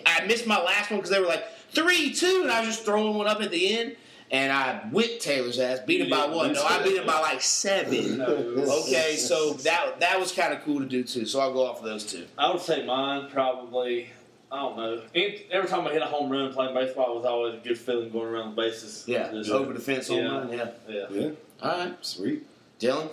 I 0.06 0.24
missed 0.24 0.46
my 0.46 0.58
last 0.58 0.90
one 0.90 0.98
because 0.98 1.10
they 1.10 1.20
were 1.20 1.26
like 1.26 1.44
three, 1.70 2.14
two, 2.14 2.40
and 2.42 2.50
I 2.50 2.60
was 2.60 2.70
just 2.70 2.86
throwing 2.86 3.18
one 3.18 3.26
up 3.26 3.42
at 3.42 3.50
the 3.50 3.78
end. 3.78 3.96
And 4.30 4.52
I 4.52 4.80
whipped 4.92 5.22
Taylor's 5.22 5.58
ass, 5.58 5.78
beat 5.86 6.02
him 6.02 6.10
by 6.10 6.26
one. 6.26 6.52
No, 6.52 6.62
I 6.62 6.82
beat 6.82 6.96
him 6.98 7.06
by 7.06 7.18
like 7.20 7.40
seven. 7.40 8.20
Okay, 8.20 9.16
so 9.16 9.54
that 9.54 10.00
that 10.00 10.20
was 10.20 10.32
kind 10.32 10.52
of 10.52 10.62
cool 10.64 10.80
to 10.80 10.86
do 10.86 11.02
too. 11.02 11.24
So 11.24 11.40
I'll 11.40 11.52
go 11.54 11.66
off 11.66 11.78
of 11.78 11.84
those 11.84 12.04
two. 12.04 12.26
I 12.36 12.52
would 12.52 12.60
say 12.60 12.84
mine 12.84 13.30
probably. 13.30 14.10
I 14.52 14.56
don't 14.60 14.76
know. 14.76 15.02
Any- 15.14 15.44
Every 15.50 15.68
time 15.68 15.86
I 15.86 15.92
hit 15.92 16.00
a 16.02 16.06
home 16.06 16.30
run 16.30 16.52
playing 16.52 16.74
baseball, 16.74 17.12
it 17.12 17.16
was 17.16 17.24
always 17.26 17.54
a 17.54 17.58
good 17.58 17.78
feeling 17.78 18.10
going 18.10 18.28
around 18.28 18.54
the 18.54 18.62
bases. 18.62 19.04
Yeah, 19.06 19.30
Just- 19.32 19.50
over 19.50 19.72
the 19.72 19.80
fence 19.80 20.08
home 20.08 20.18
Yeah. 20.24 20.38
run. 20.38 20.52
Yeah. 20.52 20.70
yeah. 20.88 21.06
Yeah, 21.10 21.30
All 21.62 21.78
right, 21.78 21.96
sweet. 22.02 22.46
Dillon. 22.78 23.08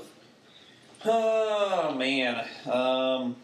Oh 1.05 1.93
man. 1.93 2.39
Um, 2.65 3.35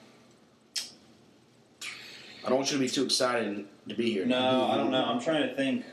I 2.43 2.49
don't 2.49 2.57
want 2.57 2.72
you 2.72 2.78
to 2.78 2.84
be 2.84 2.89
too 2.89 3.03
excited 3.05 3.65
to 3.88 3.95
be 3.95 4.11
here. 4.11 4.26
no, 4.26 4.67
I 4.72 4.78
don't 4.78 4.91
know. 4.91 5.03
I'm 5.05 5.22
trying 5.22 5.47
to 5.47 5.55
think. 5.55 5.86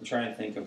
I'm 0.00 0.06
trying 0.06 0.30
to 0.30 0.34
think 0.34 0.56
of 0.56 0.66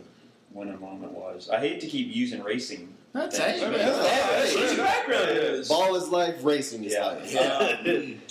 when 0.51 0.69
a 0.69 0.77
moment 0.77 1.11
was. 1.13 1.49
I 1.49 1.59
hate 1.59 1.79
to 1.81 1.87
keep 1.87 2.13
using 2.13 2.43
racing. 2.43 2.93
That's 3.13 3.37
hey, 3.37 3.59
things. 3.59 3.71
man. 3.71 3.79
Yeah, 3.79 4.45
Hey, 4.45 4.67
hey, 4.67 4.77
background 4.77 5.29
is. 5.31 5.67
Ball 5.67 5.95
is 5.95 6.09
life, 6.09 6.43
racing 6.43 6.83
is 6.83 6.93
Yeah. 6.93 7.05
life. 7.07 7.35
Um, 7.87 8.21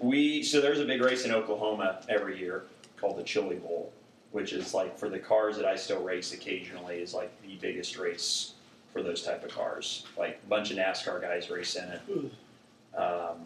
we 0.00 0.42
so 0.42 0.60
there's 0.60 0.80
a 0.80 0.84
big 0.84 1.02
race 1.02 1.24
in 1.24 1.32
Oklahoma 1.32 2.00
every 2.08 2.38
year 2.38 2.64
called 2.96 3.18
the 3.18 3.22
Chili 3.22 3.56
Bowl, 3.56 3.92
which 4.32 4.52
is 4.52 4.72
like 4.74 4.98
for 4.98 5.08
the 5.08 5.18
cars 5.18 5.56
that 5.56 5.66
I 5.66 5.76
still 5.76 6.02
race 6.02 6.32
occasionally, 6.32 6.96
is 6.96 7.12
like 7.14 7.30
the 7.42 7.56
biggest 7.56 7.98
race 7.98 8.54
for 8.92 9.02
those 9.02 9.22
type 9.22 9.44
of 9.44 9.50
cars. 9.50 10.04
Like 10.16 10.40
a 10.44 10.48
bunch 10.48 10.70
of 10.70 10.78
NASCAR 10.78 11.20
guys 11.20 11.50
race 11.50 11.76
in 11.76 11.84
it. 11.84 12.98
Um, 12.98 13.36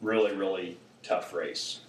really, 0.00 0.34
really 0.34 0.78
tough 1.02 1.32
race. 1.34 1.80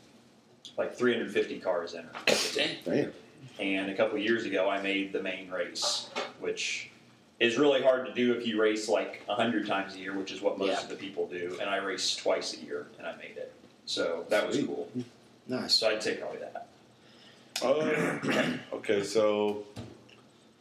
Like 0.77 0.95
350 0.95 1.59
cars 1.59 1.93
in 1.93 2.05
it. 2.27 2.81
Damn. 2.85 3.13
And 3.59 3.89
a 3.89 3.95
couple 3.95 4.17
years 4.17 4.45
ago, 4.45 4.69
I 4.69 4.81
made 4.81 5.13
the 5.13 5.21
main 5.21 5.49
race, 5.49 6.09
which 6.39 6.89
is 7.39 7.57
really 7.57 7.81
hard 7.81 8.05
to 8.07 8.13
do 8.13 8.33
if 8.33 8.45
you 8.47 8.59
race 8.61 8.87
like 8.87 9.21
100 9.27 9.67
times 9.67 9.95
a 9.95 9.99
year, 9.99 10.15
which 10.17 10.31
is 10.31 10.41
what 10.41 10.57
most 10.57 10.69
Yeah. 10.69 10.81
of 10.81 10.89
the 10.89 10.95
people 10.95 11.27
do. 11.27 11.57
And 11.59 11.69
I 11.69 11.77
race 11.77 12.15
twice 12.15 12.53
a 12.55 12.57
year, 12.63 12.87
and 12.97 13.05
I 13.07 13.15
made 13.17 13.37
it. 13.37 13.51
So 13.85 14.25
that 14.29 14.47
was 14.47 14.57
cool. 14.63 14.89
Nice. 15.47 15.73
So 15.75 15.89
I'd 15.89 16.01
say 16.01 16.15
probably 16.15 16.39
that. 16.39 16.67
Uh, 17.61 18.57
okay, 18.77 19.03
so 19.03 19.63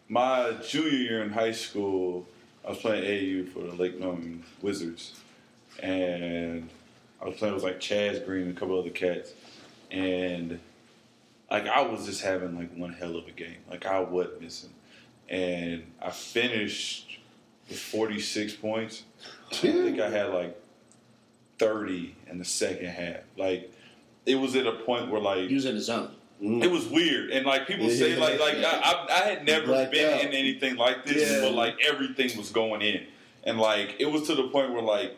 my 0.08 0.52
junior 0.66 0.90
year 0.90 1.22
in 1.22 1.30
high 1.30 1.52
school, 1.52 2.26
I 2.64 2.70
was 2.70 2.78
playing 2.78 3.04
AU 3.04 3.50
for 3.50 3.60
the 3.60 3.74
Lake 3.74 3.98
Norman 3.98 4.44
Wizards, 4.60 5.18
and 5.80 6.68
I 7.20 7.26
was 7.26 7.36
playing 7.36 7.54
with 7.54 7.62
like 7.64 7.80
Chaz 7.80 8.24
Green 8.26 8.48
and 8.48 8.56
a 8.56 8.60
couple 8.60 8.78
other 8.78 8.90
cats, 8.90 9.32
and 9.90 10.58
like 11.52 11.68
I 11.68 11.82
was 11.82 12.06
just 12.06 12.22
having 12.22 12.56
like 12.58 12.74
one 12.74 12.92
hell 12.94 13.16
of 13.16 13.26
a 13.28 13.30
game. 13.30 13.58
Like 13.70 13.86
I 13.86 14.00
wasn't 14.00 14.40
missing, 14.40 14.70
and 15.28 15.84
I 16.00 16.10
finished 16.10 17.18
with 17.68 17.78
forty 17.78 18.20
six 18.20 18.54
points. 18.54 19.02
I 19.50 19.54
think 19.54 20.00
I 20.00 20.08
had 20.08 20.30
like 20.32 20.58
thirty 21.58 22.16
in 22.28 22.38
the 22.38 22.44
second 22.44 22.86
half. 22.86 23.18
Like 23.36 23.70
it 24.26 24.36
was 24.36 24.56
at 24.56 24.66
a 24.66 24.72
point 24.72 25.10
where 25.10 25.20
like 25.20 25.48
He 25.48 25.54
was 25.54 25.64
in 25.66 25.74
the 25.74 25.80
zone. 25.80 26.10
it 26.40 26.70
was 26.70 26.86
weird, 26.86 27.30
and 27.30 27.44
like 27.46 27.66
people 27.66 27.88
say, 27.90 28.16
like 28.16 28.40
like 28.40 28.56
I, 28.56 28.80
I, 28.80 29.06
I 29.10 29.28
had 29.28 29.46
never 29.46 29.66
Blacked 29.66 29.92
been 29.92 30.12
out. 30.14 30.20
in 30.22 30.28
anything 30.32 30.76
like 30.76 31.04
this, 31.04 31.30
Yeah. 31.30 31.40
but 31.42 31.52
like 31.54 31.76
everything 31.86 32.36
was 32.36 32.50
going 32.50 32.82
in, 32.82 33.06
and 33.44 33.58
like 33.58 33.96
it 33.98 34.06
was 34.10 34.26
to 34.28 34.34
the 34.34 34.48
point 34.48 34.72
where 34.72 34.82
like 34.82 35.16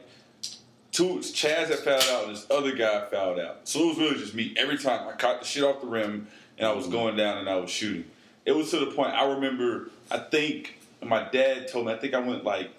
two 0.95 1.17
Chaz 1.19 1.67
had 1.69 1.81
fouled 1.81 2.03
out 2.05 2.25
and 2.29 2.37
this 2.37 2.47
other 2.51 2.75
guy 2.75 3.05
fouled 3.11 3.39
out, 3.39 3.69
so 3.69 3.81
it 3.81 3.87
was 3.89 3.99
really 3.99 4.17
just 4.19 4.35
me. 4.35 4.55
Every 4.57 4.79
time 4.79 5.07
I 5.07 5.13
caught 5.13 5.41
the 5.41 5.47
shit 5.47 5.65
off 5.65 5.81
the 5.83 5.87
rim, 5.87 6.29
and 6.57 6.67
I 6.67 6.73
was 6.73 6.87
going 6.87 7.17
down 7.17 7.39
and 7.39 7.49
I 7.49 7.57
was 7.57 7.71
shooting. 7.71 8.05
It 8.47 8.53
was 8.53 8.71
to 8.71 8.79
the 8.79 8.87
point 8.87 9.13
I 9.13 9.27
remember. 9.35 9.91
I 10.11 10.19
think 10.19 10.79
my 11.03 11.29
dad 11.31 11.69
told 11.69 11.87
me. 11.87 11.93
I 11.93 11.99
think 11.99 12.15
I 12.15 12.21
went 12.21 12.45
like 12.45 12.71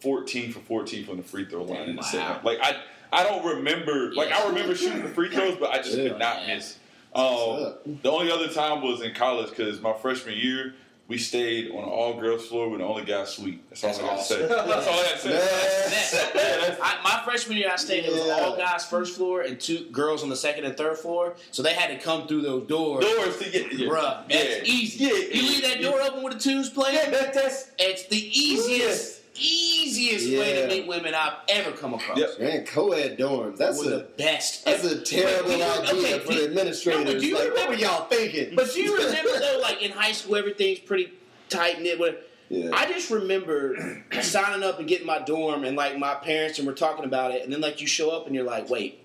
fourteen 0.00 0.52
for 0.52 0.60
fourteen 0.60 1.04
from 1.04 1.16
the 1.16 1.22
free 1.22 1.44
throw 1.46 1.64
line 1.64 1.88
in 1.90 1.96
the 1.96 2.02
second. 2.02 2.44
Like 2.44 2.58
I. 2.62 2.76
I 3.12 3.22
don't 3.22 3.46
remember, 3.56 4.12
like 4.14 4.32
I 4.32 4.48
remember 4.48 4.74
shooting 4.74 5.00
the 5.04 5.08
free 5.08 5.30
throws, 5.30 5.56
but 5.58 5.70
I 5.70 5.76
just 5.78 5.96
Yeah. 5.96 6.08
could 6.08 6.18
not 6.18 6.44
miss. 6.44 6.76
Um, 7.14 7.74
the 8.02 8.10
only 8.10 8.32
other 8.32 8.48
time 8.48 8.82
was 8.82 9.00
in 9.00 9.14
college 9.14 9.48
because 9.50 9.80
my 9.80 9.92
freshman 9.92 10.36
year 10.36 10.74
we 11.08 11.18
stayed 11.18 11.70
on 11.70 11.78
an 11.84 11.88
all 11.88 12.18
girls 12.20 12.46
floor 12.48 12.68
with 12.68 12.80
the 12.80 12.86
only 12.86 13.04
guy 13.04 13.24
suite. 13.24 13.62
That's 13.70 13.84
all 13.84 13.90
That's 13.90 14.00
I 14.00 14.02
got 14.02 14.18
awesome. 14.18 14.38
to 14.38 14.48
say. 14.48 14.48
That's 14.66 14.86
all 14.88 14.94
I 14.94 15.02
got 15.04 15.12
to 15.12 15.18
say. 15.18 15.30
Yes. 15.30 16.30
Yeah, 16.34 16.76
I, 16.82 17.02
my 17.04 17.22
freshman 17.24 17.58
year, 17.58 17.70
I 17.72 17.76
stayed. 17.76 18.04
It 18.06 18.12
was 18.12 18.28
all 18.28 18.56
guys 18.56 18.84
first 18.86 19.16
floor 19.16 19.42
and 19.42 19.60
two 19.60 19.84
girls 19.92 20.22
on 20.24 20.28
the 20.30 20.36
second 20.36 20.64
and 20.64 20.76
third 20.76 20.98
floor. 20.98 21.36
So 21.52 21.62
they 21.62 21.74
had 21.74 21.96
to 21.96 22.04
come 22.04 22.26
through 22.26 22.42
those 22.42 22.66
doors. 22.66 23.04
Doors 23.04 23.38
to 23.38 23.50
get, 23.50 23.72
yeah. 23.72 23.86
Bruh, 23.88 24.28
that's 24.28 24.44
Yeah. 24.56 24.62
easy. 24.64 25.04
Yeah, 25.04 25.10
you 25.12 25.42
leave 25.48 25.62
that 25.62 25.80
door 25.80 26.00
open 26.00 26.24
with 26.24 26.34
the 26.34 26.40
twos 26.40 26.70
playing. 26.70 26.96
Yeah, 26.96 27.10
that, 27.10 27.34
that's 27.34 27.70
It's 27.78 28.06
the 28.06 28.16
easiest, 28.18 29.15
easiest 29.38 30.28
way 30.30 30.60
to 30.62 30.68
meet 30.68 30.86
women 30.86 31.14
I've 31.14 31.34
ever 31.48 31.72
come 31.72 31.94
across. 31.94 32.18
Yep. 32.18 32.40
Man, 32.40 32.66
co-ed 32.66 33.18
dorms. 33.18 33.56
That's 33.56 33.84
a 33.84 33.90
the 33.90 34.06
best. 34.16 34.64
that's 34.64 34.84
a 34.84 35.00
terrible 35.00 35.50
Wait, 35.50 35.58
do 35.58 35.62
idea 35.64 35.92
okay, 35.92 36.18
for 36.20 36.28
do 36.28 36.34
the 36.34 36.40
you- 36.42 36.46
administrators. 36.48 37.04
No, 37.04 37.12
but 37.12 37.20
do 37.20 37.26
you 37.26 37.34
like, 37.38 37.54
what 37.54 37.68
were 37.68 37.74
y'all 37.74 38.04
thinking? 38.06 38.54
But 38.56 38.72
do 38.72 38.82
you 38.82 38.96
remember 38.96 39.38
though, 39.38 39.58
like 39.62 39.82
in 39.82 39.92
high 39.92 40.12
school, 40.12 40.36
everything's 40.36 40.78
pretty 40.80 41.12
tight 41.48 41.80
knit. 41.80 42.00
Yeah. 42.48 42.70
I 42.72 42.86
just 42.92 43.10
remember 43.10 44.02
signing 44.22 44.62
up 44.62 44.78
and 44.78 44.86
getting 44.86 45.06
my 45.06 45.18
dorm, 45.20 45.64
and 45.64 45.76
like 45.76 45.98
my 45.98 46.14
parents 46.14 46.58
and 46.58 46.66
we're 46.68 46.74
talking 46.74 47.04
about 47.04 47.32
it, 47.32 47.42
and 47.42 47.52
then 47.52 47.60
like 47.60 47.80
you 47.80 47.86
show 47.86 48.10
up 48.10 48.26
and 48.26 48.34
you're 48.34 48.44
like, 48.44 48.70
wait, 48.70 49.00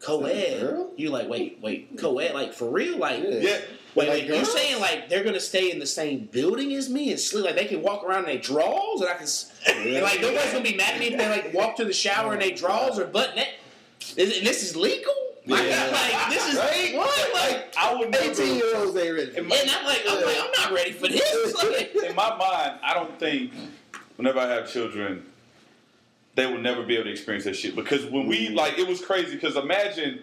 co-ed? 0.00 0.86
You're 0.96 1.10
like, 1.10 1.28
wait, 1.28 1.58
wait, 1.60 1.98
co-ed? 1.98 2.34
Like 2.34 2.54
for 2.54 2.70
real? 2.70 2.96
Like, 2.98 3.22
Yeah. 3.26 3.58
Wait, 3.96 4.08
Like 4.08 4.08
wait, 4.08 4.24
you 4.26 4.34
girls? 4.34 4.52
saying 4.52 4.80
like 4.80 5.08
they're 5.08 5.24
gonna 5.24 5.40
stay 5.40 5.70
in 5.70 5.78
the 5.78 5.86
same 5.86 6.26
building 6.26 6.72
as 6.74 6.88
me 6.88 7.10
and 7.10 7.18
sleep? 7.18 7.44
Like 7.44 7.56
they 7.56 7.64
can 7.64 7.82
walk 7.82 8.04
around 8.04 8.20
in 8.20 8.26
their 8.26 8.38
drawers, 8.38 9.00
and 9.00 9.10
I 9.10 9.14
can, 9.14 9.26
and 9.94 10.02
like 10.02 10.20
nobody's 10.20 10.52
gonna 10.52 10.62
be 10.64 10.76
mad 10.76 10.94
at 10.94 11.00
me 11.00 11.06
if 11.08 11.18
they 11.18 11.28
like 11.28 11.52
walk 11.54 11.76
to 11.76 11.84
the 11.84 11.92
shower 11.92 12.34
in 12.34 12.40
their 12.40 12.52
drawers 12.54 12.98
or 12.98 13.06
butt 13.06 13.34
net. 13.34 13.48
Is, 14.16 14.38
and 14.38 14.46
this 14.46 14.62
is 14.62 14.76
legal? 14.76 15.12
Like, 15.46 15.64
Yeah. 15.64 15.86
like 15.92 16.30
this 16.30 16.48
is 16.48 16.56
Right? 16.58 16.92
what? 16.94 17.34
Like, 17.34 17.74
I 17.76 17.94
would 17.94 18.10
never. 18.10 18.30
18 18.30 18.56
year 18.56 18.76
olds 18.76 18.96
ain't 18.96 19.14
ready. 19.16 19.36
and 19.36 19.46
I'm 19.52 19.84
like, 19.86 20.02
I'm 20.08 20.24
like, 20.24 20.36
I'm 20.40 20.50
not 20.62 20.72
ready 20.72 20.92
for 20.92 21.08
this. 21.08 21.54
Like, 21.64 21.94
in 21.94 22.14
my 22.14 22.36
mind, 22.36 22.78
I 22.82 22.94
don't 22.94 23.18
think 23.18 23.52
whenever 24.16 24.38
I 24.38 24.48
have 24.48 24.70
children, 24.70 25.24
they 26.34 26.46
will 26.46 26.58
never 26.58 26.82
be 26.82 26.94
able 26.94 27.04
to 27.04 27.10
experience 27.10 27.44
that 27.44 27.56
shit. 27.56 27.74
Because 27.74 28.04
when 28.06 28.26
we 28.26 28.48
mm. 28.48 28.54
like, 28.54 28.78
it 28.78 28.86
was 28.86 29.00
crazy. 29.04 29.34
Because 29.34 29.56
imagine, 29.56 30.20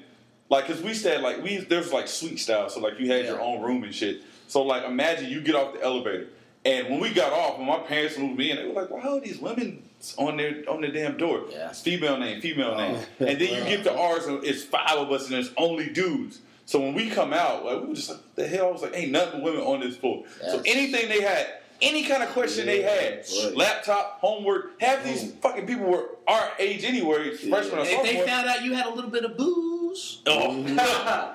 like, 0.54 0.68
because 0.68 0.84
we 0.84 0.94
stayed 0.94 1.22
like 1.22 1.42
we 1.42 1.58
there's 1.58 1.92
like 1.92 2.08
suite 2.08 2.40
style, 2.40 2.70
so 2.70 2.80
like 2.80 3.00
you 3.00 3.12
had 3.12 3.26
your 3.26 3.42
own 3.42 3.62
room 3.62 3.84
and 3.84 3.94
shit. 3.94 4.22
So 4.48 4.62
like, 4.62 4.84
imagine 4.84 5.32
you 5.32 5.42
get 5.42 5.56
off 5.56 5.74
the 5.74 5.82
elevator, 5.84 6.28
and 6.64 6.90
when 6.90 7.00
we 7.00 7.12
got 7.12 7.34
off, 7.34 7.58
when 7.58 7.66
my 7.66 7.80
parents 7.80 8.20
moved 8.20 8.38
me 8.38 8.52
in, 8.52 8.58
they 8.58 8.68
were 8.68 8.74
like, 8.74 8.92
"Why 8.92 9.02
are 9.02 9.20
these 9.20 9.40
women 9.40 9.82
on 10.18 10.38
their 10.38 10.64
on 10.70 10.82
their 10.82 10.92
damn 10.92 11.18
door? 11.18 11.46
Yeah. 11.50 11.70
It's 11.70 11.82
female 11.82 12.18
name, 12.18 12.40
female 12.40 12.76
oh. 12.76 12.78
name." 12.78 12.96
Oh. 13.20 13.26
And 13.26 13.42
then 13.42 13.50
you 13.50 13.64
get 13.64 13.84
to 13.86 13.98
ours, 13.98 14.28
and 14.28 14.44
it's 14.44 14.64
five 14.64 14.98
of 14.98 15.12
us, 15.12 15.26
and 15.26 15.34
there's 15.34 15.52
only 15.58 15.90
dudes. 15.90 16.42
So 16.66 16.80
when 16.80 16.94
we 16.94 17.10
come 17.10 17.34
out, 17.34 17.66
like 17.66 17.82
we 17.82 17.88
were 17.88 17.96
just 17.96 18.10
like, 18.10 18.20
"What 18.20 18.36
the 18.36 18.48
hell?" 18.48 18.68
I 18.68 18.72
was 18.72 18.84
like, 18.84 18.96
"Ain't 18.96 19.12
nothing 19.12 19.42
women 19.42 19.62
on 19.62 19.80
this 19.80 19.98
floor." 19.98 20.24
So 20.40 20.62
anything 20.68 21.10
they 21.10 21.22
had, 21.22 21.48
any 21.84 22.04
kind 22.04 22.24
of 22.24 22.30
question 22.30 22.66
they 22.66 22.82
Yeah, 22.82 22.90
had, 22.90 23.26
right. 23.44 23.56
laptop, 23.58 24.20
homework, 24.22 24.80
half 24.82 25.04
these 25.04 25.24
Mm. 25.26 25.42
fucking 25.42 25.68
people 25.68 25.86
were 25.86 26.06
our 26.28 26.52
age 26.60 26.84
anyway, 26.84 27.36
freshman 27.36 27.80
or 27.80 27.84
if 27.86 28.04
they 28.04 28.26
found 28.26 28.48
out 28.50 28.64
you 28.64 28.74
had 28.74 28.86
a 28.86 28.94
little 28.94 29.10
bit 29.12 29.24
of 29.26 29.38
booze, 29.38 30.20
oh, 30.28 30.66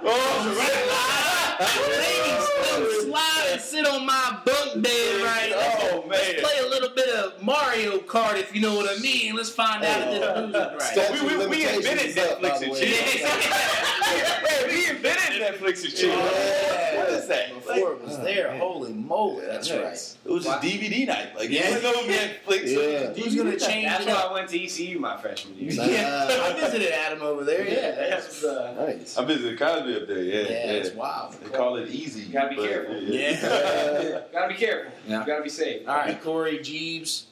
oh, 0.04 1.68
ladies, 1.88 2.48
come 2.70 3.10
slide 3.10 3.48
and 3.52 3.60
sit 3.60 3.86
on 3.86 4.06
my 4.06 4.38
bunk 4.44 4.82
bed 4.82 5.22
right 5.22 5.52
Oh, 5.54 6.04
Let's 6.08 6.32
man. 6.32 6.40
play 6.42 6.58
a 6.64 6.68
little 6.68 6.90
bit 6.94 7.08
of 7.10 7.42
Mario 8.06 8.34
Kart 8.34 8.38
if 8.38 8.54
you 8.54 8.60
know 8.60 8.74
what 8.74 8.88
I 8.90 9.00
mean. 9.00 9.34
Let's 9.34 9.50
find 9.50 9.84
out 9.84 10.12
if 10.12 10.20
this 10.52 10.52
booze 10.52 10.96
right. 10.96 11.22
We, 11.22 11.36
we, 11.36 11.46
we 11.46 11.68
invented 11.68 12.06
is 12.06 12.18
up, 12.18 12.38
Netflix 12.42 12.62
and 12.62 12.72
way. 12.72 12.80
chill. 12.80 13.28
hey, 13.28 14.66
we 14.68 14.90
invented 14.90 15.42
Netflix 15.42 15.84
and 15.84 15.94
chill. 15.94 16.10
Yeah. 16.10 16.98
What 16.98 17.08
is 17.10 17.28
that? 17.28 17.54
Before 17.54 17.92
it 17.92 18.02
was 18.02 18.18
there, 18.18 18.56
holy 18.56 18.92
moly, 18.92 19.46
that's 19.46 19.70
right. 19.70 19.92
It 19.92 20.16
was 20.24 20.44
just 20.44 20.62
DVD 20.62 21.06
night. 21.06 21.36
Like, 21.36 21.50
Yeah. 21.50 21.70
yeah. 21.70 21.80
go 21.80 21.92
Netflix. 21.92 22.66
Yeah. 22.66 23.12
Who's 23.22 23.34
gonna 23.34 23.58
change 23.58 23.88
That's 23.88 24.06
why? 24.06 24.12
I 24.28 24.32
went 24.32 24.48
to 24.50 24.62
ECU 24.62 24.98
my 24.98 25.16
freshman 25.20 25.56
year. 25.56 25.72
Yeah, 25.72 26.26
I 26.28 26.60
visited 26.60 26.92
Adam 26.92 27.22
over 27.22 27.44
there. 27.44 27.68
Yeah, 27.68 27.94
that's 27.94 28.44
uh, 28.44 28.74
Nice. 28.78 29.16
I 29.16 29.24
visited 29.24 29.58
Cosby 29.58 29.96
up 29.96 30.08
there, 30.08 30.22
yeah. 30.22 30.34
yeah, 30.34 30.48
yeah. 30.48 30.72
it's 30.72 30.94
wild. 30.94 31.34
They 31.34 31.50
call 31.50 31.76
it 31.76 31.88
easy. 31.88 32.22
You 32.22 32.32
gotta 32.32 32.50
be 32.50 32.56
but, 32.56 32.68
careful. 32.68 32.96
Yeah. 33.02 34.20
gotta 34.32 34.48
be 34.48 34.54
careful. 34.54 34.92
Yeah. 35.06 35.20
You 35.20 35.26
gotta 35.26 35.42
be 35.42 35.48
safe. 35.48 35.88
All 35.88 35.96
right, 35.96 36.22
Corey 36.22 36.58
Jeebs. 36.58 37.24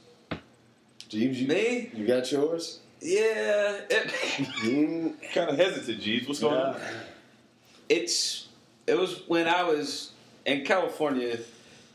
Jeebs, 1.08 1.34
you, 1.36 1.46
Me? 1.46 1.90
you 1.94 2.06
got 2.06 2.30
yours? 2.32 2.80
Yeah. 3.00 3.80
It, 3.90 4.08
Mm, 4.62 5.14
Kind 5.32 5.50
of 5.50 5.56
hesitant, 5.58 6.00
G's. 6.00 6.26
What's 6.26 6.40
going 6.40 6.54
on? 6.54 6.80
it's 7.88 8.48
it 8.86 8.98
was 8.98 9.22
when 9.28 9.46
I 9.46 9.62
was 9.62 10.12
in 10.44 10.64
California 10.64 11.38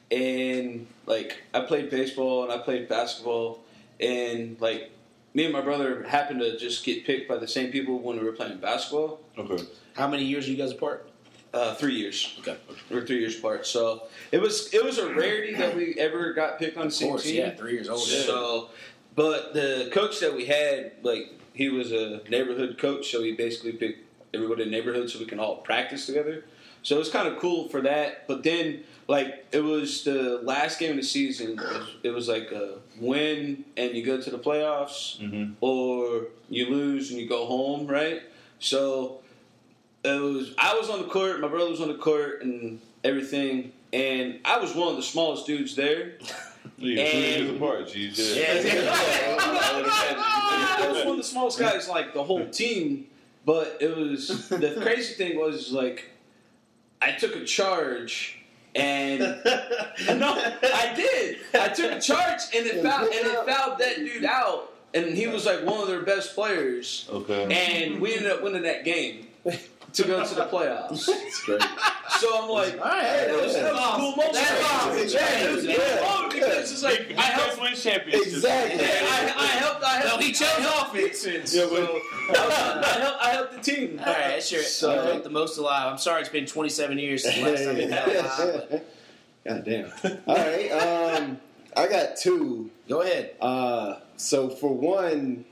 and 0.09 0.88
like 1.05 1.41
I 1.53 1.62
played 1.62 1.89
baseball 1.89 2.43
and 2.43 2.51
I 2.51 2.57
played 2.59 2.88
basketball 2.88 3.59
and 3.99 4.59
like 4.62 4.89
me 5.34 5.43
and 5.45 5.53
my 5.53 5.62
brother 5.62 6.03
happened 6.03 6.39
to 6.41 6.57
just 6.57 6.84
get 6.86 7.05
picked 7.05 7.28
by 7.28 7.38
the 7.38 7.47
same 7.47 7.72
people 7.72 7.99
when 7.99 8.18
we 8.18 8.24
were 8.24 8.32
playing 8.34 8.57
basketball. 8.59 9.20
Okay. 9.38 9.64
How 9.95 10.07
many 10.07 10.24
years 10.24 10.47
are 10.47 10.51
you 10.51 10.57
guys 10.57 10.72
apart? 10.72 11.07
Uh, 11.53 11.76
three 11.76 11.95
years. 11.95 12.38
Okay. 12.39 12.55
We're 12.89 13.05
three 13.05 13.20
years 13.20 13.38
apart. 13.38 13.66
So 13.68 14.03
it 14.32 14.39
was 14.41 14.74
it 14.74 14.84
was 14.84 14.97
a 14.97 15.14
rarity 15.14 15.53
that 15.55 15.76
we 15.76 15.95
ever 15.99 16.32
got 16.34 16.57
picked 16.59 16.78
on 16.78 16.84
the 16.84 16.88
Of 16.88 16.93
same 16.93 17.09
course, 17.09 17.24
team. 17.24 17.36
yeah, 17.38 17.49
three 17.55 17.74
years 17.74 17.89
old. 17.89 18.07
yeah. 18.07 18.22
So, 18.22 18.70
but 19.22 19.53
the 19.53 19.89
coach 19.93 20.19
that 20.22 20.36
we 20.36 20.45
had, 20.45 20.93
like, 21.03 21.32
he 21.53 21.69
was 21.69 21.91
a 21.91 22.22
neighborhood 22.28 22.78
coach, 22.80 23.11
so 23.11 23.22
he 23.22 23.34
basically 23.34 23.74
picked 23.74 23.99
everybody 24.34 24.63
in 24.63 24.72
the 24.72 24.76
neighborhood 24.76 25.11
so 25.11 25.19
we 25.19 25.26
can 25.26 25.39
all 25.39 25.57
practice 25.57 26.07
together. 26.07 26.43
So 26.82 26.95
it 26.95 26.99
was 26.99 27.09
kind 27.09 27.28
of 27.28 27.38
cool 27.38 27.69
for 27.69 27.82
that. 27.82 28.28
But 28.28 28.41
then, 28.43 28.84
like, 29.07 29.45
it 29.51 29.59
was 29.63 30.03
the 30.03 30.39
last 30.41 30.80
game 30.80 30.91
of 30.91 30.97
the 30.97 31.03
season. 31.03 31.51
It 31.51 31.59
was, 31.59 31.88
it 32.01 32.09
was 32.09 32.28
like 32.28 32.51
a 32.51 32.80
win 32.99 33.63
and 33.78 33.93
you 33.95 34.03
go 34.03 34.19
to 34.19 34.30
the 34.32 34.39
playoffs, 34.39 35.19
Mm-hmm. 35.19 35.53
or 35.61 36.24
you 36.49 36.72
lose 36.72 37.11
and 37.11 37.19
you 37.19 37.30
go 37.30 37.45
home, 37.45 37.86
right? 37.86 38.24
So 38.57 39.19
it 40.03 40.19
was. 40.19 40.55
I 40.57 40.74
was 40.74 40.89
on 40.89 40.99
the 41.03 41.07
court. 41.09 41.39
My 41.41 41.47
brother 41.47 41.69
was 41.69 41.82
on 41.82 41.89
the 41.89 42.01
court 42.09 42.41
and 42.41 42.82
everything. 43.03 43.72
And 43.93 44.39
I 44.45 44.57
was 44.57 44.74
one 44.74 44.88
of 44.88 44.95
the 44.95 45.03
smallest 45.03 45.45
dudes 45.45 45.76
there. 45.76 46.13
Yeah, 46.78 47.03
And- 47.03 47.45
years 47.47 47.55
apart, 47.57 47.88
G's. 47.89 48.38
Yeah. 48.38 48.91
I 49.39 50.88
was 50.89 50.99
one 51.05 51.12
of 51.12 51.18
the 51.18 51.24
smallest 51.24 51.59
guys, 51.59 51.88
like 51.89 52.14
the 52.14 52.24
whole 52.24 52.47
team. 52.49 53.07
But 53.45 53.78
it 53.82 53.95
was 53.97 54.49
the 54.49 54.78
crazy 54.82 55.14
thing 55.16 55.39
was 55.39 55.72
like 55.72 56.09
I 57.01 57.12
took 57.14 57.36
a 57.36 57.43
charge 57.43 58.38
and 58.76 59.20
no, 60.07 60.34
I 60.64 60.93
did. 60.95 61.38
I 61.53 61.70
took 61.70 61.91
a 61.91 61.99
charge 61.99 62.41
and 62.55 62.66
it 62.68 62.84
fouled 62.84 63.12
and 63.12 63.28
it 63.28 63.45
fouled 63.47 63.80
that 63.80 63.95
dude 63.97 64.26
out, 64.26 64.72
and 64.93 65.07
he 65.18 65.26
was 65.28 65.45
like 65.47 65.66
one 65.66 65.82
of 65.82 65.88
their 65.88 66.03
best 66.03 66.36
players, 66.36 67.07
Okay. 67.12 67.43
and 67.51 67.99
we 67.99 68.14
ended 68.16 68.32
up 68.32 68.43
winning 68.43 68.62
that 68.64 68.86
game 68.86 69.28
to 69.94 70.04
go 70.04 70.26
to 70.26 70.36
the 70.36 70.46
playoffs. 70.46 71.08
It's 71.28 71.44
great. 71.44 71.62
So 72.20 72.44
I'm 72.44 72.50
like, 72.50 72.74
All 72.74 72.86
right, 72.86 73.04
hey, 73.04 73.28
that 73.28 73.42
was, 73.42 73.54
that 73.56 73.74
was 73.74 73.82
a 73.82 73.98
cool 73.98 74.12
moment. 74.16 74.34
That's 74.34 74.64
awesome. 74.74 74.98
Yeah, 75.10 75.50
it 75.50 75.56
was 75.56 75.66
a 75.66 75.74
cool 75.76 76.10
moment 76.10 76.34
because 76.34 76.72
it's 76.72 76.84
like 76.84 77.14
I 77.18 77.22
helped. 77.22 77.62
win 77.62 77.74
championships. 77.76 78.28
Exactly. 78.34 78.80
Yeah, 78.82 78.92
I, 78.92 79.34
I 79.38 79.46
helped. 79.48 79.84
I 79.84 79.96
helped. 80.02 80.22
No, 80.22 80.28
he 80.28 80.32
chose 80.34 80.48
I 80.60 80.88
offense. 80.88 81.24
defense. 81.24 81.56
Yeah, 81.56 81.68
so 81.68 81.76
I, 81.76 82.38
helped, 82.38 83.24
I 83.24 83.30
helped 83.32 83.54
the 83.54 83.72
team. 83.72 84.00
All 84.00 84.06
right, 84.06 84.18
that's 84.30 84.52
your 84.52 84.62
So- 84.64 84.94
you 84.94 85.02
felt 85.10 85.24
the 85.24 85.30
most 85.30 85.58
alive. 85.58 85.88
I'm 85.92 85.98
sorry, 85.98 86.22
it's 86.22 86.30
been 86.30 86.46
27 86.46 87.00
years 87.00 87.24
since 87.24 87.36
the 87.38 87.44
last 87.44 87.64
time 87.64 87.78
you 87.78 87.88
felt 87.89 88.70
alive. 88.70 88.82
God 89.48 89.66
damn. 89.66 89.92
All 90.28 90.36
right. 90.36 90.70
Um, 90.70 91.39
I 91.76 91.88
got 91.88 92.18
two. 92.18 92.70
Go 92.88 93.02
ahead. 93.02 93.32
Uh, 93.42 93.96
so 94.18 94.50
for 94.50 94.72
one, 94.76 95.46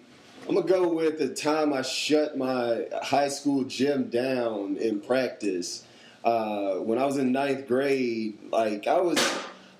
I'm 0.47 0.55
gonna 0.55 0.67
go 0.67 0.87
with 0.87 1.19
the 1.19 1.29
time 1.29 1.73
I 1.73 1.83
shut 1.83 2.37
my 2.37 2.85
high 3.03 3.27
school 3.29 3.63
gym 3.63 4.09
down 4.09 4.77
in 4.77 4.99
practice. 4.99 5.83
Uh, 6.23 6.75
when 6.75 6.97
I 6.97 7.05
was 7.05 7.17
in 7.17 7.31
ninth 7.31 7.67
grade, 7.67 8.37
like 8.51 8.87
I 8.87 8.99
was, 8.99 9.19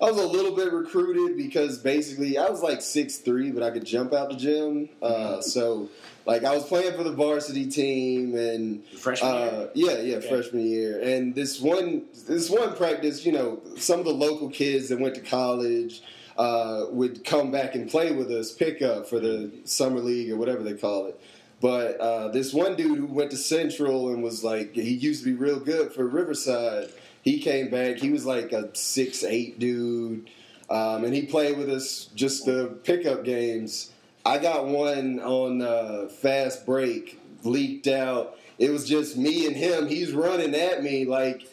I 0.02 0.10
was 0.10 0.18
a 0.18 0.28
little 0.28 0.56
bit 0.56 0.72
recruited 0.72 1.36
because 1.38 1.80
basically 1.80 2.38
I 2.38 2.50
was 2.50 2.62
like 2.62 2.82
six 2.82 3.18
three, 3.18 3.52
but 3.52 3.64
I 3.64 3.72
could 3.72 3.86
jump 3.86 4.14
out 4.14 4.30
the 4.30 4.36
gym. 4.36 4.90
Uh, 5.02 5.42
so 5.42 5.90
like 6.26 6.44
I 6.44 6.54
was 6.54 6.64
playing 6.66 6.94
for 6.96 7.04
the 7.04 7.12
varsity 7.14 7.66
team 7.68 8.36
and 8.36 8.86
Freshman 8.86 9.34
year. 9.34 9.50
uh, 9.50 9.68
yeah, 9.74 9.98
yeah, 9.98 10.20
freshman 10.20 10.66
year. 10.68 11.02
And 11.02 11.34
this 11.34 11.60
one, 11.60 12.04
this 12.28 12.50
one 12.50 12.76
practice, 12.76 13.26
you 13.26 13.32
know, 13.32 13.60
some 13.78 14.00
of 14.00 14.06
the 14.06 14.14
local 14.14 14.50
kids 14.50 14.90
that 14.90 15.00
went 15.00 15.16
to 15.16 15.22
college 15.22 16.04
uh, 16.40 16.86
would 16.92 17.26
come 17.26 17.52
back 17.52 17.76
and 17.76 17.92
play 17.92 18.14
with 18.14 18.32
us, 18.32 18.54
pick 18.54 18.82
up 18.82 19.08
for 19.10 19.20
the 19.20 19.52
summer 19.66 20.00
league 20.00 20.32
or 20.32 20.38
whatever 20.38 20.64
they 20.64 20.74
call 20.74 21.06
it. 21.08 21.20
But 21.60 21.98
uh, 22.00 22.30
this 22.30 22.54
one 22.54 22.78
dude 22.78 22.98
who 22.98 23.06
went 23.08 23.32
to 23.32 23.38
Central 23.38 24.08
and 24.08 24.24
was 24.24 24.42
like, 24.42 24.74
he 24.74 24.94
used 24.94 25.26
to 25.26 25.32
be 25.32 25.36
real 25.36 25.60
good 25.60 25.92
for 25.92 26.08
Riverside. 26.08 26.92
He 27.22 27.40
came 27.40 27.70
back. 27.70 27.98
He 27.98 28.10
was 28.10 28.26
like 28.26 28.54
a 28.54 28.74
six 28.74 29.26
eight 29.26 29.60
dude, 29.60 30.30
um, 30.70 31.04
and 31.04 31.14
he 31.14 31.24
played 31.24 31.58
with 31.58 31.70
us 31.70 32.06
just 32.16 32.46
the 32.46 32.78
pickup 32.86 33.26
games. 33.26 33.92
I 34.26 34.38
got 34.38 34.66
one 34.68 35.20
on 35.20 35.62
uh, 35.62 36.08
fast 36.08 36.66
break, 36.66 37.20
leaked 37.44 37.88
out. 37.88 38.38
It 38.58 38.70
was 38.70 38.88
just 38.88 39.18
me 39.18 39.46
and 39.46 39.56
him. 39.58 39.90
He's 39.90 40.14
running 40.14 40.56
at 40.56 40.82
me 40.82 41.04
like 41.04 41.46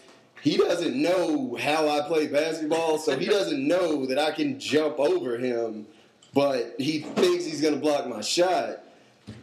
he 0.42 0.56
doesn't 0.56 0.94
know 1.00 1.56
how 1.60 1.88
I 1.88 2.06
play 2.06 2.26
basketball, 2.26 2.98
so 2.98 3.16
he 3.18 3.26
doesn't 3.26 3.66
know 3.66 4.06
that 4.06 4.18
I 4.18 4.30
can 4.30 4.60
jump 4.60 4.98
over 4.98 5.38
him, 5.38 5.86
but 6.34 6.74
he 6.78 7.00
thinks 7.00 7.44
he's 7.44 7.60
gonna 7.60 7.76
block 7.76 8.06
my 8.06 8.20
shot. 8.20 8.80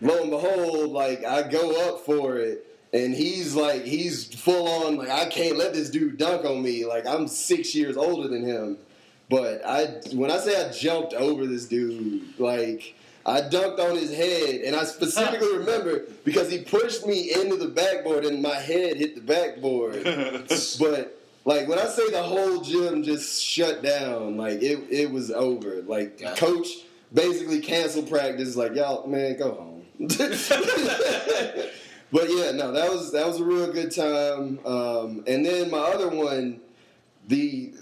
Lo 0.01 0.21
and 0.21 0.29
behold, 0.29 0.91
like 0.91 1.25
I 1.25 1.43
go 1.43 1.89
up 1.89 2.05
for 2.05 2.37
it, 2.37 2.65
and 2.93 3.13
he's 3.13 3.55
like 3.55 3.83
he's 3.83 4.33
full 4.33 4.67
on 4.67 4.97
like 4.97 5.09
I 5.09 5.25
can't 5.25 5.57
let 5.57 5.73
this 5.73 5.89
dude 5.89 6.17
dunk 6.17 6.45
on 6.45 6.61
me. 6.61 6.85
Like 6.85 7.05
I'm 7.05 7.27
six 7.27 7.75
years 7.75 7.97
older 7.97 8.27
than 8.27 8.45
him. 8.45 8.77
But 9.29 9.65
I 9.65 9.85
when 10.13 10.31
I 10.31 10.37
say 10.37 10.63
I 10.63 10.71
jumped 10.71 11.13
over 11.13 11.47
this 11.47 11.65
dude, 11.65 12.39
like 12.39 12.95
I 13.26 13.41
dunked 13.41 13.80
on 13.80 13.95
his 13.95 14.13
head, 14.13 14.61
and 14.61 14.76
I 14.76 14.84
specifically 14.84 15.57
remember 15.57 16.03
because 16.26 16.51
he 16.51 16.59
pushed 16.59 17.05
me 17.05 17.34
into 17.34 17.55
the 17.55 17.69
backboard, 17.69 18.26
and 18.26 18.41
my 18.41 18.55
head 18.55 18.97
hit 18.97 19.15
the 19.15 19.21
backboard. 19.21 20.03
but 20.80 21.19
like 21.45 21.67
when 21.67 21.80
I 21.80 21.86
say 21.86 22.09
the 22.09 22.24
whole 22.24 22.61
gym 22.61 23.03
just 23.03 23.41
shut 23.43 23.82
down, 23.82 24.38
like 24.38 24.61
it 24.61 24.80
it 24.89 25.11
was 25.11 25.32
over. 25.32 25.82
Like 25.84 26.21
coach 26.38 26.67
basically 27.13 27.59
canceled 27.59 28.09
practice. 28.09 28.55
Like 28.55 28.76
y'all, 28.76 29.07
man, 29.07 29.38
go 29.38 29.51
home. 29.53 29.86
but 29.99 30.19
yeah, 32.30 32.51
no, 32.51 32.71
that 32.71 32.89
was 32.89 33.11
that 33.11 33.28
was 33.28 33.39
a 33.39 33.43
real 33.43 33.71
good 33.71 33.91
time. 33.91 34.59
Um, 34.65 35.24
and 35.28 35.45
then 35.45 35.69
my 35.69 35.80
other 35.80 36.09
one, 36.09 36.59
the 37.28 37.74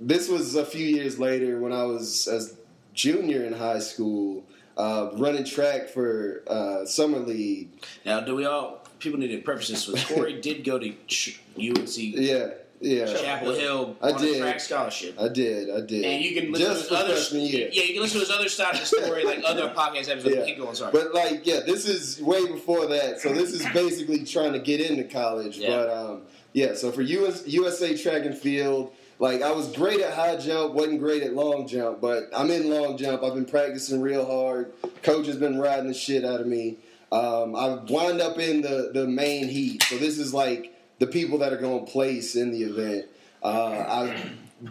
this 0.00 0.28
was 0.28 0.54
a 0.54 0.64
few 0.64 0.84
years 0.84 1.18
later 1.18 1.58
when 1.60 1.72
I 1.72 1.84
was 1.84 2.28
as 2.28 2.56
junior 2.92 3.44
in 3.44 3.52
high 3.52 3.78
school, 3.78 4.44
uh, 4.76 5.10
running 5.14 5.44
track 5.44 5.88
for 5.88 6.42
uh, 6.46 6.84
summer 6.84 7.18
league. 7.18 7.68
Now, 8.04 8.20
do 8.20 8.34
we 8.34 8.44
all? 8.44 8.82
People 8.98 9.18
need 9.18 9.28
to 9.28 9.42
preface 9.42 9.68
this 9.68 9.86
with 9.86 10.06
Corey 10.08 10.40
did 10.40 10.64
go 10.64 10.78
to 10.78 10.88
UNC 10.88 11.96
Yeah, 11.98 12.50
yeah, 12.80 13.06
Chapel 13.06 13.54
Hill 13.54 13.96
I 14.02 14.10
on 14.10 14.20
did. 14.20 14.36
a 14.36 14.40
track 14.40 14.60
scholarship. 14.60 15.18
I 15.20 15.28
did, 15.28 15.70
I 15.70 15.80
did. 15.80 16.04
And 16.04 16.24
you 16.24 16.40
can 16.40 16.52
listen 16.52 16.66
just 16.66 16.88
to 16.88 16.94
his 16.94 17.04
other 17.04 17.14
freshman 17.14 17.42
year. 17.42 17.68
Yeah, 17.72 17.82
you 17.84 17.94
can 17.94 18.02
listen 18.02 18.20
to 18.20 18.26
his 18.26 18.30
other 18.30 18.48
side 18.48 18.74
of 18.74 18.80
the 18.80 18.86
story, 18.86 19.24
like 19.24 19.42
other 19.46 19.68
podcast 19.70 20.10
episodes. 20.10 20.36
Yeah. 20.36 20.44
Keep 20.44 20.58
going, 20.58 20.74
sorry. 20.74 20.92
But 20.92 21.14
like, 21.14 21.46
yeah, 21.46 21.60
this 21.66 21.88
is 21.88 22.20
way 22.20 22.46
before 22.46 22.86
that. 22.86 23.20
So 23.20 23.32
this 23.32 23.52
is 23.52 23.66
basically 23.72 24.24
trying 24.24 24.52
to 24.52 24.58
get 24.58 24.80
into 24.80 25.04
college. 25.04 25.58
Yeah. 25.58 25.68
But 25.68 25.90
um, 25.90 26.22
yeah, 26.52 26.74
so 26.74 26.92
for 26.92 27.02
US, 27.02 27.46
USA 27.46 27.96
track 27.96 28.24
and 28.24 28.36
field, 28.36 28.92
like 29.18 29.42
I 29.42 29.52
was 29.52 29.72
great 29.72 30.00
at 30.00 30.12
high 30.12 30.36
jump, 30.36 30.74
wasn't 30.74 31.00
great 31.00 31.22
at 31.22 31.34
long 31.34 31.66
jump, 31.66 32.00
but 32.00 32.28
I'm 32.34 32.50
in 32.50 32.68
long 32.68 32.98
jump. 32.98 33.22
I've 33.22 33.34
been 33.34 33.46
practicing 33.46 34.00
real 34.02 34.26
hard. 34.26 34.72
Coach 35.02 35.26
has 35.26 35.36
been 35.36 35.58
riding 35.58 35.88
the 35.88 35.94
shit 35.94 36.24
out 36.24 36.40
of 36.40 36.46
me. 36.46 36.78
Um, 37.12 37.54
I 37.56 37.78
wound 37.88 38.20
up 38.20 38.38
in 38.38 38.60
the 38.60 38.90
the 38.92 39.06
main 39.06 39.48
heat. 39.48 39.82
So 39.84 39.96
this 39.96 40.18
is 40.18 40.34
like 40.34 40.75
the 40.98 41.06
people 41.06 41.38
that 41.38 41.52
are 41.52 41.58
going 41.58 41.84
to 41.84 41.90
place 41.90 42.36
in 42.36 42.52
the 42.52 42.62
event. 42.62 43.06
Uh, 43.42 43.84
I 43.88 44.30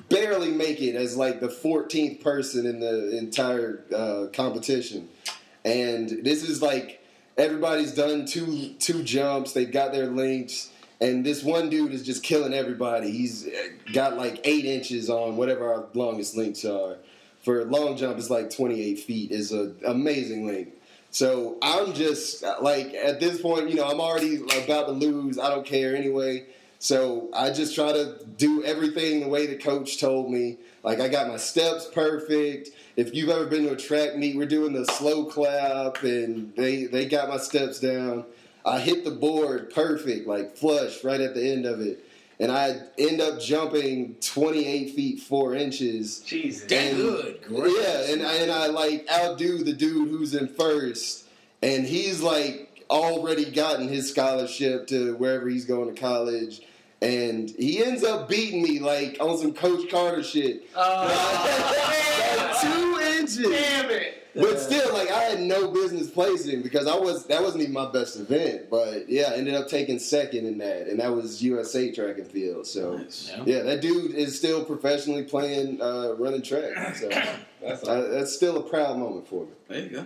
barely 0.09 0.51
make 0.51 0.81
it 0.81 0.95
as 0.95 1.15
like 1.15 1.39
the 1.39 1.47
14th 1.47 2.21
person 2.21 2.65
in 2.65 2.79
the 2.79 3.17
entire 3.17 3.83
uh, 3.95 4.27
competition, 4.33 5.09
and 5.63 6.09
this 6.23 6.43
is 6.43 6.61
like 6.61 7.03
everybody's 7.37 7.93
done 7.93 8.25
two 8.25 8.73
two 8.79 9.03
jumps. 9.03 9.53
They've 9.53 9.71
got 9.71 9.91
their 9.91 10.07
links, 10.07 10.71
and 10.99 11.25
this 11.25 11.43
one 11.43 11.69
dude 11.69 11.93
is 11.93 12.03
just 12.03 12.23
killing 12.23 12.53
everybody. 12.53 13.11
He's 13.11 13.47
got 13.93 14.17
like 14.17 14.41
eight 14.43 14.65
inches 14.65 15.09
on 15.09 15.37
whatever 15.37 15.71
our 15.71 15.85
longest 15.93 16.35
links 16.35 16.65
are. 16.65 16.97
For 17.43 17.63
long 17.65 17.95
jump, 17.95 18.17
it's 18.17 18.31
like 18.31 18.49
28 18.49 18.99
feet. 18.99 19.31
is 19.31 19.51
an 19.51 19.75
amazing 19.85 20.47
link. 20.47 20.69
So 21.15 21.57
I'm 21.61 21.93
just 21.93 22.43
like 22.61 22.93
at 22.93 23.21
this 23.21 23.41
point, 23.41 23.69
you 23.69 23.75
know, 23.75 23.85
I'm 23.85 24.01
already 24.01 24.41
about 24.61 24.87
to 24.87 24.91
lose. 24.91 25.39
I 25.39 25.49
don't 25.49 25.65
care 25.65 25.95
anyway. 25.95 26.45
So 26.79 27.29
I 27.33 27.51
just 27.51 27.73
try 27.73 27.93
to 27.93 28.17
do 28.35 28.65
everything 28.65 29.21
the 29.21 29.29
way 29.29 29.47
the 29.47 29.55
coach 29.55 29.97
told 29.97 30.29
me. 30.29 30.57
Like 30.83 30.99
I 30.99 31.07
got 31.07 31.29
my 31.29 31.37
steps 31.37 31.85
perfect. 31.85 32.71
If 32.97 33.15
you've 33.15 33.29
ever 33.29 33.45
been 33.45 33.63
to 33.63 33.71
a 33.71 33.77
track 33.77 34.17
meet, 34.17 34.35
we're 34.35 34.45
doing 34.45 34.73
the 34.73 34.83
slow 34.83 35.23
clap, 35.23 36.03
and 36.03 36.53
they 36.57 36.83
they 36.83 37.05
got 37.05 37.29
my 37.29 37.37
steps 37.37 37.79
down. 37.79 38.25
I 38.65 38.81
hit 38.81 39.05
the 39.05 39.11
board 39.11 39.73
perfect, 39.73 40.27
like 40.27 40.57
flush 40.57 41.01
right 41.05 41.21
at 41.21 41.33
the 41.33 41.49
end 41.49 41.65
of 41.65 41.79
it, 41.79 42.04
and 42.39 42.51
I 42.51 42.79
end 42.97 43.21
up 43.21 43.39
jumping 43.39 44.15
28 44.21 44.91
feet 44.95 45.19
four 45.21 45.55
inches. 45.55 46.19
Jesus. 46.19 46.67
Damn 46.67 46.95
and- 46.95 46.97
good. 47.03 47.41
Great. 47.43 47.73
Yeah, 47.79 48.11
and 48.13 48.23
I, 48.25 48.33
and 48.35 48.51
I 48.51 48.67
like 48.67 49.07
outdo 49.11 49.63
the 49.63 49.73
dude 49.73 50.09
who's 50.09 50.33
in 50.35 50.47
first, 50.47 51.25
and 51.61 51.85
he's 51.85 52.21
like 52.21 52.83
already 52.89 53.49
gotten 53.49 53.87
his 53.87 54.09
scholarship 54.09 54.87
to 54.87 55.15
wherever 55.15 55.47
he's 55.49 55.65
going 55.65 55.93
to 55.93 55.99
college, 55.99 56.61
and 57.01 57.49
he 57.51 57.83
ends 57.83 58.03
up 58.03 58.27
beating 58.29 58.61
me 58.61 58.79
like 58.79 59.17
on 59.19 59.37
some 59.37 59.53
Coach 59.53 59.89
Carter 59.89 60.23
shit. 60.23 60.63
Oh. 60.75 61.61
Like, 62.37 62.61
two 62.61 62.99
inches. 63.19 63.37
Damn 63.49 63.89
it. 63.91 64.24
But 64.35 64.59
still, 64.59 64.91
like 64.93 65.09
I 65.09 65.21
had 65.21 65.39
no 65.41 65.71
business 65.71 66.09
placing 66.09 66.61
because 66.61 66.87
I 66.87 66.95
was 66.95 67.25
that 67.27 67.41
wasn't 67.41 67.63
even 67.63 67.73
my 67.73 67.89
best 67.91 68.17
event. 68.19 68.69
But 68.69 69.07
yeah, 69.09 69.29
I 69.31 69.35
ended 69.35 69.53
up 69.55 69.67
taking 69.69 69.97
second 69.97 70.45
in 70.45 70.57
that, 70.57 70.87
and 70.87 70.99
that 70.99 71.13
was 71.15 71.41
USA 71.41 71.91
track 71.91 72.17
and 72.17 72.27
field. 72.27 72.67
So 72.67 72.99
Yeah. 73.27 73.43
yeah, 73.45 73.61
that 73.63 73.81
dude 73.81 74.13
is 74.13 74.37
still 74.37 74.63
professionally 74.65 75.23
playing 75.23 75.81
uh, 75.81 76.15
running 76.17 76.41
track. 76.41 76.95
So 76.97 77.09
That's 77.61 77.87
uh, 77.87 78.09
that's 78.11 78.33
still 78.33 78.57
a 78.57 78.61
proud 78.63 78.97
moment 78.99 79.27
for 79.27 79.45
me. 79.45 79.51
There 79.67 79.79
you 79.79 79.89
go. 79.89 80.01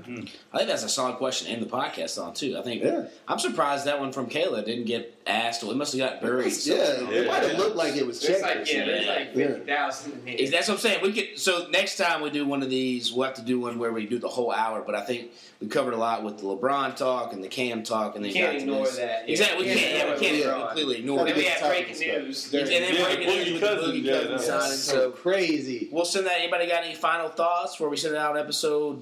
I 0.54 0.58
think 0.60 0.70
that's 0.70 0.84
a 0.84 0.90
solid 0.90 1.18
question 1.18 1.52
and 1.54 1.62
the 1.62 1.66
podcast 1.66 2.22
on 2.24 2.34
too. 2.34 2.58
I 2.58 2.62
think 2.62 2.82
Yeah. 2.82 3.08
I'm 3.28 3.40
surprised 3.40 3.84
that 3.86 4.00
one 4.00 4.14
from 4.14 4.28
Kayla 4.30 4.64
didn't 4.64 4.86
get 4.86 5.14
asked. 5.28 5.64
Well, 5.64 5.72
it 5.74 5.76
must 5.76 5.92
have 5.92 6.00
got 6.00 6.22
buried. 6.22 6.46
Yeah, 6.64 6.96
somehow. 6.96 7.12
it 7.12 7.28
might 7.28 7.44
have 7.44 7.58
looked 7.58 7.76
like 7.76 7.96
it 7.98 8.08
was 8.08 8.22
There's 8.22 8.40
checked. 8.42 8.56
or 8.56 8.60
like, 8.60 8.72
yeah, 8.74 8.86
there's 8.86 9.08
like 9.08 9.34
50,000 9.36 10.12
in 10.14 10.28
here. 10.28 10.36
Is- 10.38 10.52
That's 10.52 10.68
what 10.70 10.76
I'm 10.76 10.80
saying. 10.80 11.02
We 11.02 11.12
could 11.12 11.38
so 11.38 11.68
next 11.72 11.98
time 11.98 12.22
we 12.22 12.30
do 12.30 12.46
one 12.46 12.64
of 12.64 12.70
these, 12.70 13.12
we'll 13.12 13.26
have 13.26 13.36
to 13.36 13.42
do 13.42 13.60
one 13.60 13.78
where 13.80 13.92
we 13.92 14.06
do 14.06 14.18
the 14.20 14.30
whole 14.30 14.52
hour. 14.54 14.82
But 14.86 14.96
I 14.96 15.02
think 15.02 15.32
we 15.60 15.68
covered 15.68 15.94
a 15.94 15.98
lot 15.98 16.24
with 16.24 16.38
the 16.38 16.44
LeBron 16.46 16.96
talk 16.96 17.34
and 17.34 17.44
the 17.44 17.50
Cam 17.50 17.84
talk, 17.84 18.16
and 18.16 18.24
then 18.24 18.32
can't 18.32 18.56
ignore 18.56 18.86
this. 18.86 18.96
that. 18.96 19.26
Yeah, 19.28 19.32
Exactly, 19.34 19.66
we 19.66 19.72
you 19.74 19.78
can't. 19.78 19.92
can't 19.92 20.08
Yeah, 20.08 20.14
we 20.16 20.20
can't 20.22 20.38
ignore 20.38 20.54
LeBron. 20.54 20.68
completely 20.68 20.98
ignore 21.00 21.26
Then 21.26 21.36
we 21.36 21.42
it. 21.48 21.52
have 21.54 21.70
breaking 21.70 22.00
news. 22.00 22.54
And 22.54 22.68
then 22.68 22.96
Yeah, 22.96 23.04
breaking 23.04 23.28
news 23.28 23.52
with 23.52 23.62
the 23.62 23.68
Boogie 23.68 24.08
Cousins 24.10 24.46
signing. 24.46 24.78
so 24.78 24.94
So 25.00 25.12
crazy. 25.12 25.90
we'll 25.92 26.06
send 26.06 26.26
that. 26.28 26.40
Anybody 26.40 26.66
got 26.68 26.86
any 26.86 26.96
final 26.96 27.30
thoughts 27.40 27.72
before 27.74 27.88
we 27.90 27.95
send 27.95 28.16
out 28.18 28.38
episode 28.38 29.02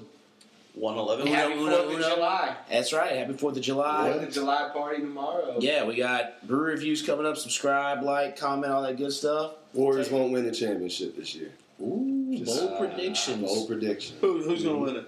111. 0.74 1.26
Happy 1.26 1.54
Uno, 1.54 1.64
Fourth 1.76 1.80
of 1.86 1.90
Uno. 1.92 2.14
July. 2.14 2.56
That's 2.70 2.92
right. 2.92 3.10
Happy 3.16 3.32
Fourth 3.32 3.56
of 3.56 3.62
July. 3.62 4.12
Fourth 4.12 4.28
of 4.28 4.32
July 4.32 4.70
party 4.72 5.00
tomorrow. 5.00 5.56
Yeah, 5.58 5.84
we 5.84 5.96
got 5.96 6.46
brew 6.46 6.60
reviews 6.60 7.02
coming 7.02 7.26
up. 7.26 7.36
Subscribe, 7.36 8.04
like, 8.04 8.36
comment, 8.38 8.72
all 8.72 8.82
that 8.82 8.96
good 8.96 9.12
stuff. 9.12 9.54
Warriors 9.74 10.08
won't 10.10 10.32
win 10.32 10.44
the 10.44 10.52
championship 10.52 11.16
this 11.16 11.34
year. 11.34 11.50
Ooh, 11.80 12.32
Just, 12.38 12.56
bold 12.60 12.72
uh, 12.74 12.78
predictions. 12.78 13.42
Bold 13.42 13.68
prediction. 13.68 14.16
Who, 14.20 14.42
who's 14.44 14.62
going 14.62 14.76
to 14.76 14.82
win 14.92 14.96
it? 14.96 15.04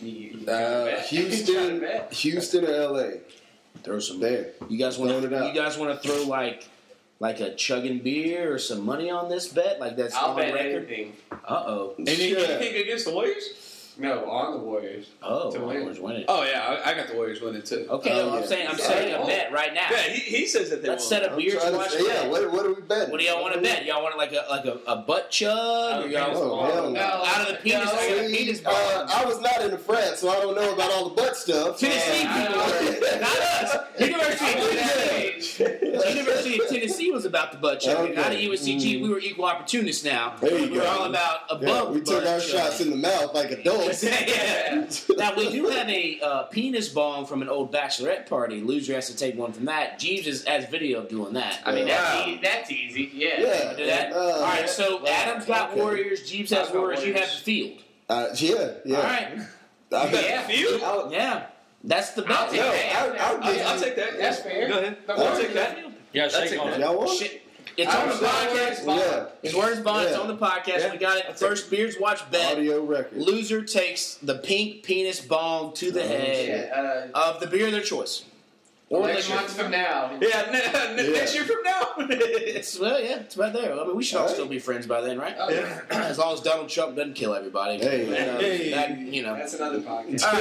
You- 0.00 0.38
you 0.40 0.48
Uh. 0.50 1.00
Houston, 1.02 1.80
gotta. 1.80 2.14
Houston 2.14 2.64
or 2.64 2.88
LA. 2.88 3.08
Throw 3.82 3.98
some. 3.98 4.20
There. 4.20 4.52
You 4.70 4.78
guys 4.78 4.96
want 4.96 5.10
Throwing 5.10 5.24
it 5.24 5.28
to? 5.30 5.38
out. 5.38 5.54
You 5.54 5.60
guys 5.60 5.76
want 5.76 6.00
to 6.00 6.08
throw 6.08 6.22
like, 6.24 6.66
like 7.20 7.40
a 7.40 7.54
chugging 7.54 7.98
beer 7.98 8.52
or 8.52 8.58
some 8.58 8.84
money 8.84 9.10
on 9.10 9.28
this 9.28 9.48
bet? 9.48 9.80
Like 9.80 9.96
that's 9.96 10.14
I'll 10.14 10.30
on 10.30 10.36
bet 10.36 10.54
record. 10.54 10.86
anything. 10.88 11.12
Uh 11.30 11.64
oh. 11.66 11.94
Anything, 11.98 12.34
Yeah. 12.34 12.46
anything 12.56 12.82
against 12.82 13.04
the 13.06 13.12
Warriors? 13.12 13.44
No, 14.00 14.30
on 14.30 14.52
the 14.52 14.58
Warriors. 14.64 15.06
Oh, 15.24 15.50
To 15.50 15.58
win. 15.58 15.66
Warriors 15.80 15.98
winning. 15.98 16.24
Oh 16.28 16.44
yeah, 16.44 16.80
I, 16.84 16.92
I 16.92 16.94
got 16.94 17.08
the 17.08 17.16
Warriors 17.16 17.40
winning 17.40 17.62
too. 17.62 17.84
Okay, 17.90 18.12
Oh, 18.12 18.26
no, 18.28 18.34
I'm 18.36 18.40
yeah. 18.42 18.46
saying 18.46 18.68
I'm 18.68 18.78
Yeah. 18.78 18.84
saying 18.86 19.14
a 19.14 19.18
Oh. 19.18 19.26
bet 19.26 19.52
right 19.52 19.74
now. 19.74 19.88
Yeah, 19.90 20.02
he, 20.02 20.20
he 20.36 20.46
says 20.46 20.70
that 20.70 20.82
they 20.82 20.88
Let's 20.88 21.02
won't. 21.10 21.22
set 21.22 21.28
a 21.28 21.32
I'm 21.32 21.36
beer 21.38 21.58
to 21.58 21.66
to 21.70 21.76
watch 21.76 21.90
say, 21.90 22.06
yeah, 22.06 22.22
bet. 22.22 22.30
what, 22.30 22.52
what 22.52 22.64
are 22.66 22.74
we 22.74 22.80
betting? 22.82 23.10
What 23.10 23.18
do 23.18 23.26
y'all 23.26 23.42
want 23.42 23.54
to 23.54 23.60
bet? 23.60 23.84
Y'all 23.84 24.00
want 24.04 24.16
like 24.16 24.30
a 24.32 24.44
like 24.48 24.66
a, 24.66 24.78
a 24.86 24.96
butt 24.96 25.32
chug? 25.32 26.04
Or 26.04 26.08
y'all 26.08 26.30
Oh, 26.36 26.64
hell 26.72 26.90
no. 26.92 27.00
out 27.00 27.40
of 27.40 27.48
the 27.48 27.54
penis, 27.54 27.86
No, 27.86 27.92
out 27.92 28.08
of 28.10 28.16
the 28.18 28.28
See, 28.28 28.36
penis 28.36 28.64
uh. 28.64 29.06
I 29.12 29.24
was 29.24 29.40
not 29.40 29.62
in 29.62 29.72
the 29.72 29.78
frat, 29.78 30.16
so 30.16 30.28
I 30.28 30.36
don't 30.36 30.54
know 30.54 30.72
about 30.74 30.92
all 30.92 31.08
the 31.08 31.14
butt 31.16 31.36
stuff. 31.36 31.80
Tennessee 31.80 32.20
people 32.20 33.10
not 33.20 33.36
us. 33.40 33.76
University 33.98 34.52
of 34.52 34.60
Tennessee. 34.78 36.14
University 36.14 36.60
of 36.60 36.68
Tennessee 36.68 37.10
was 37.10 37.24
about 37.24 37.50
the 37.50 37.58
butt 37.58 37.80
chug. 37.80 38.10
Okay. 38.10 38.16
Out 38.20 38.32
of 38.32 38.38
USCG, 38.38 39.02
we 39.02 39.08
were 39.08 39.18
equal 39.18 39.46
opportunists 39.46 40.04
now. 40.04 40.36
There 40.40 40.56
you 40.56 40.70
we 40.70 40.78
were 40.78 40.86
all 40.86 41.04
about 41.06 41.40
Yeah, 41.50 41.56
above 41.56 41.94
we 41.94 42.00
took 42.00 42.24
our 42.24 42.40
shots 42.40 42.80
in 42.80 42.90
the 42.90 42.96
mouth 42.96 43.34
like 43.34 43.50
adults. 43.50 43.87
yeah. 44.02 44.86
Now 45.16 45.34
we 45.36 45.50
do 45.50 45.66
have 45.68 45.88
a 45.88 46.20
uh, 46.20 46.42
penis 46.44 46.88
bong 46.88 47.26
from 47.26 47.42
an 47.42 47.48
old 47.48 47.72
bachelorette 47.72 48.28
party. 48.28 48.60
Loser 48.60 48.94
has 48.94 49.08
to 49.08 49.16
take 49.16 49.36
one 49.36 49.52
from 49.52 49.64
that. 49.66 49.98
Jeebs 49.98 50.46
has 50.46 50.66
video 50.66 51.00
of 51.00 51.08
doing 51.08 51.34
that. 51.34 51.60
I 51.64 51.72
mean, 51.74 51.86
that's, 51.86 52.14
Wow. 52.14 52.26
easy, 52.32 52.40
that's 52.42 52.70
easy. 52.70 53.10
Yeah. 53.14 53.28
Yeah. 53.40 53.74
Do 53.74 53.86
that. 53.86 54.12
Uh, 54.12 54.16
All 54.18 54.40
right. 54.42 54.68
So 54.68 55.00
yeah. 55.04 55.10
Adam's 55.10 55.46
got 55.46 55.70
Okay. 55.72 55.80
Warriors. 55.80 56.30
Jeebs 56.30 56.50
has 56.50 56.68
I've 56.68 56.74
Warriors. 56.74 57.04
You 57.04 57.14
have 57.14 57.28
the 57.30 57.36
field. 57.36 57.78
Uh, 58.08 58.28
yeah, 58.36 58.70
yeah. 58.84 58.96
All 58.96 59.02
right. 59.02 59.28
I 59.92 60.10
bet- 60.10 60.24
Yeah. 60.24 60.42
Field? 60.46 60.82
I'll, 60.82 61.12
Yeah. 61.12 61.46
That's 61.84 62.10
the 62.12 62.24
I'll 62.26 62.48
take 62.50 62.60
No, 62.60 62.72
that. 62.72 62.96
I'll- 62.96 63.12
I'll 63.12 63.42
I'll, 63.44 63.52
give 63.54 63.66
I'll 63.66 63.78
you- 63.78 63.84
take 63.84 63.96
that. 63.96 64.18
That's 64.18 64.40
fair. 64.40 64.68
Go 64.68 64.78
ahead. 64.78 64.96
The 65.06 65.12
I'll 65.14 65.36
take 65.40 65.54
that. 65.54 65.78
Yeah, 66.12 66.24
I'll 66.24 66.30
shake 66.30 66.58
on 66.60 66.72
it. 66.72 66.80
Y'all 66.80 66.96
want? 66.98 67.22
Shit. 67.78 67.86
It's 67.86 67.94
I 67.94 68.02
on 68.02 68.08
the 68.08 68.14
podcast. 68.26 68.84
Warriors 68.84 69.04
Yeah. 69.06 69.26
It's 69.42 69.54
Warriors 69.54 69.80
Bond. 69.80 70.08
It's 70.08 70.16
on 70.16 70.26
the 70.28 70.36
podcast. 70.36 70.78
Yeah. 70.80 70.92
We 70.92 70.98
got 70.98 71.16
it. 71.18 71.38
First 71.38 71.70
beers 71.70 71.96
watch 72.00 72.28
bet. 72.30 72.52
Audio 72.58 72.84
record. 72.84 73.18
Loser 73.18 73.62
takes 73.62 74.14
the 74.14 74.34
pink 74.34 74.82
penis 74.82 75.20
bong 75.20 75.72
to 75.74 75.92
the 75.92 76.02
Oh, 76.02 76.08
head 76.08 77.10
Uh, 77.14 77.18
of 77.34 77.40
the 77.40 77.46
beer 77.46 77.66
of 77.66 77.72
their 77.72 77.80
choice. 77.82 78.24
Or 78.90 79.06
next 79.06 79.28
liquor. 79.28 79.40
month 79.42 79.52
from 79.60 79.70
now. 79.70 80.10
Yeah, 80.20 80.44
n- 80.48 80.54
n- 80.98 81.04
Yeah. 81.04 81.18
next 81.20 81.34
year 81.34 81.44
from 81.44 81.62
now. 81.62 81.82
It's 81.98 82.78
well, 82.80 82.98
yeah, 83.00 83.20
it's 83.20 83.36
right 83.36 83.52
there. 83.52 83.72
I 83.78 83.84
mean, 83.84 83.94
we 83.96 84.02
should 84.02 84.16
all 84.16 84.22
All 84.22 84.28
right. 84.28 84.34
still 84.34 84.46
be 84.48 84.58
friends 84.58 84.86
by 84.86 85.00
then, 85.02 85.18
right? 85.18 85.36
Oh, 85.38 85.50
Yeah. 85.50 85.80
as 85.90 86.18
long 86.18 86.32
as 86.34 86.40
Donald 86.40 86.70
Trump 86.70 86.96
doesn't 86.96 87.14
kill 87.14 87.34
everybody. 87.34 87.78
Hey, 87.78 88.04
You 88.06 88.10
know, 88.10 88.38
Hey. 88.38 88.70
that, 88.70 88.98
you 88.98 89.22
know. 89.22 89.34
That's 89.36 89.54
another 89.54 89.80
podcast. 89.80 90.24
All 90.24 90.32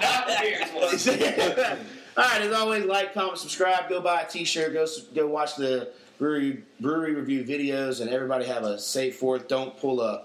Not 0.00 0.26
the 0.26 0.34
Bears 0.40 1.68
one. 1.78 1.78
Right. 2.16 2.24
all 2.24 2.30
right. 2.30 2.42
As 2.42 2.52
always, 2.52 2.84
like, 2.84 3.14
comment, 3.14 3.38
subscribe. 3.38 3.88
Go 3.88 4.00
buy 4.00 4.22
a 4.22 4.26
T-shirt. 4.28 4.72
Go 4.72 4.86
go 5.14 5.26
watch 5.26 5.56
the 5.56 5.90
brewery 6.18 6.62
brewery 6.80 7.14
review 7.14 7.44
videos, 7.44 8.00
and 8.00 8.10
everybody 8.10 8.44
have 8.46 8.64
a 8.64 8.78
safe 8.78 9.16
fourth. 9.16 9.48
Don't 9.48 9.76
pull 9.78 10.00
a 10.00 10.24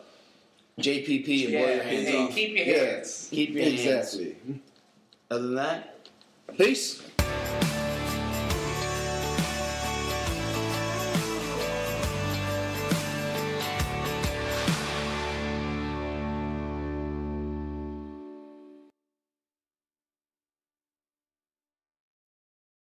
JPP 0.80 1.46
and 1.46 1.52
blow 1.54 1.74
your 1.74 1.84
hands 1.84 2.08
hey, 2.08 2.18
off. 2.18 2.36
keep 2.36 2.56
your 2.56 2.66
Yeah. 2.66 2.84
hands. 2.96 3.28
Keep 3.32 3.50
your 3.56 3.64
hands. 3.64 4.14
Exactly. 4.16 4.36
Other 5.32 5.42
than 5.44 5.56
that, 5.56 6.08
peace. 6.58 7.02